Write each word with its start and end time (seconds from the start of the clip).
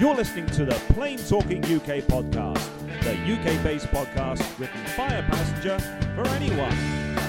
You're 0.00 0.16
listening 0.16 0.46
to 0.46 0.64
the 0.64 0.74
Plain 0.92 1.18
Talking 1.18 1.58
UK 1.64 2.02
podcast, 2.02 2.68
the 3.04 3.12
UK 3.12 3.62
based 3.62 3.86
podcast 3.86 4.58
written 4.58 4.82
by 4.96 5.06
a 5.06 5.22
passenger 5.22 5.78
for 6.16 6.26
anyone. 6.30 6.72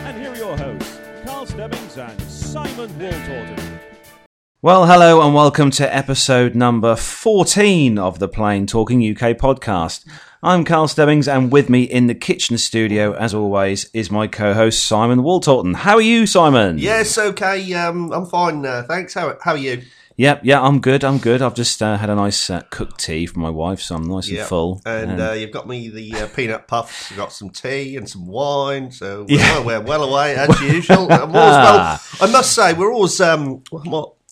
And 0.04 0.18
here 0.18 0.31
are 0.31 0.36
your 0.36 0.57
hosts, 0.57 0.99
Carl 1.23 1.46
Stebbings 1.46 1.96
and 1.99 2.20
Simon 2.23 2.89
Waltorton. 2.89 3.79
Well, 4.63 4.88
hello 4.88 5.21
and 5.21 5.36
welcome 5.36 5.70
to 5.71 5.96
episode 5.96 6.55
number 6.55 6.96
14 6.96 8.00
of 8.00 8.18
the 8.18 8.28
Plain 8.28 8.66
Talking 8.66 9.00
UK 9.00 9.38
podcast. 9.38 10.04
I'm 10.41 10.66
Carl 10.66 10.88
Stebbings, 10.88 11.27
and 11.27 11.52
with 11.52 11.70
me 11.70 11.84
in 11.84 12.07
the 12.07 12.16
kitchen 12.16 12.57
studio, 12.57 13.13
as 13.13 13.36
always, 13.36 13.91
is 13.93 14.09
my 14.09 14.25
co-host 14.25 14.84
Simon 14.84 15.20
Waltorton. 15.20 15.75
How 15.75 15.97
are 15.97 16.02
you, 16.02 16.25
Simon? 16.25 16.79
Yes, 16.79 17.16
okay. 17.16 17.71
Um, 17.75 18.11
I'm 18.11 18.25
fine. 18.25 18.66
Uh, 18.66 18.82
thanks. 18.88 19.13
How 19.13 19.38
how 19.39 19.52
are 19.52 19.57
you? 19.57 19.84
Yep, 20.18 20.41
yeah, 20.43 20.61
I'm 20.61 20.79
good. 20.79 21.04
I'm 21.04 21.18
good. 21.18 21.41
I've 21.41 21.55
just 21.55 21.84
uh, 21.84 21.98
had 21.98 22.09
a 22.09 22.16
nice 22.16 22.50
uh, 22.50 22.61
cooked 22.70 23.00
tea 23.02 23.25
from 23.25 23.41
my 23.41 23.50
wife, 23.50 23.81
so 23.81 23.95
I'm 23.95 24.08
nice 24.08 24.30
Yeah. 24.30 24.40
and 24.41 24.48
full. 24.49 24.81
And 24.85 25.20
uh, 25.20 25.31
you've 25.34 25.52
got 25.52 25.67
me 25.67 25.90
the 25.90 26.13
uh, 26.13 26.27
peanut 26.27 26.67
puffs. 26.70 27.09
You've 27.12 27.17
got 27.17 27.34
some 27.34 27.49
tea 27.49 27.98
and 27.98 28.09
some 28.09 28.26
wine. 28.26 28.91
So 28.91 29.26
we're, 29.30 29.62
we're 29.62 29.81
well 29.81 30.04
away 30.05 30.35
as 30.35 30.62
usual. 30.62 31.12
I'm 31.12 31.23
always 31.23 31.34
well. 31.35 32.02
I 32.21 32.31
must 32.31 32.54
say, 32.55 32.73
we're 32.73 32.93
always. 32.93 33.20
Um, 33.20 33.62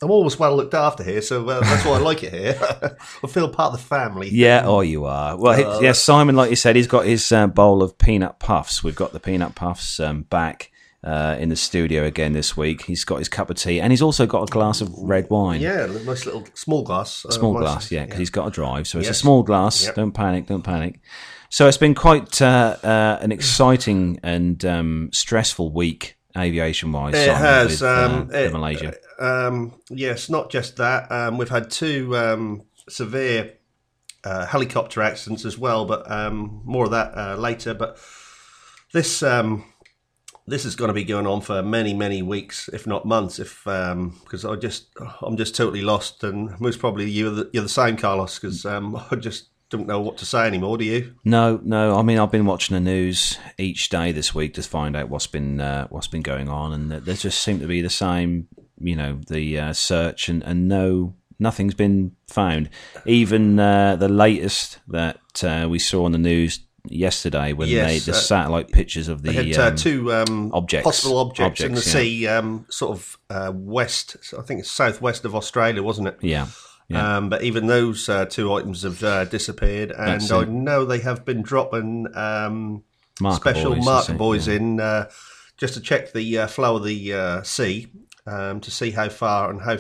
I'm 0.01 0.11
always 0.11 0.37
well 0.37 0.55
looked 0.57 0.73
after 0.73 1.01
here, 1.01 1.21
so 1.21 1.47
uh, 1.47 1.61
that's 1.61 1.85
why 1.85 1.93
I 1.93 1.99
like 1.99 2.23
it 2.23 2.33
here. 2.33 2.57
I 3.23 3.27
feel 3.27 3.47
part 3.49 3.73
of 3.73 3.79
the 3.79 3.85
family. 3.85 4.27
yeah, 4.29 4.63
oh, 4.65 4.81
you 4.81 5.05
are. 5.05 5.37
Well, 5.37 5.77
Uh, 5.77 5.79
yeah, 5.79 5.93
Simon, 5.93 6.35
like 6.35 6.49
you 6.49 6.57
said, 6.57 6.75
he's 6.75 6.87
got 6.87 7.05
his 7.05 7.31
uh, 7.31 7.47
bowl 7.47 7.81
of 7.81 7.97
peanut 7.97 8.37
puffs. 8.39 8.83
We've 8.83 8.95
got 8.95 9.13
the 9.13 9.21
peanut 9.21 9.55
puffs 9.55 10.01
um, 10.01 10.23
back 10.23 10.71
uh, 11.03 11.35
in 11.39 11.49
the 11.49 11.55
studio 11.55 12.03
again 12.05 12.33
this 12.33 12.55
week. 12.55 12.83
He's 12.83 13.03
got 13.03 13.19
his 13.19 13.29
cup 13.29 13.49
of 13.49 13.57
tea, 13.57 13.79
and 13.81 13.91
he's 13.91 14.01
also 14.01 14.25
got 14.25 14.43
a 14.43 14.51
glass 14.51 14.81
of 14.81 14.89
red 14.97 15.29
wine. 15.29 15.61
Yeah, 15.61 15.85
a 15.85 15.87
nice 16.03 16.25
little 16.25 16.45
small 16.53 16.83
glass. 16.83 17.25
uh, 17.25 17.31
small 17.31 17.53
nice- 17.53 17.61
glass, 17.61 17.91
yeah, 17.91 18.05
because 18.05 18.19
he's 18.19 18.29
got 18.29 18.45
to 18.45 18.51
drive. 18.51 18.87
So 18.87 18.99
it's 18.99 19.09
a 19.09 19.13
small 19.13 19.43
glass. 19.43 19.85
Yep. 19.85 19.95
Don't 19.95 20.11
panic, 20.11 20.47
don't 20.47 20.63
panic. 20.63 20.99
So 21.49 21.67
it's 21.67 21.77
been 21.77 21.93
quite 21.93 22.41
uh, 22.41 22.77
uh, 22.83 23.19
an 23.21 23.31
exciting 23.31 24.19
and 24.23 24.63
um, 24.65 25.09
stressful 25.13 25.71
week 25.71 26.17
aviation 26.35 26.91
wise. 26.91 27.13
It 27.13 27.29
has. 27.29 27.81
with, 27.81 27.83
um, 27.83 28.29
uh, 28.33 28.37
it- 28.37 28.51
Malaysia. 28.53 28.93
Um, 29.19 29.75
yes, 29.89 30.29
not 30.29 30.49
just 30.49 30.77
that. 30.77 31.11
Um, 31.11 31.37
we've 31.37 31.49
had 31.49 31.69
two 31.69 32.17
um, 32.17 32.63
severe 32.89 33.53
uh, 34.23 34.45
helicopter 34.47 35.01
accidents 35.01 35.45
as 35.45 35.57
well, 35.57 35.85
but 35.85 36.09
um, 36.09 36.61
more 36.65 36.85
of 36.85 36.91
that 36.91 37.15
uh, 37.17 37.35
later. 37.35 37.73
But 37.75 37.99
this 38.91 39.21
um, 39.21 39.63
this 40.45 40.65
is 40.65 40.75
going 40.75 40.89
to 40.89 40.93
be 40.93 41.03
going 41.03 41.27
on 41.27 41.41
for 41.41 41.63
many, 41.63 41.93
many 41.93 42.21
weeks, 42.21 42.69
if 42.73 42.85
not 42.85 43.05
months. 43.05 43.39
If 43.39 43.63
because 43.63 44.45
I 44.45 44.55
just 44.55 44.87
I'm 45.21 45.37
just 45.37 45.55
totally 45.55 45.81
lost, 45.81 46.23
and 46.23 46.59
most 46.59 46.79
probably 46.79 47.09
you're 47.09 47.31
the, 47.31 47.49
you're 47.53 47.63
the 47.63 47.69
same, 47.69 47.97
Carlos, 47.97 48.39
because 48.39 48.65
um, 48.65 48.95
I 49.11 49.15
just 49.15 49.49
don't 49.69 49.87
know 49.87 49.99
what 49.99 50.17
to 50.17 50.25
say 50.25 50.45
anymore. 50.45 50.77
Do 50.77 50.85
you? 50.85 51.15
No, 51.23 51.59
no. 51.63 51.97
I 51.97 52.03
mean, 52.03 52.19
I've 52.19 52.31
been 52.31 52.45
watching 52.45 52.75
the 52.75 52.79
news 52.79 53.37
each 53.57 53.89
day 53.89 54.11
this 54.11 54.35
week 54.35 54.53
to 54.55 54.63
find 54.63 54.95
out 54.95 55.09
what's 55.09 55.27
been 55.27 55.59
uh, 55.59 55.87
what's 55.87 56.07
been 56.07 56.21
going 56.21 56.49
on, 56.49 56.73
and 56.73 56.91
there 56.91 57.15
just 57.15 57.41
seem 57.41 57.59
to 57.59 57.67
be 57.67 57.81
the 57.81 57.89
same. 57.89 58.47
You 58.79 58.95
know, 58.95 59.19
the 59.27 59.59
uh, 59.59 59.73
search 59.73 60.27
and, 60.27 60.43
and 60.43 60.67
no, 60.67 61.15
nothing's 61.39 61.75
been 61.75 62.15
found. 62.27 62.69
Even 63.05 63.59
uh, 63.59 63.95
the 63.95 64.09
latest 64.09 64.79
that 64.87 65.43
uh, 65.43 65.67
we 65.69 65.79
saw 65.79 66.05
on 66.05 66.11
the 66.11 66.17
news 66.17 66.59
yesterday, 66.87 67.53
when 67.53 67.69
Yes, 67.69 68.05
they 68.05 68.11
the 68.11 68.17
uh, 68.17 68.21
satellite 68.21 68.71
pictures 68.71 69.07
of 69.07 69.21
the 69.21 69.31
had 69.33 69.57
uh, 69.57 69.67
um, 69.67 69.75
two 69.75 70.13
um, 70.13 70.51
objects- 70.53 70.83
possible 70.83 71.17
objects, 71.17 71.61
in 71.61 71.73
the 71.73 71.81
yeah. 71.81 71.93
sea, 71.93 72.27
um, 72.27 72.65
sort 72.69 72.91
of 72.91 73.17
uh, 73.29 73.51
west. 73.53 74.17
I 74.37 74.41
think 74.41 74.61
it's 74.61 74.71
southwest 74.71 75.25
of 75.25 75.35
Australia, 75.35 75.81
wasn't 75.83 76.09
it? 76.09 76.17
yeah, 76.21 76.47
yeah. 76.89 77.17
Um, 77.17 77.29
but 77.29 77.43
even 77.43 77.67
those 77.67 78.09
uh, 78.09 78.25
two 78.25 78.53
items 78.53 78.83
have 78.83 79.03
uh, 79.03 79.25
disappeared, 79.25 79.91
and 79.91 80.21
That's 80.21 80.31
I 80.31 80.43
it. 80.43 80.49
know 80.49 80.85
they 80.85 80.99
have 80.99 81.25
been 81.25 81.41
dropping 81.41 82.07
um, 82.15 82.83
Marker 83.19 83.53
special 83.53 83.75
buoys, 83.75 83.85
marker 83.85 84.13
buoys 84.13 84.47
yeah. 84.47 84.55
in 84.55 84.79
uh, 84.79 85.09
just 85.57 85.75
to 85.75 85.81
check 85.81 86.13
the 86.13 86.39
uh, 86.39 86.47
flow 86.47 86.77
of 86.77 86.83
the 86.83 87.13
uh, 87.13 87.43
sea 87.43 87.87
um, 88.25 88.59
to 88.61 88.71
see 88.71 88.91
how 88.91 89.09
far 89.09 89.49
and 89.49 89.61
how 89.61 89.77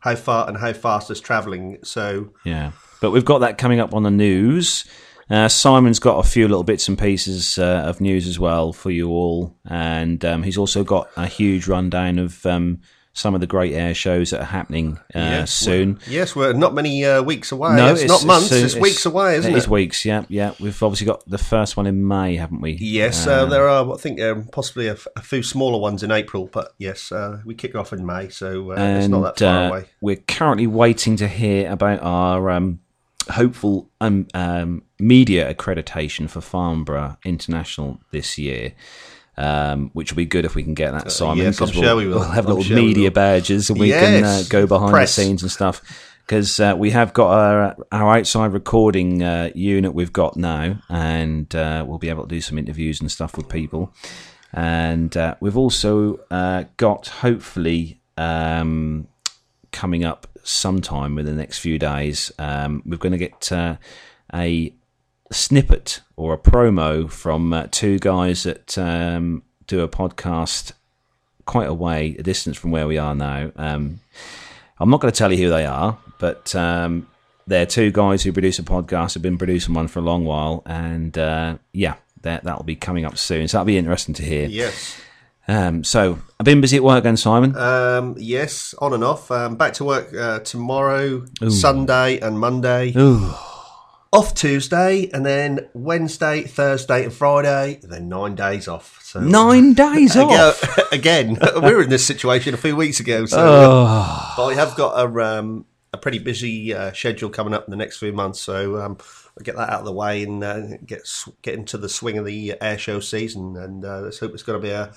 how 0.00 0.14
far 0.14 0.48
and 0.48 0.56
how 0.58 0.72
fast 0.72 1.10
it's 1.10 1.20
travelling. 1.20 1.78
So 1.82 2.32
Yeah, 2.44 2.72
but 3.00 3.10
we've 3.10 3.24
got 3.24 3.38
that 3.38 3.58
coming 3.58 3.80
up 3.80 3.94
on 3.94 4.02
the 4.02 4.10
news. 4.10 4.84
Uh, 5.28 5.48
Simon's 5.48 5.98
got 5.98 6.24
a 6.24 6.28
few 6.28 6.46
little 6.46 6.62
bits 6.64 6.88
and 6.88 6.98
pieces 6.98 7.58
uh, 7.58 7.82
of 7.86 8.00
news 8.00 8.28
as 8.28 8.38
well 8.38 8.72
for 8.72 8.90
you 8.90 9.08
all, 9.10 9.56
and 9.68 10.24
um, 10.24 10.42
he's 10.44 10.56
also 10.58 10.84
got 10.84 11.08
a 11.16 11.26
huge 11.26 11.66
rundown 11.66 12.20
of 12.20 12.46
um, 12.46 12.80
some 13.12 13.34
of 13.34 13.40
the 13.40 13.46
great 13.46 13.72
air 13.72 13.92
shows 13.92 14.30
that 14.30 14.40
are 14.42 14.44
happening 14.44 14.98
uh, 15.16 15.18
yes, 15.18 15.50
soon. 15.52 15.94
we're- 15.94 16.14
yes, 16.14 16.36
we're 16.36 16.52
not 16.52 16.74
many 16.74 17.04
uh, 17.04 17.22
weeks 17.22 17.50
away. 17.50 17.74
No, 17.74 17.92
it's, 17.92 18.04
not 18.04 18.24
months; 18.24 18.50
soon- 18.50 18.64
it's, 18.66 18.76
weeks 18.76 19.04
away, 19.04 19.36
isn't 19.36 19.50
It 19.50 19.54
it? 19.54 19.58
is 19.58 19.68
weeks. 19.68 20.04
Yeah, 20.04 20.26
yeah. 20.28 20.52
We've 20.60 20.80
obviously 20.80 21.06
got 21.08 21.28
the 21.28 21.38
first 21.38 21.76
one 21.76 21.88
in 21.88 22.06
May, 22.06 22.36
haven't 22.36 22.60
we? 22.60 22.72
Yes, 22.80 23.26
Um, 23.26 23.32
uh, 23.32 23.46
there 23.46 23.68
are. 23.68 23.92
I 23.92 23.96
think 23.96 24.20
um, 24.20 24.44
possibly 24.52 24.86
a, 24.86 24.92
f- 24.92 25.08
a 25.16 25.22
few 25.22 25.42
smaller 25.42 25.80
ones 25.80 26.04
in 26.04 26.12
April, 26.12 26.48
but 26.52 26.72
yes, 26.78 27.10
uh, 27.10 27.40
we 27.44 27.54
kick 27.56 27.74
off 27.74 27.92
in 27.92 28.06
May, 28.06 28.28
so 28.28 28.70
uh, 28.70 28.74
it's 28.98 29.08
not 29.08 29.22
that 29.22 29.38
far 29.44 29.64
uh, 29.64 29.68
away. 29.70 29.84
We're 30.00 30.16
currently 30.16 30.68
waiting 30.68 31.16
to 31.16 31.26
hear 31.26 31.68
about 31.72 32.00
our 32.02 32.48
um, 32.50 32.78
hopeful 33.28 33.88
um, 34.00 34.26
um, 34.34 34.82
media 34.98 35.52
accreditation 35.52 36.28
for 36.28 36.40
Farnborough 36.40 37.16
International 37.24 38.00
this 38.10 38.38
year. 38.38 38.72
Um, 39.38 39.90
which 39.92 40.12
will 40.12 40.16
be 40.16 40.24
good 40.24 40.46
if 40.46 40.54
we 40.54 40.62
can 40.62 40.72
get 40.72 40.92
that, 40.92 41.12
Simon. 41.12 41.40
Uh, 41.40 41.44
yes, 41.44 41.60
I'm 41.60 41.66
'cause 41.66 41.74
sure 41.74 41.82
we'll, 41.82 41.96
we 41.96 42.06
will. 42.06 42.20
We'll 42.20 42.28
have 42.30 42.46
I'm 42.46 42.52
little 42.52 42.64
sure 42.64 42.76
media 42.78 43.10
badges 43.10 43.68
and 43.68 43.78
we 43.78 43.90
can 43.90 44.24
uh, 44.24 44.44
go 44.48 44.66
behind 44.66 44.92
press. 44.92 45.14
the 45.14 45.22
scenes 45.24 45.42
and 45.42 45.52
stuff. 45.52 45.82
Because 46.24 46.58
uh, 46.58 46.74
we 46.76 46.90
have 46.92 47.12
got 47.12 47.28
our, 47.30 47.76
our 47.92 48.16
outside 48.16 48.54
recording 48.54 49.22
uh, 49.22 49.50
unit 49.54 49.92
we've 49.92 50.12
got 50.12 50.38
now, 50.38 50.78
and 50.88 51.54
uh, 51.54 51.84
we'll 51.86 51.98
be 51.98 52.08
able 52.08 52.22
to 52.22 52.28
do 52.34 52.40
some 52.40 52.56
interviews 52.56 52.98
and 53.00 53.12
stuff 53.12 53.36
with 53.36 53.46
people. 53.48 53.92
And 54.54 55.14
uh, 55.16 55.34
we've 55.40 55.56
also 55.58 56.18
uh, 56.30 56.64
got, 56.78 57.08
hopefully, 57.08 58.00
um, 58.16 59.06
coming 59.70 60.02
up 60.02 60.26
sometime 60.46 61.14
within 61.14 61.36
the 61.36 61.42
next 61.42 61.58
few 61.58 61.78
days. 61.78 62.32
Um, 62.38 62.82
we're 62.86 62.96
going 62.96 63.12
to 63.12 63.18
get 63.18 63.50
uh, 63.52 63.76
a 64.32 64.72
snippet 65.32 66.00
or 66.16 66.34
a 66.34 66.38
promo 66.38 67.10
from 67.10 67.52
uh, 67.52 67.66
two 67.70 67.98
guys 67.98 68.44
that 68.44 68.78
um, 68.78 69.42
do 69.66 69.80
a 69.80 69.88
podcast 69.88 70.72
quite 71.44 71.68
a 71.68 71.74
way, 71.74 72.16
a 72.18 72.22
distance 72.22 72.56
from 72.56 72.70
where 72.70 72.86
we 72.86 72.98
are 72.98 73.14
now. 73.14 73.50
Um, 73.56 74.00
I'm 74.78 74.90
not 74.90 75.00
going 75.00 75.12
to 75.12 75.18
tell 75.18 75.32
you 75.32 75.44
who 75.44 75.50
they 75.50 75.64
are, 75.64 75.98
but 76.18 76.54
um, 76.54 77.08
they're 77.46 77.66
two 77.66 77.90
guys 77.90 78.22
who 78.22 78.32
produce 78.32 78.58
a 78.58 78.62
podcast, 78.62 79.14
have 79.14 79.22
been 79.22 79.38
producing 79.38 79.74
one 79.74 79.88
for 79.88 80.00
a 80.00 80.02
long 80.02 80.24
while, 80.24 80.62
and 80.66 81.16
uh, 81.16 81.58
yeah, 81.72 81.96
that 82.22 82.44
that'll 82.44 82.64
be 82.64 82.76
coming 82.76 83.04
up 83.04 83.16
soon. 83.16 83.48
So 83.48 83.58
that'll 83.58 83.66
be 83.66 83.78
interesting 83.78 84.14
to 84.14 84.22
hear. 84.22 84.46
Yes. 84.48 85.00
Um, 85.48 85.84
so 85.84 86.18
I've 86.40 86.44
been 86.44 86.60
busy 86.60 86.76
at 86.76 86.82
work 86.82 86.98
again, 86.98 87.16
Simon. 87.16 87.56
Um, 87.56 88.14
yes, 88.18 88.74
on 88.78 88.92
and 88.92 89.04
off. 89.04 89.30
Um, 89.30 89.56
back 89.56 89.74
to 89.74 89.84
work 89.84 90.12
uh, 90.14 90.40
tomorrow, 90.40 91.24
Sunday, 91.48 92.18
and 92.18 92.38
Monday. 92.38 92.92
Ooh. 92.96 93.32
Off 94.12 94.34
Tuesday, 94.34 95.10
and 95.12 95.26
then 95.26 95.68
Wednesday, 95.74 96.42
Thursday, 96.42 97.04
and 97.04 97.12
Friday. 97.12 97.80
And 97.82 97.92
then 97.92 98.08
nine 98.08 98.34
days 98.34 98.66
off. 98.66 98.98
So 99.02 99.20
Nine 99.20 99.74
days 99.84 100.16
off. 100.16 100.62
Again, 100.92 101.36
again, 101.36 101.38
we 101.62 101.74
were 101.74 101.82
in 101.82 101.90
this 101.90 102.06
situation 102.06 102.54
a 102.54 102.56
few 102.56 102.74
weeks 102.74 102.98
ago. 103.00 103.26
So, 103.26 103.36
Oh. 103.38 104.34
but 104.36 104.46
I 104.46 104.54
have 104.54 104.74
got 104.76 104.98
a 104.98 105.38
um, 105.38 105.66
a 105.92 105.98
pretty 105.98 106.18
busy 106.18 106.72
uh, 106.74 106.92
schedule 106.92 107.28
coming 107.30 107.52
up 107.54 107.66
in 107.66 107.70
the 107.70 107.76
next 107.76 107.98
few 107.98 108.12
months. 108.12 108.40
So 108.40 108.80
um, 108.80 108.96
I'll 109.38 109.44
get 109.44 109.56
that 109.56 109.68
out 109.70 109.80
of 109.80 109.84
the 109.86 109.92
way 109.92 110.22
and 110.22 110.42
uh, 110.42 110.76
get 110.86 111.06
get 111.42 111.54
into 111.54 111.76
the 111.76 111.88
swing 111.88 112.16
of 112.16 112.24
the 112.24 112.54
air 112.60 112.78
show 112.78 113.00
season. 113.00 113.56
And 113.56 113.84
uh, 113.84 114.00
let's 114.00 114.18
hope 114.18 114.32
it's 114.34 114.42
going 114.42 114.60
to 114.60 114.66
be 114.66 114.72
a. 114.72 114.92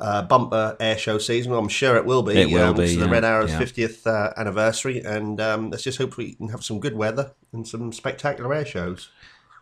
Uh, 0.00 0.22
bumper 0.22 0.76
air 0.78 0.96
show 0.96 1.18
season. 1.18 1.52
I'm 1.52 1.68
sure 1.68 1.96
it 1.96 2.04
will 2.04 2.22
be. 2.22 2.40
It 2.40 2.52
will 2.52 2.68
um, 2.68 2.76
be, 2.76 2.84
It's 2.84 2.96
the 2.96 3.08
Red 3.08 3.24
Arrow's 3.24 3.50
yeah. 3.50 3.60
50th 3.60 4.06
uh, 4.06 4.32
anniversary, 4.36 5.00
and 5.00 5.40
um, 5.40 5.70
let's 5.70 5.82
just 5.82 5.98
hope 5.98 6.16
we 6.16 6.34
can 6.34 6.50
have 6.50 6.62
some 6.62 6.78
good 6.78 6.94
weather 6.94 7.32
and 7.52 7.66
some 7.66 7.92
spectacular 7.92 8.54
air 8.54 8.64
shows. 8.64 9.10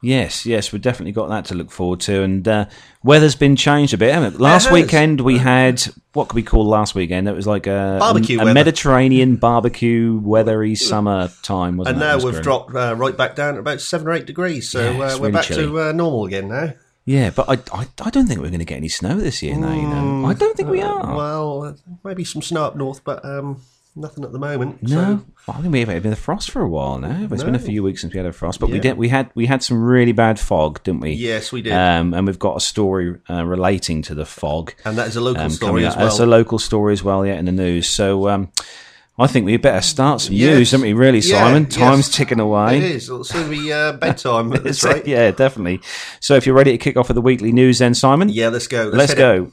Yes, 0.02 0.44
yes, 0.44 0.72
we've 0.72 0.82
definitely 0.82 1.12
got 1.12 1.28
that 1.30 1.46
to 1.46 1.54
look 1.54 1.70
forward 1.70 2.00
to. 2.00 2.22
And 2.22 2.46
uh, 2.46 2.66
weather's 3.02 3.34
been 3.34 3.56
changed 3.56 3.94
a 3.94 3.98
bit. 3.98 4.38
Last 4.38 4.70
weekend 4.70 5.20
we 5.20 5.38
had 5.38 5.82
what 6.12 6.28
could 6.28 6.36
we 6.36 6.42
call 6.42 6.66
last 6.66 6.94
weekend? 6.94 7.28
It 7.28 7.34
was 7.34 7.46
like 7.46 7.66
a 7.66 7.96
Barbecue 8.00 8.40
a, 8.40 8.46
a. 8.46 8.54
Mediterranean 8.54 9.36
barbecue, 9.36 10.18
weathery 10.18 10.74
summer 10.74 11.30
time, 11.42 11.76
wasn't 11.76 11.96
And 11.96 12.00
now 12.00 12.24
we've 12.24 12.42
dropped 12.42 12.74
uh, 12.74 12.94
right 12.96 13.16
back 13.16 13.36
down 13.36 13.54
to 13.54 13.60
about 13.60 13.80
seven 13.80 14.08
or 14.08 14.12
eight 14.12 14.26
degrees, 14.26 14.70
so 14.70 14.80
Yeah, 14.80 14.90
uh, 14.90 15.18
we're 15.18 15.26
really 15.26 15.32
back 15.32 15.44
chilly. 15.44 15.64
to 15.64 15.80
uh, 15.80 15.92
normal 15.92 16.26
again 16.26 16.48
now. 16.48 16.72
Yeah, 17.06 17.30
but 17.30 17.48
I, 17.48 17.52
I, 17.72 17.86
I 18.02 18.10
don't 18.10 18.26
think 18.26 18.40
we're 18.40 18.48
going 18.48 18.58
to 18.58 18.64
get 18.66 18.76
any 18.76 18.88
snow 18.88 19.16
this 19.16 19.40
year. 19.42 19.56
Now, 19.56 19.72
you 19.72 19.82
know, 19.86 20.26
I 20.26 20.34
don't 20.34 20.56
think 20.56 20.68
we 20.68 20.82
are. 20.82 21.04
Mm. 21.04 21.16
Well, 21.16 21.62
uh, 21.64 21.72
maybe 22.04 22.24
some 22.24 22.42
snow 22.42 22.64
up 22.64 22.74
north, 22.74 23.04
but 23.04 23.24
um, 23.24 23.62
nothing 23.94 24.24
at 24.24 24.32
the 24.32 24.40
moment. 24.40 24.82
no, 24.82 24.88
So, 24.88 25.24
well, 25.46 25.56
I 25.56 25.60
think 25.60 25.72
we 25.72 25.78
haven't 25.80 26.02
had 26.02 26.12
a 26.12 26.16
frost 26.16 26.50
for 26.50 26.62
a 26.62 26.68
while 26.68 26.98
now. 26.98 27.28
It's 27.30 27.44
been 27.44 27.54
a 27.54 27.58
No. 27.58 27.64
few 27.64 27.84
weeks 27.84 28.00
since 28.00 28.12
we 28.12 28.18
had 28.18 28.26
a 28.26 28.32
frost, 28.32 28.58
but 28.58 28.70
we 28.70 28.76
Yeah. 28.76 28.82
did. 28.82 28.96
We 28.98 29.08
had 29.08 29.30
we 29.36 29.46
had 29.46 29.62
some 29.62 29.80
really 29.84 30.10
bad 30.10 30.40
fog, 30.40 30.82
didn't 30.82 31.00
we? 31.00 31.12
yes, 31.12 31.52
we 31.52 31.62
did, 31.62 31.72
Um, 31.72 32.12
and 32.12 32.26
we've 32.26 32.40
got 32.40 32.56
a 32.56 32.60
story 32.60 33.14
uh, 33.30 33.46
relating 33.46 34.02
to 34.02 34.14
the 34.16 34.26
fog. 34.26 34.74
and 34.84 34.98
that 34.98 35.06
is 35.06 35.14
a 35.14 35.20
local 35.20 35.42
um, 35.44 35.50
story 35.50 35.68
coming 35.70 35.84
as 35.84 35.92
up. 35.92 35.98
well. 36.00 36.06
That's 36.08 36.18
a 36.18 36.26
local 36.26 36.58
story 36.58 36.92
as 36.92 37.04
well, 37.04 37.24
yeah, 37.24 37.34
in 37.34 37.44
the 37.44 37.52
news. 37.52 37.88
So 37.88 38.28
um, 38.28 38.48
I 39.18 39.26
think 39.26 39.46
we 39.46 39.56
better 39.56 39.80
start 39.80 40.20
some 40.20 40.34
Yes. 40.34 40.54
news, 40.58 40.70
don't 40.72 40.82
we? 40.82 40.92
Really, 40.92 41.20
Yeah, 41.20 41.38
Simon. 41.38 41.64
yes. 41.64 41.74
Time's 41.74 42.08
ticking 42.10 42.38
away. 42.38 42.76
It 42.76 42.82
is. 42.84 43.08
It'll 43.08 43.24
soon 43.24 43.48
be 43.48 43.72
uh, 43.72 43.92
bedtime. 43.94 44.50
That's 44.62 44.84
right. 44.84 45.06
Yeah, 45.06 45.30
definitely. 45.30 45.80
So 46.20 46.34
if 46.34 46.44
you're 46.44 46.54
ready 46.54 46.72
to 46.72 46.78
kick 46.78 46.98
off 46.98 47.08
with 47.08 47.14
the 47.14 47.22
weekly 47.22 47.50
news, 47.50 47.78
then 47.78 47.94
Simon, 47.94 48.28
Yeah, 48.28 48.48
let's 48.48 48.66
go. 48.66 48.90
let's 48.92 49.14
go. 49.14 49.44
it. 49.44 49.52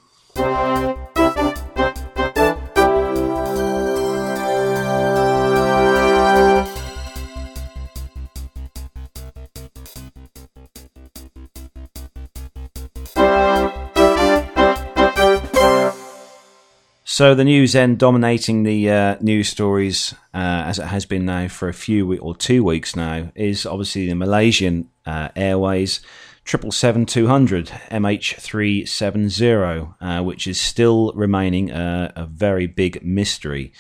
So 17.14 17.36
the 17.36 17.44
news 17.44 17.74
then 17.74 17.96
dominating 17.96 18.64
the 18.64 18.90
uh, 18.90 19.18
news 19.22 19.48
stories 19.48 20.16
uh, 20.34 20.66
as 20.66 20.80
it 20.80 20.88
has 20.88 21.06
been 21.06 21.26
now 21.26 21.48
for 21.48 21.70
a 21.70 21.74
few 21.74 22.08
we- 22.08 22.18
or 22.18 22.36
two 22.36 22.64
weeks 22.64 22.96
now 22.96 23.32
is 23.36 23.68
obviously 23.68 24.08
the 24.08 24.16
Malaysian 24.16 24.90
uh, 25.06 25.30
Airways 25.36 26.02
triple 26.44 26.72
seven 26.72 27.06
two 27.06 27.28
hundred 27.28 27.68
MH 27.92 28.40
three 28.40 28.84
seven 28.88 29.30
zero, 29.30 29.96
uh, 30.02 30.24
which 30.24 30.48
is 30.48 30.60
still 30.60 31.12
remaining 31.14 31.70
a, 31.70 32.12
a 32.16 32.26
very 32.26 32.66
big 32.66 33.06
mystery. 33.06 33.74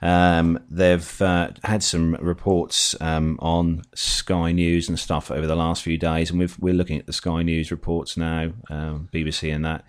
Um, 0.00 0.58
they've 0.68 1.22
uh, 1.22 1.50
had 1.62 1.84
some 1.84 2.14
reports 2.14 2.96
um, 3.00 3.38
on 3.38 3.82
Sky 3.94 4.50
News 4.50 4.88
and 4.88 4.98
stuff 4.98 5.30
over 5.30 5.46
the 5.46 5.54
last 5.54 5.84
few 5.84 5.98
days, 5.98 6.30
and 6.30 6.40
we've, 6.40 6.58
we're 6.58 6.74
looking 6.74 6.98
at 6.98 7.06
the 7.06 7.12
Sky 7.12 7.44
News 7.44 7.70
reports 7.70 8.16
now, 8.16 8.52
um, 8.70 9.08
BBC 9.12 9.54
and 9.54 9.64
that 9.64 9.84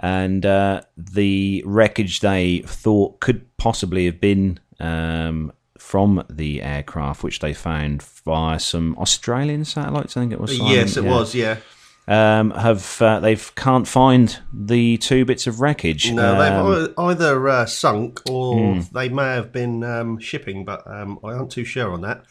and 0.00 0.44
uh, 0.44 0.82
the 0.96 1.62
wreckage 1.66 2.20
they 2.20 2.62
thought 2.66 3.20
could 3.20 3.44
possibly 3.56 4.06
have 4.06 4.20
been 4.20 4.58
um, 4.80 5.52
from 5.78 6.24
the 6.28 6.62
aircraft, 6.62 7.22
which 7.22 7.38
they 7.40 7.54
found 7.54 8.02
via 8.02 8.58
some 8.58 8.96
Australian 8.98 9.64
satellites. 9.64 10.16
I 10.16 10.20
think 10.20 10.32
it 10.32 10.40
was. 10.40 10.56
Simon? 10.56 10.72
Yes, 10.72 10.96
it 10.96 11.04
Yeah. 11.04 11.10
was. 11.10 11.34
Yeah. 11.34 11.56
Um, 12.06 12.50
have 12.50 13.00
uh, 13.00 13.20
they 13.20 13.34
can't 13.36 13.88
find 13.88 14.38
the 14.52 14.98
two 14.98 15.24
bits 15.24 15.46
of 15.46 15.60
wreckage? 15.60 16.12
No, 16.12 16.34
Um, 16.34 16.38
they've 16.74 16.94
either 16.98 17.48
uh, 17.48 17.64
sunk 17.66 18.20
or 18.28 18.82
they 18.92 19.08
may 19.08 19.22
have 19.34 19.52
been 19.52 19.82
um, 19.84 20.18
shipping, 20.18 20.66
but 20.66 20.82
um, 20.86 21.18
I 21.24 21.28
aren't 21.28 21.52
too 21.52 21.64
sure 21.64 21.92
on 21.92 22.02
that. 22.02 22.24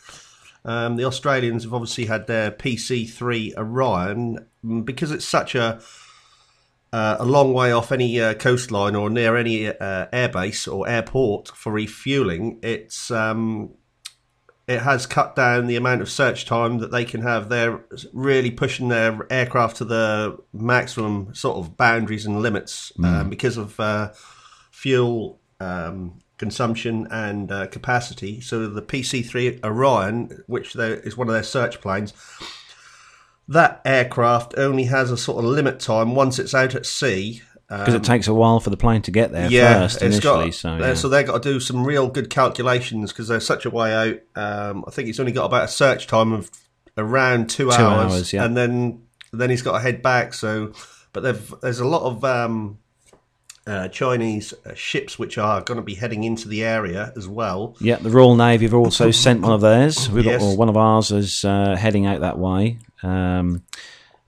Um, 0.65 0.95
the 0.95 1.05
Australians 1.05 1.63
have 1.63 1.73
obviously 1.73 2.05
had 2.05 2.27
their 2.27 2.51
PC3 2.51 3.57
Orion 3.57 4.45
mm, 4.63 4.85
because 4.85 5.11
it's 5.11 5.25
such 5.25 5.55
a 5.55 5.81
uh, 6.93 7.17
a 7.19 7.25
long 7.25 7.53
way 7.53 7.71
off 7.71 7.91
any 7.91 8.21
uh, 8.21 8.35
coastline 8.35 8.95
or 8.95 9.09
near 9.09 9.35
any 9.35 9.67
uh, 9.67 10.05
airbase 10.13 10.71
or 10.71 10.87
airport 10.87 11.47
for 11.49 11.73
refueling. 11.73 12.59
It's 12.61 13.09
um, 13.09 13.73
it 14.67 14.79
has 14.79 15.07
cut 15.07 15.35
down 15.35 15.65
the 15.65 15.75
amount 15.75 16.01
of 16.01 16.09
search 16.09 16.45
time 16.45 16.77
that 16.77 16.91
they 16.91 17.03
can 17.03 17.23
have. 17.23 17.49
They're 17.49 17.83
really 18.13 18.51
pushing 18.51 18.89
their 18.89 19.25
aircraft 19.31 19.77
to 19.77 19.85
the 19.85 20.37
maximum 20.53 21.33
sort 21.33 21.57
of 21.57 21.75
boundaries 21.75 22.27
and 22.27 22.41
limits 22.41 22.93
um, 23.03 23.29
because 23.29 23.57
of 23.57 23.77
uh, 23.79 24.13
fuel 24.71 25.41
um, 25.59 26.21
consumption 26.37 27.07
and 27.09 27.51
uh, 27.51 27.67
capacity. 27.67 28.39
So 28.39 28.67
the 28.67 28.81
PC-3 28.81 29.65
Orion, 29.65 30.43
which 30.45 30.75
is 30.75 31.17
one 31.17 31.27
of 31.27 31.33
their 31.33 31.43
search 31.43 31.81
planes, 31.81 32.13
that 33.47 33.81
aircraft 33.85 34.53
only 34.57 34.85
has 34.85 35.11
a 35.11 35.17
sort 35.17 35.43
of 35.43 35.45
limit 35.45 35.79
time 35.79 36.15
once 36.15 36.39
it's 36.39 36.53
out 36.53 36.75
at 36.75 36.85
sea. 36.85 37.41
because 37.69 37.93
it 37.93 38.03
takes 38.03 38.27
a 38.27 38.33
while 38.33 38.59
for 38.59 38.69
the 38.69 38.77
plane 38.77 39.01
to 39.01 39.11
get 39.11 39.31
there 39.31 39.49
yeah, 39.49 39.81
first 39.81 40.01
initially. 40.01 40.45
got, 40.45 40.53
so 40.53 40.69
uh, 40.69 40.77
yeah. 40.77 40.93
so 40.93 41.09
they've 41.09 41.25
got 41.25 41.41
to 41.41 41.53
do 41.53 41.59
some 41.59 41.83
real 41.85 42.07
good 42.07 42.29
calculations 42.29 43.11
because 43.11 43.27
they're 43.27 43.39
such 43.39 43.65
a 43.65 43.69
way 43.69 43.93
out. 43.93 44.19
Um, 44.35 44.85
I 44.87 44.91
think 44.91 45.07
he's 45.07 45.19
only 45.19 45.31
got 45.31 45.45
about 45.45 45.65
a 45.65 45.67
search 45.67 46.07
time 46.07 46.33
of 46.33 46.49
around 46.97 47.49
two, 47.49 47.65
Two 47.65 47.71
hours, 47.71 48.13
hours, 48.13 48.33
yeah. 48.33 48.45
and 48.45 48.55
then 48.55 49.03
then 49.31 49.49
he's 49.49 49.61
got 49.61 49.73
to 49.73 49.79
head 49.79 50.01
back. 50.01 50.33
So, 50.33 50.73
but 51.11 51.23
they've, 51.23 51.53
there's 51.61 51.79
a 51.79 51.87
lot 51.87 52.03
of 52.03 52.23
um, 52.23 52.77
uh, 53.65 53.87
Chinese 53.87 54.53
uh, 54.65 54.73
ships 54.73 55.17
which 55.17 55.37
are 55.37 55.61
going 55.61 55.77
to 55.77 55.81
be 55.83 55.93
heading 55.95 56.23
into 56.23 56.47
the 56.47 56.63
area 56.63 57.13
as 57.15 57.27
well. 57.27 57.75
Yeah, 57.79 57.95
the 57.95 58.09
Royal 58.09 58.35
Navy 58.35 58.65
have 58.65 58.73
also 58.73 59.09
sent 59.25 59.41
one 59.41 59.51
of 59.53 59.61
theirs. 59.61 60.09
We've 60.09 60.25
Yes. 60.25 60.41
got 60.41 60.57
one 60.57 60.69
of 60.69 60.77
ours 60.77 61.11
is 61.11 61.45
uh, 61.45 61.75
heading 61.77 62.05
out 62.05 62.21
that 62.21 62.37
way. 62.37 62.79
Um, 63.03 63.63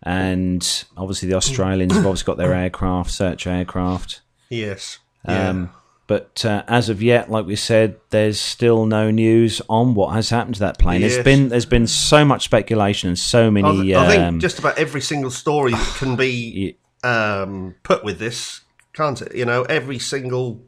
and 0.03 0.85
obviously, 0.95 1.29
the 1.29 1.35
Australians 1.35 1.93
have 1.93 2.05
obviously 2.05 2.25
got 2.25 2.37
their 2.37 2.53
aircraft, 2.53 3.11
search 3.11 3.47
aircraft. 3.47 4.21
Yes. 4.49 4.99
Yeah. 5.27 5.49
Um, 5.49 5.71
but 6.07 6.45
uh, 6.45 6.61
as 6.67 6.89
of 6.89 7.01
yet, 7.01 7.31
like 7.31 7.47
we 7.47 7.55
said, 7.55 7.95
there's 8.11 8.39
still 8.39 8.85
no 8.85 9.09
news 9.09 9.59
on 9.67 9.95
what 9.95 10.13
has 10.13 10.29
happened 10.29 10.53
to 10.55 10.59
that 10.59 10.77
plane. 10.77 11.01
There's 11.01 11.15
Yes. 11.15 11.23
been 11.25 11.49
there's 11.49 11.65
been 11.65 11.87
so 11.87 12.23
much 12.23 12.43
speculation 12.43 13.09
and 13.09 13.17
so 13.17 13.47
I, 13.47 13.49
many. 13.49 13.81
th- 13.81 13.95
I 13.95 14.03
um, 14.03 14.33
think 14.33 14.41
just 14.43 14.59
about 14.59 14.77
every 14.77 15.01
single 15.01 15.31
story 15.31 15.73
can 15.97 16.15
be 16.15 16.77
um, 17.03 17.73
put 17.81 18.03
with 18.03 18.19
this, 18.19 18.61
can't 18.95 19.21
it? 19.21 19.35
You 19.35 19.45
know, 19.45 19.63
every 19.63 19.99
single 19.99 20.63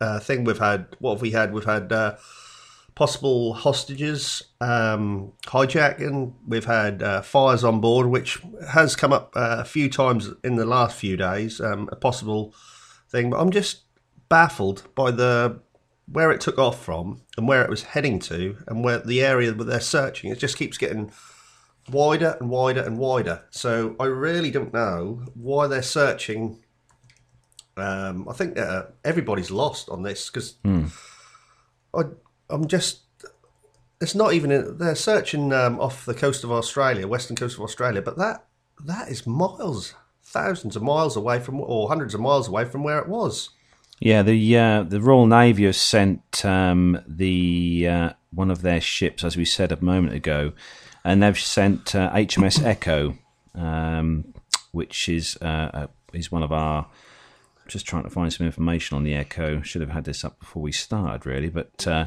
uh, 0.00 0.20
thing 0.20 0.44
we've 0.44 0.58
had. 0.58 0.86
What 0.98 1.14
have 1.14 1.22
we 1.22 1.30
had? 1.32 1.52
We've 1.52 1.64
had 1.64 1.92
uh, 1.92 2.16
possible 2.94 3.54
hostages, 3.54 4.42
um, 4.60 5.32
hijacking. 5.46 6.34
We've 6.46 6.64
had 6.64 7.02
uh, 7.02 7.22
fires 7.22 7.64
on 7.64 7.80
board, 7.80 8.06
which 8.06 8.40
has 8.72 8.96
come 8.96 9.12
up 9.12 9.32
uh, 9.34 9.56
a 9.60 9.64
few 9.64 9.88
times 9.88 10.30
in 10.44 10.56
the 10.56 10.66
last 10.66 10.96
few 10.96 11.16
days. 11.16 11.60
Um, 11.60 11.88
a 11.90 11.96
possible 11.96 12.54
thing, 13.08 13.30
but 13.30 13.40
I'm 13.40 13.50
just 13.50 13.82
baffled 14.28 14.84
by 14.94 15.10
the 15.10 15.60
where 16.12 16.32
it 16.32 16.40
took 16.40 16.58
off 16.58 16.84
from 16.84 17.22
and 17.36 17.46
where 17.46 17.62
it 17.62 17.70
was 17.70 17.82
heading 17.82 18.18
to 18.18 18.56
and 18.66 18.82
where 18.82 18.98
the 18.98 19.22
area 19.22 19.52
that 19.52 19.64
they're 19.64 19.80
searching. 19.80 20.30
It 20.30 20.38
just 20.38 20.56
keeps 20.56 20.76
getting 20.76 21.12
wider 21.88 22.36
and 22.40 22.50
wider 22.50 22.82
and 22.82 22.98
wider. 22.98 23.44
So 23.50 23.96
I 24.00 24.06
really 24.06 24.50
don't 24.50 24.74
know 24.74 25.24
why 25.34 25.68
they're 25.68 25.82
searching. 25.82 26.64
Um, 27.80 28.28
I 28.28 28.32
think 28.32 28.58
uh, 28.58 28.84
everybody's 29.04 29.50
lost 29.50 29.88
on 29.88 30.02
this 30.02 30.30
because 30.30 30.56
I 31.94 32.02
I'm 32.48 32.66
just. 32.66 33.00
It's 34.00 34.14
not 34.14 34.32
even. 34.32 34.50
In, 34.50 34.78
they're 34.78 34.94
searching 34.94 35.52
um, 35.52 35.78
off 35.78 36.06
the 36.06 36.14
coast 36.14 36.44
of 36.44 36.50
Australia, 36.50 37.06
western 37.06 37.36
coast 37.36 37.56
of 37.56 37.62
Australia, 37.62 38.02
but 38.02 38.16
that 38.16 38.46
that 38.86 39.08
is 39.08 39.26
miles, 39.26 39.94
thousands 40.22 40.76
of 40.76 40.82
miles 40.82 41.16
away 41.16 41.40
from, 41.40 41.60
or 41.60 41.88
hundreds 41.88 42.14
of 42.14 42.20
miles 42.20 42.48
away 42.48 42.64
from 42.64 42.82
where 42.82 42.98
it 42.98 43.08
was. 43.08 43.50
Yeah, 44.00 44.22
the 44.22 44.56
uh, 44.56 44.82
the 44.84 45.00
Royal 45.00 45.26
Navy 45.26 45.64
has 45.64 45.76
sent 45.76 46.44
um, 46.44 47.02
the 47.06 47.86
uh, 47.86 48.10
one 48.32 48.50
of 48.50 48.62
their 48.62 48.80
ships, 48.80 49.22
as 49.24 49.36
we 49.36 49.44
said 49.44 49.72
a 49.72 49.82
moment 49.82 50.14
ago, 50.14 50.52
and 51.04 51.22
they've 51.22 51.38
sent 51.38 51.94
uh, 51.94 52.10
HMS 52.12 52.64
Echo, 52.64 53.18
um, 53.54 54.32
which 54.72 55.08
is 55.08 55.36
uh, 55.42 55.70
uh, 55.74 55.86
is 56.14 56.32
one 56.32 56.42
of 56.42 56.52
our. 56.52 56.86
Just 57.70 57.86
trying 57.86 58.02
to 58.02 58.10
find 58.10 58.32
some 58.32 58.46
information 58.46 58.96
on 58.96 59.04
the 59.04 59.14
Echo. 59.14 59.62
Should 59.62 59.80
have 59.80 59.90
had 59.90 60.04
this 60.04 60.24
up 60.24 60.38
before 60.38 60.62
we 60.62 60.72
started, 60.72 61.26
really, 61.26 61.48
but. 61.48 61.86
Uh, 61.86 62.06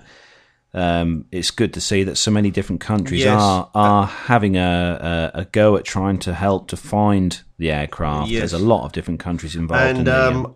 um, 0.75 1.25
it's 1.31 1.51
good 1.51 1.73
to 1.75 1.81
see 1.81 2.03
that 2.03 2.15
so 2.15 2.31
many 2.31 2.49
different 2.49 2.81
countries 2.81 3.21
Yes. 3.21 3.39
are 3.39 3.69
are 3.75 4.07
having 4.07 4.57
a, 4.57 5.31
a 5.35 5.41
a 5.41 5.45
go 5.45 5.75
at 5.75 5.85
trying 5.85 6.17
to 6.19 6.33
help 6.33 6.67
to 6.69 6.77
find 6.77 7.41
the 7.59 7.69
aircraft. 7.69 8.31
Yes. 8.31 8.39
There's 8.39 8.53
a 8.53 8.65
lot 8.65 8.83
of 8.83 8.91
different 8.91 9.19
countries 9.19 9.55
involved. 9.55 9.91
in 9.91 9.97
And 9.97 10.07
the, 10.07 10.25
uh, 10.25 10.31
um, 10.31 10.55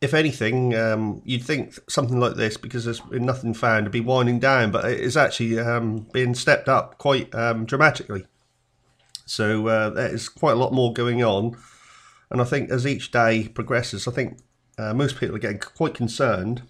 if 0.00 0.14
anything, 0.14 0.74
um, 0.74 1.22
you'd 1.24 1.44
think 1.44 1.78
something 1.88 2.18
like 2.18 2.34
this, 2.34 2.56
because 2.56 2.84
there's 2.84 2.98
been 2.98 3.24
nothing 3.24 3.54
found, 3.54 3.84
to 3.84 3.90
be 3.90 4.00
winding 4.00 4.40
down, 4.40 4.72
but 4.72 4.84
it 4.84 4.98
is 4.98 5.16
actually 5.16 5.60
um, 5.60 6.08
being 6.12 6.34
stepped 6.34 6.68
up 6.68 6.98
quite 6.98 7.32
um, 7.32 7.64
dramatically. 7.64 8.26
So 9.26 9.68
uh, 9.68 9.90
there 9.90 10.12
is 10.12 10.28
quite 10.28 10.52
a 10.52 10.56
lot 10.56 10.72
more 10.72 10.92
going 10.92 11.22
on. 11.22 11.56
And 12.32 12.40
I 12.40 12.44
think 12.44 12.70
as 12.70 12.86
each 12.86 13.10
day 13.10 13.46
progresses, 13.48 14.08
I 14.08 14.10
think 14.10 14.38
uh, 14.78 14.94
most 14.94 15.18
people 15.18 15.36
are 15.36 15.38
getting 15.38 15.58
quite 15.58 15.92
concerned. 15.92 16.62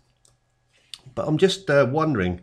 But 1.15 1.29
I'm 1.29 1.39
just 1.39 1.71
uh, 1.71 1.87
wondering. 1.89 2.41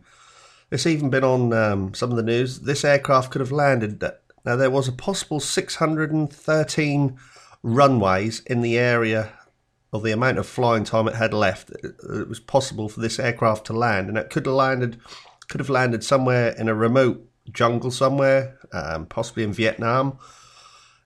It's 0.71 0.87
even 0.87 1.09
been 1.09 1.25
on 1.25 1.51
um, 1.51 1.93
some 1.93 2.11
of 2.11 2.15
the 2.15 2.23
news. 2.23 2.61
This 2.61 2.85
aircraft 2.85 3.31
could 3.31 3.41
have 3.41 3.51
landed. 3.51 4.01
Now 4.45 4.55
there 4.55 4.71
was 4.71 4.87
a 4.87 4.93
possible 4.93 5.41
613 5.41 7.19
runways 7.61 8.39
in 8.45 8.61
the 8.61 8.77
area 8.77 9.33
of 9.91 10.03
the 10.03 10.11
amount 10.11 10.37
of 10.37 10.47
flying 10.47 10.85
time 10.85 11.09
it 11.09 11.15
had 11.15 11.33
left. 11.33 11.71
It 11.71 11.95
it 12.09 12.29
was 12.29 12.39
possible 12.39 12.87
for 12.87 13.01
this 13.01 13.19
aircraft 13.19 13.65
to 13.65 13.73
land, 13.73 14.07
and 14.07 14.17
it 14.17 14.29
could 14.29 14.45
have 14.45 14.55
landed, 14.55 14.97
could 15.49 15.59
have 15.59 15.69
landed 15.69 16.05
somewhere 16.05 16.55
in 16.57 16.69
a 16.69 16.73
remote 16.73 17.27
jungle 17.51 17.91
somewhere, 17.91 18.57
um, 18.71 19.07
possibly 19.07 19.43
in 19.43 19.51
Vietnam, 19.51 20.19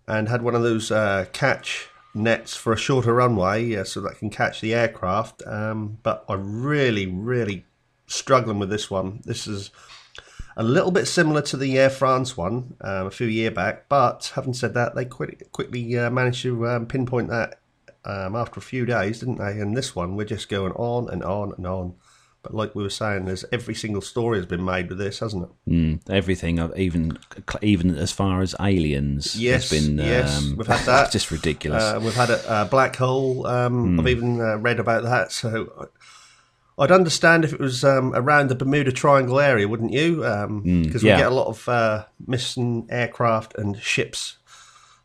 and 0.08 0.29
had 0.29 0.43
one 0.43 0.53
of 0.53 0.62
those 0.62 0.91
uh, 0.91 1.25
catch 1.34 1.89
nets 2.13 2.55
for 2.55 2.74
a 2.74 2.77
shorter 2.77 3.13
runway, 3.13 3.65
yeah, 3.65 3.84
so 3.84 4.01
that 4.01 4.20
can 4.20 4.29
catch 4.29 4.62
the 4.62 4.74
aircraft. 4.74 5.41
Um, 5.46 5.98
but 6.03 6.25
I'm 6.29 6.63
really, 6.63 7.05
really 7.08 7.65
struggling 8.08 8.60
with 8.60 8.70
this 8.70 8.89
one. 8.89 9.22
This 9.25 9.48
is 9.48 9.72
a 10.55 10.63
little 10.63 10.91
bit 10.91 11.08
similar 11.08 11.41
to 11.41 11.58
the 11.58 11.77
Air 11.79 11.89
France 11.89 12.38
one 12.38 12.75
um, 12.82 13.08
a 13.08 13.12
few 13.12 13.27
year 13.27 13.51
back, 13.51 13.89
but 13.89 14.32
having 14.36 14.53
said 14.53 14.74
that, 14.75 14.96
they 14.96 15.05
quick, 15.05 15.51
quickly 15.51 15.98
uh, 15.98 16.10
managed 16.10 16.43
to 16.43 16.67
um, 16.67 16.86
pinpoint 16.86 17.29
that 17.29 17.60
um, 18.05 18.36
after 18.36 18.60
a 18.60 18.63
few 18.63 18.86
days, 18.86 19.20
didn't 19.20 19.38
they? 19.38 19.60
And 19.60 19.75
this 19.75 19.96
one, 19.96 20.15
we're 20.15 20.25
just 20.25 20.50
going 20.50 20.74
on 20.74 21.10
and 21.10 21.24
on 21.24 21.53
and 21.58 21.65
on. 21.65 21.96
But 22.44 22.54
like 22.54 22.76
we 22.76 22.84
were 22.84 22.90
saying, 22.90 23.26
there's 23.26 23.46
every 23.52 23.74
single 23.74 24.02
story 24.02 24.38
has 24.38 24.46
been 24.46 24.64
made 24.64 24.90
with 24.90 24.98
this, 24.98 25.20
hasn't 25.20 25.50
it? 25.50 25.72
Mm, 25.72 26.10
everything, 26.10 26.60
even 26.76 27.18
even 27.62 27.96
as 27.96 28.12
far 28.12 28.42
as 28.42 28.54
aliens, 28.60 29.40
Yes, 29.40 29.70
has 29.70 29.82
been 29.82 29.98
yes, 29.98 30.38
um, 30.38 30.58
we've 30.58 30.68
had 30.68 30.80
that. 30.86 31.12
just 31.12 31.32
ridiculous. 31.32 31.82
Uh, 31.82 32.00
we've 32.04 32.14
had 32.14 32.30
a, 32.30 32.62
a 32.62 32.66
black 32.66 32.98
hole. 32.98 33.48
Um, 33.48 34.00
I've 34.00 34.10
even 34.10 34.42
uh, 34.42 34.58
read 34.58 34.80
about 34.80 35.04
that. 35.04 35.32
So 35.32 35.90
I'd 36.78 36.92
understand 36.92 37.46
if 37.46 37.54
it 37.54 37.60
was 37.60 37.84
um, 37.84 38.14
around 38.14 38.50
the 38.50 38.56
Bermuda 38.56 38.92
Triangle 38.92 39.40
area, 39.40 39.68
wouldn't 39.68 39.94
you? 39.94 40.18
Because 40.18 41.02
yeah. 41.02 41.16
we 41.16 41.22
get 41.22 41.32
a 41.32 41.36
lot 41.36 41.48
of 41.48 41.70
uh, 41.70 42.06
missing 42.28 42.88
aircraft 42.90 43.56
and 43.58 43.80
ships 43.82 44.38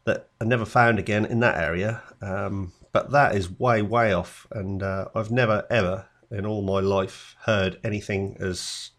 that 0.04 0.28
are 0.40 0.47
never 0.47 0.64
found 0.64 0.99
again 0.99 1.25
in 1.25 1.40
that 1.40 1.57
area. 1.62 2.02
Um, 2.21 2.73
but 2.92 3.12
that 3.12 3.37
is 3.37 3.50
way, 3.61 3.83
way 3.83 4.12
off, 4.12 4.47
and 4.50 4.83
uh, 4.83 5.09
I've 5.14 5.30
never 5.30 5.66
ever 5.71 6.07
in 6.30 6.44
all 6.47 6.62
my 6.62 6.80
life 6.80 7.35
heard 7.44 7.78
anything 7.85 8.37
as 8.40 8.90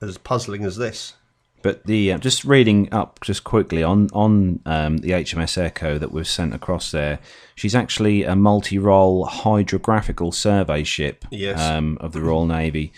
as 0.00 0.18
puzzling 0.18 0.64
as 0.64 0.76
this. 0.76 1.14
But 1.62 1.86
the 1.86 2.12
uh, 2.12 2.18
just 2.18 2.44
reading 2.44 2.92
up 2.92 3.20
just 3.20 3.44
quickly 3.44 3.82
on 3.84 4.08
on 4.12 4.60
um, 4.66 4.98
the 4.98 5.10
HMS 5.10 5.56
Echo 5.56 5.96
that 5.98 6.10
was 6.10 6.28
sent 6.28 6.54
across 6.54 6.90
there, 6.90 7.20
she's 7.54 7.74
actually 7.76 8.24
a 8.24 8.34
multi-role 8.34 9.26
hydrographical 9.26 10.34
survey 10.34 10.82
ship 10.82 11.24
Yes. 11.30 11.60
um, 11.60 11.98
of 12.00 12.12
the 12.12 12.20
Royal 12.20 12.46
Navy. 12.46 12.92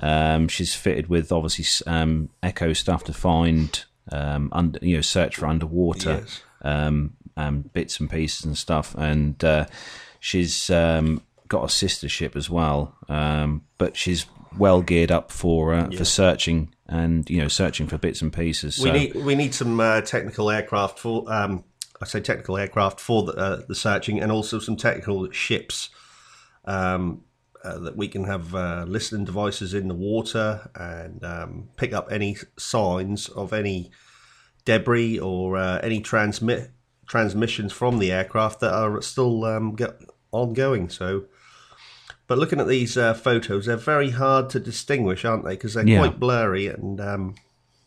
Um, 0.00 0.48
she's 0.48 0.74
fitted 0.74 1.08
with 1.08 1.30
obviously 1.30 1.64
um, 1.92 2.28
Echo 2.42 2.72
stuff 2.72 3.04
to 3.04 3.12
find, 3.12 3.84
um, 4.10 4.48
under, 4.52 4.78
you 4.82 4.96
know, 4.96 5.00
search 5.02 5.36
for 5.36 5.46
underwater 5.46 6.22
Yes. 6.24 6.42
um, 6.62 7.14
um, 7.36 7.70
bits 7.72 8.00
and 8.00 8.10
pieces 8.10 8.44
and 8.44 8.58
stuff, 8.58 8.96
and 8.96 9.44
uh, 9.44 9.66
she's 10.18 10.70
um, 10.70 11.22
got 11.48 11.64
a 11.64 11.68
sister 11.68 12.08
ship 12.08 12.36
as 12.36 12.48
well, 12.48 12.96
um, 13.08 13.62
but 13.78 13.96
she's 13.96 14.26
well 14.56 14.82
geared 14.82 15.10
up 15.10 15.30
for 15.30 15.74
uh, 15.74 15.90
for 15.90 16.04
searching 16.04 16.74
and 16.86 17.28
you 17.28 17.40
know 17.40 17.48
searching 17.48 17.86
for 17.86 17.98
bits 17.98 18.22
and 18.22 18.32
pieces. 18.32 18.76
So, 18.76 18.84
We 18.84 18.92
need 18.92 19.14
we 19.14 19.34
need 19.34 19.54
some 19.54 19.78
uh, 19.80 20.00
technical 20.00 20.50
aircraft 20.50 20.98
for 20.98 21.30
um, 21.32 21.64
I 22.00 22.06
say 22.06 22.20
technical 22.20 22.56
aircraft 22.56 23.00
for 23.00 23.24
the, 23.24 23.32
uh, 23.32 23.62
the 23.68 23.74
searching, 23.74 24.20
and 24.20 24.32
also 24.32 24.58
some 24.58 24.76
technical 24.76 25.30
ships 25.30 25.90
um, 26.64 27.22
uh, 27.64 27.78
that 27.78 27.96
we 27.96 28.08
can 28.08 28.24
have 28.24 28.54
uh, 28.54 28.84
listening 28.86 29.24
devices 29.24 29.74
in 29.74 29.88
the 29.88 29.94
water 29.94 30.70
and 30.74 31.24
um, 31.24 31.68
pick 31.76 31.92
up 31.92 32.08
any 32.10 32.36
signs 32.56 33.28
of 33.28 33.52
any 33.52 33.90
debris 34.64 35.18
or 35.18 35.56
uh, 35.56 35.78
any 35.82 36.00
transmit 36.00 36.70
transmissions 37.06 37.72
from 37.72 37.98
the 37.98 38.12
aircraft 38.12 38.60
that 38.60 38.72
are 38.72 39.00
still 39.02 39.44
um, 39.44 39.76
ongoing. 40.32 40.88
So. 40.88 41.24
But 42.28 42.38
looking 42.38 42.60
at 42.60 42.68
these 42.68 42.96
uh, 42.96 43.14
photos, 43.14 43.66
they're 43.66 43.76
very 43.76 44.10
hard 44.10 44.50
to 44.50 44.60
distinguish, 44.60 45.24
aren't 45.24 45.44
they? 45.44 45.52
Because 45.54 45.74
they're 45.74 45.88
Yeah. 45.88 45.98
quite 45.98 46.20
blurry 46.20 46.68
and 46.68 47.00
um, 47.00 47.34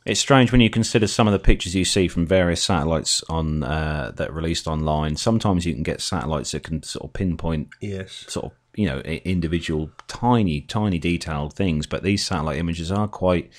It's 0.03 0.19
strange 0.19 0.51
when 0.51 0.61
you 0.61 0.69
consider 0.71 1.05
some 1.05 1.27
of 1.27 1.31
the 1.31 1.37
pictures 1.39 1.75
you 1.75 1.85
see 1.85 2.07
from 2.07 2.25
various 2.25 2.63
satellites 2.63 3.23
on 3.29 3.61
uh, 3.63 4.11
that 4.15 4.29
are 4.29 4.33
released 4.33 4.67
online. 4.67 5.15
Sometimes 5.15 5.65
you 5.67 5.75
can 5.75 5.83
get 5.83 6.01
satellites 6.01 6.51
that 6.51 6.63
can 6.63 6.81
sort 6.81 7.05
of 7.05 7.13
pinpoint 7.13 7.69
yes, 7.81 8.25
sort 8.27 8.47
of 8.47 8.51
you 8.75 8.87
know 8.87 8.99
individual 9.01 9.91
tiny 10.07 10.61
tiny 10.61 10.97
detailed 10.97 11.53
things, 11.53 11.85
but 11.85 12.01
these 12.01 12.25
satellite 12.25 12.57
images 12.57 12.91
are 12.91 13.07
quite 13.07 13.51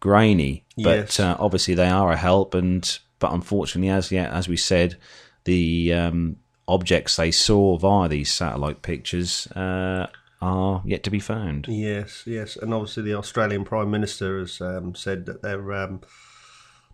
grainy. 0.00 0.64
But 0.78 0.96
Yes. 0.98 1.20
uh, 1.20 1.36
obviously 1.38 1.74
they 1.74 1.88
are 1.90 2.10
a 2.10 2.16
help, 2.16 2.54
and 2.54 2.98
but 3.18 3.32
unfortunately, 3.34 3.90
as 3.90 4.10
yet 4.10 4.32
as 4.32 4.48
we 4.48 4.56
said, 4.56 4.96
the 5.44 5.92
um, 5.92 6.36
objects 6.66 7.16
they 7.16 7.30
saw 7.32 7.76
via 7.76 8.08
these 8.08 8.32
satellite 8.32 8.80
pictures 8.80 9.46
uh, 9.48 10.06
are 10.42 10.82
yet 10.84 11.04
to 11.04 11.10
be 11.10 11.20
found. 11.20 11.66
Yes, 11.68 12.24
yes, 12.26 12.56
and 12.56 12.74
obviously 12.74 13.04
the 13.04 13.14
Australian 13.14 13.64
Prime 13.64 13.90
Minister 13.90 14.40
has 14.40 14.60
um, 14.60 14.94
said 14.94 15.24
that 15.26 15.40
they're 15.40 15.72
um, 15.72 16.00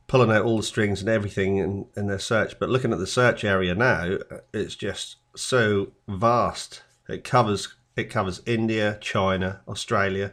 pulling 0.06 0.30
out 0.30 0.44
all 0.44 0.58
the 0.58 0.62
strings 0.62 1.00
and 1.00 1.08
everything 1.08 1.56
in, 1.56 1.86
in 1.96 2.06
their 2.06 2.18
search. 2.18 2.58
But 2.58 2.68
looking 2.68 2.92
at 2.92 2.98
the 2.98 3.06
search 3.06 3.44
area 3.44 3.74
now, 3.74 4.18
it's 4.52 4.76
just 4.76 5.16
so 5.34 5.92
vast. 6.06 6.82
It 7.08 7.24
covers 7.24 7.74
it 7.96 8.10
covers 8.10 8.42
India, 8.46 8.98
China, 9.00 9.62
Australia, 9.66 10.32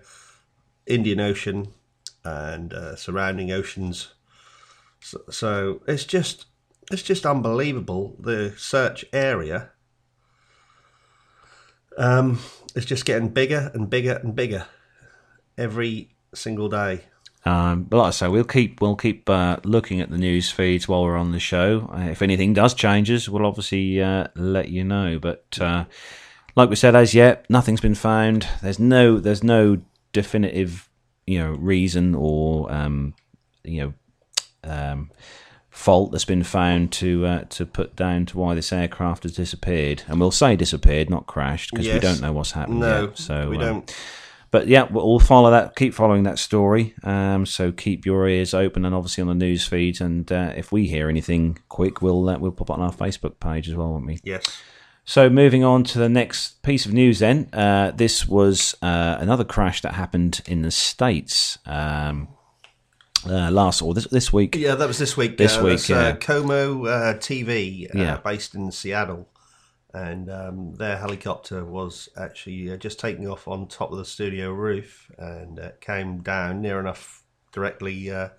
Indian 0.86 1.20
Ocean, 1.20 1.70
and 2.24 2.74
uh, 2.74 2.96
surrounding 2.96 3.52
oceans. 3.52 4.14
So, 5.00 5.22
so 5.30 5.82
it's 5.88 6.04
just 6.04 6.46
it's 6.92 7.02
just 7.02 7.26
unbelievable 7.26 8.18
the 8.20 8.54
search 8.58 9.06
area. 9.14 9.72
Um, 11.98 12.40
it's 12.76 12.86
just 12.86 13.06
getting 13.06 13.30
bigger 13.30 13.72
and 13.74 13.90
bigger 13.90 14.20
and 14.22 14.36
bigger 14.36 14.66
every 15.58 16.10
single 16.34 16.70
day. 16.70 17.02
Um, 17.46 17.84
but 17.84 17.98
like 17.98 18.08
I 18.08 18.12
say, 18.12 18.28
we'll 18.28 18.44
keep 18.44 18.82
we'll 18.82 18.96
keep 18.96 19.30
uh, 19.30 19.58
looking 19.64 20.02
at 20.02 20.10
the 20.10 20.18
news 20.18 20.50
feeds 20.50 20.88
while 20.88 21.04
we're 21.04 21.18
on 21.18 21.32
the 21.32 21.40
show. 21.40 21.90
Uh, 21.94 22.10
if 22.10 22.22
anything 22.22 22.54
does 22.54 22.74
changes, 22.74 23.30
we'll 23.30 23.46
obviously 23.46 24.02
uh, 24.02 24.28
let 24.36 24.70
you 24.70 24.84
know. 24.84 25.20
But 25.20 25.46
uh, 25.62 25.86
like 26.56 26.70
we 26.70 26.76
said, 26.76 26.96
as 26.96 27.14
yet, 27.14 27.46
nothing's 27.50 27.82
been 27.82 27.96
found. 27.96 28.48
There's 28.64 28.80
no 28.80 29.20
there's 29.20 29.44
no 29.44 29.78
definitive 30.12 30.90
you 31.28 31.40
know 31.40 31.52
reason 31.52 32.16
or 32.16 32.72
um, 32.72 33.14
you 33.64 33.94
know 34.64 34.70
um, 34.72 35.12
fault 35.76 36.10
that's 36.12 36.26
been 36.26 36.44
found 36.44 36.90
to 36.90 37.26
uh, 37.26 37.44
to 37.50 37.66
put 37.66 37.96
down 37.98 38.26
to 38.26 38.38
why 38.38 38.56
this 38.56 38.72
aircraft 38.72 39.24
has 39.24 39.34
disappeared. 39.34 40.04
And 40.08 40.20
we'll 40.20 40.32
say 40.32 40.56
disappeared, 40.56 41.10
not 41.10 41.28
crashed, 41.28 41.72
because 41.72 41.88
we 41.88 42.00
don't 42.00 42.22
know 42.22 42.32
what's 42.32 42.52
happened 42.52 42.80
No, 42.80 43.08
yet. 43.08 43.18
So 43.18 43.50
we 43.50 43.58
um, 43.58 43.62
don't. 43.62 43.96
but 44.52 44.68
yeah, 44.68 44.84
we'll 44.90 45.20
follow 45.20 45.52
that. 45.52 45.76
Keep 45.76 45.94
following 45.94 46.24
that 46.24 46.40
story. 46.40 46.94
Um, 47.04 47.46
so 47.46 47.74
keep 47.74 48.06
your 48.06 48.26
ears 48.28 48.54
open, 48.54 48.86
and 48.86 48.96
obviously 48.96 49.22
on 49.22 49.28
the 49.28 49.36
news 49.36 49.68
feeds. 49.68 50.00
And 50.00 50.32
uh, 50.32 50.54
if 50.56 50.72
we 50.72 50.88
hear 50.88 51.10
anything 51.10 51.60
quick, 51.68 52.02
we'll 52.02 52.30
uh, 52.30 52.38
we'll 52.38 52.54
pop 52.54 52.70
it 52.70 52.74
on 52.74 52.82
our 52.82 52.94
Facebook 52.94 53.40
page 53.42 53.68
as 53.68 53.76
well, 53.76 53.92
won't 53.92 54.06
we? 54.06 54.20
Yes. 54.24 54.46
So 55.04 55.30
moving 55.30 55.64
on 55.64 55.84
to 55.84 56.00
the 56.00 56.10
next 56.10 56.64
piece 56.64 56.86
of 56.86 56.94
news. 56.94 57.20
Then 57.20 57.50
uh, 57.54 57.92
this 57.92 58.28
was 58.28 58.76
uh, 58.82 59.18
another 59.20 59.44
crash 59.44 59.82
that 59.82 59.94
happened 59.94 60.42
in 60.48 60.64
the 60.64 60.72
states 60.72 61.60
um, 61.66 62.30
uh, 63.28 63.52
last 63.52 63.82
or 63.82 63.94
this 63.94 64.08
this 64.08 64.32
week. 64.32 64.56
Yeah, 64.56 64.76
that 64.76 64.88
was 64.88 64.98
this 64.98 65.16
week. 65.18 65.38
This 65.38 65.58
uh, 65.58 65.64
week, 65.64 65.72
that's, 65.80 65.90
yeah. 65.90 65.98
uh, 65.98 66.16
KOMO 66.16 66.88
uh, 66.88 67.14
TV, 67.18 67.86
uh, 67.94 68.00
Yeah. 68.00 68.18
based 68.18 68.56
in 68.56 68.72
Seattle, 68.72 69.28
and 69.94 70.30
um, 70.30 70.76
their 70.76 70.98
helicopter 70.98 71.64
was 71.64 72.10
actually 72.18 72.72
uh, 72.72 72.78
just 72.78 73.00
taking 73.00 73.28
off 73.28 73.48
on 73.48 73.68
top 73.68 73.92
of 73.92 73.98
the 73.98 74.06
studio 74.06 74.52
roof 74.52 75.10
and 75.18 75.60
uh, 75.60 75.72
came 75.80 76.22
down 76.22 76.62
near 76.62 76.80
enough 76.80 77.24
directly 77.52 78.12
uh, 78.12 78.30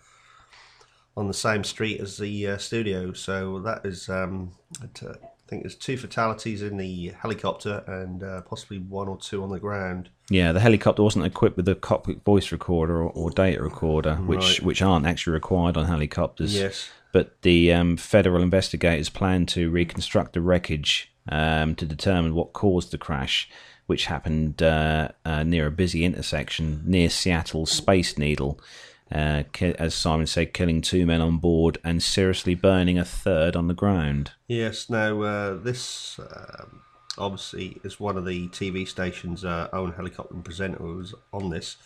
on 1.16 1.28
the 1.28 1.35
same 1.35 1.64
street 1.64 2.00
as 2.00 2.19
the 2.19 2.47
uh, 2.47 2.59
studio. 2.59 3.12
So 3.12 3.61
that 3.61 3.87
is, 3.87 4.09
um, 4.09 4.52
uh, 4.83 5.14
I 5.47 5.49
think 5.49 5.62
there's 5.62 5.76
two 5.76 5.97
fatalities 5.97 6.61
in 6.61 6.76
the 6.76 7.12
helicopter 7.21 7.85
and 7.87 8.23
uh, 8.25 8.41
possibly 8.43 8.79
one 8.79 9.07
or 9.07 9.17
two 9.17 9.45
on 9.45 9.50
the 9.50 9.61
ground. 9.61 10.09
Yeah, 10.29 10.50
the 10.50 10.59
helicopter 10.59 11.05
wasn't 11.05 11.25
equipped 11.25 11.57
with 11.57 11.69
a 11.69 11.76
cockpit 11.76 12.25
voice 12.25 12.50
recorder 12.50 13.00
or, 13.00 13.11
or 13.11 13.31
data 13.31 13.62
recorder, 13.62 14.17
which 14.17 14.41
Right. 14.41 14.62
which 14.62 14.83
aren't 14.83 15.07
actually 15.07 15.35
required 15.35 15.76
on 15.76 15.85
helicopters. 15.87 16.55
Yes. 16.55 16.88
but 17.12 17.41
the 17.43 17.73
um, 17.73 17.97
federal 17.97 18.43
investigators 18.43 19.09
plan 19.09 19.47
to 19.47 19.71
reconstruct 19.71 20.33
the 20.33 20.41
wreckage 20.41 21.12
um, 21.29 21.75
to 21.76 21.87
determine 21.87 22.35
what 22.35 22.53
caused 22.53 22.91
the 22.91 22.99
crash, 22.99 23.49
which 23.87 24.07
happened 24.07 24.61
uh, 24.62 25.09
uh, 25.25 25.45
near 25.45 25.67
a 25.69 25.71
busy 25.71 26.05
intersection 26.05 26.83
near 26.85 27.09
Seattle's 27.09 27.71
Space 27.71 28.19
Needle. 28.19 28.61
Uh, 29.10 29.44
as 29.60 29.94
Simon 29.94 30.26
said, 30.26 30.52
killing 30.52 30.80
two 30.80 31.06
men 31.06 31.20
on 31.20 31.38
board 31.38 31.78
and 31.84 32.02
seriously 32.02 32.54
burning 32.54 32.98
a 32.98 33.04
third 33.04 33.54
on 33.54 33.68
the 33.68 33.75
ground. 33.75 34.32
Yes. 34.48 34.90
Now, 34.90 35.22
uh, 35.22 35.54
this 35.54 36.18
um, 36.18 36.82
obviously 37.16 37.80
is 37.84 38.00
one 38.00 38.16
of 38.16 38.26
the 38.26 38.48
TV 38.48 38.86
station's 38.86 39.44
uh, 39.44 39.68
own 39.72 39.92
helicopter 39.92 40.34
presenters 40.34 41.14
on 41.32 41.50
this. 41.50 41.76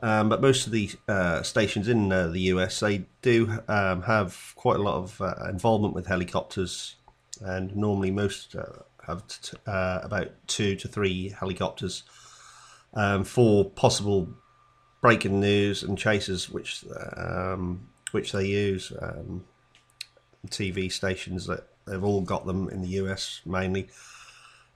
Um, 0.00 0.28
but 0.28 0.40
most 0.40 0.66
of 0.66 0.72
the 0.72 0.90
uh, 1.08 1.42
stations 1.42 1.88
in 1.88 2.12
uh, 2.12 2.28
the 2.28 2.40
US, 2.40 2.80
they 2.80 3.04
do 3.22 3.60
um, 3.68 4.02
have 4.02 4.52
quite 4.54 4.76
a 4.76 4.82
lot 4.82 4.96
of 4.96 5.20
uh, 5.20 5.34
involvement 5.48 5.94
with 5.94 6.06
helicopters, 6.06 6.96
and 7.40 7.74
normally 7.74 8.10
most 8.10 8.54
have 9.06 9.26
t- 9.26 9.56
about 9.66 10.30
two 10.46 10.76
to 10.76 10.86
three 10.86 11.30
helicopters 11.30 12.04
um, 12.94 13.24
for 13.24 13.64
possible 13.64 14.28
breaking 15.00 15.40
news 15.40 15.82
and 15.82 15.96
chases, 15.98 16.50
which 16.50 16.84
um, 17.16 17.88
which 18.12 18.32
they 18.32 18.46
use. 18.46 18.92
Um, 19.00 19.44
TV 20.46 20.90
stations 20.90 21.46
that 21.46 21.66
they've 21.86 22.02
all 22.04 22.20
got 22.20 22.46
them 22.46 22.68
in 22.68 22.80
the 22.80 22.88
US 22.90 23.40
mainly 23.44 23.88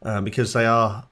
um, 0.03 0.25
because 0.25 0.53
they 0.53 0.67
are 0.67 1.07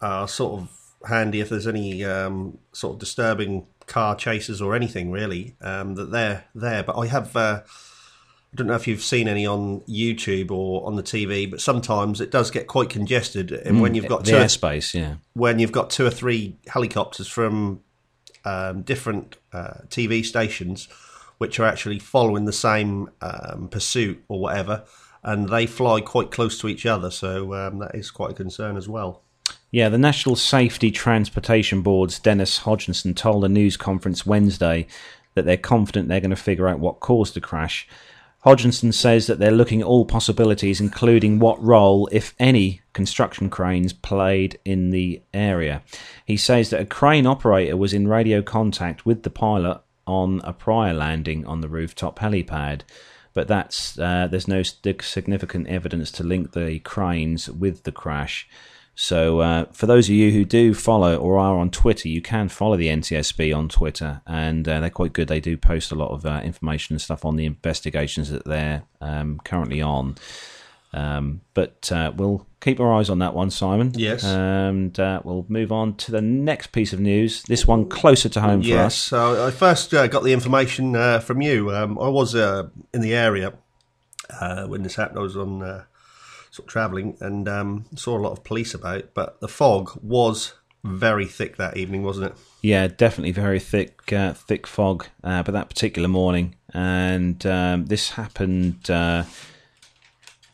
are 0.00 0.26
sort 0.26 0.60
of 0.60 0.68
handy 1.08 1.40
if 1.40 1.48
there's 1.48 1.66
any 1.68 2.04
um, 2.04 2.58
sort 2.72 2.94
of 2.94 2.98
disturbing 3.00 3.66
car 3.86 4.16
chases 4.16 4.60
or 4.60 4.74
anything 4.74 5.10
really 5.10 5.54
um, 5.60 5.94
that 5.94 6.10
they're 6.10 6.44
there. 6.54 6.82
But 6.82 6.98
I 6.98 7.06
have 7.06 7.34
uh, 7.36 7.62
I 7.64 8.56
don't 8.56 8.66
know 8.66 8.74
if 8.74 8.86
you've 8.88 9.02
seen 9.02 9.28
any 9.28 9.46
on 9.46 9.80
YouTube 9.82 10.50
or 10.50 10.84
on 10.86 10.96
the 10.96 11.02
TV, 11.02 11.48
but 11.50 11.60
sometimes 11.60 12.20
it 12.20 12.30
does 12.30 12.50
get 12.50 12.66
quite 12.66 12.90
congested. 12.90 13.52
And 13.52 13.80
when 13.80 13.94
you've 13.94 14.08
got 14.08 14.22
Mm, 14.22 14.24
the 14.24 14.30
two, 14.32 14.36
airspace, 14.36 14.94
yeah. 14.94 15.14
when 15.34 15.58
you've 15.58 15.72
got 15.72 15.90
two 15.90 16.04
or 16.04 16.10
three 16.10 16.56
helicopters 16.66 17.28
from 17.28 17.80
um, 18.44 18.82
different 18.82 19.36
uh, 19.52 19.82
TV 19.88 20.24
stations, 20.24 20.88
which 21.38 21.58
are 21.58 21.64
actually 21.64 21.98
following 21.98 22.44
the 22.44 22.52
same 22.52 23.10
um, 23.20 23.68
pursuit 23.68 24.22
or 24.28 24.40
whatever, 24.40 24.84
and 25.22 25.48
they 25.48 25.66
fly 25.66 26.00
quite 26.00 26.30
close 26.30 26.58
to 26.58 26.68
each 26.68 26.86
other, 26.86 27.10
so 27.10 27.54
um, 27.54 27.78
that 27.78 27.94
is 27.94 28.10
quite 28.10 28.32
a 28.32 28.34
concern 28.34 28.76
as 28.76 28.88
well. 28.88 29.22
Yeah, 29.70 29.88
the 29.88 29.98
National 29.98 30.36
Safety 30.36 30.90
Transportation 30.90 31.82
Board's 31.82 32.18
Dennis 32.18 32.60
Hogenson 32.60 33.16
told 33.16 33.44
a 33.44 33.48
news 33.48 33.76
conference 33.76 34.26
Wednesday 34.26 34.86
that 35.34 35.46
they're 35.46 35.56
confident 35.56 36.08
they're 36.08 36.20
going 36.20 36.30
to 36.30 36.36
figure 36.36 36.68
out 36.68 36.78
what 36.78 37.00
caused 37.00 37.34
the 37.34 37.40
crash. 37.40 37.88
Hogenson 38.44 38.92
says 38.92 39.28
that 39.28 39.38
they're 39.38 39.52
looking 39.52 39.80
at 39.80 39.86
all 39.86 40.04
possibilities, 40.04 40.80
including 40.80 41.38
what 41.38 41.62
role, 41.62 42.08
if 42.10 42.34
any, 42.40 42.80
construction 42.92 43.48
cranes 43.48 43.92
played 43.92 44.58
in 44.64 44.90
the 44.90 45.22
area. 45.32 45.82
He 46.26 46.36
says 46.36 46.70
that 46.70 46.80
a 46.80 46.86
crane 46.86 47.26
operator 47.26 47.76
was 47.76 47.94
in 47.94 48.08
radio 48.08 48.42
contact 48.42 49.06
with 49.06 49.22
the 49.22 49.30
pilot 49.30 49.80
on 50.06 50.40
a 50.42 50.52
prior 50.52 50.92
landing 50.92 51.46
on 51.46 51.60
the 51.60 51.68
rooftop 51.68 52.18
helipad, 52.18 52.80
but 53.32 53.46
that's 53.46 53.96
uh, 53.98 54.26
there's 54.28 54.48
no 54.48 54.62
significant 54.62 55.68
evidence 55.68 56.10
to 56.10 56.24
link 56.24 56.52
the 56.52 56.80
cranes 56.80 57.48
with 57.48 57.84
the 57.84 57.92
crash. 57.92 58.48
So, 58.94 59.40
uh, 59.40 59.64
for 59.72 59.86
those 59.86 60.08
of 60.08 60.14
you 60.14 60.30
who 60.32 60.44
do 60.44 60.74
follow 60.74 61.16
or 61.16 61.38
are 61.38 61.58
on 61.58 61.70
Twitter, 61.70 62.08
you 62.08 62.20
can 62.20 62.48
follow 62.48 62.76
the 62.76 62.88
NTSB 62.88 63.56
on 63.56 63.68
Twitter, 63.68 64.20
and 64.26 64.68
uh, 64.68 64.80
they're 64.80 64.90
quite 64.90 65.14
good. 65.14 65.28
They 65.28 65.40
do 65.40 65.56
post 65.56 65.92
a 65.92 65.94
lot 65.94 66.10
of 66.10 66.26
uh, 66.26 66.42
information 66.44 66.94
and 66.94 67.00
stuff 67.00 67.24
on 67.24 67.36
the 67.36 67.46
investigations 67.46 68.30
that 68.30 68.44
they're 68.44 68.82
um, 69.00 69.40
currently 69.44 69.80
on. 69.80 70.16
Um, 70.94 71.40
but 71.54 71.90
uh, 71.90 72.12
we'll 72.14 72.46
keep 72.60 72.80
our 72.80 72.92
eyes 72.92 73.08
on 73.08 73.18
that 73.20 73.34
one, 73.34 73.50
Simon. 73.50 73.92
Yes. 73.94 74.24
And 74.24 74.98
uh, 75.00 75.22
we'll 75.24 75.46
move 75.48 75.72
on 75.72 75.94
to 75.96 76.12
the 76.12 76.20
next 76.20 76.68
piece 76.68 76.92
of 76.92 77.00
news. 77.00 77.42
This 77.44 77.66
one 77.66 77.88
closer 77.88 78.28
to 78.28 78.40
home 78.40 78.62
for 78.62 78.76
us. 78.76 78.94
so 78.94 79.46
I 79.46 79.50
first 79.50 79.94
uh, 79.94 80.06
got 80.06 80.22
the 80.22 80.32
information 80.32 80.94
uh, 80.94 81.20
from 81.20 81.40
you. 81.40 81.74
Um, 81.74 81.98
I 81.98 82.08
was 82.08 82.34
uh, 82.34 82.68
in 82.92 83.00
the 83.00 83.14
area 83.14 83.54
uh, 84.40 84.66
when 84.66 84.82
this 84.82 84.96
happened. 84.96 85.18
I 85.18 85.22
was 85.22 85.36
on 85.36 85.62
uh, 85.62 85.84
sort 86.52 86.68
of 86.68 86.72
travelling 86.72 87.16
and 87.20 87.48
um, 87.48 87.86
saw 87.96 88.16
a 88.16 88.20
lot 88.20 88.32
of 88.32 88.44
police 88.44 88.74
about, 88.74 89.14
but 89.14 89.40
the 89.40 89.48
fog 89.48 89.98
was 90.02 90.52
very 90.84 91.26
thick 91.26 91.56
that 91.56 91.76
evening, 91.76 92.02
wasn't 92.02 92.26
it? 92.26 92.34
Yeah, 92.60 92.88
definitely 92.88 93.32
very 93.32 93.58
thick, 93.58 94.12
uh, 94.12 94.34
thick 94.34 94.66
fog. 94.66 95.06
Uh, 95.24 95.42
but 95.42 95.52
that 95.52 95.68
particular 95.68 96.08
morning, 96.08 96.54
and 96.74 97.44
um, 97.46 97.86
this 97.86 98.10
happened 98.10 98.90
uh, 98.90 99.24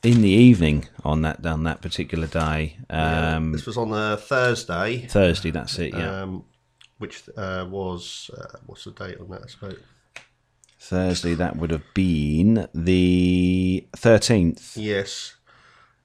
in 0.05 0.23
the 0.23 0.31
evening 0.31 0.87
on 1.05 1.23
that 1.23 1.45
on 1.45 1.65
that 1.65 1.83
particular 1.83 2.29
day, 2.29 2.77
um, 2.89 3.53
this 3.53 3.67
was 3.67 3.77
on 3.77 3.93
a 3.93 4.17
Thursday, 4.17 5.07
Thursday. 5.09 5.51
That's 5.51 5.79
it. 5.79 5.93
Yeah, 5.95 6.23
um, 6.23 6.45
which 6.99 7.29
uh, 7.37 7.67
was 7.69 8.31
uh, 8.37 8.59
what's 8.67 8.85
the 8.85 8.93
date 8.93 9.19
on 9.19 9.29
that? 9.31 9.43
It's 9.43 9.55
about 9.55 9.79
Thursday. 10.79 11.35
That 11.35 11.57
would 11.57 11.73
have 11.73 11.85
been 11.93 12.69
the 12.73 13.87
thirteenth. 13.97 14.77
Yes, 14.77 15.35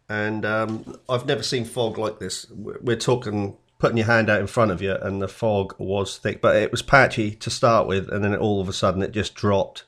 and 0.10 0.46
um, 0.46 1.00
I've 1.10 1.26
never 1.26 1.44
seen 1.44 1.66
fog 1.66 1.98
like 1.98 2.20
this. 2.20 2.46
We're 2.52 2.96
talking 2.96 3.58
putting 3.80 3.98
your 3.98 4.08
hand 4.08 4.30
out 4.30 4.40
in 4.40 4.48
front 4.48 4.72
of 4.72 4.82
you, 4.82 4.96
and 4.96 5.22
the 5.22 5.28
fog 5.28 5.76
was 5.78 6.18
thick, 6.18 6.42
but 6.42 6.56
it 6.56 6.72
was 6.72 6.82
patchy 6.82 7.32
to 7.32 7.50
start 7.50 7.88
with, 7.88 8.10
and 8.10 8.24
then 8.24 8.36
all 8.36 8.62
of 8.62 8.70
a 8.70 8.74
sudden 8.74 9.02
it 9.02 9.12
just 9.12 9.36
dropped. 9.36 9.86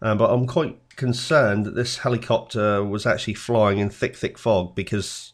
Um, 0.00 0.18
but 0.18 0.30
I'm 0.30 0.46
quite 0.46 0.78
concerned 0.96 1.66
that 1.66 1.74
this 1.74 1.98
helicopter 1.98 2.84
was 2.84 3.06
actually 3.06 3.34
flying 3.34 3.78
in 3.78 3.90
thick, 3.90 4.16
thick 4.16 4.38
fog 4.38 4.74
because 4.74 5.31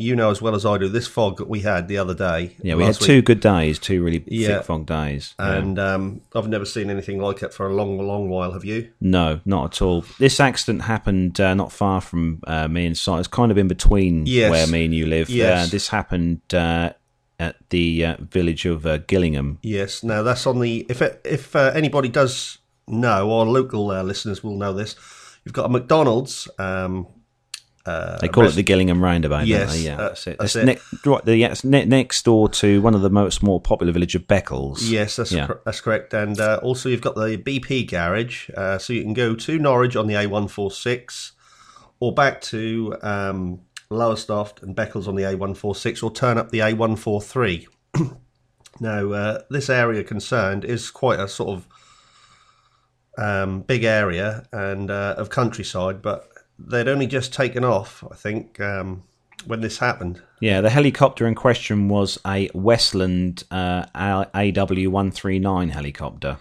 you 0.00 0.14
know 0.14 0.30
as 0.30 0.40
well 0.40 0.54
as 0.54 0.64
I 0.64 0.78
do 0.78 0.88
this 0.88 1.08
fog 1.08 1.38
that 1.38 1.48
we 1.48 1.60
had 1.60 1.88
the 1.88 1.98
other 1.98 2.14
day. 2.14 2.56
Yeah, 2.62 2.76
we 2.76 2.84
had 2.84 2.90
last 2.90 3.00
week, 3.00 3.06
two 3.08 3.22
good 3.22 3.40
days, 3.40 3.80
two 3.80 4.02
really 4.04 4.22
Yeah. 4.28 4.58
thick 4.58 4.66
fog 4.66 4.86
days. 4.86 5.34
Yeah. 5.40 5.54
and 5.56 5.76
um, 5.78 6.20
I've 6.36 6.46
never 6.48 6.64
seen 6.64 6.88
anything 6.88 7.18
like 7.20 7.42
it 7.42 7.52
for 7.52 7.66
a 7.66 7.74
long, 7.74 7.98
long 7.98 8.28
while. 8.28 8.52
Have 8.52 8.64
you? 8.64 8.90
No, 9.00 9.40
not 9.44 9.64
at 9.74 9.82
all. 9.82 10.04
This 10.20 10.38
accident 10.38 10.82
happened 10.82 11.40
uh, 11.40 11.52
not 11.54 11.72
far 11.72 12.00
from 12.00 12.40
uh, 12.46 12.68
me 12.68 12.86
and 12.86 12.96
Si. 12.96 13.10
It's 13.12 13.26
kind 13.26 13.50
of 13.50 13.58
in 13.58 13.66
between 13.66 14.24
Yes. 14.26 14.50
where 14.52 14.66
me 14.68 14.84
and 14.84 14.94
you 14.94 15.06
live. 15.06 15.28
Yes. 15.30 15.66
Uh, 15.66 15.70
this 15.72 15.88
happened 15.88 16.42
uh, 16.54 16.90
at 17.40 17.56
the 17.70 18.04
uh, 18.04 18.16
village 18.20 18.66
of 18.66 18.86
uh, 18.86 18.98
Gillingham. 18.98 19.58
Yes. 19.62 20.04
Now 20.04 20.22
that's 20.22 20.46
on 20.46 20.60
the 20.60 20.86
if 20.88 21.02
it, 21.02 21.20
if 21.24 21.56
uh, 21.56 21.72
anybody 21.74 22.08
does 22.08 22.58
know 22.86 23.28
or 23.28 23.44
local 23.46 23.86
listeners 24.04 24.44
will 24.44 24.56
know 24.56 24.72
this, 24.72 24.94
you've 25.44 25.54
got 25.54 25.66
a 25.66 25.68
McDonald's. 25.68 26.48
Um, 26.58 27.08
uh, 27.88 28.18
They 28.20 28.28
call 28.28 28.42
rest- 28.44 28.54
it 28.54 28.56
the 28.56 28.62
Gillingham 28.64 29.02
Roundabout. 29.02 29.46
Yes, 29.46 29.80
yeah, 29.82 29.94
uh, 29.94 30.08
that's 30.08 30.26
it. 30.26 30.36
that's 30.38 30.52
That's 30.54 30.68
it. 30.68 30.80
Ne- 31.04 31.10
right, 31.10 31.24
the, 31.24 31.36
yeah, 31.36 31.48
it's 31.48 31.64
ne- 31.64 31.84
next 31.84 32.24
door 32.24 32.48
to 32.50 32.80
one 32.82 32.94
of 32.94 33.02
the 33.02 33.10
most 33.10 33.42
more 33.42 33.60
popular 33.60 33.92
village 33.92 34.14
of 34.14 34.26
Beccles. 34.26 34.80
Yes, 34.90 35.16
that's 35.16 35.32
Yeah. 35.32 35.46
cor- 35.46 35.60
that's 35.64 35.80
correct. 35.80 36.12
And 36.14 36.38
uh, 36.40 36.60
also 36.62 36.88
you've 36.88 37.00
got 37.00 37.14
the 37.14 37.36
BP 37.38 37.88
garage, 37.88 38.50
uh, 38.56 38.78
so 38.78 38.92
you 38.92 39.02
can 39.02 39.14
go 39.14 39.34
to 39.34 39.58
Norwich 39.58 39.96
on 39.96 40.06
the 40.06 40.14
A146, 40.14 41.32
or 42.00 42.12
back 42.14 42.40
to 42.42 42.96
um, 43.02 43.60
Lowestoft 43.90 44.62
and 44.62 44.76
Beccles 44.76 45.08
on 45.08 45.14
the 45.16 45.22
A146, 45.22 46.02
or 46.02 46.10
turn 46.12 46.38
up 46.38 46.50
the 46.50 46.58
A143. 46.60 47.66
now, 48.80 49.12
uh, 49.12 49.42
this 49.50 49.68
area 49.70 50.04
concerned 50.04 50.64
is 50.64 50.90
quite 50.90 51.18
a 51.18 51.26
sort 51.26 51.50
of 51.58 51.66
um, 53.16 53.62
big 53.62 53.82
area 53.84 54.46
and 54.52 54.90
uh, 54.90 55.14
of 55.18 55.30
countryside, 55.30 56.00
but 56.02 56.28
they'd 56.58 56.88
only 56.88 57.06
just 57.06 57.32
taken 57.32 57.64
off, 57.64 58.04
I 58.10 58.14
think, 58.14 58.60
um, 58.60 59.04
when 59.46 59.60
this 59.60 59.78
happened. 59.78 60.22
Yeah, 60.40 60.60
the 60.60 60.70
helicopter 60.70 61.26
in 61.26 61.34
question 61.34 61.88
was 61.88 62.18
a 62.26 62.50
Westland 62.54 63.44
uh, 63.50 63.86
AW139 63.94 65.70
helicopter. 65.70 66.38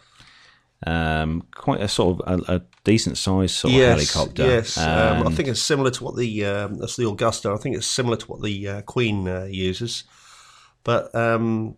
Um, 0.85 1.43
quite 1.55 1.81
a 1.81 1.87
sort 1.87 2.19
of 2.19 2.39
a, 2.49 2.55
a 2.57 2.61
decent 2.83 3.17
sized 3.17 3.55
sort 3.55 3.73
of 3.73 3.79
helicopter. 3.79 4.45
Yes, 4.45 4.77
um, 4.77 5.27
I 5.27 5.31
think 5.31 5.49
it's 5.49 5.61
similar 5.61 5.89
to 5.89 6.03
what 6.03 6.15
the 6.15 6.45
um, 6.45 6.77
that's 6.77 6.95
the 6.95 7.05
Agusta. 7.05 7.51
I 7.51 7.57
think 7.57 7.75
it's 7.75 7.87
similar 7.87 8.15
to 8.15 8.25
what 8.27 8.43
the 8.43 8.67
uh, 8.67 8.81
Queen 8.83 9.27
uh, 9.27 9.45
uses, 9.45 10.03
but 10.83 11.13
um, 11.15 11.77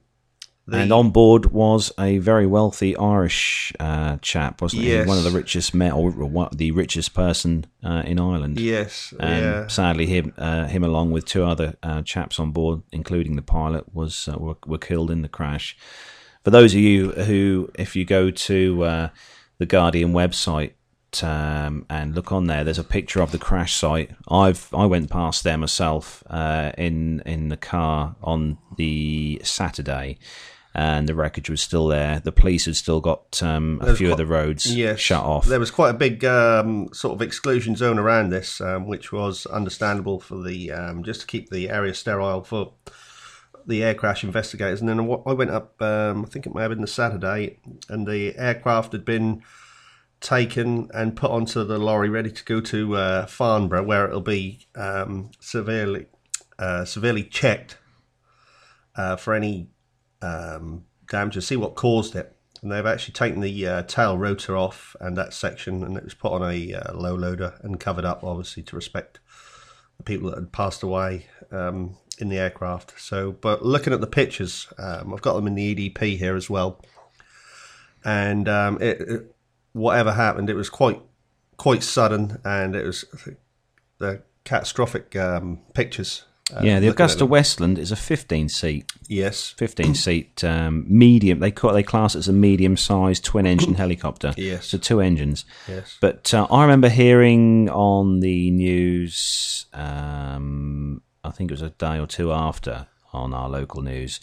the, 0.70 0.78
and 0.78 0.92
on 0.92 1.10
board 1.12 1.48
was 1.48 1.92
a 2.00 2.18
very 2.20 2.46
wealthy 2.48 2.96
Irish 2.96 3.74
uh, 3.80 4.18
chap, 4.22 4.62
wasn't 4.62 4.84
he? 4.84 5.02
One 5.04 5.18
of 5.18 5.24
the 5.24 5.32
richest 5.32 5.74
men, 5.74 5.92
or 5.92 6.12
one- 6.12 6.50
the 6.56 6.72
richest 6.72 7.14
person 7.14 7.66
uh, 7.84 8.04
in 8.06 8.20
Ireland. 8.20 8.60
yes, 8.60 9.14
And 9.20 9.44
yeah, 9.44 9.68
sadly, 9.68 10.06
him, 10.06 10.34
uh, 10.38 10.66
him 10.68 10.84
along 10.84 11.12
with 11.12 11.26
two 11.26 11.44
other 11.44 11.76
uh, 11.84 12.02
chaps 12.04 12.40
on 12.40 12.52
board, 12.52 12.82
including 12.92 13.36
the 13.36 13.42
pilot, 13.42 13.94
was 13.94 14.28
uh, 14.28 14.38
were, 14.38 14.58
were 14.66 14.78
killed 14.78 15.12
in 15.12 15.22
the 15.22 15.30
crash. 15.30 15.78
For 16.44 16.52
those 16.52 16.74
of 16.74 16.80
you 16.80 17.12
who, 17.12 17.70
if 17.76 17.96
you 17.96 18.06
go 18.06 18.32
to 18.32 18.84
uh, 18.84 19.10
the 19.58 19.66
Guardian 19.66 20.14
website 20.14 20.72
um, 21.22 21.86
and 21.90 22.16
look 22.16 22.32
on 22.32 22.48
there, 22.48 22.64
there's 22.64 22.80
a 22.80 22.84
picture 22.84 23.22
of 23.22 23.32
the 23.32 23.38
crash 23.40 23.74
site. 23.76 24.12
I've 24.30 24.70
I 24.74 24.86
went 24.86 25.10
past 25.10 25.44
there 25.44 25.58
myself 25.58 26.24
uh, 26.30 26.72
in 26.78 27.22
in 27.26 27.50
the 27.50 27.58
car 27.58 28.16
on 28.22 28.58
the 28.78 29.42
Saturday. 29.44 30.18
And 30.76 31.10
the 31.10 31.16
wreckage 31.16 31.50
was 31.50 31.62
still 31.62 31.88
there. 31.88 32.20
The 32.20 32.32
police 32.32 32.66
had 32.66 32.76
still 32.76 33.02
got 33.02 33.42
um, 33.42 33.80
a 33.82 33.96
few 33.96 34.12
of 34.12 34.18
the 34.18 34.26
roads 34.26 34.74
yes. 34.74 35.00
shut 35.00 35.24
off. 35.24 35.48
There 35.48 35.60
was 35.60 35.72
quite 35.72 35.90
a 35.90 35.98
big 35.98 36.24
um, 36.24 36.94
sort 36.94 37.16
of 37.16 37.22
exclusion 37.24 37.76
zone 37.76 37.98
around 37.98 38.30
this, 38.30 38.62
um, 38.62 38.88
which 38.88 39.12
was 39.12 39.48
understandable 39.48 40.20
for 40.20 40.44
the 40.44 40.72
um, 40.72 41.04
just 41.04 41.22
to 41.22 41.28
keep 41.28 41.50
the 41.50 41.70
area 41.70 41.94
sterile 41.96 42.44
for 42.44 42.74
the 43.66 43.84
air 43.84 43.96
crash 43.96 44.24
investigators. 44.24 44.80
And 44.80 44.90
then 44.90 45.00
I 45.00 45.34
went 45.34 45.52
up, 45.52 45.82
um, 45.82 46.26
I 46.26 46.28
think 46.28 46.46
it 46.46 46.54
may 46.54 46.62
have 46.62 46.72
been 46.72 46.82
the 46.82 46.88
Saturday, 46.88 47.60
and 47.90 48.08
the 48.08 48.38
aircraft 48.38 48.92
had 48.92 49.06
been 49.06 49.42
taken 50.22 50.90
and 50.94 51.16
put 51.16 51.32
onto 51.32 51.64
the 51.64 51.78
lorry, 51.78 52.10
ready 52.10 52.32
to 52.32 52.44
go 52.44 52.60
to 52.62 52.96
uh, 52.96 53.26
Farnborough, 53.26 53.84
where 53.84 54.06
it'll 54.06 54.22
be 54.22 54.68
um, 54.76 55.32
severely 55.40 56.08
uh, 56.58 56.84
severely 56.84 57.24
checked 57.24 57.78
uh, 58.96 59.16
for 59.16 59.34
any 59.34 59.70
um, 60.22 60.86
damage 61.10 61.36
to 61.36 61.42
see 61.42 61.56
what 61.56 61.76
caused 61.76 62.16
it. 62.16 62.36
And 62.62 62.72
they've 62.72 62.86
actually 62.86 63.14
taken 63.14 63.40
the 63.40 63.68
uh, 63.68 63.84
tail 63.84 64.18
rotor 64.18 64.58
off 64.58 64.96
and 65.00 65.18
that 65.18 65.34
section, 65.34 65.84
and 65.84 65.96
it 65.96 66.04
was 66.04 66.14
put 66.14 66.34
on 66.34 66.44
a 66.44 66.74
uh, 66.74 66.94
low 66.94 67.16
loader 67.16 67.54
and 67.62 67.80
covered 67.80 68.04
up, 68.04 68.24
obviously, 68.24 68.64
to 68.64 68.76
respect 68.76 69.20
the 69.98 70.04
people 70.04 70.30
that 70.30 70.38
had 70.38 70.52
passed 70.52 70.84
away 70.84 71.28
um, 71.52 71.96
in 72.18 72.28
the 72.28 72.38
aircraft. 72.38 73.00
So, 73.00 73.32
but 73.32 73.64
looking 73.66 73.94
at 73.94 74.02
the 74.02 74.08
pictures, 74.08 74.68
um, 74.78 75.14
I've 75.14 75.22
got 75.22 75.36
them 75.36 75.48
in 75.48 75.56
the 75.56 75.76
EDP 75.76 76.18
here 76.18 76.36
as 76.36 76.50
well. 76.50 76.82
And 78.04 78.50
um, 78.50 78.82
it, 78.82 79.02
it, 79.02 79.36
whatever 79.72 80.14
happened, 80.14 80.50
it 80.50 80.56
was 80.56 80.70
quite 80.70 81.02
quite 81.58 81.84
sudden, 81.84 82.40
and 82.44 82.76
it 82.76 82.86
was 82.86 83.06
the 84.00 84.22
catastrophic 84.44 85.16
um, 85.16 85.60
pictures. 85.74 86.24
Uh, 86.56 86.62
yeah, 86.64 86.80
the 86.80 86.88
Agusta. 86.92 87.28
Westland 87.28 87.78
is 87.78 87.92
a 87.92 87.96
15 87.96 88.50
seat, 88.50 88.92
Yes. 89.08 89.52
15 89.58 89.94
seat 89.96 90.44
um, 90.44 90.86
medium. 90.88 91.40
They 91.40 91.52
call 91.52 91.74
they 91.74 91.84
class 91.84 92.16
it 92.16 92.20
as 92.20 92.28
a 92.28 92.34
medium 92.34 92.76
sized 92.78 93.24
twin 93.26 93.46
engine 93.46 93.76
helicopter. 93.84 94.34
Yes. 94.38 94.68
so 94.68 94.78
two 94.78 95.00
engines. 95.00 95.46
Yes. 95.68 95.98
But 96.02 96.34
uh, 96.34 96.48
I 96.50 96.64
remember 96.64 96.90
hearing 96.90 97.70
on 97.70 98.20
the 98.22 98.50
news, 98.52 99.66
um, 99.74 101.02
I 101.24 101.32
think 101.32 101.52
it 101.52 101.54
was 101.54 101.62
a 101.62 101.70
day 101.72 102.00
or 102.00 102.08
two 102.08 102.32
after 102.32 102.88
on 103.14 103.34
our 103.34 103.50
local 103.50 103.82
news, 103.82 104.20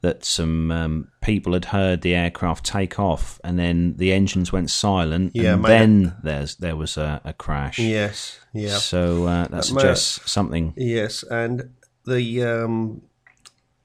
that 0.00 0.24
some 0.24 0.70
um, 0.70 1.08
people 1.20 1.52
had 1.52 1.66
heard 1.66 2.02
the 2.02 2.14
aircraft 2.14 2.64
take 2.64 2.98
off 2.98 3.40
and 3.42 3.58
then 3.58 3.96
the 3.96 4.12
engines 4.12 4.52
went 4.52 4.70
silent 4.70 5.32
Yeah, 5.34 5.54
and 5.54 5.64
then 5.64 6.16
there's 6.22 6.56
there 6.56 6.76
was 6.76 6.96
a, 6.96 7.20
a 7.24 7.32
crash. 7.32 7.78
Yes. 7.78 8.38
Yeah. 8.52 8.76
So 8.76 9.26
uh, 9.26 9.48
that 9.48 9.64
suggests 9.64 10.30
something. 10.30 10.74
Yes, 10.76 11.24
and 11.24 11.70
the 12.04 12.44
um, 12.44 13.02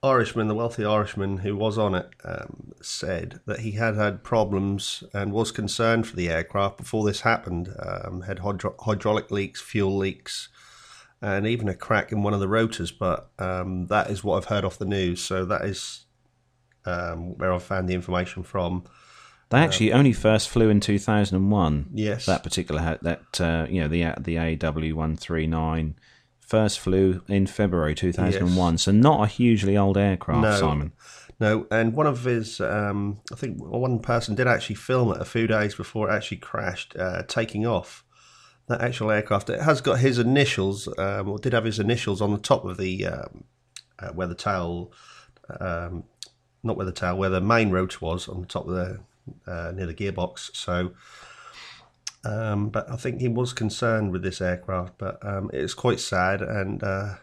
Irishman, 0.03 0.49
the 0.49 0.55
wealthy 0.55 0.83
Irishman 0.83 1.37
who 1.37 1.55
was 1.55 1.77
on 1.77 1.95
it, 1.95 2.09
um, 2.25 2.73
said 2.81 3.39
that 3.45 3.61
he 3.61 3.71
had 3.71 3.95
had 3.95 4.23
problems 4.23 5.03
and 5.13 5.31
was 5.31 5.51
concerned 5.51 6.07
for 6.07 6.15
the 6.15 6.29
aircraft 6.29 6.77
before 6.77 7.05
this 7.05 7.21
happened. 7.21 7.69
Um, 7.79 8.21
had 8.21 8.39
hydro- 8.39 8.75
hydraulic 8.79 9.31
leaks, 9.31 9.61
fuel 9.61 9.97
leaks, 9.97 10.49
and 11.23 11.47
even 11.47 11.69
a 11.69 11.73
crack 11.73 12.11
in 12.11 12.21
one 12.21 12.33
of 12.33 12.39
the 12.39 12.47
rotors. 12.47 12.91
But 12.91 13.29
um, 13.39 13.87
that 13.87 14.09
is 14.09 14.23
what 14.23 14.37
I've 14.37 14.45
heard 14.45 14.65
off 14.65 14.77
the 14.77 14.85
news. 14.85 15.23
So 15.23 15.45
that 15.45 15.63
is 15.63 16.05
um, 16.85 17.37
where 17.37 17.53
I 17.53 17.59
found 17.59 17.89
the 17.89 17.93
information 17.93 18.43
from. 18.43 18.83
They 19.49 19.59
actually 19.59 19.93
only 19.93 20.13
first 20.13 20.49
flew 20.49 20.69
in 20.69 20.79
2001. 20.79 21.89
Yes. 21.93 22.25
That 22.25 22.43
particular 22.43 22.97
that 23.01 23.39
uh, 23.41 23.67
you 23.69 23.81
know 23.81 23.87
the 23.87 24.01
the 24.19 24.35
AW139 24.35 25.93
first 26.39 26.79
flew 26.79 27.21
in 27.27 27.47
February 27.47 27.95
2001. 27.95 28.77
So 28.79 28.91
not 28.91 29.23
a 29.23 29.27
hugely 29.27 29.77
old 29.77 29.97
aircraft, 29.97 30.41
No. 30.41 30.59
Simon. 30.59 30.91
No, 31.39 31.67
and 31.71 31.93
one 31.93 32.07
of 32.07 32.23
his, 32.23 32.61
um, 32.61 33.19
I 33.31 33.35
think 33.35 33.57
one 33.61 33.99
person 33.99 34.35
did 34.35 34.47
actually 34.47 34.75
film 34.75 35.11
it 35.11 35.19
a 35.19 35.25
few 35.25 35.47
days 35.47 35.75
before 35.75 36.09
it 36.09 36.13
actually 36.13 36.37
crashed, 36.37 36.95
uh, 36.97 37.23
taking 37.27 37.65
off. 37.65 38.05
That 38.67 38.81
actual 38.81 39.11
aircraft, 39.11 39.49
it 39.49 39.61
has 39.61 39.81
got 39.81 39.99
his 39.99 40.17
initials, 40.17 40.87
um, 40.97 41.27
or 41.27 41.37
did 41.37 41.53
have 41.53 41.65
his 41.65 41.79
initials 41.79 42.21
on 42.21 42.31
the 42.31 42.37
top 42.37 42.63
of 42.63 42.77
the 42.77 43.05
um, 43.05 43.43
uh, 43.99 44.09
where 44.09 44.27
the 44.27 44.35
tail, 44.35 44.91
um, 45.59 46.05
not 46.63 46.77
where 46.77 46.85
the 46.85 46.93
tail, 46.93 47.17
where 47.17 47.29
the 47.29 47.41
main 47.41 47.71
rotor 47.71 47.97
was 48.01 48.29
on 48.29 48.39
the 48.39 48.47
top 48.47 48.67
of 48.67 48.73
the 48.73 48.99
uh, 49.45 49.71
near 49.75 49.85
the 49.85 49.93
gearbox. 49.93 50.55
So, 50.55 50.91
um, 52.23 52.69
but 52.69 52.89
I 52.89 52.95
think 52.95 53.19
he 53.19 53.27
was 53.27 53.51
concerned 53.51 54.11
with 54.11 54.23
this 54.23 54.39
aircraft, 54.39 54.97
but 54.97 55.19
um, 55.25 55.49
it's 55.51 55.73
quite 55.73 55.99
sad, 55.99 56.41
and 56.41 56.81
uh, 56.83 57.15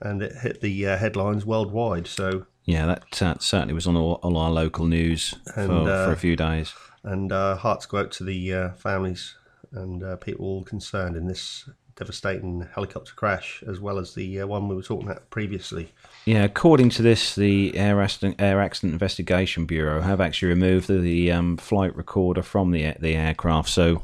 and 0.00 0.22
it 0.22 0.32
hit 0.42 0.60
the 0.60 0.86
uh, 0.86 0.96
headlines 0.98 1.46
worldwide. 1.46 2.06
So. 2.06 2.46
Yeah, 2.64 2.86
that 2.86 3.20
uh, 3.20 3.34
certainly 3.40 3.74
was 3.74 3.88
on 3.88 3.96
all, 3.96 4.20
all 4.22 4.36
our 4.36 4.50
local 4.50 4.86
news 4.86 5.34
for, 5.52 5.60
And, 5.60 5.88
uh, 5.88 6.06
for 6.06 6.12
a 6.12 6.16
few 6.16 6.36
days. 6.36 6.72
and 7.02 7.32
uh, 7.32 7.56
hearts 7.56 7.86
go 7.86 7.98
out 7.98 8.12
to 8.12 8.24
the 8.24 8.54
uh, 8.54 8.70
families 8.74 9.34
and 9.72 10.02
uh, 10.02 10.16
people 10.16 10.64
concerned 10.64 11.16
in 11.16 11.26
this 11.26 11.68
devastating 11.96 12.66
helicopter 12.74 13.12
crash, 13.14 13.62
as 13.66 13.78
well 13.78 13.98
as 13.98 14.14
the 14.14 14.40
uh, 14.40 14.46
one 14.46 14.68
we 14.68 14.74
were 14.74 14.82
talking 14.82 15.08
about 15.08 15.28
previously. 15.30 15.92
Yeah, 16.24 16.44
according 16.44 16.88
to 16.90 17.02
this, 17.02 17.34
the 17.34 17.76
Air 17.76 18.00
Accident, 18.00 18.40
Air 18.40 18.60
Accident 18.60 18.94
Investigation 18.94 19.66
Bureau 19.66 20.00
have 20.00 20.20
actually 20.20 20.48
removed 20.48 20.88
the, 20.88 20.98
the 20.98 21.32
um, 21.32 21.56
flight 21.56 21.94
recorder 21.96 22.42
from 22.42 22.70
the 22.70 22.94
the 22.98 23.14
aircraft. 23.14 23.68
So 23.68 24.02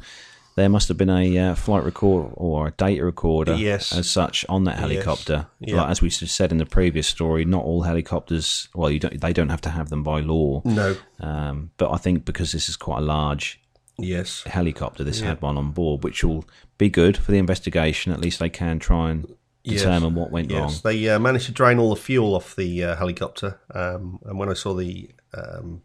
there 0.57 0.68
must 0.68 0.88
have 0.88 0.96
been 0.96 1.09
a 1.09 1.38
uh, 1.38 1.54
flight 1.54 1.85
recorder 1.85 2.31
or 2.35 2.66
a 2.66 2.70
data 2.72 3.04
recorder, 3.04 3.54
Yes. 3.54 3.92
as 3.96 4.11
such, 4.11 4.44
on 4.48 4.64
that 4.64 4.76
helicopter. 4.78 5.46
Yeah. 5.61 5.76
Like, 5.76 5.90
as 5.90 6.02
we 6.02 6.11
said 6.11 6.50
in 6.50 6.59
the 6.59 6.66
previous 6.66 7.07
story, 7.07 7.44
not 7.44 7.64
all 7.64 7.83
helicopters. 7.83 8.68
Well, 8.74 8.90
you 8.90 8.98
don't, 8.98 9.20
they 9.20 9.33
don't 9.33 9.50
have 9.50 9.61
to 9.62 9.70
have 9.70 9.88
them 9.88 10.02
by 10.02 10.20
law. 10.20 10.62
No. 10.64 10.96
Um, 11.20 11.70
but 11.76 11.92
I 11.92 11.96
think 11.96 12.24
because 12.24 12.50
this 12.50 12.68
is 12.68 12.76
quite 12.76 12.98
a 12.98 13.02
large 13.02 13.61
Yes. 13.98 14.44
helicopter, 14.44 15.02
this 15.04 15.20
had 15.20 15.42
one 15.42 15.56
on 15.58 15.72
board, 15.72 16.04
which 16.04 16.22
will 16.22 16.44
be 16.78 16.88
good 16.88 17.16
for 17.16 17.32
the 17.32 17.38
investigation. 17.38 18.12
At 18.12 18.20
least 18.20 18.38
they 18.38 18.50
can 18.50 18.78
try 18.78 19.11
and 19.11 19.37
Yes. 19.64 19.80
determine 19.80 20.14
what 20.14 20.30
went 20.30 20.50
wrong. 20.52 20.68
Yes, 20.70 20.80
they 20.80 21.08
uh, 21.08 21.18
managed 21.18 21.46
to 21.46 21.52
drain 21.52 21.78
all 21.78 21.90
the 21.90 22.00
fuel 22.00 22.34
off 22.34 22.56
the 22.56 22.84
uh, 22.84 22.96
helicopter. 22.96 23.58
Um, 23.74 24.20
and 24.24 24.38
when 24.38 24.48
I 24.48 24.54
saw 24.54 24.72
the 24.72 25.11
um, 25.34 25.82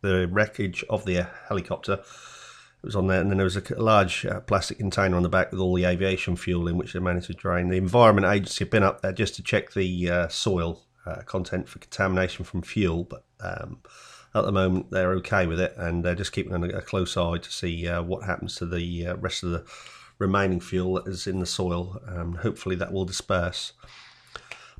the 0.00 0.26
wreckage 0.26 0.82
of 0.90 1.04
the 1.04 1.26
helicopter, 1.48 1.92
it 1.92 2.86
was 2.86 2.96
on 2.96 3.06
there, 3.06 3.20
and 3.20 3.30
then 3.30 3.36
there 3.38 3.44
was 3.44 3.56
a 3.56 3.62
large 3.80 4.26
uh, 4.26 4.40
plastic 4.40 4.78
container 4.78 5.16
on 5.16 5.22
the 5.22 5.28
back 5.28 5.52
with 5.52 5.60
all 5.60 5.74
the 5.74 5.84
aviation 5.84 6.34
fuel 6.34 6.66
in, 6.66 6.76
which 6.76 6.94
they 6.94 6.98
managed 6.98 7.28
to 7.28 7.34
drain. 7.34 7.68
The 7.68 7.76
Environment 7.76 8.26
Agency 8.26 8.64
have 8.64 8.70
been 8.70 8.82
up 8.82 9.02
there 9.02 9.12
just 9.12 9.36
to 9.36 9.42
check 9.42 9.72
the 9.72 10.10
uh, 10.10 10.28
soil 10.28 10.82
uh, 11.06 11.22
content 11.22 11.68
for 11.68 11.78
contamination 11.78 12.44
from 12.44 12.62
fuel, 12.62 13.04
but 13.04 13.24
um, 13.40 13.78
at 14.34 14.44
the 14.44 14.52
moment 14.52 14.90
they're 14.90 15.12
okay 15.14 15.46
with 15.46 15.60
it, 15.60 15.74
and 15.76 16.04
they're 16.04 16.14
just 16.14 16.32
keeping 16.32 16.52
a, 16.52 16.78
a 16.78 16.82
close 16.82 17.16
eye 17.16 17.38
to 17.38 17.50
see 17.50 17.86
uh, 17.86 18.02
what 18.02 18.24
happens 18.24 18.56
to 18.56 18.66
the 18.66 19.06
uh, 19.06 19.16
rest 19.16 19.42
of 19.42 19.50
the 19.50 19.64
remaining 20.18 20.60
fuel 20.60 20.94
that 20.94 21.06
is 21.06 21.26
in 21.26 21.40
the 21.40 21.46
soil. 21.46 22.00
Um, 22.06 22.36
hopefully, 22.36 22.76
that 22.76 22.92
will 22.92 23.04
disperse. 23.04 23.72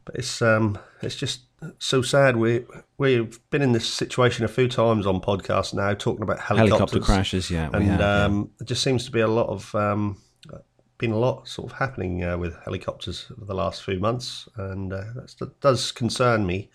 But 0.04 0.16
it's 0.16 0.42
um, 0.42 0.78
it's 1.00 1.16
just 1.16 1.42
so 1.78 2.02
sad. 2.02 2.36
We 2.36 2.64
we've 2.98 3.38
been 3.50 3.62
in 3.62 3.72
this 3.72 3.88
situation 3.88 4.44
a 4.44 4.48
few 4.48 4.68
times 4.68 5.06
on 5.06 5.20
podcasts 5.20 5.74
now, 5.74 5.94
talking 5.94 6.22
about 6.22 6.40
helicopters. 6.40 6.78
Helicopter 6.78 7.00
crashes, 7.00 7.50
yeah, 7.50 7.70
and 7.72 7.84
have. 7.84 8.00
yeah. 8.00 8.24
um, 8.24 8.50
there 8.58 8.66
just 8.66 8.82
seems 8.82 9.04
to 9.04 9.10
be 9.10 9.20
a 9.20 9.28
lot 9.28 9.48
of 9.48 9.74
um, 9.74 10.16
been 11.02 11.10
a 11.10 11.18
lot 11.18 11.48
sort 11.48 11.72
of 11.72 11.78
happening 11.78 12.22
uh, 12.22 12.38
with 12.38 12.56
helicopters 12.64 13.26
over 13.32 13.44
the 13.44 13.54
last 13.54 13.82
few 13.82 13.98
months, 13.98 14.48
and 14.56 14.92
uh, 14.92 15.02
that 15.38 15.60
does 15.60 15.90
concern 15.90 16.46
me. 16.46 16.70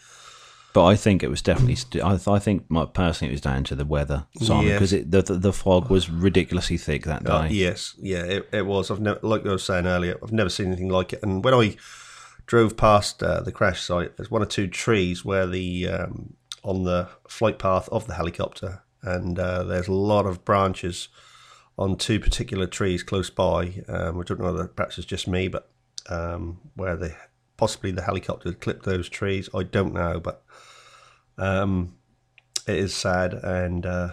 But 0.78 0.86
I 0.86 0.96
think 0.96 1.24
it 1.24 1.30
was 1.32 1.42
definitely. 1.42 1.74
St- 1.74 2.04
I, 2.04 2.18
th- 2.18 2.28
I 2.28 2.38
think 2.38 2.70
my, 2.70 2.86
personally 2.86 3.32
it 3.32 3.34
was 3.34 3.42
down 3.42 3.64
to 3.64 3.74
the 3.74 3.84
weather, 3.84 4.28
Simon, 4.40 4.68
Yes. 4.68 4.74
because 4.76 4.92
the, 5.10 5.22
the 5.24 5.40
the 5.40 5.52
fog 5.52 5.90
was 5.90 6.08
ridiculously 6.08 6.78
thick 6.78 7.04
that 7.06 7.24
day. 7.24 7.32
Uh, 7.32 7.46
yes, 7.46 7.96
yeah, 7.98 8.22
it, 8.24 8.48
it 8.54 8.64
was. 8.68 8.92
I've 8.92 9.00
never, 9.00 9.20
like 9.24 9.44
I 9.44 9.54
was 9.54 9.64
saying 9.64 9.88
earlier, 9.88 10.20
I've 10.22 10.32
never 10.32 10.52
seen 10.52 10.68
anything 10.68 10.90
like 10.90 11.14
it. 11.14 11.24
And 11.24 11.44
when 11.44 11.56
I 11.56 11.78
drove 12.46 12.78
past 12.78 13.24
uh, 13.24 13.42
the 13.42 13.52
crash 13.52 13.82
site, 13.82 14.18
there's 14.18 14.30
one 14.30 14.44
or 14.44 14.46
two 14.46 14.68
trees 14.68 15.26
where 15.26 15.48
the 15.48 15.88
um, 15.88 16.36
on 16.62 16.84
the 16.84 17.10
flight 17.28 17.58
path 17.58 17.90
of 17.90 18.06
the 18.06 18.14
helicopter, 18.14 18.84
and 19.02 19.40
uh, 19.40 19.64
there's 19.64 19.88
a 19.88 19.94
lot 19.94 20.28
of 20.28 20.46
branches 20.46 21.08
on 21.76 21.96
two 21.98 22.20
particular 22.20 22.68
trees 22.68 23.02
close 23.02 23.32
by. 23.32 23.84
Um, 23.88 24.20
I 24.20 24.24
don't 24.24 24.40
know 24.40 24.52
whether 24.54 24.68
perhaps 24.68 25.00
it's 25.00 25.08
just 25.08 25.28
me, 25.28 25.48
but 25.48 25.72
um, 26.08 26.60
where 26.76 26.96
the 26.96 27.16
possibly 27.58 27.90
the 27.90 28.04
helicopter 28.04 28.54
clipped 28.54 28.86
those 28.86 29.10
trees, 29.10 29.50
I 29.56 29.64
don't 29.64 29.96
know, 29.96 30.20
but 30.20 30.44
um, 31.38 31.96
it 32.68 32.76
is 32.78 32.96
sad 32.96 33.34
and. 33.34 33.86
Uh, 33.86 34.10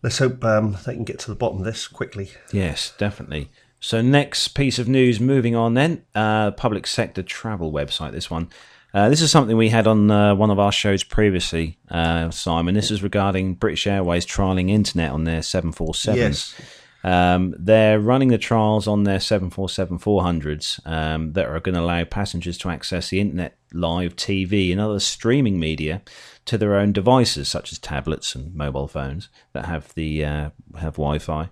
Let's 0.00 0.18
hope 0.18 0.44
um, 0.44 0.76
they 0.86 0.94
can 0.94 1.02
get 1.02 1.18
to 1.18 1.28
the 1.28 1.34
bottom 1.34 1.58
of 1.58 1.64
this 1.64 1.88
quickly. 1.88 2.30
Yes, 2.52 2.92
definitely. 2.98 3.50
So 3.80 4.00
next 4.00 4.48
piece 4.48 4.78
of 4.78 4.86
news, 4.86 5.18
moving 5.18 5.56
on 5.56 5.74
then, 5.74 6.04
uh, 6.14 6.52
public 6.52 6.86
sector 6.86 7.20
travel 7.20 7.72
website. 7.72 8.12
This 8.12 8.30
one, 8.30 8.48
uh, 8.94 9.08
this 9.08 9.20
is 9.20 9.32
something 9.32 9.56
we 9.56 9.70
had 9.70 9.88
on 9.88 10.08
uh, 10.08 10.36
one 10.36 10.50
of 10.50 10.60
our 10.60 10.70
shows 10.70 11.02
previously, 11.02 11.78
uh, 11.90 12.30
Simon. 12.30 12.76
This 12.76 12.92
is 12.92 13.02
regarding 13.02 13.54
British 13.54 13.88
Airways 13.88 14.24
trialing 14.24 14.70
internet 14.70 15.10
on 15.10 15.24
their 15.24 15.42
seven 15.42 15.72
four 15.72 15.96
seven. 15.96 16.20
Yes. 16.20 16.54
Um, 17.04 17.54
they're 17.58 18.00
running 18.00 18.28
the 18.28 18.38
trials 18.38 18.88
on 18.88 19.04
their 19.04 19.20
747 19.20 19.98
400s 19.98 20.86
um, 20.86 21.32
that 21.34 21.46
are 21.46 21.60
going 21.60 21.74
to 21.74 21.80
allow 21.80 22.04
passengers 22.04 22.58
to 22.58 22.70
access 22.70 23.10
the 23.10 23.20
internet, 23.20 23.56
live 23.72 24.16
TV, 24.16 24.72
and 24.72 24.80
other 24.80 25.00
streaming 25.00 25.60
media 25.60 26.02
to 26.46 26.58
their 26.58 26.74
own 26.74 26.92
devices, 26.92 27.48
such 27.48 27.72
as 27.72 27.78
tablets 27.78 28.34
and 28.34 28.54
mobile 28.54 28.88
phones 28.88 29.28
that 29.52 29.66
have 29.66 29.94
the 29.94 30.24
uh, 30.24 30.50
have 30.78 30.94
Wi-Fi. 30.94 31.48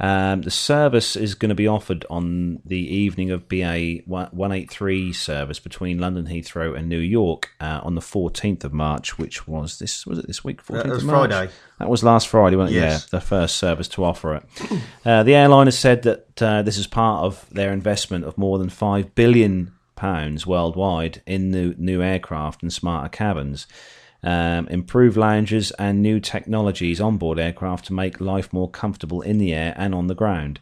Um, 0.00 0.40
the 0.40 0.50
service 0.50 1.14
is 1.14 1.34
going 1.34 1.50
to 1.50 1.54
be 1.54 1.68
offered 1.68 2.06
on 2.08 2.60
the 2.64 2.78
evening 2.78 3.30
of 3.30 3.48
BA 3.50 3.98
183 4.06 5.12
service 5.12 5.58
between 5.60 5.98
London 5.98 6.26
Heathrow 6.26 6.74
and 6.76 6.88
New 6.88 6.98
York 6.98 7.50
uh, 7.60 7.80
on 7.82 7.94
the 7.96 8.00
14th 8.00 8.64
of 8.64 8.72
March, 8.72 9.18
which 9.18 9.46
was 9.46 9.78
this 9.78 10.06
was 10.06 10.18
it 10.18 10.26
this 10.26 10.42
week 10.42 10.64
14th 10.64 10.82
That 10.84 10.86
was 10.86 11.02
of 11.02 11.06
March? 11.06 11.30
Friday. 11.30 11.52
That 11.78 11.88
was 11.90 12.02
last 12.02 12.28
Friday, 12.28 12.56
wasn't 12.56 12.76
it? 12.78 12.80
Yes. 12.80 13.08
Yeah, 13.12 13.18
the 13.18 13.24
first 13.24 13.56
service 13.56 13.88
to 13.88 14.04
offer 14.04 14.36
it. 14.36 14.44
Uh, 15.04 15.22
the 15.22 15.34
airline 15.34 15.66
has 15.66 15.78
said 15.78 16.02
that 16.02 16.42
uh, 16.42 16.60
this 16.62 16.76
is 16.76 16.86
part 16.86 17.24
of 17.24 17.46
their 17.50 17.72
investment 17.72 18.22
of 18.24 18.36
more 18.36 18.58
than 18.58 18.68
five 18.68 19.14
billion 19.14 19.72
pounds 19.96 20.46
worldwide 20.46 21.22
in 21.26 21.50
new 21.50 21.74
new 21.78 22.02
aircraft 22.02 22.62
and 22.62 22.72
smarter 22.72 23.08
cabins, 23.08 23.66
um, 24.22 24.68
improved 24.68 25.16
lounges, 25.16 25.70
and 25.72 26.02
new 26.02 26.20
technologies 26.20 27.00
on 27.00 27.16
board 27.16 27.38
aircraft 27.38 27.86
to 27.86 27.92
make 27.92 28.20
life 28.20 28.52
more 28.52 28.68
comfortable 28.68 29.22
in 29.22 29.38
the 29.38 29.52
air 29.52 29.74
and 29.76 29.94
on 29.94 30.06
the 30.06 30.14
ground. 30.14 30.60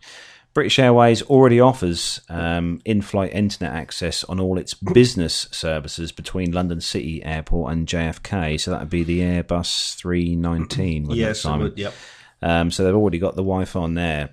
British 0.54 0.78
Airways 0.80 1.22
already 1.22 1.60
offers 1.60 2.20
um, 2.28 2.80
in-flight 2.84 3.32
internet 3.32 3.72
access 3.72 4.24
on 4.24 4.40
all 4.40 4.58
its 4.58 4.74
business 4.94 5.46
services 5.52 6.10
between 6.10 6.50
London 6.50 6.80
City 6.80 7.22
Airport 7.22 7.72
and 7.72 7.86
JFK. 7.86 8.58
So 8.60 8.72
that 8.72 8.80
would 8.80 8.90
be 8.90 9.04
the 9.04 9.20
Airbus 9.20 9.94
319. 9.94 11.02
wouldn't 11.02 11.16
it, 11.16 11.20
Yes, 11.20 11.44
it 11.44 11.56
would, 11.58 11.78
yep. 11.78 11.94
Um, 12.42 12.70
so 12.70 12.84
they've 12.84 12.94
already 12.94 13.18
got 13.18 13.36
the 13.36 13.42
Wi-Fi 13.42 13.78
on 13.78 13.94
there. 13.94 14.30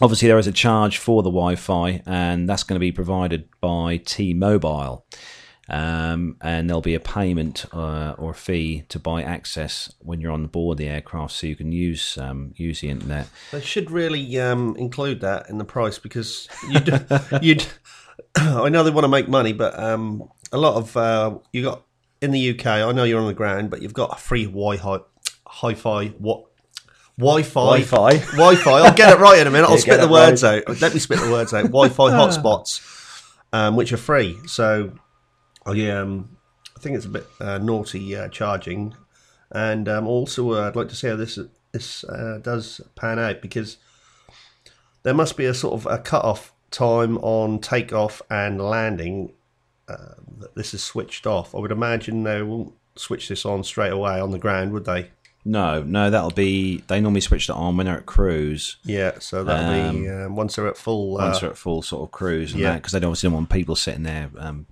Obviously, 0.00 0.28
there 0.28 0.38
is 0.38 0.46
a 0.46 0.52
charge 0.52 0.98
for 0.98 1.22
the 1.22 1.30
Wi-Fi, 1.30 2.02
and 2.06 2.48
that's 2.48 2.64
going 2.64 2.76
to 2.76 2.80
be 2.80 2.92
provided 2.92 3.48
by 3.60 3.98
T-Mobile. 3.98 5.06
Um, 5.68 6.36
and 6.40 6.68
there'll 6.68 6.80
be 6.82 6.96
a 6.96 7.00
payment 7.00 7.64
uh, 7.72 8.14
or 8.18 8.32
a 8.32 8.34
fee 8.34 8.82
to 8.88 8.98
buy 8.98 9.22
access 9.22 9.92
when 10.00 10.20
you're 10.20 10.32
on 10.32 10.46
board 10.46 10.76
the 10.78 10.88
aircraft, 10.88 11.34
so 11.34 11.46
you 11.46 11.54
can 11.56 11.70
use 11.72 12.18
um, 12.18 12.52
use 12.56 12.80
the 12.80 12.90
internet. 12.90 13.28
They 13.52 13.60
should 13.60 13.90
really 13.90 14.38
um, 14.40 14.76
include 14.76 15.20
that 15.20 15.48
in 15.48 15.58
the 15.58 15.64
price 15.64 15.98
because 15.98 16.48
you'd, 16.68 17.06
you'd 17.42 17.64
I 18.36 18.68
know 18.70 18.82
they 18.82 18.90
want 18.90 19.04
to 19.04 19.08
make 19.08 19.28
money, 19.28 19.52
but 19.52 19.78
um, 19.78 20.28
a 20.52 20.58
lot 20.58 20.74
of 20.74 20.96
uh, 20.96 21.38
you 21.52 21.62
got 21.62 21.82
in 22.20 22.32
the 22.32 22.50
UK. 22.50 22.66
I 22.66 22.92
know 22.92 23.04
you're 23.04 23.20
on 23.20 23.26
the 23.28 23.34
ground, 23.34 23.70
but 23.70 23.82
you've 23.82 23.94
got 23.94 24.18
a 24.18 24.20
free 24.20 24.44
Wi-Fi, 24.46 24.98
hi-fi, 25.46 26.08
what 26.08 26.44
Wi-Fi, 27.18 27.80
Wi-Fi. 27.82 28.18
Wi-Fi. 28.36 28.70
I'll 28.80 28.94
get 28.94 29.12
it 29.12 29.20
right 29.20 29.38
in 29.38 29.46
a 29.46 29.50
minute. 29.50 29.66
I'll 29.66 29.74
Yeah, 29.74 29.80
spit 29.80 30.00
the 30.00 30.06
it 30.06 30.10
words 30.10 30.42
out. 30.42 30.64
Let 30.80 30.92
me 30.92 30.98
spit 30.98 31.20
the 31.20 31.30
words 31.30 31.54
out. 31.54 31.62
Wi-Fi 31.66 32.10
hotspots, 32.10 32.80
um, 33.52 33.76
which 33.76 33.92
are 33.92 33.96
free. 33.98 34.38
So, 34.46 34.92
I 35.66 35.90
um, 35.90 36.36
I 36.76 36.80
think 36.80 36.96
it's 36.96 37.06
a 37.06 37.10
bit 37.10 37.26
uh, 37.40 37.58
naughty 37.58 38.16
uh, 38.16 38.28
charging, 38.28 38.94
and 39.50 39.88
um, 39.88 40.06
also 40.06 40.52
uh, 40.52 40.68
I'd 40.68 40.76
like 40.76 40.88
to 40.88 40.96
see 40.96 41.08
how 41.08 41.16
this 41.16 41.38
this 41.72 42.04
uh, 42.04 42.40
does 42.42 42.80
pan 42.94 43.18
out 43.18 43.40
because 43.40 43.78
there 45.02 45.14
must 45.14 45.36
be 45.36 45.46
a 45.46 45.54
sort 45.54 45.74
of 45.74 45.86
a 45.86 45.98
cut-off 45.98 46.52
time 46.70 47.18
on 47.18 47.58
takeoff 47.58 48.22
and 48.30 48.60
landing 48.60 49.32
uh, 49.88 50.14
that 50.38 50.54
this 50.54 50.74
is 50.74 50.82
switched 50.82 51.26
off. 51.26 51.54
I 51.54 51.58
would 51.58 51.72
imagine 51.72 52.24
they 52.24 52.42
won't 52.42 52.74
switch 52.96 53.28
this 53.28 53.44
on 53.44 53.64
straight 53.64 53.92
away 53.92 54.20
on 54.20 54.30
the 54.30 54.38
ground, 54.38 54.72
would 54.72 54.84
they? 54.84 55.10
No, 55.44 55.82
no, 55.82 56.08
that'll 56.08 56.30
be. 56.30 56.78
They 56.86 57.00
normally 57.00 57.20
switch 57.20 57.48
that 57.48 57.54
on 57.54 57.76
when 57.76 57.86
they're 57.86 57.96
at 57.96 58.06
cruise. 58.06 58.76
Yeah, 58.84 59.18
so 59.18 59.42
that'll 59.42 59.92
be 59.92 60.08
um, 60.08 60.36
once 60.36 60.54
they're 60.54 60.68
at 60.68 60.76
full. 60.76 61.18
Uh, 61.20 61.26
once 61.26 61.40
they're 61.40 61.50
at 61.50 61.58
full 61.58 61.82
sort 61.82 62.04
of 62.04 62.12
cruise 62.12 62.52
and 62.52 62.60
yeah. 62.60 62.76
because 62.76 62.92
they 62.92 63.00
don't 63.00 63.08
obviously 63.08 63.28
don't 63.28 63.34
want 63.34 63.50
people 63.50 63.74
sitting 63.74 64.04
there 64.04 64.30
um, 64.38 64.66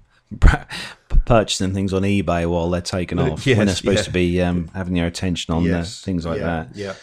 purchasing 1.24 1.74
things 1.74 1.92
on 1.92 2.02
eBay 2.02 2.48
while 2.48 2.70
they're 2.70 2.80
taking 2.80 3.18
off 3.18 3.44
when 3.46 3.66
they're 3.66 3.74
supposed 3.74 3.98
yeah. 3.98 4.02
to 4.04 4.10
be 4.12 4.42
um, 4.42 4.68
having 4.74 4.94
their 4.94 5.06
attention 5.06 5.54
on 5.54 5.64
yes, 5.64 6.02
uh, 6.02 6.04
things 6.04 6.24
like 6.26 6.38
yeah, 6.40 6.46
that. 6.46 6.76
Yeah, 6.76 6.94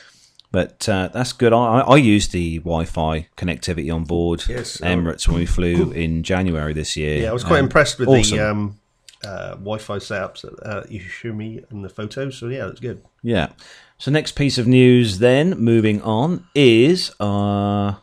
But 0.52 0.88
uh, 0.88 1.10
that's 1.14 1.34
good. 1.34 1.54
I, 1.54 1.80
I 1.82 1.98
used 1.98 2.32
the 2.32 2.60
Wi-Fi 2.60 3.28
connectivity 3.38 3.94
on 3.94 4.04
board 4.06 4.44
Yes, 4.48 4.82
oh. 4.82 4.86
Emirates 4.86 5.28
when 5.28 5.38
we 5.38 5.46
flew 5.46 5.92
in 5.92 6.24
January 6.24 6.74
this 6.74 6.96
year. 6.96 7.24
yeah. 7.24 7.30
I 7.30 7.34
was 7.34 7.44
quite 7.44 7.60
Um, 7.60 7.66
impressed 7.66 8.00
with 8.00 8.08
awesome. 8.10 8.38
the 8.38 8.50
um, 8.50 8.80
uh, 9.26 9.50
Wi-Fi 9.56 9.98
setups 9.98 10.42
that 10.42 10.60
uh, 10.66 10.84
you 10.90 11.00
showed 11.00 11.36
me 11.36 11.64
in 11.72 11.82
the 11.82 11.90
photos. 11.90 12.38
So 12.38 12.48
yeah, 12.48 12.66
that's 12.66 12.80
good. 12.80 13.04
Yeah. 13.24 13.50
So 13.98 14.12
next 14.12 14.34
piece 14.34 14.58
of 14.58 14.68
news 14.68 15.20
then, 15.20 15.52
moving 15.60 16.02
on, 16.04 16.48
is 16.56 17.12
uh 17.20 17.96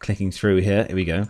clicking 0.00 0.30
through 0.32 0.56
here. 0.60 0.84
Here 0.84 0.96
we 0.96 1.04
go. 1.04 1.28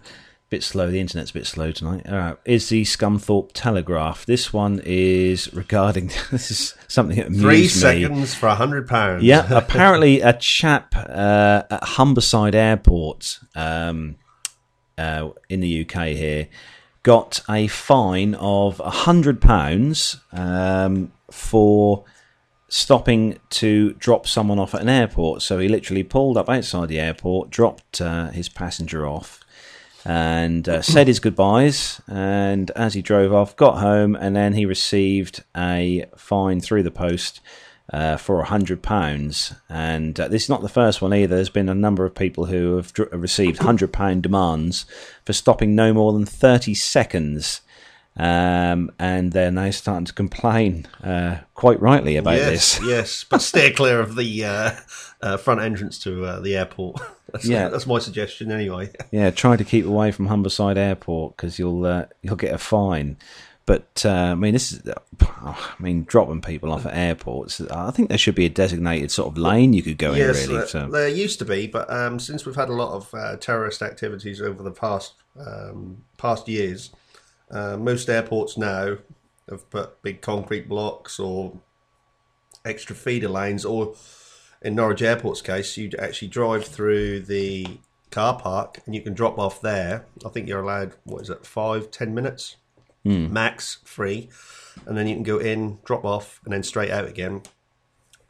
Bit 0.48 0.62
slow. 0.62 0.90
The 0.90 1.00
internet's 1.00 1.30
a 1.30 1.35
bit 1.35 1.46
slow 1.46 1.72
tonight. 1.72 2.06
All 2.09 2.16
right. 2.16 2.37
Is 2.44 2.68
the 2.68 2.82
Scunthorpe 2.85 3.50
Telegraph? 3.52 4.26
This 4.26 4.52
one 4.52 4.80
is 4.85 5.52
regarding. 5.52 6.11
This 6.30 6.50
is 6.52 6.74
something 6.87 7.16
that 7.16 7.32
Three 7.32 7.62
me. 7.62 7.68
seconds 7.68 8.35
for 8.35 8.46
a 8.46 8.54
hundred 8.54 8.87
pounds. 8.87 9.24
Yeah, 9.24 9.46
apparently 9.50 10.20
a 10.20 10.32
chap 10.35 10.94
uh, 10.94 11.64
at 11.68 11.82
Humberside 11.82 12.54
Airport 12.54 13.40
um, 13.56 14.16
uh, 14.96 15.30
in 15.48 15.61
the 15.61 15.85
UK 15.85 16.09
here 16.09 16.48
got 17.02 17.40
a 17.48 17.68
fine 17.68 18.35
of 18.35 18.80
a 18.80 18.90
hundred 18.90 19.40
pounds 19.40 20.18
um, 20.32 21.12
for 21.30 22.04
stopping 22.68 23.38
to 23.48 23.92
drop 23.94 24.26
someone 24.26 24.59
off 24.59 24.74
at 24.74 24.80
an 24.80 24.88
airport. 24.88 25.40
So 25.40 25.61
he 25.61 25.68
literally 25.68 26.02
pulled 26.02 26.37
up 26.37 26.48
outside 26.48 26.88
the 26.88 26.98
airport, 26.98 27.48
dropped 27.50 28.00
uh, 28.00 28.30
his 28.30 28.48
passenger 28.48 29.06
off, 29.06 29.40
and 30.07 30.69
uh, 30.69 30.83
said 30.83 31.09
his 31.09 31.19
goodbyes. 31.19 32.01
And 32.07 32.71
as 32.73 32.95
he 32.95 33.03
drove 33.03 33.33
off, 33.33 33.57
got 33.57 33.79
home, 33.79 34.14
and 34.14 34.37
then 34.37 34.53
he 34.53 34.64
received 34.64 35.42
a 35.57 36.07
fine 36.16 36.61
through 36.61 36.85
the 36.85 36.92
post 36.92 37.40
uh, 37.92 38.16
for 38.16 38.40
a 38.40 38.45
hundred 38.45 38.83
pounds. 38.83 39.55
And 39.69 40.19
uh, 40.19 40.29
this 40.29 40.45
is 40.45 40.49
not 40.49 40.62
the 40.62 40.69
first 40.69 41.03
one 41.03 41.12
either. 41.12 41.35
There's 41.35 41.49
been 41.49 41.69
a 41.69 41.75
number 41.75 42.05
of 42.05 42.14
people 42.14 42.47
who 42.47 42.77
have 42.77 42.92
dr- 42.92 43.12
received 43.12 43.59
hundred 43.59 43.92
pound 43.92 44.23
demands 44.23 44.87
for 45.25 45.33
stopping 45.33 45.75
no 45.75 45.92
more 45.92 46.12
than 46.12 46.25
thirty 46.25 46.75
seconds. 46.75 47.62
Um, 48.19 48.92
and 48.99 49.33
they're 49.33 49.51
now 49.51 49.71
starting 49.71 50.07
to 50.07 50.12
complain, 50.14 50.87
uh, 51.05 51.40
quite 51.53 51.79
rightly, 51.83 52.16
about 52.16 52.37
yes, 52.37 52.79
this. 52.79 52.87
yes, 52.88 53.25
but 53.29 53.42
stay 53.42 53.73
clear 53.73 54.01
of 54.01 54.14
the 54.14 54.45
uh, 55.27 55.35
uh, 55.35 55.37
front 55.37 55.61
entrance 55.61 55.99
to 56.01 56.25
uh, 56.25 56.41
the 56.41 56.57
airport. 56.57 57.01
That's, 57.33 57.45
Yeah. 57.45 57.69
that's 57.69 57.87
my 57.89 57.99
suggestion 57.99 58.53
anyway. 58.53 58.91
Yeah, 59.11 59.31
try 59.31 59.57
to 59.57 59.65
keep 59.65 59.85
away 59.85 60.12
from 60.12 60.29
Humberside 60.29 60.77
Airport 60.77 61.37
because 61.37 61.59
you'll 61.59 61.85
uh, 61.85 62.07
you'll 62.23 62.37
get 62.37 62.55
a 62.55 62.59
fine. 62.59 63.17
But 63.67 64.03
uh, 64.07 64.11
I 64.11 64.35
mean, 64.37 64.53
this 64.53 64.71
is 64.73 64.83
I 65.21 65.57
mean, 65.81 66.05
dropping 66.05 66.41
people 66.41 66.73
off 66.73 66.87
at 66.87 66.95
airports. 66.95 67.61
I 67.61 67.91
think 67.91 68.09
there 68.11 68.17
should 68.17 68.37
be 68.37 68.47
a 68.47 68.49
designated 68.49 69.11
sort 69.11 69.29
of 69.29 69.37
lane 69.39 69.73
you 69.73 69.83
could 69.83 69.99
go 69.99 70.15
Yes, 70.15 70.45
in. 70.45 70.51
Really, 70.51 70.59
there, 70.61 70.69
so. 70.69 70.89
there 70.89 71.09
used 71.09 71.41
to 71.41 71.45
be, 71.45 71.67
but 71.67 71.93
um, 71.93 72.21
since 72.21 72.47
we've 72.47 72.55
had 72.55 72.69
a 72.69 72.75
lot 72.75 72.93
of 72.95 73.12
uh, 73.12 73.37
terrorist 73.39 73.83
activities 73.83 74.41
over 74.41 74.62
the 74.62 74.71
past 74.71 75.15
um, 75.45 76.05
past 76.17 76.47
years, 76.49 76.91
uh, 77.51 77.77
most 77.77 78.09
airports 78.09 78.57
now 78.57 78.99
have 79.51 79.69
put 79.71 80.01
big 80.03 80.21
concrete 80.21 80.69
blocks 80.69 81.19
or 81.19 81.53
extra 82.65 82.95
feeder 82.95 83.29
lanes, 83.29 83.65
or 83.65 83.95
in 84.66 84.74
Norwich 84.74 85.00
Airport's 85.00 85.42
case, 85.42 85.76
you'd 85.76 85.94
actually 85.94 86.29
drive 86.29 86.64
through 86.66 87.20
the 87.20 87.79
car 88.11 88.38
park 88.38 88.81
and 88.85 88.94
you 88.94 89.00
can 89.00 89.14
drop 89.14 89.38
off 89.38 89.61
there. 89.61 90.05
I 90.24 90.29
think 90.29 90.48
you're 90.48 90.61
allowed 90.61 90.94
what 91.05 91.22
is 91.22 91.31
it, 91.31 91.46
five, 91.46 91.90
ten 91.90 92.14
minutes 92.14 92.57
max, 93.33 93.79
free, 93.85 94.29
and 94.85 94.98
then 94.98 95.07
you 95.07 95.14
can 95.14 95.22
go 95.22 95.38
in, 95.38 95.79
drop 95.85 96.05
off, 96.05 96.40
and 96.44 96.52
then 96.52 96.64
straight 96.64 96.90
out 96.90 97.07
again 97.07 97.42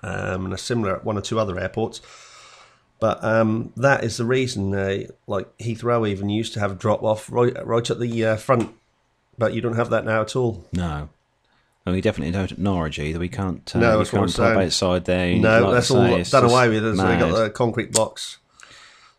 um, 0.03 0.44
and 0.44 0.53
a 0.53 0.59
similar 0.59 0.96
at 0.96 1.05
one 1.05 1.16
or 1.16 1.22
two 1.22 1.40
other 1.40 1.59
airports. 1.59 2.03
But 3.01 3.25
um, 3.25 3.72
that 3.77 4.05
is 4.05 4.18
the 4.18 4.27
reason, 4.27 4.75
uh, 4.75 5.05
like 5.27 5.57
Heathrow 5.59 6.07
even 6.07 6.29
used 6.29 6.53
to 6.55 6.61
have 6.61 6.79
drop 6.79 7.03
off 7.03 7.33
right, 7.33 7.55
right 7.66 7.90
at 7.90 7.99
the 7.99 8.25
uh, 8.25 8.37
front, 8.37 8.75
but 9.38 9.55
you 9.55 9.62
don't 9.62 9.77
have 9.77 9.90
that 9.90 10.05
now 10.05 10.20
at 10.20 10.37
all. 10.37 10.66
No. 10.72 11.09
No, 11.87 11.92
we 11.92 12.01
definitely 12.01 12.33
don't 12.33 12.51
at 12.51 12.59
Norwich 12.59 12.99
either. 12.99 13.20
We 13.20 13.29
can't. 13.29 13.75
Uh, 13.75 13.79
No, 13.79 13.90
we 13.92 13.99
what 13.99 14.09
can't 14.09 14.38
I'm 14.40 14.59
outside 14.59 15.05
there. 15.05 15.37
no, 15.37 15.61
like 15.62 15.75
that's 15.75 15.88
say, 15.88 15.94
all 15.94 16.25
done 16.25 16.51
away 16.51 16.68
with. 16.68 16.96
So 16.96 17.07
they 17.07 17.18
got 17.18 17.37
the 17.37 17.51
concrete 17.51 17.92
box. 17.92 18.38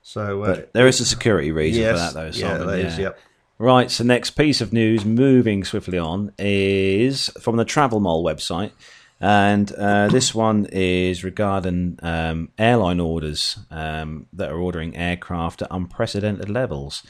So, 0.03 0.43
uh, 0.43 0.61
there 0.73 0.87
is 0.87 0.99
a 0.99 1.05
security 1.05 1.51
reason 1.51 1.81
yes, 1.81 1.91
for 1.91 1.97
that, 1.97 2.13
though. 2.13 2.37
yeah, 2.39 2.51
Simon, 2.53 2.67
there 2.67 2.85
is, 2.85 2.97
yep. 2.97 3.19
Right, 3.59 3.91
so 3.91 4.03
next 4.03 4.31
piece 4.31 4.61
of 4.61 4.71
news, 4.71 5.03
moving 5.03 5.63
swiftly 5.65 5.97
on, 5.97 6.31
is 6.37 7.29
from 7.41 7.57
the 7.57 7.65
Travel 7.65 7.99
Mole 7.99 8.23
website. 8.23 8.71
And 9.19 9.71
uh, 9.73 10.07
this 10.09 10.33
one 10.35 10.67
is 10.71 11.23
regarding 11.23 11.99
um, 12.03 12.49
airline 12.57 12.99
orders 12.99 13.57
um, 13.71 14.27
that 14.33 14.49
are 14.49 14.57
ordering 14.59 14.95
aircraft 14.95 15.61
at 15.63 15.69
unprecedented 15.71 16.49
levels. 16.49 17.03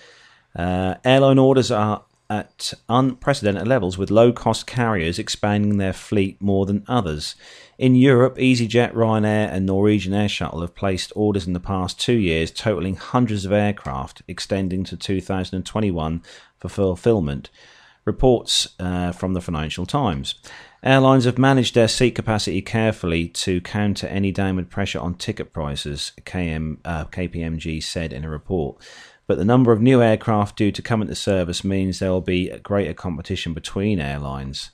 Uh, 0.56 0.96
airline 1.04 1.38
orders 1.38 1.70
are 1.70 2.04
at 2.30 2.74
unprecedented 2.90 3.68
levels, 3.68 3.98
with 3.98 4.12
low 4.12 4.32
cost 4.32 4.68
carriers 4.68 5.20
expanding 5.20 5.78
their 5.78 5.94
fleet 5.94 6.42
more 6.42 6.66
than 6.66 6.86
others. 6.88 7.36
In 7.78 7.96
Europe, 7.96 8.38
EasyJet, 8.38 8.94
Ryanair, 8.94 9.52
and 9.52 9.66
Norwegian 9.66 10.14
Air 10.14 10.28
Shuttle 10.28 10.62
have 10.62 10.76
placed 10.76 11.14
orders 11.16 11.48
in 11.48 11.54
the 11.54 11.60
past 11.60 12.00
two 12.00 12.18
years 12.18 12.52
totaling 12.52 12.96
hundreds 12.96 13.46
of 13.46 13.52
aircraft, 13.52 14.24
extending 14.28 14.84
to 14.86 14.98
2021 14.98 16.24
for 16.58 16.70
fulfillment. 16.70 17.50
Reports 18.04 18.70
uh, 18.80 19.12
from 19.12 19.34
the 19.34 19.42
Financial 19.42 19.86
Times. 19.86 20.36
Airlines 20.84 21.26
have 21.26 21.38
managed 21.38 21.76
their 21.76 21.88
seat 21.88 22.12
capacity 22.12 22.62
carefully 22.62 23.28
to 23.28 23.60
counter 23.62 24.08
any 24.08 24.32
downward 24.32 24.70
pressure 24.70 25.00
on 25.00 25.16
ticket 25.16 25.52
prices, 25.52 26.14
KM, 26.22 26.78
uh, 26.86 27.06
KPMG 27.06 27.84
said 27.84 28.14
in 28.14 28.24
a 28.24 28.30
report. 28.30 28.78
But 29.28 29.38
the 29.38 29.46
number 29.46 29.74
of 29.74 29.82
new 29.82 30.02
aircraft 30.02 30.58
due 30.58 30.72
to 30.72 30.82
come 30.82 31.02
into 31.02 31.16
service 31.16 31.64
means 31.64 32.00
there 32.00 32.12
will 32.12 32.22
be 32.22 32.50
greater 32.64 32.94
competition 32.94 33.54
between 33.54 34.00
airlines. 34.00 34.72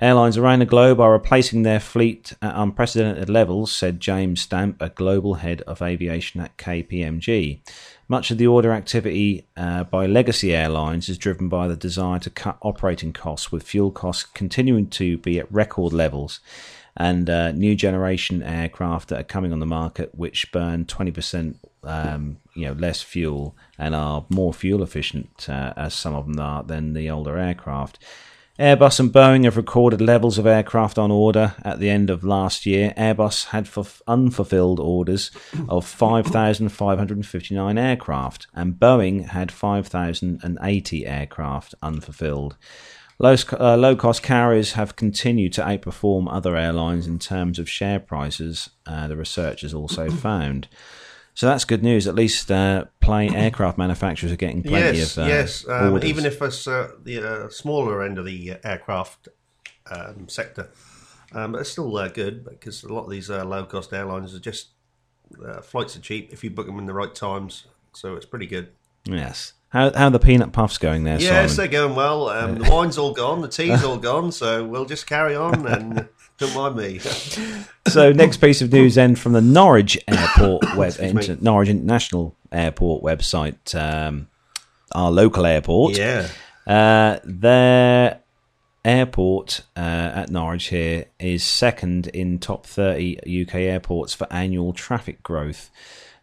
Airlines 0.00 0.38
around 0.38 0.60
the 0.60 0.66
globe 0.66 0.98
are 0.98 1.12
replacing 1.12 1.62
their 1.62 1.80
fleet 1.80 2.32
at 2.40 2.56
unprecedented 2.56 3.28
levels, 3.28 3.70
said 3.70 4.00
James 4.00 4.40
Stamp, 4.40 4.80
a 4.80 4.88
global 4.88 5.34
head 5.34 5.60
of 5.62 5.82
aviation 5.82 6.40
at 6.40 6.56
KPMG. 6.56 7.60
Much 8.08 8.30
of 8.30 8.38
the 8.38 8.46
order 8.46 8.72
activity 8.72 9.46
uh, 9.58 9.84
by 9.84 10.06
legacy 10.06 10.54
airlines 10.54 11.10
is 11.10 11.18
driven 11.18 11.50
by 11.50 11.68
the 11.68 11.76
desire 11.76 12.18
to 12.20 12.30
cut 12.30 12.56
operating 12.62 13.12
costs, 13.12 13.52
with 13.52 13.62
fuel 13.62 13.90
costs 13.90 14.24
continuing 14.24 14.86
to 14.86 15.18
be 15.18 15.38
at 15.38 15.52
record 15.52 15.92
levels, 15.92 16.40
and 16.96 17.28
uh, 17.28 17.52
new 17.52 17.74
generation 17.74 18.42
aircraft 18.42 19.08
that 19.08 19.20
are 19.20 19.24
coming 19.24 19.52
on 19.52 19.60
the 19.60 19.66
market 19.66 20.14
which 20.14 20.50
burn 20.50 20.86
20% 20.86 21.56
um, 21.84 22.38
you 22.54 22.66
know, 22.66 22.72
less 22.72 23.02
fuel 23.02 23.56
and 23.80 23.94
are 23.94 24.26
more 24.28 24.52
fuel 24.52 24.82
efficient, 24.82 25.48
uh, 25.48 25.72
as 25.74 25.94
some 25.94 26.14
of 26.14 26.26
them 26.26 26.38
are, 26.38 26.62
than 26.62 26.92
the 26.92 27.08
older 27.08 27.38
aircraft. 27.38 27.98
Airbus 28.58 29.00
and 29.00 29.10
Boeing 29.10 29.44
have 29.44 29.56
recorded 29.56 30.02
levels 30.02 30.36
of 30.36 30.46
aircraft 30.46 30.98
on 30.98 31.10
order 31.10 31.54
at 31.64 31.80
the 31.80 31.88
end 31.88 32.10
of 32.10 32.22
last 32.22 32.66
year. 32.66 32.92
Airbus 32.94 33.46
had 33.46 33.66
f- 33.74 34.02
unfulfilled 34.06 34.78
orders 34.78 35.30
of 35.66 35.86
5,559 35.86 37.78
aircraft, 37.78 38.48
and 38.54 38.74
Boeing 38.74 39.28
had 39.28 39.50
5,080 39.50 41.06
aircraft 41.06 41.74
unfulfilled. 41.82 42.58
Low, 43.18 43.32
uh, 43.32 43.94
cost 43.94 44.22
carriers 44.22 44.72
have 44.72 44.94
continued 44.94 45.54
to 45.54 45.62
outperform 45.62 46.26
other 46.30 46.54
airlines 46.54 47.06
in 47.06 47.18
terms 47.18 47.58
of 47.58 47.68
share 47.68 47.98
prices, 47.98 48.68
uh, 48.84 49.08
the 49.08 49.16
researchers 49.16 49.72
also 49.72 50.10
found. 50.10 50.68
So 51.40 51.46
that's 51.46 51.64
good 51.64 51.82
news. 51.82 52.06
At 52.06 52.14
least 52.14 52.52
uh, 52.52 52.84
plane 53.00 53.34
aircraft 53.44 53.78
manufacturers 53.78 54.30
are 54.30 54.36
getting 54.36 54.62
plenty 54.62 54.98
yes, 54.98 55.16
of 55.16 55.24
uh, 55.24 55.26
yes. 55.26 55.66
Um, 55.66 56.04
even 56.04 56.26
if 56.26 56.42
it's 56.42 56.68
uh, 56.68 56.90
the 57.02 57.26
uh, 57.26 57.48
smaller 57.48 58.02
end 58.02 58.18
of 58.18 58.26
the 58.26 58.56
aircraft 58.62 59.28
um, 59.90 60.28
sector, 60.28 60.68
um, 61.32 61.52
but 61.52 61.62
it's 61.62 61.70
still 61.70 61.96
uh, 61.96 62.08
good 62.08 62.44
because 62.44 62.84
a 62.84 62.92
lot 62.92 63.04
of 63.04 63.10
these 63.10 63.30
uh, 63.30 63.42
low 63.46 63.64
cost 63.64 63.94
airlines 63.94 64.34
are 64.34 64.38
just 64.38 64.72
uh, 65.42 65.62
flights 65.62 65.96
are 65.96 66.00
cheap 66.00 66.30
if 66.30 66.44
you 66.44 66.50
book 66.50 66.66
them 66.66 66.78
in 66.78 66.84
the 66.84 66.92
right 66.92 67.14
times. 67.14 67.64
So 67.94 68.16
it's 68.16 68.26
pretty 68.26 68.46
good. 68.46 68.72
yes. 69.06 69.54
How 69.70 69.90
how 69.94 70.08
are 70.08 70.10
the 70.10 70.18
peanut 70.18 70.52
puffs 70.52 70.76
going 70.76 71.04
there, 71.04 71.18
Yes, 71.18 71.52
Simon? 71.52 71.56
they're 71.56 71.80
going 71.80 71.96
well. 71.96 72.28
Um, 72.28 72.58
the 72.58 72.70
wine's 72.70 72.98
all 72.98 73.14
gone, 73.14 73.40
the 73.40 73.48
tea's 73.48 73.82
all 73.86 73.96
gone, 73.96 74.30
so 74.30 74.62
we'll 74.62 74.84
just 74.84 75.06
carry 75.06 75.34
on 75.34 75.66
and 75.66 76.06
don't 76.40 76.54
mind 76.54 76.76
me. 76.76 77.00
So 77.88 78.12
next 78.12 78.36
piece 78.36 78.62
of 78.62 78.72
news 78.72 78.94
then 78.94 79.16
from 79.16 79.32
the 79.32 79.40
Norwich 79.40 79.98
Airport 80.06 80.62
web, 80.76 80.94
inter, 81.00 81.36
Norwich 81.40 81.68
International 81.68 82.36
Airport 82.52 83.02
website, 83.02 83.74
um, 83.74 84.28
our 84.92 85.10
local 85.10 85.44
airport. 85.44 85.98
yeah. 85.98 86.28
Uh, 86.66 87.18
their 87.24 88.20
airport 88.84 89.62
uh, 89.76 89.80
at 89.80 90.30
Norwich 90.30 90.68
here 90.68 91.06
is 91.18 91.42
second 91.42 92.06
in 92.08 92.38
top 92.38 92.64
30 92.64 93.42
UK 93.44 93.54
airports 93.56 94.14
for 94.14 94.28
annual 94.30 94.72
traffic 94.72 95.20
growth. 95.24 95.70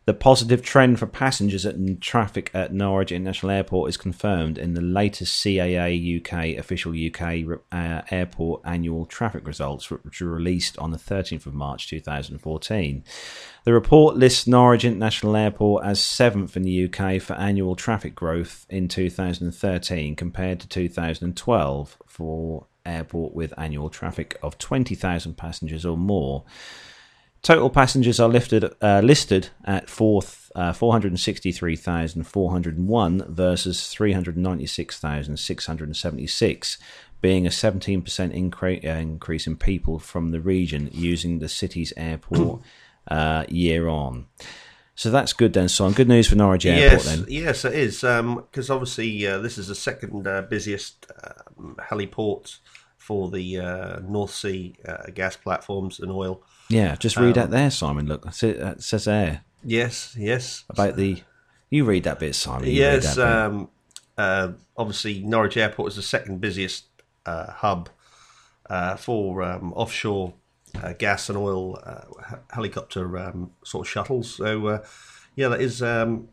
The 0.08 0.14
positive 0.14 0.62
trend 0.62 1.00
for 1.00 1.06
passengers 1.06 1.66
and 1.66 2.02
traffic 2.02 2.50
at 2.54 2.74
Norwich 2.74 3.12
International 3.12 3.52
Airport 3.52 3.90
is 3.90 3.98
confirmed 3.98 4.58
in 4.58 4.74
the 4.74 4.80
latest 4.80 5.44
CAA 5.44 6.22
UK 6.22 6.58
official 6.58 6.94
UK 6.94 7.60
uh, 7.74 8.04
airport 8.10 8.62
annual 8.64 9.06
traffic 9.06 9.46
results, 9.46 9.92
which 9.92 10.22
were 10.22 10.32
released 10.32 10.78
on 10.78 10.92
the 10.92 10.98
13th 10.98 11.46
of 11.46 11.54
March 11.54 11.90
2014. 11.90 13.04
The 13.66 13.74
report 13.74 14.16
lists 14.16 14.48
Norwich 14.48 14.86
International 14.86 15.36
Airport 15.36 15.84
as 15.84 16.02
seventh 16.02 16.56
in 16.56 16.64
the 16.64 16.86
UK 16.86 17.22
for 17.22 17.34
annual 17.34 17.76
traffic 17.76 18.16
growth 18.16 18.66
in 18.70 18.88
2013 18.88 20.16
compared 20.16 20.62
to 20.62 20.70
2012 20.70 21.98
for 22.06 22.66
airport 22.86 23.34
with 23.34 23.54
annual 23.58 23.90
traffic 23.90 24.40
of 24.42 24.58
20,000 24.58 25.36
passengers 25.36 25.86
or 25.86 25.98
more. 25.98 26.46
Total 27.48 27.70
passengers 27.70 28.20
are 28.20 28.28
lifted, 28.28 28.76
uh, 28.82 29.00
listed 29.02 29.52
at 29.64 29.90
fourth, 29.90 30.52
uh, 30.54 30.74
463,401 30.74 33.34
versus 33.34 33.88
396,676, 33.88 36.78
being 37.22 37.48
a 37.48 37.50
17% 37.50 38.34
incre- 38.34 38.84
uh, 38.84 39.00
increase 39.00 39.48
in 39.48 39.56
people 39.56 39.98
from 39.98 40.32
the 40.32 40.42
region 40.42 40.90
using 40.92 41.40
the 41.40 41.48
city's 41.48 41.94
airport 41.96 42.60
uh, 43.08 43.46
year 43.48 43.88
on. 43.88 44.26
So 44.96 45.10
that's 45.10 45.32
good 45.32 45.54
then, 45.54 45.70
Son. 45.70 45.94
Good 45.94 46.10
news 46.10 46.28
for 46.28 46.36
Norwich 46.36 46.66
Airport 46.66 46.92
yes, 46.92 47.06
then. 47.06 47.26
yes, 47.30 47.64
it 47.64 47.76
is. 47.76 48.02
Because 48.02 48.70
obviously, 48.70 49.26
uh, 49.26 49.38
this 49.38 49.58
is 49.58 49.70
the 49.70 49.76
second 49.76 50.28
uh, 50.28 50.42
busiest 50.42 51.10
um, 51.24 51.78
heliport 51.80 52.58
for 52.98 53.32
the 53.32 53.58
uh, 53.58 54.00
North 54.02 54.32
Sea 54.32 54.76
uh, 54.86 55.04
gas 55.16 55.38
platforms 55.38 56.02
and 56.02 56.12
oil. 56.12 56.44
Yeah, 56.70 56.96
just 56.96 57.18
read 57.18 57.38
Um, 57.38 57.46
out 57.46 57.50
there, 57.52 57.72
Simon. 57.72 58.08
Look, 58.08 58.26
it, 58.42 58.84
says 58.84 59.06
there 59.06 59.42
Yes, 59.64 60.16
yes. 60.18 60.64
about 60.70 60.96
the. 60.96 61.24
You 61.70 61.84
read 61.84 62.06
that 62.06 62.20
bit, 62.20 62.36
Simon. 62.36 62.70
You 62.70 62.74
Yes, 62.74 63.18
um, 63.18 63.70
uh, 64.18 64.54
obviously 64.78 65.20
Norwich 65.20 65.58
Airport 65.58 65.90
is 65.90 65.96
the 65.98 66.02
second 66.02 66.40
busiest 66.40 66.86
uh, 67.26 67.52
hub 67.52 67.90
uh, 68.70 68.96
for 68.96 69.44
um, 69.44 69.74
offshore 69.74 70.34
uh, 70.82 70.94
gas 70.94 71.28
and 71.30 71.38
oil 71.38 71.78
uh, 71.84 72.38
helicopter 72.52 73.18
um, 73.18 73.52
sort 73.64 73.86
of 73.86 73.92
shuttles. 73.92 74.36
So, 74.36 74.68
uh, 74.68 74.86
yeah, 75.36 75.50
that 75.50 75.62
is 75.62 75.82
um, 75.82 76.30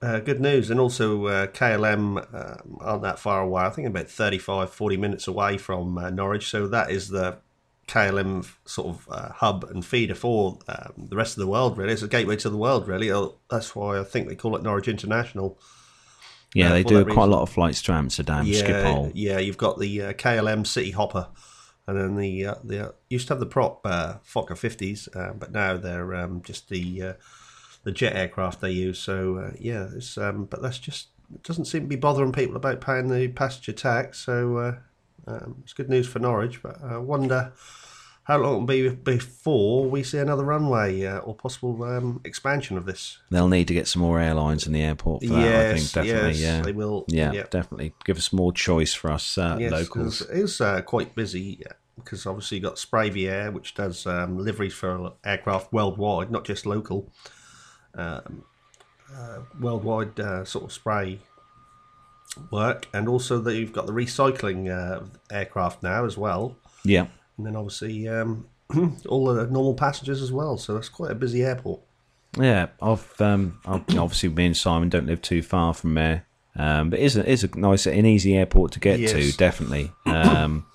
uh, 0.00 0.18
good 0.20 0.40
news. 0.40 0.70
And 0.70 0.80
also, 0.80 1.26
uh, 1.26 1.46
KLM 1.46 2.18
um 2.34 2.78
aren't 2.80 3.02
that 3.02 3.18
far 3.18 3.42
away. 3.42 3.62
I 3.62 3.70
think 3.70 3.86
about 3.86 4.08
35, 4.08 4.70
40 4.70 4.96
minutes 4.96 5.28
away 5.28 5.58
from 5.58 5.96
uh, 5.98 6.10
Norwich. 6.10 6.50
So, 6.50 6.66
that 6.68 6.90
is 6.90 7.08
the 7.08 7.38
KLM 7.86 8.46
sort 8.64 8.88
of 8.88 9.08
uh, 9.10 9.32
hub 9.32 9.64
and 9.64 9.84
feeder 9.84 10.14
for 10.14 10.58
um, 10.68 11.06
the 11.08 11.16
rest 11.16 11.36
of 11.36 11.40
the 11.40 11.46
world, 11.46 11.76
really. 11.76 11.92
It's 11.92 12.02
a 12.02 12.08
gateway 12.08 12.36
to 12.36 12.50
the 12.50 12.56
world, 12.56 12.88
really. 12.88 13.10
Uh, 13.10 13.28
That's 13.50 13.74
why 13.74 13.98
I 13.98 14.04
think 14.04 14.28
they 14.28 14.34
call 14.34 14.56
it 14.56 14.62
Norwich 14.62 14.88
International. 14.88 15.58
yeah, 16.54 16.70
uh, 16.70 16.72
they 16.74 16.84
do 16.84 17.04
quite 17.04 17.24
a 17.24 17.30
lot 17.30 17.42
of 17.42 17.50
flights 17.50 17.82
to 17.82 17.92
Amsterdam, 17.92 18.46
yeah, 18.46 18.62
Schiphol. 18.62 19.12
Yeah, 19.14 19.38
you've 19.38 19.58
got 19.58 19.78
the 19.78 20.02
uh, 20.02 20.12
KLM 20.12 20.66
City 20.66 20.92
Hopper, 20.92 21.28
and 21.86 21.96
then 21.98 22.16
the 22.16 22.46
uh, 22.46 22.54
the 22.62 22.88
uh, 22.88 22.92
used 23.10 23.26
to 23.28 23.34
have 23.34 23.40
the 23.40 23.46
prop 23.46 23.80
uh, 23.84 24.14
Fokker 24.24 24.56
fifties, 24.56 25.08
uh, 25.14 25.32
but 25.32 25.52
now 25.52 25.76
they're 25.76 26.14
um, 26.14 26.42
just 26.42 26.68
the 26.68 27.02
uh, 27.02 27.12
the 27.84 27.92
jet 27.92 28.14
aircraft 28.14 28.60
they 28.60 28.70
use. 28.70 28.98
So 28.98 29.36
uh, 29.36 29.50
yeah, 29.58 29.88
it's 29.94 30.16
um, 30.16 30.44
but 30.44 30.62
that's 30.62 30.78
just 30.78 31.08
it 31.34 31.42
doesn't 31.42 31.64
seem 31.64 31.82
to 31.82 31.88
be 31.88 31.96
bothering 31.96 32.32
people 32.32 32.56
about 32.56 32.80
paying 32.80 33.08
the 33.08 33.28
passenger 33.28 33.72
tax. 33.72 34.20
So 34.20 34.56
uh, 34.56 34.76
um, 35.26 35.56
it's 35.62 35.72
good 35.72 35.88
news 35.88 36.08
for 36.08 36.18
Norwich, 36.18 36.62
but 36.62 36.82
I 36.82 36.98
wonder. 36.98 37.52
How 38.24 38.38
long 38.38 38.52
it'll 38.52 38.66
be 38.66 38.88
before 38.88 39.90
we 39.90 40.04
see 40.04 40.18
another 40.18 40.44
runway 40.44 41.04
uh, 41.04 41.18
or 41.18 41.34
possible 41.34 41.82
um, 41.82 42.20
expansion 42.24 42.78
of 42.78 42.86
this? 42.86 43.18
They'll 43.30 43.48
need 43.48 43.66
to 43.66 43.74
get 43.74 43.88
some 43.88 44.00
more 44.00 44.20
airlines 44.20 44.64
in 44.64 44.72
the 44.72 44.80
airport 44.80 45.24
for 45.24 45.30
that. 45.30 45.66
I 45.66 45.76
think 45.76 45.90
definitely. 45.90 46.30
yes, 46.30 46.40
yeah, 46.40 46.62
they 46.62 46.70
will. 46.70 47.04
yeah, 47.08 47.32
yeah. 47.32 47.46
definitely 47.50 47.94
give 48.04 48.18
us 48.18 48.32
more 48.32 48.52
choice 48.52 48.94
for 48.94 49.10
us 49.10 49.36
uh, 49.36 49.56
Yes, 49.58 49.72
locals. 49.72 50.20
It 50.20 50.38
is 50.38 50.60
uh, 50.60 50.82
quite 50.82 51.16
busy 51.16 51.64
because 51.96 52.24
obviously 52.24 52.58
you've 52.58 52.64
got 52.64 52.76
Spravey 52.76 53.28
Air, 53.28 53.50
which 53.50 53.74
does 53.74 54.06
um, 54.06 54.38
liveries 54.38 54.74
for 54.74 55.14
aircraft 55.24 55.72
worldwide, 55.72 56.30
not 56.30 56.44
just 56.44 56.64
local. 56.64 57.10
Um, 57.94 58.44
uh, 59.14 59.40
worldwide 59.60 60.18
uh, 60.20 60.44
sort 60.44 60.64
of 60.64 60.72
spray 60.72 61.18
work, 62.50 62.86
and 62.92 63.08
also 63.08 63.38
that 63.40 63.54
you've 63.56 63.72
got 63.72 63.86
the 63.86 63.92
recycling 63.92 64.70
uh, 64.70 65.04
aircraft 65.30 65.82
now 65.82 66.04
as 66.04 66.16
well, 66.16 66.56
Yeah, 66.84 67.06
and 67.36 67.46
then 67.46 67.56
obviously 67.56 68.08
um, 68.08 68.46
all 69.08 69.26
the 69.26 69.46
normal 69.46 69.74
passengers 69.74 70.22
as 70.22 70.32
well. 70.32 70.56
So 70.58 70.76
it's 70.76 70.88
quite 70.88 71.10
a 71.10 71.14
busy 71.14 71.42
airport. 71.44 71.80
yeah. 72.38 72.68
I've 72.80 73.20
um, 73.20 73.60
I've, 73.66 73.82
obviously 73.98 74.28
me 74.30 74.46
and 74.46 74.56
Simon 74.56 74.88
don't 74.88 75.06
live 75.06 75.22
too 75.22 75.42
far 75.42 75.74
from 75.74 75.94
there, 75.94 76.26
um, 76.56 76.90
but 76.90 76.98
it 76.98 77.02
is 77.04 77.16
a, 77.16 77.28
is 77.28 77.44
a 77.44 77.58
nice 77.58 77.86
and 77.86 78.06
easy 78.06 78.36
airport 78.36 78.72
to 78.72 78.80
get 78.80 78.96
to. 79.08 79.32
Definitely. 79.32 79.92
Um, 80.06 80.66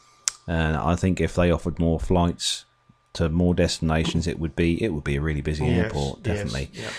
and 0.48 0.78
I 0.78 0.96
think 0.96 1.20
if 1.20 1.36
they 1.36 1.52
offered 1.52 1.78
more 1.80 2.00
flights 2.00 2.66
to 3.14 3.30
more 3.30 3.54
destinations, 3.56 4.28
it 4.28 4.40
would 4.40 4.56
be 4.56 4.82
it 4.84 4.94
would 4.94 5.04
be 5.04 5.16
a 5.16 5.22
really 5.22 5.42
busy 5.42 5.66
airport. 5.66 6.20
Yes, 6.20 6.38
Definitely. 6.38 6.70
yeah. 6.74 6.90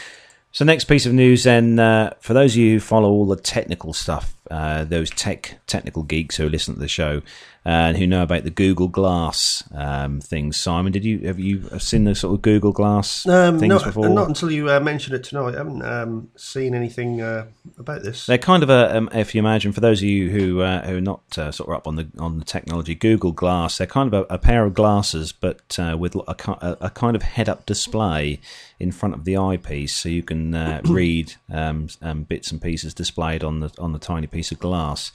So, 0.51 0.65
next 0.65 0.85
piece 0.85 1.05
of 1.05 1.13
news, 1.13 1.45
then, 1.45 1.79
uh, 1.79 2.15
for 2.21 2.33
those 2.33 2.53
of 2.55 2.57
you 2.57 2.73
who 2.75 2.81
follow 2.81 3.11
all 3.11 3.27
the 3.27 3.37
technical 3.37 3.93
stuff, 3.93 4.35
uh, 4.51 4.85
those 4.85 5.11
tech 5.11 5.59
technical 5.67 6.03
geeks 6.03 6.37
who 6.37 6.49
listen 6.49 6.75
to 6.75 6.81
the 6.81 6.89
show 6.89 7.23
and 7.65 7.99
who 7.99 8.07
know 8.07 8.23
about 8.23 8.45
the 8.45 8.51
Google 8.51 8.89
Glass 8.89 9.63
um, 9.75 10.21
things, 10.21 10.57
Simon, 10.57 10.91
did 10.91 11.05
you 11.05 11.19
have 11.27 11.39
you 11.39 11.69
seen 11.79 12.05
the 12.05 12.15
sort 12.15 12.35
of 12.35 12.43
Google 12.43 12.73
Glass 12.73 13.27
Um, 13.27 13.59
things 13.59 13.71
not, 13.71 13.85
before? 13.85 14.09
not 14.09 14.29
until 14.29 14.51
you 14.51 14.71
uh, 14.71 14.81
mentioned 14.81 15.15
it 15.15 15.25
tonight. 15.25 15.55
I 15.55 15.59
haven't 15.59 15.83
um, 15.83 16.31
seen 16.37 16.75
anything 16.75 17.21
uh, 17.21 17.47
about 17.79 18.03
this. 18.03 18.27
They're 18.27 18.39
kind 18.39 18.63
of 18.63 18.71
a, 18.71 18.97
um, 18.97 19.11
if 19.13 19.35
you 19.35 19.41
imagine, 19.41 19.73
for 19.73 19.81
those 19.81 20.01
of 20.01 20.09
you 20.09 20.31
who 20.31 20.61
uh, 20.63 20.87
who 20.87 20.97
are 20.97 21.03
not 21.03 21.21
uh, 21.37 21.53
sort 21.53 21.69
of 21.69 21.77
up 21.77 21.87
on 21.87 21.97
the 21.97 22.09
on 22.19 22.39
the 22.39 22.45
technology, 22.45 22.95
Google 22.95 23.33
Glass, 23.33 23.79
they're 23.79 23.87
kind 23.87 24.13
of 24.13 24.27
a, 24.31 24.35
a 24.35 24.39
pair 24.39 24.65
of 24.65 24.73
glasses, 24.73 25.33
but 25.33 25.79
uh, 25.79 25.97
with 25.99 26.15
a, 26.15 26.37
a, 26.49 26.77
a 26.83 26.91
kind 26.91 27.17
of 27.17 27.23
head-up 27.23 27.67
display 27.67 28.41
in 28.81 28.93
front 28.93 29.15
of 29.15 29.25
the 29.25 29.37
eyepiece, 29.37 29.95
so 29.95 30.09
you 30.09 30.23
can 30.23 30.55
uh, 30.55 30.81
read 30.85 31.35
um, 31.51 31.89
um, 32.01 32.23
bits 32.23 32.53
and 32.53 32.63
pieces 32.63 32.95
displayed 32.95 33.43
on 33.43 33.61
the 33.61 33.71
on 33.79 33.93
the 33.93 33.99
tiny 33.99 34.27
piece 34.27 34.38
of 34.53 34.59
glass. 34.59 35.13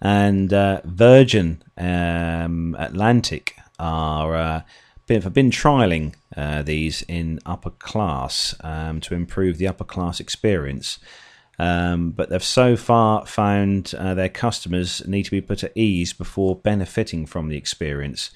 And 0.00 0.52
uh, 0.52 0.80
Virgin 0.84 1.62
um, 1.78 2.74
Atlantic 2.78 3.56
are 3.78 4.34
uh, 4.34 4.62
been, 5.06 5.22
have 5.22 5.32
been 5.32 5.50
trialing 5.50 6.14
uh, 6.36 6.62
these 6.62 7.02
in 7.02 7.38
upper 7.46 7.70
class 7.70 8.54
um, 8.60 9.00
to 9.00 9.14
improve 9.14 9.58
the 9.58 9.68
upper 9.68 9.84
class 9.84 10.20
experience. 10.20 10.98
Um, 11.58 12.10
but 12.10 12.30
they've 12.30 12.42
so 12.42 12.76
far 12.76 13.26
found 13.26 13.94
uh, 13.96 14.14
their 14.14 14.28
customers 14.28 15.06
need 15.06 15.24
to 15.24 15.30
be 15.30 15.40
put 15.40 15.62
at 15.62 15.76
ease 15.76 16.12
before 16.12 16.56
benefiting 16.56 17.26
from 17.26 17.48
the 17.48 17.56
experience. 17.56 18.30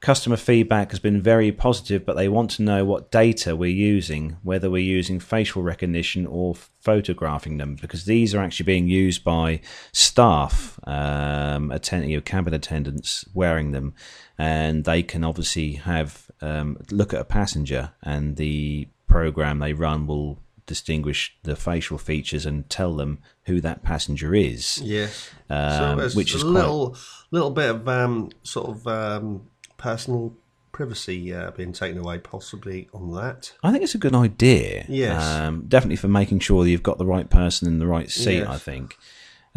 Customer 0.00 0.36
feedback 0.36 0.90
has 0.90 1.00
been 1.00 1.20
very 1.20 1.50
positive, 1.50 2.06
but 2.06 2.14
they 2.14 2.28
want 2.28 2.52
to 2.52 2.62
know 2.62 2.84
what 2.84 3.10
data 3.10 3.56
we're 3.56 3.66
using, 3.66 4.36
whether 4.44 4.70
we're 4.70 4.78
using 4.78 5.18
facial 5.18 5.60
recognition 5.62 6.24
or 6.24 6.54
photographing 6.54 7.58
them, 7.58 7.74
because 7.80 8.04
these 8.04 8.32
are 8.32 8.38
actually 8.40 8.64
being 8.66 8.86
used 8.86 9.24
by 9.24 9.60
staff, 9.90 10.78
um, 10.84 11.72
attend- 11.72 12.08
you 12.08 12.16
know, 12.16 12.20
cabin 12.20 12.54
attendants 12.54 13.24
wearing 13.34 13.72
them, 13.72 13.92
and 14.38 14.84
they 14.84 15.02
can 15.02 15.24
obviously 15.24 15.72
have 15.72 16.30
um, 16.40 16.78
look 16.92 17.12
at 17.12 17.20
a 17.20 17.24
passenger, 17.24 17.90
and 18.00 18.36
the 18.36 18.86
program 19.08 19.58
they 19.58 19.72
run 19.72 20.06
will 20.06 20.38
distinguish 20.66 21.36
the 21.42 21.56
facial 21.56 21.98
features 21.98 22.46
and 22.46 22.70
tell 22.70 22.94
them 22.94 23.18
who 23.46 23.60
that 23.60 23.82
passenger 23.82 24.32
is. 24.32 24.80
Yes. 24.80 25.28
Um, 25.50 25.98
so 25.98 26.16
which 26.16 26.36
is 26.36 26.42
a 26.42 26.44
quite- 26.44 26.54
little 26.54 26.96
little 27.32 27.50
bit 27.50 27.70
of 27.70 27.88
um, 27.88 28.30
sort 28.44 28.68
of 28.68 28.86
um, 28.86 29.48
personal 29.78 30.34
privacy 30.72 31.34
uh, 31.34 31.50
being 31.52 31.72
taken 31.72 31.98
away, 31.98 32.18
possibly 32.18 32.88
on 32.92 33.12
that. 33.14 33.52
I 33.62 33.72
think 33.72 33.82
it's 33.82 33.94
a 33.94 33.98
good 33.98 34.14
idea. 34.14 34.84
Yes. 34.88 35.24
Um, 35.24 35.64
definitely 35.66 35.96
for 35.96 36.08
making 36.08 36.40
sure 36.40 36.62
that 36.62 36.70
you've 36.70 36.82
got 36.82 36.98
the 36.98 37.06
right 37.06 37.28
person 37.30 37.66
in 37.66 37.78
the 37.78 37.86
right 37.86 38.10
seat, 38.10 38.38
Yes. 38.40 38.48
I 38.48 38.58
think. 38.58 38.96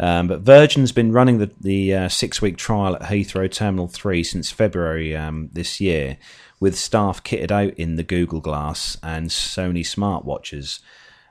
Um, 0.00 0.26
but 0.26 0.40
Virgin's 0.40 0.90
been 0.90 1.12
running 1.12 1.38
the, 1.38 1.50
the 1.60 1.94
uh, 1.94 2.08
six 2.08 2.40
week 2.42 2.56
trial 2.56 2.96
at 2.96 3.02
Heathrow 3.02 3.50
Terminal 3.52 3.86
3 3.88 4.24
since 4.24 4.50
February 4.50 5.14
um, 5.14 5.50
this 5.52 5.80
year, 5.80 6.16
with 6.58 6.76
staff 6.78 7.22
kitted 7.22 7.50
out 7.50 7.74
in 7.74 7.96
the 7.96 8.02
Google 8.02 8.40
Glass 8.40 8.96
and 9.02 9.28
Sony 9.28 9.80
smartwatches. 9.80 10.80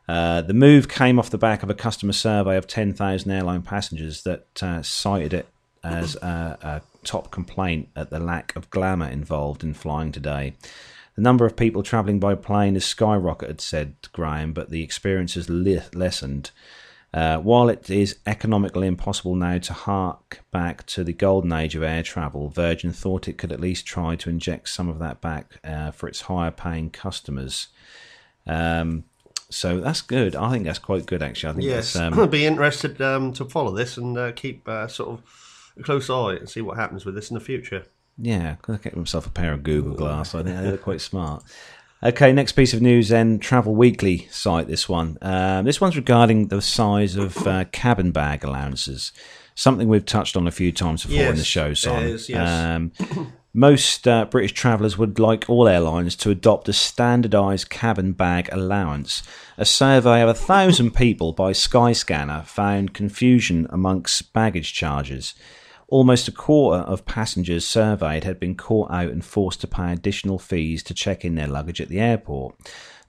Uh, 0.07 0.41
the 0.41 0.53
move 0.53 0.87
came 0.87 1.17
off 1.19 1.29
the 1.29 1.37
back 1.37 1.63
of 1.63 1.69
a 1.69 1.73
customer 1.73 2.13
survey 2.13 2.55
of 2.55 2.67
10,000 2.67 3.29
airline 3.31 3.61
passengers 3.61 4.23
that 4.23 4.61
uh, 4.61 4.81
cited 4.81 5.33
it 5.33 5.47
as 5.83 6.15
a, 6.17 6.57
a 6.61 6.81
top 7.03 7.31
complaint 7.31 7.89
at 7.95 8.09
the 8.09 8.19
lack 8.19 8.55
of 8.55 8.69
glamour 8.69 9.09
involved 9.09 9.63
in 9.63 9.73
flying 9.73 10.11
today. 10.11 10.53
The 11.15 11.21
number 11.21 11.45
of 11.45 11.55
people 11.55 11.83
travelling 11.83 12.19
by 12.19 12.35
plane 12.35 12.75
has 12.75 12.85
skyrocketed, 12.85 13.59
said 13.59 13.95
Graham, 14.13 14.53
but 14.53 14.69
the 14.69 14.83
experience 14.83 15.33
has 15.33 15.49
le- 15.49 15.83
lessened. 15.93 16.51
Uh, 17.13 17.37
while 17.39 17.67
it 17.67 17.89
is 17.89 18.19
economically 18.25 18.87
impossible 18.87 19.35
now 19.35 19.57
to 19.57 19.73
hark 19.73 20.39
back 20.51 20.85
to 20.85 21.03
the 21.03 21.11
golden 21.11 21.51
age 21.51 21.75
of 21.75 21.83
air 21.83 22.01
travel, 22.01 22.47
Virgin 22.47 22.93
thought 22.93 23.27
it 23.27 23.37
could 23.37 23.51
at 23.51 23.59
least 23.59 23.85
try 23.85 24.15
to 24.15 24.29
inject 24.29 24.69
some 24.69 24.87
of 24.87 24.99
that 24.99 25.19
back 25.19 25.59
uh, 25.65 25.91
for 25.91 26.07
its 26.07 26.21
higher 26.21 26.51
paying 26.51 26.89
customers. 26.89 27.67
Um, 28.47 29.03
so 29.49 29.81
that's 29.81 30.01
good. 30.01 30.37
I 30.37 30.49
think 30.51 30.63
that's 30.63 30.79
quite 30.79 31.05
good, 31.05 31.21
actually. 31.21 31.49
I 31.49 31.53
think 31.53 31.65
Yes, 31.65 31.95
um, 31.97 32.17
I'd 32.17 32.31
be 32.31 32.45
interested 32.45 33.01
um, 33.01 33.33
to 33.33 33.43
follow 33.43 33.75
this 33.75 33.97
and 33.97 34.17
uh, 34.17 34.31
keep 34.31 34.65
uh, 34.69 34.87
sort 34.87 35.09
of 35.09 35.50
a 35.77 35.83
close 35.83 36.09
eye 36.09 36.35
and 36.35 36.49
see 36.49 36.61
what 36.61 36.77
happens 36.77 37.05
with 37.05 37.15
this 37.15 37.29
in 37.29 37.35
the 37.35 37.39
future. 37.39 37.85
Yeah, 38.17 38.55
have 38.67 38.81
get 38.81 38.93
himself 38.93 39.25
a 39.25 39.31
pair 39.31 39.53
of 39.53 39.63
Google 39.63 39.95
Glass. 39.95 40.35
I 40.35 40.43
think 40.43 40.59
they 40.59 40.71
look 40.71 40.83
quite 40.83 41.01
smart. 41.01 41.43
Okay, 42.03 42.31
next 42.33 42.53
piece 42.53 42.73
of 42.73 42.81
news 42.81 43.09
then 43.09 43.37
Travel 43.39 43.75
Weekly 43.75 44.27
site. 44.31 44.67
This 44.67 44.89
one. 44.89 45.17
Um, 45.21 45.65
this 45.65 45.79
one's 45.79 45.95
regarding 45.95 46.47
the 46.47 46.61
size 46.61 47.15
of 47.15 47.45
uh, 47.45 47.65
cabin 47.71 48.11
bag 48.11 48.43
allowances. 48.43 49.11
Something 49.53 49.87
we've 49.87 50.05
touched 50.05 50.35
on 50.35 50.47
a 50.47 50.51
few 50.51 50.71
times 50.71 51.05
before 51.05 51.27
in 51.27 51.35
the 51.35 51.43
show, 51.43 51.67
it 51.67 51.75
Simon. 51.75 52.03
is, 52.03 52.29
yes. 52.29 52.49
Um, 52.49 52.91
most 53.53 54.07
uh, 54.07 54.25
British 54.25 54.53
travellers 54.53 54.97
would 54.97 55.19
like 55.19 55.49
all 55.49 55.67
airlines 55.67 56.15
to 56.17 56.31
adopt 56.31 56.69
a 56.69 56.73
standardised 56.73 57.69
cabin 57.69 58.13
bag 58.13 58.49
allowance. 58.51 59.23
A 59.57 59.65
survey 59.65 60.21
of 60.21 60.29
a 60.29 60.33
thousand 60.33 60.95
people 60.95 61.33
by 61.33 61.51
Skyscanner 61.51 62.45
found 62.45 62.93
confusion 62.93 63.67
amongst 63.69 64.31
baggage 64.33 64.73
charges. 64.73 65.35
Almost 65.91 66.29
a 66.29 66.31
quarter 66.31 66.83
of 66.83 67.05
passengers 67.05 67.67
surveyed 67.67 68.23
had 68.23 68.39
been 68.39 68.55
caught 68.55 68.89
out 68.91 69.09
and 69.09 69.23
forced 69.23 69.59
to 69.59 69.67
pay 69.67 69.91
additional 69.91 70.39
fees 70.39 70.83
to 70.83 70.93
check 70.93 71.25
in 71.25 71.35
their 71.35 71.49
luggage 71.49 71.81
at 71.81 71.89
the 71.89 71.99
airport. 71.99 72.55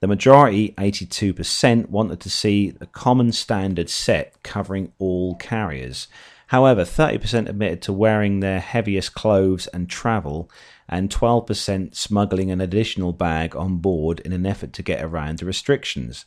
The 0.01 0.09
majority, 0.09 0.75
82%, 0.77 1.91
wanted 1.91 2.19
to 2.19 2.29
see 2.29 2.75
a 2.81 2.87
common 2.87 3.31
standard 3.31 3.89
set 3.89 4.43
covering 4.43 4.91
all 4.99 5.37
carriers. 5.37 6.09
However, 6.49 6.83
30% 6.83 7.49
admitted 7.49 7.83
to 7.83 7.93
wearing 7.93 8.41
their 8.41 8.59
heaviest 8.59 9.15
clothes 9.15 9.69
and 9.69 9.89
travel, 9.89 10.51
and 10.89 11.09
12% 11.09 11.95
smuggling 11.95 12.51
an 12.51 12.61
additional 12.61 13.13
bag 13.13 13.55
on 13.55 13.77
board 13.77 14.19
in 14.21 14.33
an 14.33 14.45
effort 14.45 14.73
to 14.73 14.83
get 14.83 15.05
around 15.05 15.39
the 15.39 15.47
restrictions. 15.47 16.25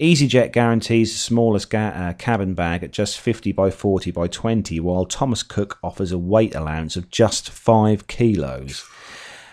EasyJet 0.00 0.52
guarantees 0.52 1.12
the 1.12 1.18
smallest 1.18 1.68
ga- 1.68 1.92
uh, 1.94 2.12
cabin 2.14 2.54
bag 2.54 2.82
at 2.82 2.90
just 2.90 3.20
50 3.20 3.52
by 3.52 3.70
40 3.70 4.10
by 4.10 4.28
20, 4.28 4.80
while 4.80 5.04
Thomas 5.04 5.42
Cook 5.42 5.78
offers 5.82 6.10
a 6.10 6.16
weight 6.16 6.54
allowance 6.54 6.96
of 6.96 7.10
just 7.10 7.50
5 7.50 8.06
kilos. 8.06 8.88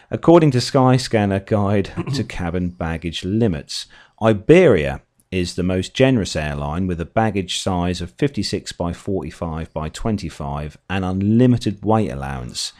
According 0.10 0.52
to 0.52 0.60
Skyscanner 0.60 1.46
Guide 1.46 1.92
to 2.14 2.24
Cabin 2.24 2.70
Baggage 2.70 3.26
Limits, 3.26 3.88
Iberia 4.22 5.02
is 5.32 5.56
the 5.56 5.64
most 5.64 5.94
generous 5.94 6.34
airline 6.34 6.88
with 6.88 7.02
a 7.02 7.06
baggage 7.06 7.60
size 7.60 8.00
of 8.00 8.12
56 8.12 8.72
by 8.72 8.94
45 8.94 9.74
by 9.74 9.90
25 9.90 10.78
and 10.90 11.04
unlimited 11.04 11.84
weight 11.84 12.10
allowance. 12.10 12.72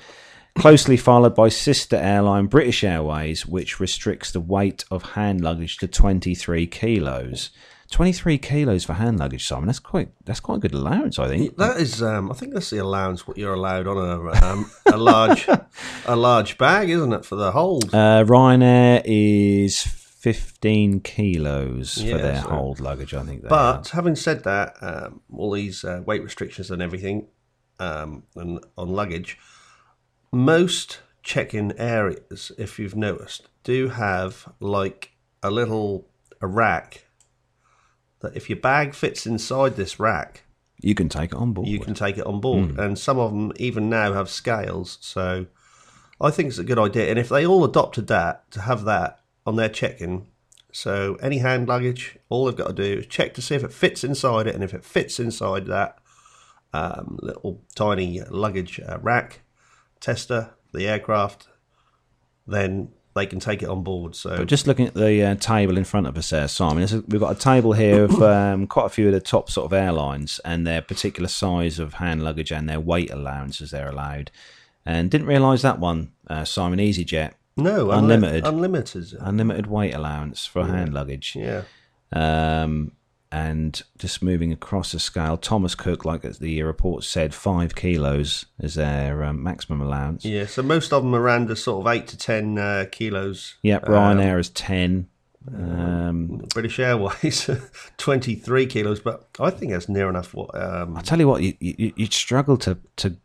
Closely 0.60 0.98
followed 0.98 1.36
by 1.36 1.50
sister 1.50 1.96
airline 1.96 2.48
British 2.48 2.84
Airways, 2.84 3.46
which 3.46 3.80
restricts 3.80 4.32
the 4.32 4.40
weight 4.40 4.84
of 4.90 5.12
hand 5.12 5.42
luggage 5.42 5.78
to 5.78 5.88
23 5.88 6.66
kilos. 6.68 7.52
23 7.92 8.38
kilos 8.40 8.84
for 8.84 8.94
hand 8.94 9.20
luggage, 9.20 9.48
Simon. 9.48 9.68
That's 9.68 9.80
quite 9.80 10.10
that's 10.26 10.40
quite 10.40 10.56
a 10.56 10.60
good 10.60 10.74
allowance, 10.74 11.20
I 11.20 11.28
think. 11.28 11.56
That 11.58 11.78
is, 11.78 12.02
um, 12.02 12.32
I 12.32 12.34
think 12.34 12.54
that's 12.54 12.70
the 12.70 12.80
allowance 12.80 13.28
what 13.28 13.38
you're 13.38 13.54
allowed 13.54 13.88
on 13.88 13.98
a 13.98 14.46
um, 14.46 14.72
a 14.88 14.98
large 14.98 15.48
a 16.06 16.16
large 16.16 16.58
bag, 16.58 16.90
isn't 16.90 17.14
it, 17.14 17.24
for 17.24 17.36
the 17.36 17.52
hold? 17.52 17.86
Uh, 17.94 18.24
Ryanair 18.26 19.04
is 19.06 19.84
15 19.84 21.02
kilos 21.02 22.02
for 22.02 22.18
their 22.18 22.42
so- 22.42 22.50
hold 22.50 22.80
luggage, 22.80 23.14
I 23.14 23.24
think. 23.24 23.48
But 23.48 23.90
having 23.90 24.16
said 24.16 24.44
that, 24.44 24.76
um, 24.82 25.22
all 25.34 25.52
these 25.52 25.86
uh, 25.86 26.02
weight 26.06 26.24
restrictions 26.24 26.72
and 26.72 26.82
everything, 26.82 27.28
um, 27.80 28.24
and 28.36 28.60
on 28.78 28.90
luggage, 28.90 29.38
most 30.32 31.00
check-in 31.24 31.74
areas, 31.78 32.52
if 32.58 32.80
you've 32.80 32.96
noticed, 32.96 33.48
do 33.64 33.90
have 33.90 34.52
like 34.60 35.12
a 35.44 35.52
little 35.52 36.08
a 36.42 36.48
rack 36.48 37.06
that 38.20 38.36
if 38.36 38.50
your 38.50 38.60
bag 38.60 38.94
fits 38.94 39.26
inside 39.26 39.76
this 39.76 40.00
rack, 40.00 40.44
you 40.80 40.96
can 40.96 41.10
take 41.10 41.32
it 41.32 41.38
on 41.38 41.54
board. 41.54 41.68
you 41.68 41.80
can 41.80 41.94
take 41.94 42.18
it 42.18 42.26
on 42.26 42.40
board. 42.40 42.72
Hmm. 42.72 42.80
And 42.80 43.00
some 43.00 43.18
of 43.20 43.32
them 43.32 43.52
even 43.58 43.90
now 43.90 44.14
have 44.14 44.30
scales. 44.30 44.98
So 45.02 45.48
I 46.22 46.32
think 46.32 46.50
it's 46.50 46.60
a 46.60 46.64
good 46.64 46.80
idea. 46.80 47.10
And 47.10 47.20
if 47.20 47.30
they 47.30 47.46
all 47.46 47.64
adopted 47.64 48.08
that 48.08 48.50
to 48.52 48.62
have 48.62 48.86
that 48.86 49.20
on 49.46 49.56
their 49.56 49.70
check-in, 49.70 50.28
so 50.72 51.18
any 51.22 51.40
hand 51.40 51.68
luggage, 51.68 52.18
all 52.30 52.46
they've 52.46 52.56
got 52.56 52.68
to 52.68 52.74
do 52.74 53.00
is 53.00 53.08
check 53.08 53.34
to 53.36 53.42
see 53.42 53.56
if 53.56 53.64
it 53.64 53.74
fits 53.74 54.04
inside 54.04 54.48
it, 54.48 54.54
and 54.54 54.64
if 54.64 54.74
it 54.74 54.84
fits 54.84 55.20
inside 55.20 55.66
that 55.66 55.98
um, 56.74 57.18
little 57.22 57.64
tiny 57.76 58.22
luggage 58.30 58.80
uh, 58.80 59.00
rack 59.02 59.42
tester, 60.00 60.52
the 60.74 60.88
aircraft, 60.88 61.48
then 62.46 62.90
they 63.16 63.26
can 63.26 63.40
take 63.40 63.64
it 63.64 63.70
on 63.70 63.84
board. 63.84 64.16
So 64.16 64.38
But 64.38 64.48
just 64.48 64.68
looking 64.68 64.86
at 64.88 64.94
the 64.94 65.24
uh, 65.24 65.36
table 65.36 65.78
in 65.78 65.84
front 65.84 66.06
of 66.08 66.18
us 66.18 66.30
there, 66.30 66.48
Simon, 66.48 66.84
is- 66.84 66.94
we've 66.94 67.20
got 67.20 67.36
a 67.36 67.40
table 67.40 67.74
here 67.74 68.04
of 68.04 68.22
um, 68.22 68.68
quite 68.68 68.86
a 68.86 68.90
few 68.90 69.08
of 69.08 69.14
the 69.14 69.20
top 69.20 69.50
sort 69.50 69.66
of 69.66 69.74
airlines 69.74 70.40
and 70.46 70.66
their 70.68 70.82
particular 70.82 71.28
size 71.28 71.80
of 71.80 71.96
hand 71.96 72.24
luggage 72.24 72.52
and 72.52 72.70
their 72.70 72.80
weight 72.80 73.10
allowances 73.12 73.72
they're 73.72 73.90
allowed. 73.90 74.30
And 74.86 75.10
didn't 75.12 75.28
realise 75.28 75.64
that 75.64 75.80
one, 75.80 76.12
uh, 76.30 76.46
Simon 76.46 76.80
EasyJet, 76.80 77.34
no 77.58 77.88
unli- 77.88 77.98
unlimited. 77.98 78.46
unlimited. 78.48 79.16
unlimited 79.20 79.68
weight 79.68 79.94
allowance 79.94 80.46
for 80.46 80.66
hand 80.66 80.94
luggage. 80.94 81.36
yeah. 81.36 81.64
Um, 82.14 82.94
and 83.32 83.82
just 83.98 84.24
moving 84.24 84.54
across 84.54 84.94
the 84.94 85.00
scale, 85.00 85.38
Thomas 85.38 85.76
Cook, 85.76 86.06
like 86.06 86.22
the 86.22 86.64
report 86.64 87.04
said, 87.04 87.34
five 87.34 87.76
kilos 87.76 88.46
is 88.60 88.76
their 88.76 89.24
um, 89.24 89.44
maximum 89.44 89.82
allowance. 89.82 90.24
Yeah, 90.24 90.46
so 90.46 90.64
most 90.64 90.94
of 90.94 91.04
them 91.04 91.14
are 91.14 91.22
around 91.22 91.48
the 91.48 91.56
sort 91.56 91.86
of 91.86 91.92
eight 91.92 92.08
to 92.08 92.18
ten 92.18 92.58
uh, 92.58 92.86
kilos. 92.92 93.56
Yeah, 93.62 93.80
Ryanair 93.80 94.40
is 94.40 94.50
ten. 94.50 95.08
Um, 95.54 96.46
British 96.54 96.80
Airways, 96.80 97.50
twenty 97.98 98.36
three 98.36 98.66
kilos, 98.66 99.00
but 99.00 99.28
I 99.40 99.50
think 99.50 99.72
that's 99.72 99.90
near 99.90 100.10
enough. 100.10 100.34
What? 100.34 100.54
Um, 100.56 100.98
I 100.98 101.02
tell 101.02 101.20
you 101.20 101.28
what, 101.28 101.42
you, 101.42 101.54
you, 101.60 101.94
you'd 101.96 102.14
struggle 102.14 102.58
to, 102.58 102.78
to 102.98 103.18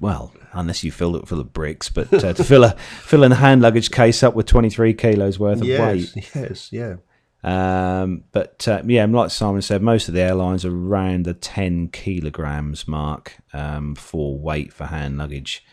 well, 0.00 0.32
unless 0.52 0.84
you 0.84 0.90
fill 0.90 1.16
it 1.16 1.28
full 1.28 1.40
of 1.40 1.52
bricks, 1.52 1.88
but 1.88 2.12
uh, 2.12 2.32
to 2.32 2.44
fill 2.44 2.64
a 2.64 2.72
fill 2.72 3.24
a 3.24 3.34
hand 3.34 3.62
luggage 3.62 3.90
case 3.90 4.22
up 4.22 4.34
with 4.34 4.46
twenty 4.46 4.70
three 4.70 4.94
kilos 4.94 5.38
worth 5.38 5.60
of 5.60 5.66
yes, 5.66 6.14
weight. 6.14 6.30
yes, 6.34 6.72
yeah. 6.72 6.96
Um, 7.44 8.24
but 8.32 8.66
uh, 8.68 8.82
yeah, 8.86 9.04
like 9.06 9.30
Simon 9.30 9.62
said, 9.62 9.82
most 9.82 10.08
of 10.08 10.14
the 10.14 10.20
airlines 10.20 10.64
are 10.64 10.74
around 10.74 11.24
the 11.24 11.34
10 11.34 11.88
kilograms 11.88 12.86
mark 12.86 13.36
um, 13.52 13.94
for 13.94 14.38
weight 14.38 14.72
for 14.72 14.86
hand 14.86 15.18
luggage. 15.18 15.64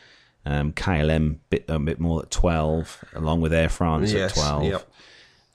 Um, 0.46 0.74
KLM 0.74 1.38
bit 1.50 1.66
a 1.68 1.78
bit 1.78 2.00
more 2.00 2.24
at 2.24 2.32
12, 2.32 3.04
along 3.14 3.42
with 3.42 3.54
Air 3.54 3.70
France 3.70 4.12
Yes, 4.14 4.32
at 4.38 4.42
12. 4.44 4.64
yep. 4.64 4.92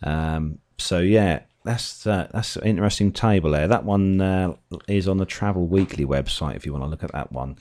Um, 0.05 0.59
so 0.79 1.01
yeah, 1.01 1.41
that's 1.65 2.07
uh, 2.07 2.29
that's 2.33 2.57
an 2.57 2.65
interesting 2.65 3.11
table 3.11 3.51
there. 3.51 3.67
That 3.67 3.85
one 3.85 4.21
uh, 4.21 4.55
is 4.87 5.09
on 5.09 5.17
the 5.17 5.25
Travel 5.25 5.67
Weekly 5.67 6.05
website 6.05 6.55
if 6.57 6.67
you 6.67 6.73
want 6.73 6.85
to 6.85 6.89
look 6.91 7.03
at 7.03 7.13
that 7.13 7.33
one. 7.33 7.57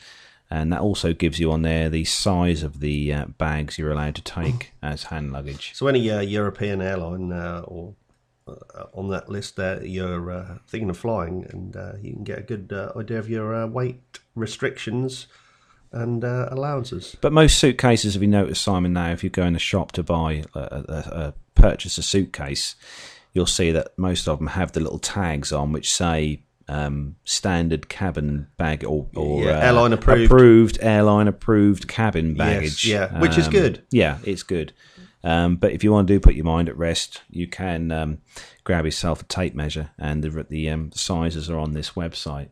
and 0.52 0.72
that 0.74 0.82
also 0.82 1.14
gives 1.14 1.40
you 1.40 1.52
on 1.52 1.64
there 1.64 1.90
the 1.90 2.04
size 2.04 2.62
of 2.62 2.82
the 2.82 3.12
uh, 3.14 3.26
bags 3.38 3.80
you're 3.80 3.92
allowed 3.92 4.16
to 4.16 4.22
take 4.22 4.74
as 4.84 5.04
hand 5.04 5.32
luggage. 5.32 5.72
So 5.74 5.88
any 5.88 6.12
uh, 6.12 6.20
European 6.20 6.82
airline 6.82 7.32
uh, 7.32 7.64
or 7.66 7.96
on 8.94 9.10
that 9.10 9.30
list 9.30 9.56
there, 9.56 9.84
you're 9.86 10.32
uh, 10.32 10.58
thinking 10.68 10.90
of 10.90 10.98
flying, 10.98 11.46
and 11.50 11.76
uh, 11.76 11.94
you 12.02 12.14
can 12.14 12.24
get 12.24 12.40
a 12.40 12.44
good 12.44 12.72
uh, 12.74 12.92
idea 12.98 13.20
of 13.20 13.30
your 13.30 13.54
uh, 13.56 13.68
weight 13.68 14.20
restrictions 14.36 15.28
and 15.92 16.24
uh, 16.26 16.48
allowances. 16.52 17.16
But 17.22 17.34
most 17.34 17.58
suitcases, 17.60 18.16
if 18.16 18.22
you 18.22 18.28
notice, 18.28 18.60
Simon, 18.60 18.94
now 18.94 19.12
if 19.12 19.24
you 19.24 19.30
go 19.30 19.44
in 19.46 19.54
the 19.54 19.60
shop 19.60 19.92
to 19.94 20.04
buy 20.04 20.44
a, 20.56 21.34
purchase 21.56 21.98
a 21.98 22.04
suitcase, 22.04 22.76
you'll 23.34 23.46
see 23.46 23.72
that 23.72 23.90
most 23.98 24.28
of 24.28 24.40
them 24.40 24.48
have 24.48 24.72
the 24.72 24.80
little 24.80 25.00
tags 25.00 25.52
on 25.52 25.72
which 25.72 25.92
say 25.92 26.42
um, 26.68 27.16
standard 27.26 27.90
cabin 27.90 28.48
bag 28.58 28.84
or, 28.86 29.08
or 29.16 29.44
Yeah, 29.44 29.52
uh, 29.52 29.60
airline 29.66 29.94
approved. 29.94 30.32
approved 30.32 30.78
airline 30.82 31.28
approved 31.28 31.88
cabin 31.88 32.34
baggage. 32.36 32.86
yeah, 32.88 33.20
which 33.20 33.38
is 33.38 33.48
Um, 33.48 33.52
good. 33.54 33.84
Yeah, 33.92 34.18
it's 34.24 34.44
good. 34.44 34.74
Um, 35.24 35.56
but 35.56 35.72
if 35.72 35.84
you 35.84 35.92
want 35.92 36.08
to 36.08 36.14
do 36.14 36.20
put 36.20 36.36
your 36.36 36.46
mind 36.46 36.68
at 36.68 36.78
rest, 36.78 37.24
you 37.30 37.48
can 37.48 37.92
um, 37.92 38.18
grab 38.64 38.86
yourself 38.86 39.22
a 39.22 39.26
tape 39.26 39.56
measure, 39.56 39.92
and 39.98 40.24
the 40.24 40.44
the 40.44 40.70
um, 40.70 40.92
sizes 40.94 41.50
are 41.50 41.58
on 41.58 41.74
this 41.74 41.92
website. 41.92 42.50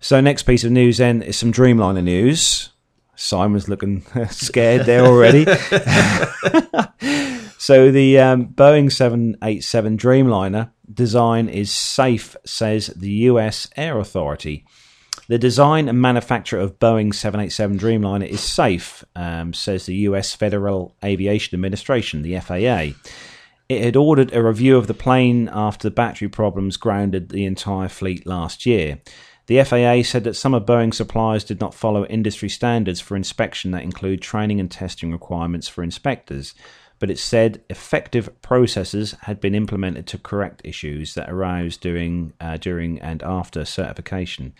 So 0.00 0.20
next 0.20 0.42
piece 0.42 0.64
of 0.64 0.70
news 0.70 0.98
then 0.98 1.22
is 1.22 1.38
some 1.38 1.52
Dreamliner 1.52 2.04
news. 2.04 2.68
Simon's 3.16 3.68
looking 3.68 4.04
scared 4.30 4.84
there 4.84 5.06
already. 5.06 5.44
so 7.58 7.90
the 7.90 8.18
um, 8.18 8.48
Boeing 8.48 8.92
787 8.92 9.96
Dreamliner 9.96 10.70
design 10.92 11.48
is 11.48 11.70
safe, 11.70 12.36
says 12.44 12.88
the 12.88 13.10
U.S. 13.10 13.70
Air 13.76 13.98
Authority. 13.98 14.66
The 15.26 15.38
design 15.38 15.88
and 15.88 16.02
manufacture 16.02 16.58
of 16.58 16.78
Boeing 16.78 17.14
787 17.14 17.78
Dreamliner 17.78 18.28
is 18.28 18.42
safe, 18.42 19.02
um, 19.16 19.54
says 19.54 19.86
the 19.86 19.94
U.S. 19.94 20.34
Federal 20.34 20.94
Aviation 21.02 21.54
Administration, 21.54 22.20
the 22.20 22.38
FAA. 22.40 22.94
It 23.70 23.82
had 23.82 23.96
ordered 23.96 24.34
a 24.34 24.44
review 24.44 24.76
of 24.76 24.86
the 24.86 24.92
plane 24.92 25.48
after 25.50 25.88
the 25.88 25.94
battery 25.94 26.28
problems 26.28 26.76
grounded 26.76 27.30
the 27.30 27.46
entire 27.46 27.88
fleet 27.88 28.26
last 28.26 28.66
year. 28.66 29.00
The 29.46 29.64
FAA 29.64 30.02
said 30.02 30.24
that 30.24 30.36
some 30.36 30.52
of 30.52 30.66
Boeing's 30.66 30.98
suppliers 30.98 31.44
did 31.44 31.58
not 31.58 31.72
follow 31.72 32.04
industry 32.04 32.50
standards 32.50 33.00
for 33.00 33.16
inspection 33.16 33.70
that 33.70 33.82
include 33.82 34.20
training 34.20 34.60
and 34.60 34.70
testing 34.70 35.10
requirements 35.10 35.68
for 35.68 35.82
inspectors, 35.82 36.54
but 36.98 37.10
it 37.10 37.18
said 37.18 37.62
effective 37.70 38.42
processes 38.42 39.16
had 39.22 39.40
been 39.40 39.54
implemented 39.54 40.06
to 40.08 40.18
correct 40.18 40.60
issues 40.64 41.14
that 41.14 41.30
arose 41.30 41.78
during, 41.78 42.34
uh, 42.42 42.58
during 42.58 43.00
and 43.00 43.22
after 43.22 43.64
certification. 43.64 44.52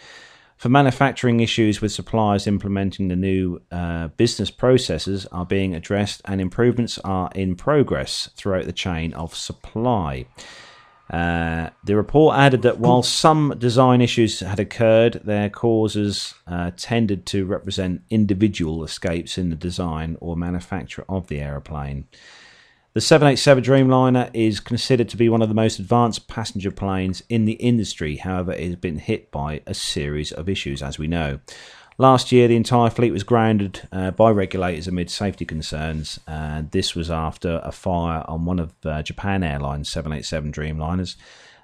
For 0.57 0.69
manufacturing 0.69 1.41
issues 1.41 1.81
with 1.81 1.93
suppliers 1.93 2.47
implementing 2.47 3.09
the 3.09 3.17
new 3.17 3.61
uh, 3.71 4.09
business 4.09 4.51
processes 4.51 5.27
are 5.27 5.45
being 5.45 5.75
addressed 5.75 6.23
and 6.25 6.41
improvements 6.41 6.99
are 6.99 7.31
in 7.35 7.55
progress 7.55 8.31
throughout 8.37 8.65
the 8.65 8.73
chain 8.73 9.13
of 9.15 9.35
supply. 9.35 10.27
Uh, 11.11 11.69
the 11.85 11.95
report 11.95 12.37
added 12.37 12.63
that 12.63 12.79
while 12.79 13.03
some 13.03 13.55
design 13.59 14.01
issues 14.01 14.41
had 14.41 14.59
occurred, 14.59 15.21
their 15.25 15.51
causes 15.51 16.35
uh, 16.47 16.71
tended 16.77 17.27
to 17.27 17.45
represent 17.45 18.03
individual 18.09 18.83
escapes 18.83 19.37
in 19.37 19.51
the 19.51 19.57
design 19.57 20.17
or 20.21 20.35
manufacture 20.35 21.05
of 21.09 21.27
the 21.27 21.41
aeroplane. 21.41 22.07
The 22.95 23.01
787 23.01 23.65
Dreamliner 23.65 24.31
is 24.33 24.61
considered 24.61 25.09
to 25.09 25.17
be 25.17 25.29
one 25.29 25.43
of 25.43 25.49
the 25.49 25.55
most 25.55 25.81
advanced 25.81 26.29
passenger 26.29 26.71
planes 26.71 27.25
in 27.29 27.45
the 27.45 27.55
industry. 27.55 28.15
However, 28.15 28.53
it 28.53 28.69
has 28.69 28.77
been 28.77 28.99
hit 28.99 29.33
by 29.33 29.63
a 29.67 29.75
series 29.75 30.31
of 30.31 30.49
issues, 30.49 30.81
as 30.81 30.97
we 30.97 31.09
know. 31.09 31.41
Last 31.99 32.31
year, 32.31 32.47
the 32.47 32.55
entire 32.55 32.91
fleet 32.91 33.11
was 33.11 33.25
grounded 33.25 33.89
uh, 33.91 34.13
by 34.13 34.31
regulators 34.31 34.87
amid 34.87 35.11
safety 35.11 35.45
concerns. 35.45 36.21
And 36.29 36.71
this 36.71 36.95
was 36.95 37.11
after 37.11 37.61
a 37.65 37.73
fire 37.73 38.25
on 38.29 38.45
one 38.45 38.61
of 38.61 38.73
uh, 38.85 39.03
Japan 39.03 39.43
Airlines 39.43 39.89
787 39.89 40.53
Dreamliners, 40.53 41.17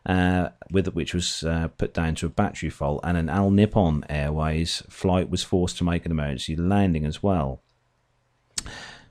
uh, 0.06 0.48
with 0.72 0.88
which 0.94 1.14
was 1.14 1.44
uh, 1.44 1.68
put 1.78 1.94
down 1.94 2.16
to 2.16 2.26
a 2.26 2.30
battery 2.30 2.70
fault, 2.70 3.02
and 3.04 3.16
an 3.16 3.30
All 3.30 3.52
Nippon 3.52 4.04
Airways 4.08 4.82
flight 4.88 5.30
was 5.30 5.44
forced 5.44 5.78
to 5.78 5.84
make 5.84 6.04
an 6.04 6.10
emergency 6.10 6.56
landing 6.56 7.06
as 7.06 7.22
well. 7.22 7.62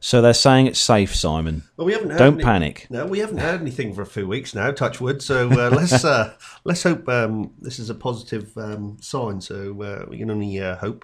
So 0.01 0.21
they're 0.21 0.33
saying 0.33 0.67
it's 0.67 0.79
safe, 0.79 1.13
Simon. 1.13 1.63
Well, 1.75 1.85
we 1.85 1.91
haven't 1.93 2.11
heard 2.11 2.19
Don't 2.19 2.33
any- 2.35 2.43
panic. 2.43 2.87
No, 2.89 3.05
we 3.05 3.19
haven't 3.19 3.39
heard 3.39 3.59
anything 3.59 3.93
for 3.93 4.01
a 4.01 4.05
few 4.05 4.27
weeks 4.27 4.55
now. 4.55 4.71
Touch 4.71 5.01
wood. 5.01 5.21
So 5.21 5.49
uh, 5.51 5.69
let's 5.75 6.05
uh, 6.05 6.33
let's 6.63 6.83
hope 6.83 7.07
um, 7.09 7.51
this 7.59 7.79
is 7.79 7.89
a 7.89 7.95
positive 7.95 8.57
um, 8.57 8.97
sign. 9.01 9.41
So 9.41 9.81
uh, 9.81 10.05
we 10.09 10.17
can 10.17 10.31
only 10.31 10.59
uh, 10.61 10.77
hope, 10.77 11.03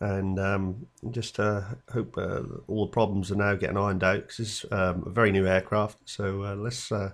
and 0.00 0.38
um, 0.38 0.86
just 1.10 1.40
uh, 1.40 1.62
hope 1.92 2.16
uh, 2.16 2.42
all 2.68 2.86
the 2.86 2.92
problems 2.92 3.32
are 3.32 3.36
now 3.36 3.54
getting 3.56 3.76
ironed 3.76 4.04
out. 4.04 4.20
Because 4.22 4.38
it's 4.40 4.64
um, 4.72 5.02
a 5.06 5.10
very 5.10 5.32
new 5.32 5.46
aircraft. 5.46 5.98
So 6.04 6.44
uh, 6.44 6.54
let's 6.54 6.92
uh, 6.92 7.10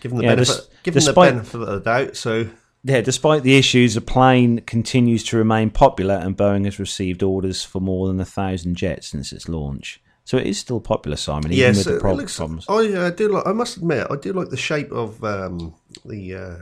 give 0.00 0.10
them 0.12 0.18
the 0.18 0.24
Yeah, 0.24 0.34
benefit. 0.36 0.54
des- 0.70 0.76
give 0.84 0.94
them 0.94 1.04
the 1.04 1.12
benefit 1.14 1.60
of 1.60 1.66
the 1.66 1.80
doubt. 1.80 2.16
So 2.16 2.48
Yeah, 2.84 3.00
despite 3.00 3.42
the 3.42 3.56
issues, 3.56 3.94
the 3.94 4.00
plane 4.00 4.60
continues 4.60 5.24
to 5.24 5.36
remain 5.36 5.70
popular, 5.70 6.14
and 6.14 6.36
Boeing 6.36 6.64
has 6.66 6.78
received 6.78 7.24
orders 7.24 7.64
for 7.64 7.80
more 7.80 8.06
than 8.06 8.20
a 8.20 8.24
thousand 8.24 8.76
jets 8.76 9.08
since 9.08 9.32
its 9.32 9.48
launch. 9.48 10.00
So 10.24 10.38
it 10.38 10.46
is 10.46 10.58
still 10.58 10.80
popular, 10.80 11.16
Simon, 11.16 11.52
even 11.52 11.58
yes, 11.58 11.84
with 11.84 11.94
the 11.94 12.00
prob- 12.00 12.16
looks- 12.16 12.36
problems. 12.36 12.64
I 12.68 12.92
uh, 12.92 13.10
do. 13.10 13.28
Like, 13.28 13.46
I 13.46 13.52
must 13.52 13.76
admit, 13.76 14.06
I 14.10 14.16
do 14.16 14.32
like 14.32 14.48
the 14.48 14.56
shape 14.56 14.90
of 14.90 15.22
um, 15.22 15.74
the 16.04 16.34
uh, 16.34 16.56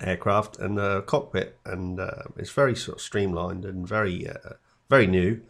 aircraft 0.00 0.58
and 0.58 0.78
the 0.78 1.02
cockpit, 1.02 1.58
and 1.64 1.98
uh, 1.98 2.22
it's 2.36 2.50
very 2.50 2.76
sort 2.76 2.98
of 2.98 3.02
streamlined 3.02 3.64
and 3.64 3.86
very, 3.86 4.28
uh, 4.28 4.54
very 4.88 5.08
new, 5.08 5.40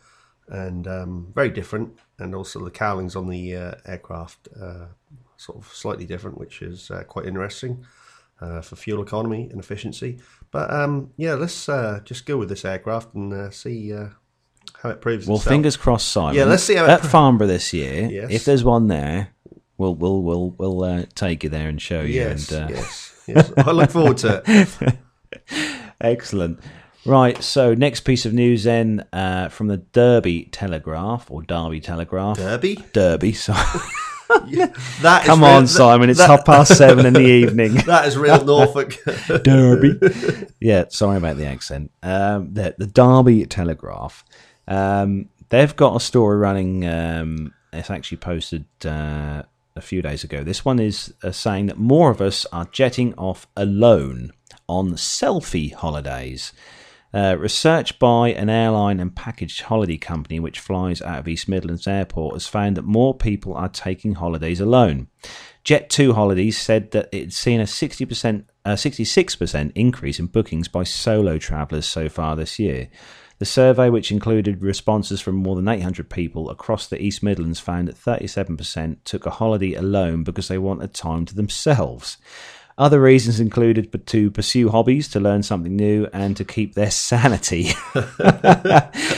and 0.48 0.88
um, 0.88 1.32
very 1.34 1.50
different. 1.50 1.98
And 2.18 2.34
also 2.34 2.64
the 2.64 2.70
cowlings 2.70 3.14
on 3.14 3.28
the 3.28 3.56
uh, 3.56 3.74
aircraft 3.84 4.48
uh, 4.58 4.86
sort 5.36 5.58
of 5.58 5.68
slightly 5.72 6.06
different, 6.06 6.38
which 6.38 6.62
is 6.62 6.90
uh, 6.90 7.02
quite 7.04 7.26
interesting 7.26 7.84
uh, 8.40 8.62
for 8.62 8.76
fuel 8.76 9.02
economy 9.02 9.48
and 9.50 9.60
efficiency. 9.60 10.18
But 10.50 10.72
um, 10.72 11.12
yeah, 11.16 11.34
let's 11.34 11.68
uh, 11.68 12.00
just 12.04 12.26
go 12.26 12.36
with 12.38 12.48
this 12.48 12.64
aircraft 12.64 13.14
and 13.14 13.32
uh, 13.32 13.50
see 13.50 13.92
uh, 13.92 14.08
how 14.82 14.90
it 14.90 15.00
proves 15.00 15.26
Well, 15.26 15.36
itself. 15.36 15.52
fingers 15.52 15.76
crossed, 15.76 16.08
Simon. 16.08 16.34
Yeah, 16.36 16.44
let's 16.44 16.62
see 16.62 16.74
how 16.74 16.84
it 16.84 16.90
at 16.90 17.00
pro- 17.00 17.08
Farnborough 17.10 17.46
this 17.48 17.72
year. 17.72 18.08
Yes. 18.10 18.30
If 18.30 18.44
there's 18.44 18.64
one 18.64 18.88
there, 18.88 19.28
we'll 19.78 19.94
we'll 19.94 20.22
we'll 20.22 20.50
we'll 20.58 20.84
uh, 20.84 21.04
take 21.14 21.44
you 21.44 21.50
there 21.50 21.68
and 21.68 21.80
show 21.80 22.00
you. 22.02 22.14
Yes, 22.14 22.50
and, 22.50 22.64
uh, 22.70 22.74
yes, 22.74 23.22
yes. 23.26 23.52
I 23.58 23.70
look 23.72 23.90
forward 23.90 24.16
to 24.18 24.42
it. 24.46 24.96
Excellent. 26.00 26.60
Right, 27.06 27.42
so 27.42 27.72
next 27.74 28.00
piece 28.00 28.26
of 28.26 28.34
news 28.34 28.64
then 28.64 29.06
uh, 29.12 29.48
from 29.48 29.68
the 29.68 29.78
Derby 29.78 30.44
Telegraph 30.52 31.30
or 31.30 31.42
Derby 31.42 31.80
Telegraph. 31.80 32.36
Derby. 32.36 32.76
Derby, 32.92 33.32
sorry. 33.34 33.58
That 34.28 35.22
is 35.22 35.26
Come 35.26 35.40
real- 35.40 35.50
on, 35.50 35.66
Simon. 35.66 36.10
It's 36.10 36.18
that- 36.18 36.28
half 36.28 36.44
past 36.44 36.76
seven 36.76 37.06
in 37.06 37.14
the 37.14 37.20
evening. 37.26 37.74
That 37.86 38.06
is 38.06 38.18
real 38.18 38.44
Norfolk. 38.44 38.96
Derby. 39.44 39.98
yeah, 40.60 40.84
sorry 40.90 41.16
about 41.16 41.36
the 41.38 41.46
accent. 41.46 41.90
Um, 42.02 42.52
the, 42.52 42.74
the 42.78 42.86
Derby 42.86 43.46
Telegraph. 43.46 44.22
Um, 44.70 45.28
they've 45.50 45.76
got 45.76 45.96
a 45.96 46.00
story 46.00 46.38
running. 46.38 46.86
Um, 46.86 47.52
it's 47.72 47.90
actually 47.90 48.18
posted 48.18 48.64
uh, 48.84 49.42
a 49.76 49.80
few 49.80 50.00
days 50.00 50.24
ago. 50.24 50.42
This 50.42 50.64
one 50.64 50.78
is 50.78 51.12
uh, 51.22 51.32
saying 51.32 51.66
that 51.66 51.76
more 51.76 52.10
of 52.10 52.20
us 52.20 52.46
are 52.52 52.66
jetting 52.72 53.12
off 53.14 53.46
alone 53.56 54.32
on 54.68 54.92
selfie 54.92 55.74
holidays. 55.74 56.52
Uh, 57.12 57.36
research 57.36 57.98
by 57.98 58.28
an 58.28 58.48
airline 58.48 59.00
and 59.00 59.16
package 59.16 59.62
holiday 59.62 59.96
company 59.96 60.38
which 60.38 60.60
flies 60.60 61.02
out 61.02 61.18
of 61.18 61.26
East 61.26 61.48
Midlands 61.48 61.88
Airport 61.88 62.34
has 62.34 62.46
found 62.46 62.76
that 62.76 62.84
more 62.84 63.14
people 63.14 63.52
are 63.54 63.68
taking 63.68 64.14
holidays 64.14 64.60
alone. 64.60 65.08
Jet2 65.64 66.14
Holidays 66.14 66.56
said 66.56 66.92
that 66.92 67.08
it's 67.10 67.36
seen 67.36 67.60
a 67.60 67.64
60%, 67.64 68.44
uh, 68.64 68.70
66% 68.74 69.72
increase 69.74 70.20
in 70.20 70.26
bookings 70.26 70.68
by 70.68 70.84
solo 70.84 71.36
travellers 71.36 71.86
so 71.86 72.08
far 72.08 72.36
this 72.36 72.60
year. 72.60 72.88
The 73.40 73.46
survey, 73.46 73.88
which 73.88 74.12
included 74.12 74.60
responses 74.60 75.22
from 75.22 75.36
more 75.36 75.56
than 75.56 75.66
800 75.66 76.10
people 76.10 76.50
across 76.50 76.86
the 76.86 77.02
East 77.02 77.22
Midlands, 77.22 77.58
found 77.58 77.88
that 77.88 77.96
37% 77.96 78.98
took 79.04 79.24
a 79.24 79.30
holiday 79.30 79.72
alone 79.72 80.24
because 80.24 80.48
they 80.48 80.58
wanted 80.58 80.92
time 80.92 81.24
to 81.24 81.34
themselves. 81.34 82.18
Other 82.80 82.98
reasons 82.98 83.40
included 83.40 83.90
but 83.90 84.06
to 84.06 84.30
pursue 84.30 84.70
hobbies, 84.70 85.06
to 85.08 85.20
learn 85.20 85.42
something 85.42 85.76
new, 85.76 86.08
and 86.14 86.34
to 86.38 86.46
keep 86.46 86.74
their 86.74 86.90
sanity. 86.90 87.72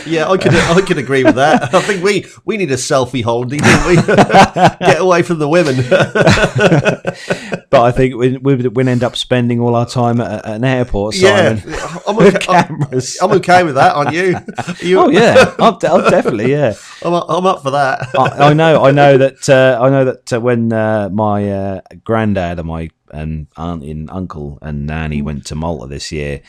yeah, 0.04 0.26
I 0.28 0.36
could 0.36 0.52
I 0.52 0.80
could 0.84 0.98
agree 0.98 1.22
with 1.22 1.36
that. 1.36 1.72
I 1.72 1.80
think 1.80 2.02
we 2.02 2.26
we 2.44 2.56
need 2.56 2.72
a 2.72 2.74
selfie 2.74 3.22
holiday, 3.22 3.58
don't 3.58 3.86
we? 3.86 3.94
Get 4.84 5.00
away 5.00 5.22
from 5.22 5.38
the 5.38 5.48
women. 5.48 5.76
but 7.70 7.82
I 7.82 7.92
think 7.92 8.16
we 8.16 8.36
we 8.36 8.56
would 8.56 8.88
end 8.88 9.04
up 9.04 9.14
spending 9.14 9.60
all 9.60 9.76
our 9.76 9.86
time 9.86 10.20
at, 10.20 10.44
at 10.44 10.56
an 10.56 10.64
airport. 10.64 11.14
yeah, 11.14 11.54
Simon. 11.54 12.00
I'm 12.08 12.16
with 12.16 12.34
okay, 12.34 12.52
I'm, 12.52 12.66
cameras. 12.66 13.18
I'm 13.22 13.30
okay 13.30 13.62
with 13.62 13.76
that. 13.76 13.94
Aren't 13.94 14.12
you? 14.12 14.38
you 14.80 14.98
oh 14.98 15.08
yeah, 15.08 15.54
I'll, 15.60 15.78
I'll 15.84 16.10
definitely 16.10 16.50
yeah. 16.50 16.74
I'm, 17.04 17.14
I'm 17.14 17.46
up 17.46 17.62
for 17.62 17.70
that. 17.70 18.08
I, 18.18 18.48
I 18.48 18.52
know, 18.54 18.84
I 18.84 18.90
know 18.90 19.18
that, 19.18 19.48
uh, 19.48 19.78
I 19.80 19.88
know 19.88 20.04
that 20.06 20.32
uh, 20.32 20.40
when 20.40 20.72
uh, 20.72 21.10
my 21.12 21.50
uh, 21.50 21.80
granddad 22.04 22.58
and 22.58 22.66
my 22.66 22.90
and 23.12 23.46
auntie 23.56 23.90
and 23.90 24.10
uncle 24.10 24.58
and 24.62 24.86
nanny 24.86 25.22
went 25.22 25.46
to 25.46 25.54
Malta 25.54 25.86
this 25.86 26.10
year, 26.12 26.42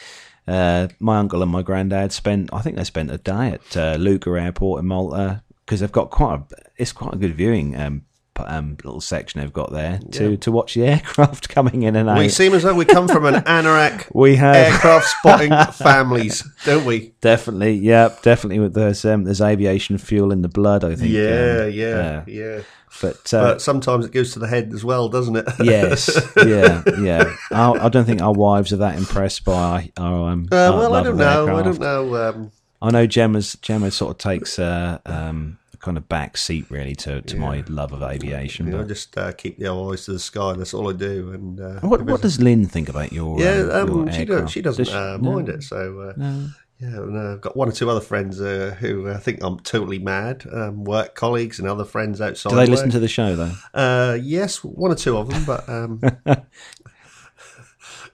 Uh, 0.45 0.87
my 0.99 1.19
uncle 1.19 1.41
and 1.41 1.51
my 1.51 1.61
granddad 1.61 2.11
spent, 2.11 2.49
I 2.51 2.61
think 2.61 2.75
they 2.75 2.83
spent 2.83 3.11
a 3.11 3.17
day 3.17 3.51
at 3.51 3.77
uh, 3.77 3.95
Luqa 3.97 4.35
Airport 4.41 4.81
in 4.81 4.87
Malta 4.87 5.41
because 5.59 5.79
they've 5.79 5.91
got 5.91 6.09
quite 6.09 6.39
a, 6.39 6.43
it's 6.75 6.91
quite 6.91 7.13
a 7.13 7.17
good 7.17 7.35
viewing 7.35 7.79
um, 7.79 8.03
um, 8.37 8.77
little 8.83 9.01
section 9.01 9.41
they've 9.41 9.53
got 9.53 9.71
there 9.71 9.99
to, 10.13 10.31
Yeah. 10.31 10.35
to 10.37 10.51
watch 10.51 10.73
the 10.73 10.85
aircraft 10.85 11.49
coming 11.55 11.83
in 11.83 11.95
and 11.95 12.09
out. 12.09 12.17
We 12.19 12.29
seem 12.29 12.53
as 12.53 12.63
though 12.63 12.73
we 12.75 12.85
come 12.85 13.07
from 13.07 13.25
an 13.25 13.35
anorak 13.43 14.09
We 14.13 14.35
have 14.37 14.55
aircraft 14.55 15.05
spotting 15.07 15.51
families, 15.73 16.43
don't 16.65 16.85
we? 16.85 17.13
definitely, 17.21 17.73
yeah, 17.73 18.09
definitely. 18.21 18.59
With 18.59 18.73
there's 18.73 19.05
um, 19.05 19.23
there's 19.23 19.41
aviation 19.41 19.97
fuel 19.97 20.31
in 20.31 20.41
the 20.41 20.49
blood. 20.49 20.83
I 20.83 20.95
think. 20.95 21.11
Yeah, 21.11 21.63
um, 21.65 21.71
yeah, 21.71 22.23
yeah. 22.27 22.59
But, 23.01 23.33
uh, 23.33 23.41
But 23.53 23.61
sometimes 23.61 24.05
it 24.05 24.11
goes 24.11 24.33
to 24.33 24.39
the 24.39 24.47
head 24.47 24.71
as 24.71 24.85
well, 24.85 25.09
doesn't 25.09 25.35
it? 25.35 25.47
yes, 25.63 26.09
yeah, 26.37 26.83
yeah. 26.99 27.35
I, 27.51 27.71
I 27.71 27.89
don't 27.89 28.05
think 28.05 28.21
our 28.21 28.31
wives 28.33 28.71
are 28.71 28.77
that 28.77 28.95
impressed 28.97 29.43
by 29.43 29.91
our. 29.97 30.29
Um, 30.29 30.47
Uh, 30.51 30.55
our 30.71 30.77
well, 30.77 30.93
I 30.93 31.01
don't 31.03 31.13
of 31.13 31.17
know. 31.17 31.57
I 31.57 31.63
don't 31.63 31.79
know. 31.79 32.15
Um, 32.29 32.51
I 32.83 32.91
know 32.91 33.07
Gemma's 33.07 33.55
Gemma 33.63 33.89
sort 33.89 34.11
of 34.11 34.17
takes 34.19 34.59
uh, 34.59 34.99
um, 35.07 35.57
a 35.62 35.62
kind 35.83 35.97
of 35.97 36.07
back 36.07 36.37
seat 36.37 36.65
really 36.71 36.95
to, 36.95 37.21
to 37.23 37.35
my 37.35 37.61
love 37.67 37.91
of 37.91 38.01
aviation. 38.01 38.69
know, 38.69 38.77
but 38.77 38.87
just 38.87 39.17
uh, 39.17 39.33
keep 39.33 39.59
the 39.59 39.67
eyes 39.69 40.05
to 40.05 40.13
the 40.13 40.19
sky. 40.19 40.53
That's 40.53 40.73
all 40.73 40.89
I 40.89 40.93
do. 40.93 41.31
And 41.33 41.59
uh, 41.59 41.79
what 41.81 42.01
what 42.05 42.21
does 42.21 42.39
Lynn 42.39 42.65
think 42.65 42.87
about 42.87 43.11
your? 43.11 43.37
yeah, 43.39 43.67
um, 43.71 43.91
um, 43.91 44.05
your 44.07 44.11
she, 44.13 44.25
don't, 44.25 44.47
she 44.47 44.61
doesn't 44.61 44.85
Does 44.85 44.93
uh, 44.93 45.17
no? 45.21 45.33
mind 45.33 45.49
it. 45.49 45.61
So 45.63 45.99
uh, 45.99 46.13
No. 46.15 46.47
yeah, 46.79 46.87
and, 46.87 47.17
uh, 47.17 47.33
I've 47.33 47.41
got 47.41 47.57
one 47.57 47.67
or 47.67 47.73
two 47.73 47.89
other 47.89 47.99
friends 47.99 48.39
uh, 48.39 48.77
who 48.79 49.07
uh, 49.07 49.17
think 49.19 49.43
I'm 49.43 49.59
totally 49.59 49.99
mad. 49.99 50.45
Um, 50.49 50.85
work 50.85 51.15
colleagues 51.15 51.59
and 51.59 51.67
other 51.67 51.85
friends 51.85 52.21
outside. 52.21 52.51
Do 52.51 52.55
they 52.55 52.65
listen 52.65 52.89
to 52.91 52.99
the 52.99 53.09
show 53.09 53.35
though? 53.35 53.51
Uh, 53.73 54.17
yes, 54.21 54.63
one 54.63 54.89
or 54.89 54.95
two 54.95 55.17
of 55.17 55.29
them, 55.29 55.43
but 55.43 55.67
um, 55.67 55.99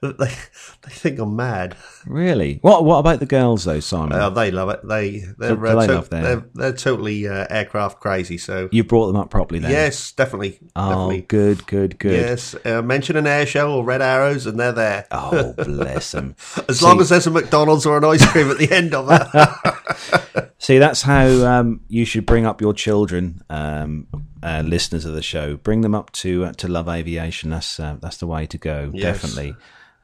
they 0.02 0.32
they 0.86 0.90
think 0.94 1.18
I'm 1.18 1.36
mad. 1.36 1.76
Really? 2.06 2.58
What 2.62 2.84
what 2.86 2.98
about 2.98 3.20
the 3.20 3.26
girls 3.26 3.64
though, 3.64 3.80
Simon? 3.80 4.12
Uh, 4.12 4.30
they 4.30 4.50
love 4.50 4.70
it. 4.70 4.80
They 4.82 5.18
they're 5.38 5.54
Do 5.54 5.66
uh, 5.66 5.74
they 5.80 5.86
to- 5.86 6.08
they're, 6.10 6.44
they're 6.54 6.72
totally 6.72 7.28
uh, 7.28 7.46
aircraft 7.50 8.00
crazy. 8.00 8.38
So 8.38 8.68
you 8.72 8.82
brought 8.84 9.08
them 9.08 9.16
up 9.16 9.28
properly 9.30 9.60
then. 9.60 9.70
yes, 9.70 10.12
definitely, 10.12 10.58
Oh, 10.74 10.88
definitely. 10.88 11.20
good, 11.22 11.66
good, 11.66 11.98
good. 11.98 12.12
Yes, 12.12 12.54
uh, 12.64 12.80
mention 12.82 13.16
an 13.16 13.26
air 13.26 13.44
show 13.44 13.74
or 13.74 13.84
red 13.84 14.00
arrows, 14.00 14.46
and 14.46 14.58
they're 14.58 14.72
there. 14.72 15.06
Oh, 15.10 15.52
bless 15.58 16.12
them. 16.12 16.34
As 16.68 16.82
long 16.82 17.00
as 17.00 17.10
there's 17.10 17.26
a 17.26 17.30
McDonald's 17.30 17.84
or 17.84 17.98
an 17.98 18.04
ice 18.04 18.24
cream 18.30 18.50
at 18.50 18.56
the 18.58 18.70
end 18.72 18.94
of 18.94 19.08
it. 19.10 20.50
See, 20.58 20.78
that's 20.78 21.02
how 21.02 21.26
um, 21.26 21.80
you 21.88 22.04
should 22.04 22.26
bring 22.26 22.46
up 22.46 22.60
your 22.60 22.74
children, 22.74 23.42
um, 23.50 24.06
uh, 24.42 24.62
listeners 24.64 25.04
of 25.04 25.14
the 25.14 25.22
show. 25.22 25.56
Bring 25.56 25.80
them 25.80 25.94
up 25.94 26.10
to 26.12 26.44
uh, 26.46 26.52
to 26.54 26.68
love 26.68 26.88
aviation. 26.88 27.50
That's 27.50 27.78
uh, 27.80 27.96
that's 28.00 28.18
the 28.18 28.26
way 28.26 28.46
to 28.46 28.58
go. 28.58 28.90
Yes. 28.94 29.20
Definitely. 29.22 29.54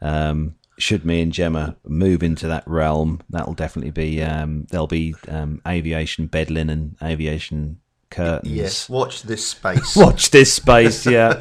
Um, 0.02 0.56
should 0.78 1.04
me 1.04 1.22
and 1.22 1.32
Gemma 1.32 1.76
move 1.84 2.22
into 2.22 2.48
that 2.48 2.66
realm, 2.66 3.20
that'll 3.30 3.54
definitely 3.54 3.90
be 3.90 4.22
um, 4.22 4.66
there'll 4.70 4.86
be 4.86 5.14
um, 5.28 5.60
aviation 5.66 6.26
bed 6.26 6.50
linen, 6.50 6.96
aviation 7.02 7.80
curtains. 8.10 8.52
yes, 8.52 8.88
watch 8.88 9.22
this 9.22 9.46
space. 9.46 9.96
Watch 9.96 10.30
this 10.30 10.52
space, 10.52 11.06
yeah. 11.06 11.40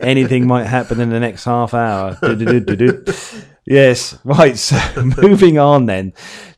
Anything 0.00 0.46
might 0.46 0.64
happen 0.64 1.00
in 1.00 1.10
the 1.10 1.20
next 1.20 1.44
half 1.44 1.72
hour. 1.74 2.18
Yes, 3.66 4.18
right. 4.24 4.56
So 4.58 4.76
moving 5.22 5.58
on 5.58 5.86
then 5.86 6.12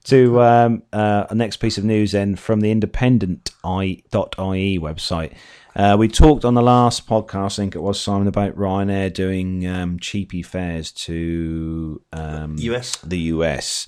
to 0.05 0.40
um, 0.42 0.82
uh, 0.92 1.26
a 1.30 1.34
next 1.34 1.59
piece 1.59 1.78
of 1.78 1.84
news 1.84 2.12
then 2.12 2.36
from 2.36 2.61
the 2.61 2.70
independent.ie 2.70 4.03
website. 4.05 5.32
Uh, 5.74 5.96
we 5.98 6.07
talked 6.09 6.44
on 6.44 6.55
the 6.55 6.62
last 6.62 7.07
podcast, 7.07 7.59
I 7.59 7.62
think 7.62 7.74
it 7.74 7.82
was 7.82 8.00
Simon, 8.00 8.26
about 8.26 8.57
Ryanair 8.57 9.12
doing 9.12 9.66
um, 9.66 9.98
cheapy 9.98 10.42
fares 10.42 10.92
to 10.92 12.03
um, 12.12 12.57
US. 12.59 12.96
the 12.98 13.18
US. 13.18 13.86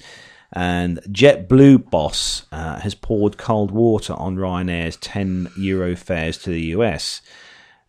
And 0.53 1.01
JetBlue 1.09 1.91
boss 1.91 2.47
uh, 2.53 2.79
has 2.81 2.95
poured 2.95 3.37
cold 3.37 3.71
water 3.73 4.15
on 4.15 4.37
Ryanair's 4.37 4.97
10 4.99 5.51
euro 5.59 5.97
fares 5.97 6.39
to 6.39 6.51
the 6.51 6.63
US. 6.77 7.21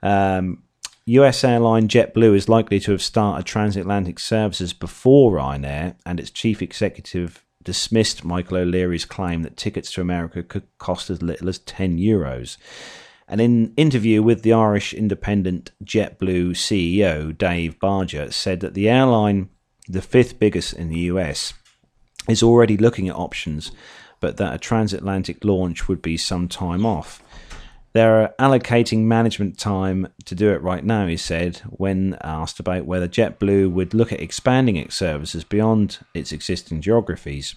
Um, 0.01 0.63
US 1.05 1.43
airline 1.43 1.87
JetBlue 1.87 2.35
is 2.35 2.49
likely 2.49 2.79
to 2.81 2.91
have 2.91 3.01
started 3.01 3.45
transatlantic 3.45 4.19
services 4.19 4.73
before 4.73 5.33
Ryanair, 5.33 5.95
and 6.05 6.19
its 6.19 6.31
chief 6.31 6.61
executive 6.63 7.44
dismissed 7.65 8.23
Michael 8.23 8.57
O'Leary's 8.57 9.03
claim 9.03 9.43
that 9.43 9.57
tickets 9.57 9.91
to 9.91 10.01
America 10.01 10.41
could 10.41 10.63
cost 10.77 11.09
as 11.09 11.21
little 11.21 11.49
as 11.49 11.59
10 11.59 11.97
euros. 11.97 12.55
And 13.27 13.41
in 13.41 13.51
an 13.51 13.73
interview 13.75 14.23
with 14.23 14.43
the 14.43 14.53
Irish 14.53 14.93
independent 14.93 15.71
JetBlue 15.83 16.51
CEO 16.51 17.37
Dave 17.37 17.77
Barger 17.79 18.31
said 18.31 18.59
that 18.61 18.75
the 18.75 18.87
airline, 18.87 19.49
the 19.87 20.01
fifth 20.01 20.39
biggest 20.39 20.73
in 20.73 20.89
the 20.89 20.99
US, 21.11 21.53
is 22.29 22.43
already 22.43 22.77
looking 22.77 23.09
at 23.09 23.15
options, 23.15 23.71
but 24.19 24.37
that 24.37 24.53
a 24.53 24.59
transatlantic 24.59 25.43
launch 25.43 25.87
would 25.87 26.01
be 26.01 26.17
some 26.17 26.47
time 26.47 26.85
off. 26.85 27.21
They're 27.95 28.33
allocating 28.37 29.03
management 29.03 29.57
time 29.57 30.09
to 30.25 30.35
do 30.35 30.51
it 30.51 30.61
right 30.61 30.83
now, 30.83 31.07
he 31.07 31.15
said, 31.15 31.61
when 31.69 32.17
asked 32.19 32.59
about 32.59 32.85
whether 32.85 33.07
JetBlue 33.07 33.71
would 33.71 33.93
look 33.93 34.11
at 34.11 34.19
expanding 34.19 34.75
its 34.75 34.97
services 34.97 35.45
beyond 35.45 35.99
its 36.13 36.33
existing 36.33 36.81
geographies. 36.81 37.55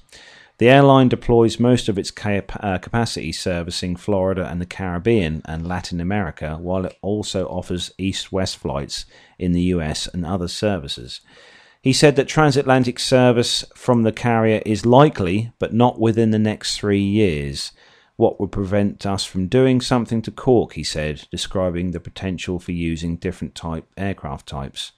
The 0.58 0.68
airline 0.68 1.08
deploys 1.08 1.58
most 1.58 1.88
of 1.88 1.98
its 1.98 2.12
uh, 2.24 2.78
capacity 2.78 3.32
servicing 3.32 3.96
Florida 3.96 4.46
and 4.48 4.60
the 4.60 4.66
Caribbean 4.66 5.42
and 5.44 5.66
Latin 5.66 6.00
America, 6.00 6.56
while 6.60 6.84
it 6.84 6.96
also 7.02 7.48
offers 7.48 7.90
east 7.98 8.30
west 8.30 8.58
flights 8.58 9.06
in 9.40 9.50
the 9.50 9.62
US 9.74 10.06
and 10.06 10.24
other 10.24 10.46
services. 10.46 11.20
He 11.82 11.92
said 11.92 12.14
that 12.14 12.28
transatlantic 12.28 13.00
service 13.00 13.64
from 13.74 14.04
the 14.04 14.12
carrier 14.12 14.62
is 14.64 14.86
likely, 14.86 15.50
but 15.58 15.74
not 15.74 15.98
within 15.98 16.30
the 16.30 16.38
next 16.38 16.78
three 16.78 17.02
years. 17.02 17.72
What 18.18 18.40
would 18.40 18.50
prevent 18.50 19.06
us 19.06 19.24
from 19.24 19.46
doing 19.46 19.80
something 19.80 20.22
to 20.22 20.32
Cork, 20.32 20.72
he 20.72 20.82
said, 20.82 21.28
describing 21.30 21.92
the 21.92 22.00
potential 22.00 22.58
for 22.58 22.72
using 22.72 23.14
different 23.14 23.54
type 23.54 23.86
aircraft 23.96 24.48
types. 24.48 24.90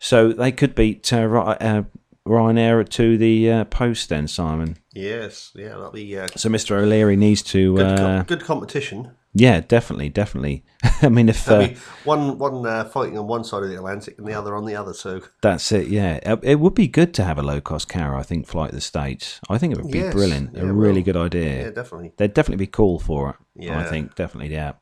So 0.00 0.32
they 0.32 0.50
could 0.50 0.74
beat 0.74 1.12
uh, 1.12 1.18
uh, 1.28 1.84
Ryanair 2.26 2.88
to 2.88 3.16
the 3.16 3.50
uh, 3.52 3.64
post 3.66 4.08
then, 4.08 4.26
Simon. 4.26 4.78
Yes, 4.92 5.52
yeah, 5.54 5.68
that'll 5.68 5.92
be 5.92 6.18
uh, 6.18 6.26
So 6.34 6.48
Mr. 6.48 6.72
O'Leary 6.72 7.16
needs 7.16 7.40
to, 7.42 7.76
good, 7.76 8.00
uh, 8.00 8.22
good 8.24 8.42
competition. 8.42 9.12
Yeah, 9.34 9.60
definitely, 9.60 10.08
definitely. 10.08 10.64
I 11.02 11.08
mean, 11.08 11.28
if 11.28 11.48
uh, 11.50 11.68
one 12.04 12.38
one 12.38 12.64
uh, 12.64 12.84
fighting 12.84 13.18
on 13.18 13.26
one 13.26 13.44
side 13.44 13.62
of 13.64 13.68
the 13.68 13.74
Atlantic 13.76 14.16
and 14.18 14.26
the 14.26 14.32
other 14.34 14.54
on 14.54 14.64
the 14.64 14.76
other. 14.76 14.94
So 14.94 15.20
That's 15.42 15.70
it, 15.72 15.88
yeah. 15.88 16.20
Uh, 16.24 16.36
It 16.42 16.60
would 16.60 16.74
be 16.74 16.86
good 16.88 17.12
to 17.14 17.24
have 17.24 17.38
a 17.38 17.42
low 17.42 17.60
cost 17.60 17.88
carrier, 17.88 18.14
I 18.16 18.22
think, 18.22 18.46
flight 18.46 18.70
to 18.70 18.76
the 18.76 18.80
States. 18.80 19.40
I 19.50 19.58
think 19.58 19.72
it 19.74 19.82
would 19.82 19.90
be 19.92 19.98
Yes, 19.98 20.14
brilliant. 20.14 20.50
yeah, 20.54 20.62
a 20.62 20.66
really 20.72 21.00
will. 21.00 21.02
good 21.04 21.16
idea. 21.16 21.64
yeah, 21.64 21.70
definitely. 21.70 22.12
They'd 22.16 22.32
definitely 22.32 22.64
be 22.64 22.70
cool 22.70 22.98
for 22.98 23.30
it. 23.30 23.36
Yeah, 23.56 23.78
I 23.78 23.84
think, 23.84 24.14
definitely, 24.14 24.52
yeah. 24.54 24.72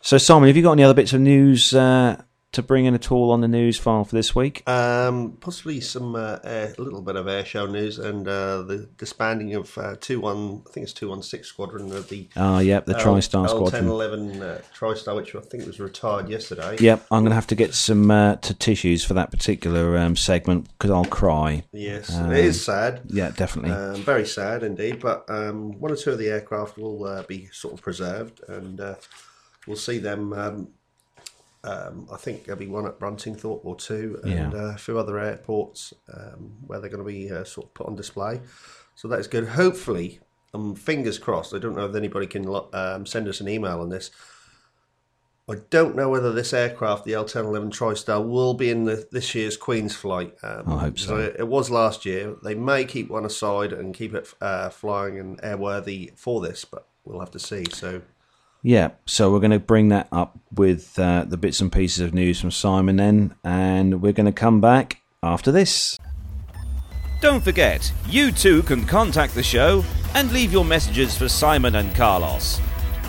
So, 0.00 0.18
Simon, 0.18 0.48
have 0.48 0.56
you 0.56 0.62
got 0.62 0.72
any 0.72 0.82
other 0.84 0.94
bits 0.94 1.12
of 1.12 1.20
news 1.20 1.72
uh, 1.74 2.20
to 2.52 2.62
bring 2.62 2.84
in 2.84 2.94
at 2.94 3.10
all 3.10 3.30
on 3.30 3.40
the 3.40 3.48
news 3.48 3.78
file 3.78 4.04
for 4.04 4.14
this 4.14 4.34
week? 4.34 4.62
Um, 4.68 5.38
possibly 5.40 5.80
some 5.80 6.14
uh, 6.14 6.38
air, 6.44 6.74
a 6.76 6.82
little 6.82 7.00
bit 7.02 7.16
of 7.16 7.26
air 7.26 7.44
show 7.44 7.66
news 7.66 7.98
and 7.98 8.28
uh, 8.28 8.62
the 8.62 8.88
disbanding 8.98 9.54
of 9.54 9.76
uh, 9.78 9.96
two 10.00 10.20
one. 10.20 10.62
I 10.66 10.70
think 10.70 10.84
it's 10.84 10.92
two 10.92 11.08
one 11.08 11.22
six 11.22 11.48
squadron 11.48 11.90
of 11.92 12.08
the 12.08 12.28
Ah, 12.36 12.60
yep, 12.60 12.86
the 12.86 12.94
TriStar 12.94 13.46
L 13.48 13.58
ten 13.58 13.68
Squadron. 13.68 13.88
eleven 13.88 14.42
uh, 14.42 14.60
TriStar, 14.78 15.16
which 15.16 15.34
I 15.34 15.40
think 15.40 15.66
was 15.66 15.80
retired 15.80 16.28
yesterday. 16.28 16.76
Yep, 16.78 17.06
I'm 17.10 17.22
going 17.22 17.30
to 17.30 17.34
have 17.34 17.46
to 17.48 17.54
get 17.54 17.74
some 17.74 18.10
uh, 18.10 18.36
to 18.36 18.54
tissues 18.54 19.04
for 19.04 19.14
that 19.14 19.30
particular 19.30 19.96
um, 19.98 20.14
segment 20.16 20.68
because 20.68 20.90
I'll 20.90 21.04
cry. 21.04 21.64
Yes, 21.72 22.14
Um, 22.14 22.32
it 22.32 22.44
is 22.44 22.62
sad. 22.64 23.00
Yeah, 23.08 23.30
definitely. 23.30 23.70
Um, 23.72 23.96
very 24.02 24.26
sad 24.26 24.62
indeed, 24.62 25.00
but 25.00 25.24
um, 25.28 25.80
one 25.80 25.90
or 25.90 25.96
two 25.96 26.10
of 26.10 26.18
the 26.18 26.28
aircraft 26.28 26.76
will 26.76 27.04
uh, 27.04 27.22
be 27.22 27.48
sort 27.52 27.74
of 27.74 27.80
preserved, 27.82 28.42
and 28.48 28.80
uh, 28.80 28.94
we'll 29.66 29.76
see 29.76 29.98
them. 29.98 30.68
Um, 31.64 32.08
I 32.12 32.16
think 32.16 32.44
there'll 32.44 32.58
be 32.58 32.66
one 32.66 32.86
at 32.86 32.98
Bruntingthorpe 32.98 33.60
or 33.64 33.76
two, 33.76 34.18
and 34.24 34.32
Yeah. 34.32 34.50
uh, 34.52 34.72
a 34.74 34.78
few 34.78 34.98
other 34.98 35.18
airports 35.18 35.92
um, 36.12 36.54
where 36.66 36.80
they're 36.80 36.90
going 36.90 37.04
to 37.04 37.08
be 37.10 37.30
uh, 37.30 37.44
sort 37.44 37.66
of 37.68 37.74
put 37.74 37.86
on 37.86 37.94
display. 37.94 38.40
So 38.96 39.06
that 39.08 39.20
is 39.20 39.28
good. 39.28 39.48
Hopefully, 39.48 40.20
um, 40.54 40.74
fingers 40.74 41.18
crossed. 41.18 41.54
I 41.54 41.58
don't 41.58 41.76
know 41.76 41.86
if 41.86 41.94
anybody 41.94 42.26
can 42.26 42.46
um, 42.72 43.06
send 43.06 43.28
us 43.28 43.40
an 43.40 43.48
email 43.48 43.80
on 43.80 43.90
this. 43.90 44.10
I 45.48 45.56
don't 45.70 45.96
know 45.96 46.08
whether 46.08 46.32
this 46.32 46.52
aircraft, 46.52 47.04
the 47.04 47.12
L1011 47.12 47.70
TriStar, 47.70 48.24
will 48.26 48.54
be 48.54 48.70
in 48.70 48.84
the, 48.84 49.06
this 49.10 49.34
year's 49.34 49.56
Queen's 49.56 49.94
flight. 49.94 50.34
Um, 50.42 50.72
I 50.72 50.78
hope 50.78 50.98
so. 50.98 51.18
It 51.18 51.48
was 51.48 51.68
last 51.68 52.06
year. 52.06 52.36
They 52.44 52.54
may 52.54 52.84
keep 52.84 53.08
one 53.10 53.24
aside 53.24 53.72
and 53.72 53.92
keep 53.94 54.14
it 54.14 54.32
uh, 54.40 54.68
flying 54.70 55.18
and 55.18 55.40
airworthy 55.42 56.16
for 56.16 56.40
this, 56.40 56.64
but 56.64 56.86
we'll 57.04 57.18
have 57.20 57.32
to 57.32 57.40
see. 57.40 57.64
So, 57.72 58.02
Yeah, 58.62 58.90
so 59.06 59.32
we're 59.32 59.40
going 59.40 59.50
to 59.50 59.58
bring 59.58 59.88
that 59.88 60.06
up 60.12 60.38
with 60.54 60.96
uh, 60.98 61.24
the 61.26 61.36
bits 61.36 61.60
and 61.60 61.72
pieces 61.72 62.00
of 62.00 62.14
news 62.14 62.40
from 62.40 62.52
Simon 62.52 62.96
then, 62.96 63.34
and 63.42 64.00
we're 64.00 64.12
going 64.12 64.26
to 64.26 64.32
come 64.32 64.60
back 64.60 65.02
after 65.20 65.50
this. 65.50 65.98
Don't 67.20 67.42
forget, 67.42 67.92
you 68.08 68.30
too 68.32 68.62
can 68.62 68.84
contact 68.84 69.34
the 69.34 69.42
show 69.42 69.84
and 70.14 70.30
leave 70.32 70.52
your 70.52 70.64
messages 70.64 71.16
for 71.16 71.28
Simon 71.28 71.74
and 71.76 71.94
Carlos. 71.94 72.60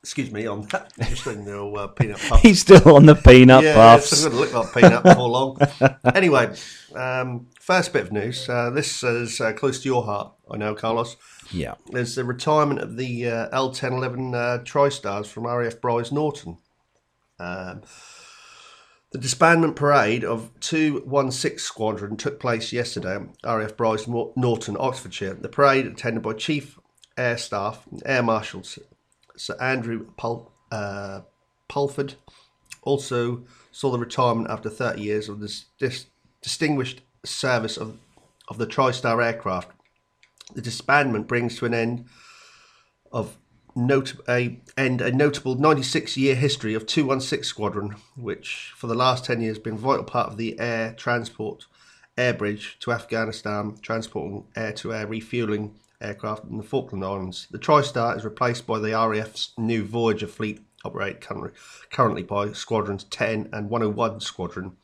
Excuse 0.00 0.30
me 0.30 0.46
on 0.46 0.62
that. 0.70 0.92
Just 1.00 1.26
in 1.26 1.44
the 1.44 1.58
old, 1.58 1.76
uh, 1.76 1.88
peanut 1.88 2.20
puff. 2.20 2.40
He's 2.40 2.60
still 2.60 2.94
on 2.94 3.06
the 3.06 3.16
peanut 3.16 3.64
yeah, 3.64 3.74
puffs. 3.74 4.12
it's 4.12 4.24
going 4.24 4.36
to 4.36 4.38
look 4.38 4.52
like 4.52 4.72
peanut 4.72 5.02
before 5.02 5.28
long. 5.28 5.58
anyway, 6.14 6.54
um, 6.94 7.48
first 7.58 7.92
bit 7.92 8.04
of 8.04 8.12
news. 8.12 8.48
Uh, 8.48 8.70
this 8.70 9.02
is 9.02 9.40
uh, 9.40 9.52
close 9.54 9.82
to 9.82 9.88
your 9.88 10.04
heart, 10.04 10.32
I 10.48 10.56
know, 10.56 10.76
Carlos. 10.76 11.16
Yeah. 11.50 11.74
There's 11.90 12.14
the 12.14 12.22
retirement 12.22 12.78
of 12.78 12.96
the 12.96 13.26
uh, 13.26 13.48
L1011 13.58 14.34
uh, 14.36 14.62
TriStars 14.62 15.26
from 15.26 15.48
RAF 15.48 15.80
Brize 15.80 16.12
Norton. 16.12 16.58
Um, 17.40 17.82
the 19.12 19.18
disbandment 19.18 19.76
parade 19.76 20.24
of 20.24 20.50
216 20.60 21.58
Squadron 21.58 22.16
took 22.16 22.40
place 22.40 22.72
yesterday 22.72 23.16
at 23.16 23.54
RAF 23.54 23.76
Brize 23.76 24.08
Norton, 24.36 24.76
Oxfordshire. 24.80 25.34
The 25.34 25.50
parade, 25.50 25.86
attended 25.86 26.22
by 26.22 26.32
Chief 26.32 26.78
Air 27.18 27.36
Staff 27.36 27.86
Air 28.06 28.22
Marshal 28.22 28.62
Sir 29.36 29.56
Andrew 29.60 30.06
Pul- 30.16 30.50
uh, 30.70 31.20
Pulford, 31.68 32.14
also 32.82 33.44
saw 33.70 33.90
the 33.90 33.98
retirement 33.98 34.50
after 34.50 34.70
30 34.70 35.02
years 35.02 35.28
of 35.28 35.40
this, 35.40 35.66
this 35.78 36.06
distinguished 36.40 37.02
service 37.22 37.76
of, 37.76 37.98
of 38.48 38.56
the 38.56 38.66
TriStar 38.66 39.24
aircraft. 39.24 39.72
The 40.54 40.62
disbandment 40.62 41.26
brings 41.26 41.58
to 41.58 41.66
an 41.66 41.74
end 41.74 42.06
of 43.12 43.36
note 43.74 44.14
a 44.28 44.58
end 44.76 45.00
a 45.00 45.10
notable 45.10 45.54
96 45.54 46.16
year 46.16 46.34
history 46.34 46.74
of 46.74 46.86
216 46.86 47.44
Squadron, 47.44 47.96
which 48.16 48.72
for 48.76 48.86
the 48.86 48.94
last 48.94 49.24
10 49.24 49.40
years 49.40 49.56
has 49.56 49.62
been 49.62 49.74
a 49.74 49.78
vital 49.78 50.04
part 50.04 50.30
of 50.30 50.36
the 50.36 50.58
air 50.58 50.94
transport 50.94 51.66
air 52.16 52.34
bridge 52.34 52.76
to 52.80 52.92
Afghanistan, 52.92 53.76
transporting 53.80 54.44
air 54.54 54.72
to 54.72 54.92
air 54.92 55.06
refueling 55.06 55.74
aircraft 56.00 56.44
in 56.44 56.58
the 56.58 56.62
Falkland 56.62 57.04
Islands. 57.04 57.46
The 57.50 57.58
TriStar 57.58 58.16
is 58.16 58.24
replaced 58.24 58.66
by 58.66 58.78
the 58.78 58.92
RAF's 58.92 59.52
new 59.56 59.84
Voyager 59.84 60.26
fleet, 60.26 60.60
operated 60.84 61.20
currently, 61.20 61.52
currently 61.90 62.22
by 62.22 62.52
Squadrons 62.52 63.04
10 63.04 63.50
and 63.52 63.70
101 63.70 64.20
Squadron, 64.20 64.76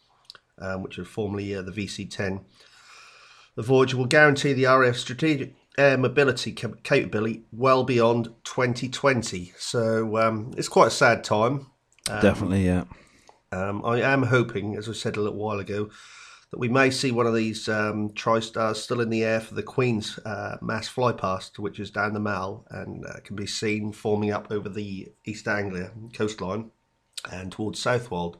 um, 0.58 0.82
which 0.82 0.96
were 0.96 1.04
formerly 1.04 1.54
uh, 1.54 1.62
the 1.62 1.72
VC 1.72 2.08
10. 2.08 2.40
The 3.56 3.62
Voyager 3.62 3.96
will 3.96 4.06
guarantee 4.06 4.52
the 4.52 4.66
RAF 4.66 4.96
strategic 4.96 5.54
air 5.78 5.96
mobility 5.96 6.52
capability 6.52 7.44
well 7.52 7.84
beyond 7.84 8.26
2020. 8.44 9.52
So 9.56 10.18
um, 10.18 10.52
it's 10.56 10.68
quite 10.68 10.88
a 10.88 10.90
sad 10.90 11.24
time. 11.24 11.68
Definitely, 12.06 12.66
yeah. 12.66 12.84
Um, 13.52 13.84
I 13.84 14.00
am 14.00 14.24
hoping, 14.24 14.76
as 14.76 14.88
I 14.88 14.92
said 14.92 15.16
a 15.16 15.20
little 15.20 15.38
while 15.38 15.58
ago, 15.58 15.88
that 16.50 16.58
we 16.58 16.68
may 16.68 16.90
see 16.90 17.10
one 17.10 17.26
of 17.26 17.34
these 17.34 17.68
um, 17.68 18.10
TriStars 18.10 18.76
still 18.76 19.00
in 19.00 19.10
the 19.10 19.24
air 19.24 19.40
for 19.40 19.54
the 19.54 19.62
Queen's 19.62 20.18
uh, 20.20 20.56
mass 20.62 20.88
flypast, 20.88 21.58
which 21.58 21.78
is 21.78 21.90
down 21.90 22.14
the 22.14 22.20
Mall 22.20 22.66
and 22.70 23.04
uh, 23.06 23.20
can 23.24 23.36
be 23.36 23.46
seen 23.46 23.92
forming 23.92 24.32
up 24.32 24.50
over 24.50 24.68
the 24.68 25.12
East 25.24 25.46
Anglia 25.46 25.90
coastline 26.14 26.70
and 27.30 27.52
towards 27.52 27.80
Southwold, 27.80 28.38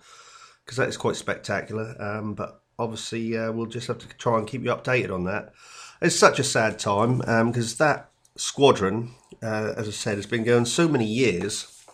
because 0.64 0.78
that 0.78 0.88
is 0.88 0.96
quite 0.96 1.16
spectacular. 1.16 1.94
Um, 2.00 2.34
but 2.34 2.62
obviously, 2.78 3.36
uh, 3.36 3.52
we'll 3.52 3.66
just 3.66 3.88
have 3.88 3.98
to 3.98 4.08
try 4.16 4.38
and 4.38 4.46
keep 4.46 4.62
you 4.62 4.70
updated 4.70 5.12
on 5.12 5.24
that. 5.24 5.52
It's 6.00 6.16
such 6.16 6.38
a 6.38 6.44
sad 6.44 6.78
time 6.78 7.18
because 7.46 7.76
that 7.78 8.10
squadron, 8.36 9.14
uh, 9.42 9.74
as 9.76 9.88
I 9.88 9.90
said, 9.90 10.16
has 10.16 10.26
been 10.26 10.44
going 10.44 10.64
so 10.64 10.86
many 10.86 11.04
years, 11.04 11.84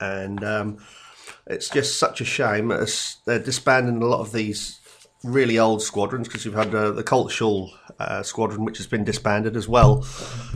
and 0.00 0.44
um, 0.44 0.78
it's 1.46 1.68
just 1.68 1.98
such 1.98 2.20
a 2.20 2.24
shame. 2.24 2.70
As 2.70 3.16
they're 3.24 3.40
disbanding 3.40 4.00
a 4.00 4.06
lot 4.06 4.20
of 4.20 4.32
these 4.32 4.80
really 5.24 5.58
old 5.58 5.82
squadrons 5.82 6.28
because 6.28 6.44
you've 6.44 6.54
had 6.54 6.74
uh, 6.74 6.92
the 6.92 7.02
cultural 7.02 7.72
uh, 7.98 8.22
squadron, 8.22 8.64
which 8.64 8.78
has 8.78 8.86
been 8.86 9.04
disbanded 9.04 9.56
as 9.56 9.68
well. 9.68 10.02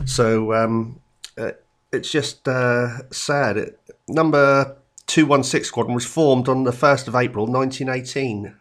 So 0.05 0.53
um, 0.53 1.01
uh, 1.37 1.51
it's 1.91 2.09
just 2.09 2.47
uh, 2.47 3.09
sad. 3.11 3.57
It, 3.57 3.79
number 4.07 4.77
216 5.07 5.65
squadron 5.65 5.93
was 5.93 6.05
formed 6.05 6.47
on 6.47 6.63
the 6.63 6.71
1st 6.71 7.09
of 7.09 7.15
April 7.15 7.45
1918 7.47 8.55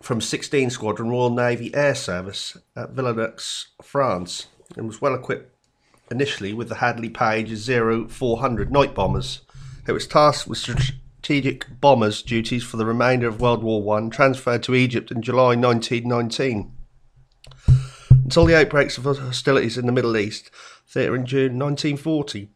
from 0.00 0.20
16 0.20 0.70
Squadron 0.70 1.10
Royal 1.10 1.30
Navy 1.30 1.74
Air 1.74 1.94
Service 1.94 2.56
at 2.74 2.90
Villeneuve, 2.90 3.42
France, 3.82 4.46
and 4.76 4.86
was 4.86 5.00
well 5.00 5.14
equipped 5.14 5.54
initially 6.10 6.52
with 6.52 6.68
the 6.68 6.76
Handley 6.76 7.10
Page 7.10 7.56
0400 7.66 8.72
night 8.72 8.94
bombers. 8.94 9.40
It 9.86 9.92
was 9.92 10.06
tasked 10.06 10.48
with 10.48 10.58
strategic 10.58 11.66
bombers 11.80 12.22
duties 12.22 12.64
for 12.64 12.76
the 12.76 12.86
remainder 12.86 13.28
of 13.28 13.40
World 13.40 13.62
War 13.62 13.82
One, 13.82 14.10
transferred 14.10 14.62
to 14.64 14.74
Egypt 14.74 15.10
in 15.10 15.22
July 15.22 15.54
1919. 15.54 16.72
Until 18.10 18.46
the 18.46 18.58
outbreaks 18.58 18.96
of 18.96 19.04
hostilities 19.04 19.76
in 19.76 19.86
the 19.86 19.92
Middle 19.92 20.16
East 20.16 20.50
theatre 20.86 21.14
in 21.14 21.26
June 21.26 21.58
1940, 21.58 22.48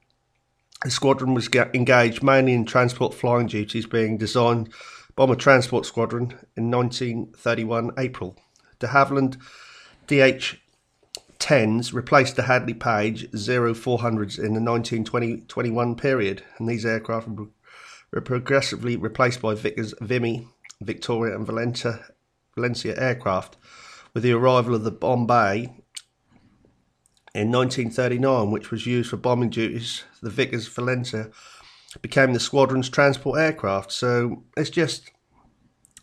the 0.82 0.90
squadron 0.90 1.34
was 1.34 1.48
engaged 1.48 2.22
mainly 2.22 2.52
in 2.52 2.64
transport 2.64 3.14
flying 3.14 3.46
duties, 3.46 3.86
being 3.86 4.18
designed 4.18 4.72
Bomber 5.16 5.36
Transport 5.36 5.86
Squadron 5.86 6.34
in 6.56 6.70
1931 6.70 7.92
April. 7.98 8.36
De 8.78 8.88
Havilland 8.88 9.36
DH 10.06 10.56
10s 11.38 11.92
replaced 11.92 12.36
the 12.36 12.42
Handley 12.42 12.74
Page 12.74 13.30
0400s 13.30 14.38
in 14.38 14.54
the 14.54 14.60
1920-21 14.60 15.96
period, 15.96 16.42
and 16.58 16.68
these 16.68 16.84
aircraft 16.84 17.28
were 17.28 18.20
progressively 18.20 18.96
replaced 18.96 19.40
by 19.42 19.54
Vickers 19.54 19.94
Vimy, 20.00 20.48
Victoria, 20.80 21.36
and 21.36 21.46
Valencia 21.46 23.00
aircraft. 23.00 23.56
With 24.14 24.22
the 24.22 24.32
arrival 24.32 24.74
of 24.74 24.84
the 24.84 24.90
Bombay 24.90 25.76
in 27.34 27.50
1939, 27.50 28.50
which 28.50 28.70
was 28.70 28.86
used 28.86 29.10
for 29.10 29.16
bombing 29.16 29.50
duties, 29.50 30.04
the 30.22 30.30
Vickers 30.30 30.68
Valencia 30.68 31.30
became 32.02 32.32
the 32.32 32.40
squadron's 32.40 32.88
transport 32.88 33.38
aircraft. 33.38 33.92
So 33.92 34.44
it's 34.56 34.70
just 34.70 35.10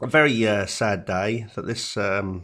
a 0.01 0.07
very 0.07 0.47
uh, 0.47 0.65
sad 0.65 1.05
day 1.05 1.47
that 1.55 1.65
this 1.65 1.97
um, 1.97 2.43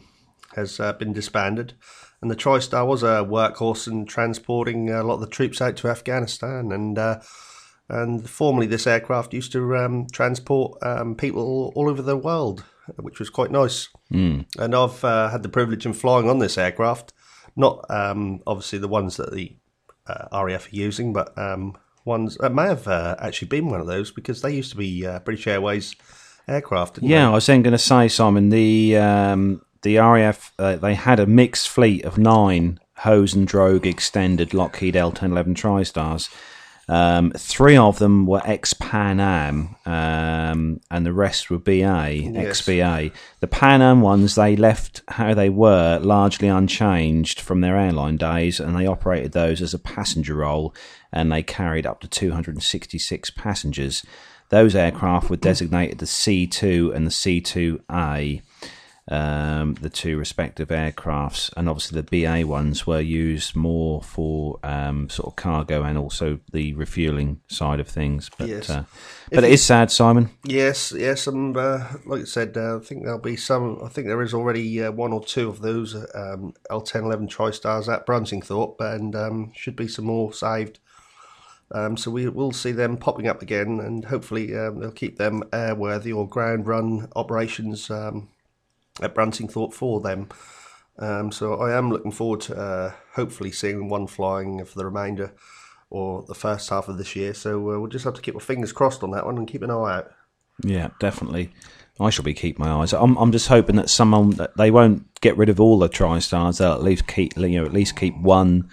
has 0.56 0.80
uh, 0.80 0.94
been 0.94 1.14
disbanded. 1.14 1.74
And 2.22 2.32
the 2.32 2.36
TriStar 2.36 2.86
was 2.86 3.04
a 3.04 3.24
workhorse 3.24 3.88
in 3.88 4.06
transporting 4.06 4.90
a 4.90 5.04
lot 5.04 5.16
of 5.16 5.22
the 5.22 5.28
troops 5.28 5.62
out 5.62 5.78
to 5.78 5.90
Afghanistan. 5.90 6.72
And 6.72 6.98
uh, 6.98 7.22
and 7.90 8.30
formerly, 8.30 8.68
this 8.68 8.88
aircraft 8.88 9.34
used 9.34 9.52
to 9.54 9.78
um, 9.78 10.08
transport 10.12 10.78
um, 10.84 11.16
people 11.16 11.72
all, 11.74 11.90
over 11.90 12.02
the 12.02 12.18
world, 12.18 12.66
which 12.98 13.20
was 13.20 13.30
quite 13.30 13.52
nice. 13.52 13.88
Mm. 14.12 14.46
And 14.58 14.76
I've 14.76 15.04
uh, 15.06 15.30
had 15.30 15.44
the 15.44 15.50
privilege 15.50 15.86
of 15.86 15.98
flying 15.98 16.30
on 16.30 16.40
this 16.40 16.58
aircraft, 16.58 17.14
not 17.56 17.86
um, 17.90 18.42
obviously 18.46 18.80
the 18.80 18.90
ones 18.90 19.16
that 19.18 19.32
the 19.32 19.56
uh, 20.06 20.44
RAF 20.44 20.68
are 20.68 20.76
using, 20.76 21.14
but 21.14 21.38
um, 21.38 21.78
ones 22.08 22.38
that 22.38 22.54
may 22.54 22.68
have 22.68 22.88
uh, 22.88 23.16
actually 23.20 23.50
been 23.50 23.70
one 23.70 23.80
of 23.80 23.88
those 23.88 24.12
because 24.12 24.42
they 24.42 24.56
used 24.56 24.72
to 24.72 24.78
be 24.78 25.06
uh, 25.06 25.20
British 25.20 25.46
Airways 25.46 25.96
aircraft. 26.48 27.00
Yeah, 27.02 27.26
they? 27.26 27.32
I 27.32 27.36
was 27.36 27.46
then 27.46 27.62
going 27.62 27.74
to 27.74 27.78
say, 27.78 28.08
Simon, 28.08 28.50
the 28.50 28.98
um, 28.98 29.62
the 29.84 29.98
RAF 29.98 30.54
uh, 30.58 30.78
they 30.78 30.96
had 30.96 31.20
a 31.20 31.28
mixed 31.28 31.70
fleet 31.70 32.04
of 32.04 32.18
nine 32.18 32.80
Hose 32.98 33.34
and 33.34 33.48
Drogue 33.48 33.86
extended 33.86 34.54
Lockheed 34.54 34.96
L1011 34.96 35.56
TriStars, 35.56 36.30
Um, 36.90 37.32
three 37.32 37.78
of 37.78 38.00
them 38.00 38.26
were 38.26 38.42
ex 38.46 38.74
Pan 38.74 39.20
Am, 39.20 39.76
um, 39.86 40.80
and 40.90 41.06
the 41.06 41.14
rest 41.14 41.50
were 41.50 41.60
BA, 41.60 42.32
ex 42.36 42.66
BA. 42.66 43.12
The 43.40 43.48
Pan 43.48 43.82
Am 43.82 44.02
ones, 44.02 44.36
they 44.36 44.56
left 44.56 45.02
how 45.10 45.34
they 45.34 45.50
were 45.50 46.00
largely 46.00 46.48
unchanged 46.48 47.40
from 47.40 47.62
their 47.62 47.78
airline 47.78 48.18
days, 48.18 48.60
and 48.60 48.76
they 48.76 48.88
operated 48.88 49.34
those 49.34 49.62
as 49.62 49.74
a 49.74 49.80
passenger 49.80 50.36
role, 50.36 50.74
and 51.12 51.32
they 51.32 51.44
carried 51.44 51.86
up 51.86 52.00
to 52.02 52.08
266 52.08 53.30
passengers. 53.32 54.06
Those 54.50 54.76
aircraft 54.76 55.30
were 55.30 55.36
designated 55.38 56.00
the 56.00 56.06
C2 56.06 56.96
and 56.96 57.06
the 57.06 57.12
C2A 57.12 58.42
um, 59.10 59.76
the 59.76 59.90
two 59.90 60.18
respective 60.18 60.68
aircrafts, 60.68 61.52
and 61.56 61.70
obviously 61.70 62.02
the 62.02 62.24
BA 62.26 62.46
ones 62.46 62.86
were 62.86 63.00
used 63.00 63.56
more 63.56 64.02
for 64.02 64.60
um, 64.64 65.10
sort 65.10 65.28
of 65.28 65.36
cargo 65.38 65.84
and 65.84 65.98
also 65.98 66.40
the 66.52 66.74
refueling 66.74 67.40
side 67.48 67.80
of 67.80 67.88
things. 67.88 68.30
But 68.38 68.50
Yes. 68.50 68.70
uh, 68.70 68.84
but 69.32 69.46
it 69.46 69.52
is 69.52 69.64
sad, 69.64 69.92
Simon. 69.92 70.30
Yes, 70.44 70.92
yes, 70.92 71.26
and 71.28 71.56
uh, 71.56 71.88
like 72.06 72.22
I 72.22 72.26
said, 72.26 72.58
uh, 72.58 72.78
I 72.78 72.80
think 72.80 73.04
there'll 73.04 73.20
be 73.20 73.38
some. 73.38 73.80
I 73.84 73.88
think 73.88 74.08
there 74.08 74.22
is 74.22 74.34
already 74.34 74.84
uh, 74.84 74.92
one 74.92 75.14
or 75.14 75.24
two 75.24 75.48
of 75.48 75.62
those 75.62 75.96
um, 75.96 76.54
L1011 76.70 77.30
TriStars 77.30 77.92
at 77.92 78.06
Bruntingthorpe, 78.06 78.82
and 78.82 79.16
um, 79.16 79.54
should 79.56 79.78
be 79.78 79.88
some 79.88 80.06
more 80.06 80.34
saved. 80.34 80.80
Um, 81.72 81.98
so 81.98 82.12
we 82.12 82.30
will 82.30 82.54
see 82.54 82.72
them 82.72 82.98
popping 82.98 83.28
up 83.28 83.42
again, 83.42 83.80
and 83.80 84.06
hopefully 84.06 84.56
um, 84.56 84.80
they'll 84.80 84.92
keep 84.92 85.18
them 85.18 85.44
airworthy 85.52 86.16
or 86.16 86.28
ground 86.28 86.66
run 86.68 87.10
operations 87.16 87.90
um, 87.90 88.30
at 89.02 89.14
Bruntingthorpe 89.14 89.74
for 89.74 90.00
them. 90.00 90.30
Um, 91.00 91.32
so 91.32 91.56
I 91.56 91.78
am 91.78 91.92
looking 91.92 92.12
forward 92.12 92.42
to 92.42 92.56
uh, 92.56 92.94
hopefully 93.14 93.52
seeing 93.52 93.90
one 93.90 94.08
flying 94.08 94.64
for 94.66 94.78
the 94.80 94.86
remainder 94.86 95.34
or 95.90 96.24
the 96.24 96.36
first 96.36 96.70
half 96.70 96.88
of 96.88 96.98
this 96.98 97.16
year. 97.16 97.34
So 97.34 97.58
uh, 97.60 97.80
we'll 97.80 97.88
just 97.88 98.06
have 98.06 98.16
to 98.16 98.22
keep 98.22 98.36
our 98.36 98.42
fingers 98.42 98.72
crossed 98.72 99.04
on 99.04 99.12
that 99.12 99.26
one 99.26 99.38
and 99.38 99.48
keep 99.48 99.62
an 99.62 99.72
eye 99.72 99.98
out. 99.98 100.12
Yeah, 100.64 100.90
definitely. 101.00 101.52
I 102.00 102.10
shall 102.10 102.26
be 102.26 102.34
keeping 102.34 102.66
my 102.66 102.72
eyes. 102.72 102.94
I'm, 102.94 103.16
I'm 103.18 103.32
just 103.32 103.48
hoping 103.48 103.76
that 103.76 103.90
someone 103.90 104.32
that 104.32 104.56
they 104.58 104.72
won't 104.72 105.20
get 105.22 105.38
rid 105.38 105.50
of 105.50 105.60
all 105.60 105.80
the 105.80 105.90
tri 105.90 106.20
stars. 106.20 106.60
They'll 106.60 106.74
at 106.74 106.84
least 106.84 107.08
keep 107.08 107.38
you 107.38 107.50
know 107.50 107.66
at 107.66 107.74
least 107.74 107.96
keep 107.96 108.16
one 108.18 108.70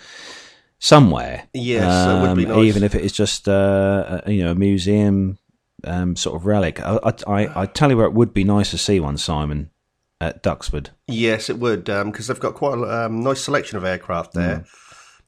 somewhere. 0.85 1.49
Yes, 1.55 1.83
that 1.83 2.21
would 2.21 2.37
be 2.37 2.45
Um, 2.45 2.57
nice. 2.57 2.65
Even 2.67 2.83
if 2.83 2.95
it 2.95 3.05
is 3.05 3.13
just 3.13 3.49
uh, 3.49 4.21
a, 4.27 4.31
you 4.31 4.45
know 4.45 4.53
a 4.53 4.55
museum 4.55 5.39
um, 5.85 6.17
sort 6.17 6.37
of 6.37 6.47
relic. 6.47 6.81
I, 6.81 7.13
I, 7.27 7.63
I, 7.63 7.67
tell 7.67 7.91
you 7.91 7.97
where 7.97 8.07
it 8.07 8.15
would 8.15 8.33
be 8.33 8.45
nice 8.45 8.71
to 8.71 8.79
see 8.79 9.01
one, 9.01 9.19
Simon, 9.19 9.71
at 10.21 10.43
Duxford. 10.43 10.91
Yes, 11.07 11.51
it 11.51 11.59
would, 11.59 11.85
because 11.85 12.27
they've 12.27 12.41
got 12.41 12.55
quite 12.55 12.79
a 12.79 13.07
um, 13.07 13.21
nice 13.21 13.43
selection 13.43 13.77
of 13.77 13.85
aircraft 13.85 14.33
there. 14.33 14.65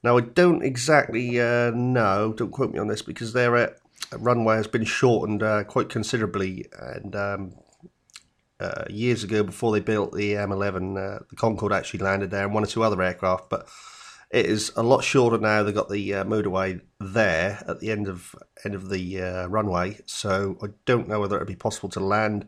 Now, 0.03 0.17
I 0.17 0.21
don't 0.21 0.63
exactly 0.63 1.39
uh, 1.39 1.71
know, 1.71 2.33
don't 2.33 2.51
quote 2.51 2.71
me 2.71 2.79
on 2.79 2.87
this, 2.87 3.01
because 3.01 3.33
their 3.33 3.55
uh, 3.55 3.69
runway 4.17 4.55
has 4.55 4.67
been 4.67 4.85
shortened 4.85 5.43
uh, 5.43 5.63
quite 5.63 5.89
considerably. 5.89 6.65
And 6.79 7.15
um, 7.15 7.55
uh, 8.59 8.85
years 8.89 9.23
ago, 9.23 9.43
before 9.43 9.71
they 9.71 9.79
built 9.79 10.13
the 10.13 10.33
M11, 10.33 10.97
uh, 10.97 11.19
the 11.29 11.35
Concorde 11.35 11.73
actually 11.73 11.99
landed 11.99 12.31
there 12.31 12.45
and 12.45 12.53
one 12.53 12.63
or 12.63 12.67
two 12.67 12.83
other 12.83 13.01
aircraft. 13.01 13.49
But 13.49 13.67
it 14.31 14.45
is 14.45 14.71
a 14.75 14.83
lot 14.83 15.03
shorter 15.03 15.37
now. 15.37 15.63
They've 15.63 15.73
got 15.73 15.89
the 15.89 16.13
uh, 16.15 16.23
motorway 16.25 16.81
there 16.99 17.63
at 17.67 17.79
the 17.79 17.91
end 17.91 18.07
of 18.07 18.35
end 18.65 18.75
of 18.75 18.89
the 18.89 19.21
uh, 19.21 19.47
runway, 19.47 19.99
so 20.05 20.57
I 20.61 20.67
don't 20.85 21.07
know 21.07 21.19
whether 21.19 21.35
it'd 21.37 21.47
be 21.47 21.55
possible 21.55 21.89
to 21.89 21.99
land 21.99 22.45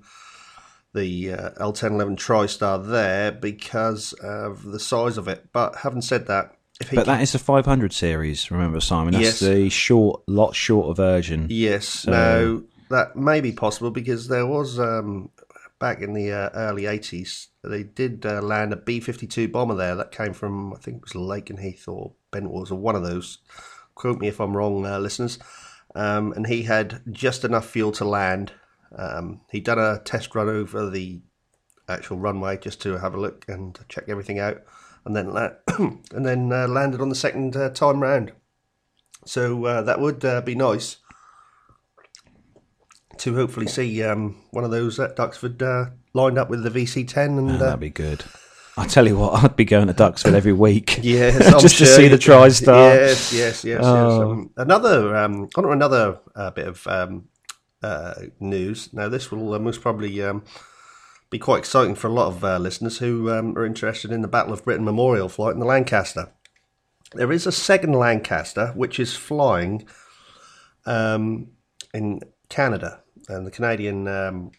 the 0.94 1.34
uh, 1.34 1.50
L1011 1.52 2.16
TriStar 2.18 2.90
there 2.90 3.32
because 3.32 4.14
of 4.14 4.64
the 4.64 4.80
size 4.80 5.18
of 5.18 5.28
it. 5.28 5.50
But 5.54 5.76
having 5.78 6.02
said 6.02 6.28
that, 6.28 6.56
if 6.82 6.90
he 6.90 6.96
But 6.96 7.06
can- 7.06 7.18
that 7.18 7.22
is 7.22 7.32
the 7.34 7.40
500 7.40 7.94
series, 7.94 8.50
remember, 8.50 8.80
Simon? 8.80 9.14
That's 9.14 9.24
Yes. 9.24 9.40
the 9.40 9.70
short, 9.70 10.24
lot 10.28 10.56
shorter 10.56 10.94
version. 10.96 11.48
yes, 11.50 12.08
now 12.08 12.62
that 12.90 13.16
may 13.16 13.40
be 13.40 13.52
possible 13.52 13.92
because 13.92 14.28
there 14.30 14.48
was 14.48 14.80
um, 14.80 15.30
back 15.80 16.02
in 16.02 16.14
the 16.14 16.32
uh, 16.32 16.50
early 16.54 16.84
80s 16.84 17.48
they 17.64 17.84
did 17.84 18.26
uh, 18.26 18.42
land 18.42 18.74
a 18.74 18.78
B52 18.78 19.52
bomber 19.52 19.76
there 19.76 19.96
that 19.96 20.12
came 20.12 20.34
from 20.34 20.74
I 20.74 20.78
think 20.78 20.98
it 20.98 21.04
was 21.04 21.14
Lakenheath 21.14 21.88
or 21.88 22.14
Bentwaters 22.32 22.72
or 22.72 22.76
one 22.76 22.96
of 22.96 23.04
those. 23.04 23.40
Quote 23.96 24.20
me 24.20 24.28
if 24.28 24.40
I'm 24.40 24.56
wrong, 24.56 24.86
uh, 24.86 25.00
listeners. 25.00 25.40
Um, 25.96 26.32
and 26.34 26.48
he 26.48 26.64
had 26.64 27.02
just 27.12 27.44
enough 27.44 27.68
fuel 27.68 27.92
to 27.94 28.06
land. 28.06 28.54
Um, 28.96 29.42
he'd 29.52 29.66
done 29.66 29.80
a 29.80 30.00
test 30.00 30.34
run 30.36 30.48
over 30.48 30.90
the 30.90 31.22
actual 31.88 32.18
runway 32.18 32.58
just 32.58 32.82
to 32.84 32.98
have 33.00 33.14
a 33.14 33.20
look 33.20 33.46
and 33.48 33.78
check 33.90 34.06
everything 34.08 34.40
out, 34.40 34.62
and 35.04 35.16
then 35.16 35.34
la- 35.34 35.56
and 35.78 36.26
then 36.26 36.54
uh, 36.54 36.68
landed 36.68 37.02
on 37.02 37.10
the 37.10 37.16
second 37.16 37.58
uh, 37.58 37.70
time 37.72 38.02
round. 38.02 38.32
So 39.26 39.66
uh, 39.66 39.82
that 39.82 40.00
would 40.00 40.46
be 40.46 40.56
nice 40.56 40.98
to 43.20 43.36
hopefully 43.36 43.68
see 43.68 44.04
um, 44.04 44.42
one 44.52 44.64
of 44.64 44.72
those 44.72 45.00
at 45.00 45.16
Duxford 45.16 45.62
uh, 45.62 45.92
lined 46.14 46.38
up 46.38 46.50
with 46.50 46.64
the 46.64 46.70
VC10 46.70 47.38
and 47.38 47.52
uh, 47.52 47.58
That'd 47.58 47.80
be 47.80 47.90
good. 47.90 48.24
I 48.78 48.88
tell 48.88 49.08
you 49.08 49.18
what, 49.18 49.44
I'd 49.44 49.56
be 49.56 49.66
going 49.66 49.88
to 49.88 49.94
Duxford 49.94 50.34
every 50.34 50.54
week. 50.54 51.00
Yes, 51.04 51.54
I'm 51.54 51.60
Just 51.60 51.78
to 51.80 51.86
see 51.86 52.08
the 52.08 52.18
TriStar. 52.18 52.96
Yes, 52.96 53.34
yes, 53.34 53.64
yes. 53.64 53.82
Oh. 53.84 54.10
yes. 54.10 54.22
Um, 54.22 54.50
another, 54.58 55.16
um, 55.16 55.50
on 55.56 55.66
another 55.66 56.20
uh, 56.36 56.52
bit 56.52 56.68
of 56.68 56.88
um, 56.88 57.28
uh, 57.82 58.14
news. 58.40 58.94
Now, 58.94 59.10
this 59.10 59.32
will 59.32 59.54
uh, 59.54 59.60
most 59.60 59.82
probably 59.82 60.22
um, 60.22 60.44
be 61.30 61.40
quite 61.40 61.60
exciting 61.60 61.96
for 61.96 62.08
a 62.08 62.14
lot 62.14 62.28
of 62.28 62.44
uh, 62.44 62.58
listeners 62.58 63.00
who 63.00 63.32
um, 63.32 63.58
are 63.58 63.66
interested 63.66 64.12
in 64.12 64.22
the 64.22 64.28
Battle 64.28 64.54
of 64.54 64.64
Britain 64.64 64.86
Memorial 64.86 65.30
flight 65.30 65.54
in 65.54 65.60
the 65.60 65.66
Lancaster. 65.66 66.32
There 67.14 67.32
is 67.32 67.48
a 67.48 67.52
second 67.52 67.94
Lancaster 67.94 68.68
which 68.76 69.00
is 69.00 69.16
flying 69.16 69.88
um, 70.86 71.50
in 71.94 72.22
Canada, 72.50 73.02
and 73.30 73.46
the 73.46 73.52
Canadian 73.52 74.08
um, 74.08 74.52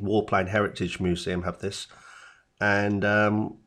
Warplane 0.00 0.48
Heritage 0.48 1.00
Museum 1.00 1.42
have 1.42 1.60
this, 1.60 1.86
and 2.60 3.04
um, 3.04 3.58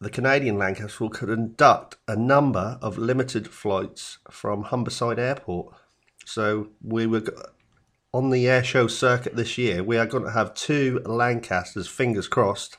the 0.00 0.10
Canadian 0.10 0.58
Lancaster 0.58 1.04
will 1.04 1.10
conduct 1.10 1.96
a 2.08 2.16
number 2.16 2.78
of 2.82 2.98
limited 2.98 3.48
flights 3.48 4.18
from 4.30 4.64
Humberside 4.64 5.18
Airport. 5.18 5.74
So 6.24 6.68
we 6.82 7.06
were 7.06 7.22
on 8.12 8.30
the 8.30 8.48
air 8.48 8.64
show 8.64 8.86
circuit 8.86 9.36
this 9.36 9.56
year. 9.58 9.82
We 9.82 9.96
are 9.96 10.06
going 10.06 10.24
to 10.24 10.30
have 10.30 10.54
two 10.54 11.00
Lancasters, 11.04 11.88
fingers 11.88 12.28
crossed, 12.28 12.76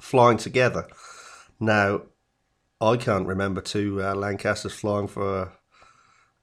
flying 0.00 0.38
together. 0.38 0.88
Now, 1.60 2.02
I 2.80 2.96
can't 2.96 3.26
remember 3.26 3.60
two 3.60 4.02
uh, 4.02 4.14
Lancasters 4.14 4.74
flying 4.74 5.08
for 5.08 5.52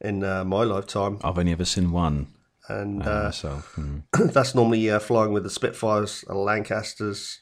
in 0.01 0.24
uh, 0.24 0.43
my 0.43 0.64
lifetime, 0.64 1.20
I've 1.24 1.38
only 1.38 1.51
ever 1.51 1.66
seen 1.66 1.91
one 1.91 2.28
and 2.68 3.05
uh, 3.05 3.24
myself. 3.26 3.76
Mm. 3.76 4.03
that's 4.34 4.55
normally 4.55 4.89
uh, 4.89 4.99
flying 4.99 5.34
with 5.34 5.43
the 5.43 5.49
Spitfires, 5.49 6.24
and 6.28 6.38
Lancasters, 6.38 7.41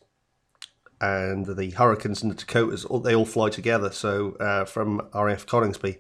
and 1.01 1.45
the 1.45 1.72
Hurricanes 1.72 2.22
and 2.22 2.32
the 2.32 2.36
Dakotas. 2.36 2.86
All, 2.86 2.99
they 2.99 3.15
all 3.15 3.26
fly 3.26 3.49
together. 3.49 3.91
So 3.91 4.36
uh, 4.39 4.65
from 4.65 5.07
RAF 5.13 5.45
Coningsby, 5.45 5.97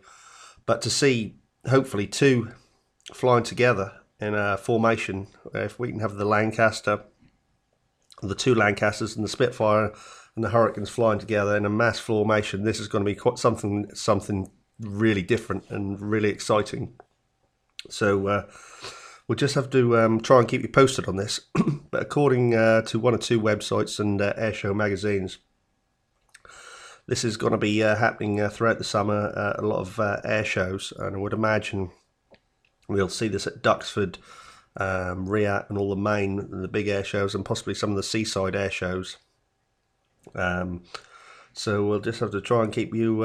but 0.65 0.81
to 0.83 0.89
see 0.89 1.35
hopefully 1.67 2.07
two 2.07 2.51
flying 3.13 3.43
together 3.43 3.93
in 4.19 4.35
a 4.35 4.57
formation, 4.57 5.27
if 5.53 5.79
we 5.79 5.89
can 5.89 5.99
have 5.99 6.15
the 6.15 6.25
Lancaster, 6.25 7.03
the 8.21 8.35
two 8.35 8.53
Lancasters 8.53 9.15
and 9.15 9.23
the 9.23 9.29
Spitfire 9.29 9.93
and 10.35 10.43
the 10.43 10.49
Hurricanes 10.49 10.89
flying 10.89 11.19
together 11.19 11.55
in 11.55 11.65
a 11.65 11.69
mass 11.69 11.99
formation, 11.99 12.63
this 12.63 12.79
is 12.79 12.87
going 12.87 13.03
to 13.03 13.09
be 13.09 13.15
quite 13.15 13.37
something 13.37 13.89
something 13.93 14.49
really 14.79 15.21
different 15.21 15.69
and 15.69 15.99
really 16.01 16.29
exciting. 16.29 16.93
So. 17.89 18.27
Uh, 18.27 18.43
We'll 19.29 19.35
just 19.35 19.53
have 19.53 19.69
to 19.69 19.95
um, 19.95 20.21
try 20.21 20.39
and 20.39 20.47
keep 20.47 20.63
you 20.63 20.69
posted 20.69 21.07
on 21.07 21.15
this. 21.15 21.41
but 21.91 22.01
according 22.01 22.55
uh, 22.55 22.81
to 22.81 22.97
one 22.97 23.13
or 23.13 23.19
two 23.19 23.39
websites 23.39 23.99
and 23.99 24.19
uh, 24.19 24.33
airshow 24.33 24.75
magazines, 24.75 25.37
this 27.05 27.23
is 27.23 27.37
going 27.37 27.51
to 27.51 27.57
be 27.59 27.83
uh, 27.83 27.95
happening 27.95 28.41
uh, 28.41 28.49
throughout 28.49 28.79
the 28.79 28.83
summer. 28.83 29.31
Uh, 29.35 29.53
a 29.59 29.61
lot 29.61 29.81
of 29.81 29.99
uh, 29.99 30.19
air 30.25 30.43
shows, 30.43 30.93
and 30.97 31.15
I 31.15 31.19
would 31.19 31.33
imagine 31.33 31.91
we'll 32.87 33.07
see 33.07 33.27
this 33.27 33.45
at 33.45 33.61
Duxford, 33.61 34.17
um, 34.77 35.31
and 35.31 35.77
all 35.77 35.91
the 35.91 35.95
main 35.95 36.49
the 36.49 36.67
big 36.67 36.87
air 36.87 37.03
shows, 37.03 37.35
and 37.35 37.45
possibly 37.45 37.75
some 37.75 37.91
of 37.91 37.97
the 37.97 38.03
seaside 38.03 38.55
air 38.55 38.71
shows. 38.71 39.17
Um, 40.33 40.85
so 41.53 41.85
we'll 41.85 41.99
just 41.99 42.19
have 42.19 42.31
to 42.31 42.41
try 42.41 42.63
and 42.63 42.73
keep 42.73 42.95
you 42.95 43.17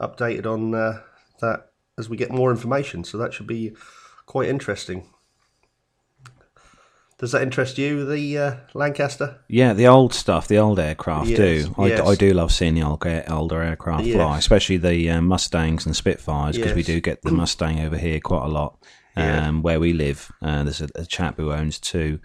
updated 0.00 0.46
on 0.46 0.72
that 0.72 1.70
as 1.96 2.08
we 2.08 2.16
get 2.16 2.32
more 2.32 2.50
information. 2.50 3.04
So 3.04 3.18
that 3.18 3.32
should 3.32 3.46
be 3.46 3.76
quite 4.26 4.48
interesting. 4.48 5.08
Does 7.18 7.32
that 7.32 7.42
interest 7.42 7.78
you, 7.78 8.04
the 8.06 8.38
uh, 8.38 8.56
Lancaster? 8.74 9.40
Yeah, 9.48 9.72
the 9.72 9.88
old 9.88 10.14
stuff, 10.14 10.46
the 10.46 10.58
old 10.58 10.78
aircraft 10.78 11.28
Yes, 11.30 11.36
do. 11.36 11.74
I, 11.76 11.86
yes. 11.88 12.00
I 12.06 12.14
do 12.14 12.32
love 12.32 12.52
seeing 12.52 12.74
the 12.74 12.82
old, 12.84 13.04
older 13.28 13.60
aircraft 13.60 14.04
Yes. 14.04 14.14
fly, 14.14 14.38
especially 14.38 14.76
the 14.76 15.10
um, 15.10 15.26
Mustangs 15.26 15.84
and 15.84 15.96
Spitfires, 15.96 16.56
because 16.56 16.74
we 16.74 16.84
do 16.84 17.00
get 17.00 17.22
the 17.22 17.32
Mustang 17.32 17.80
over 17.80 17.98
here 17.98 18.20
quite 18.20 18.44
a 18.44 18.48
lot 18.48 18.78
um, 19.16 19.24
Yeah. 19.24 19.50
where 19.50 19.80
we 19.80 19.92
live. 19.92 20.30
Uh, 20.40 20.62
there's 20.62 20.80
a, 20.80 20.88
a 20.94 21.04
chap 21.04 21.38
who 21.38 21.52
owns 21.52 21.80
two. 21.80 22.20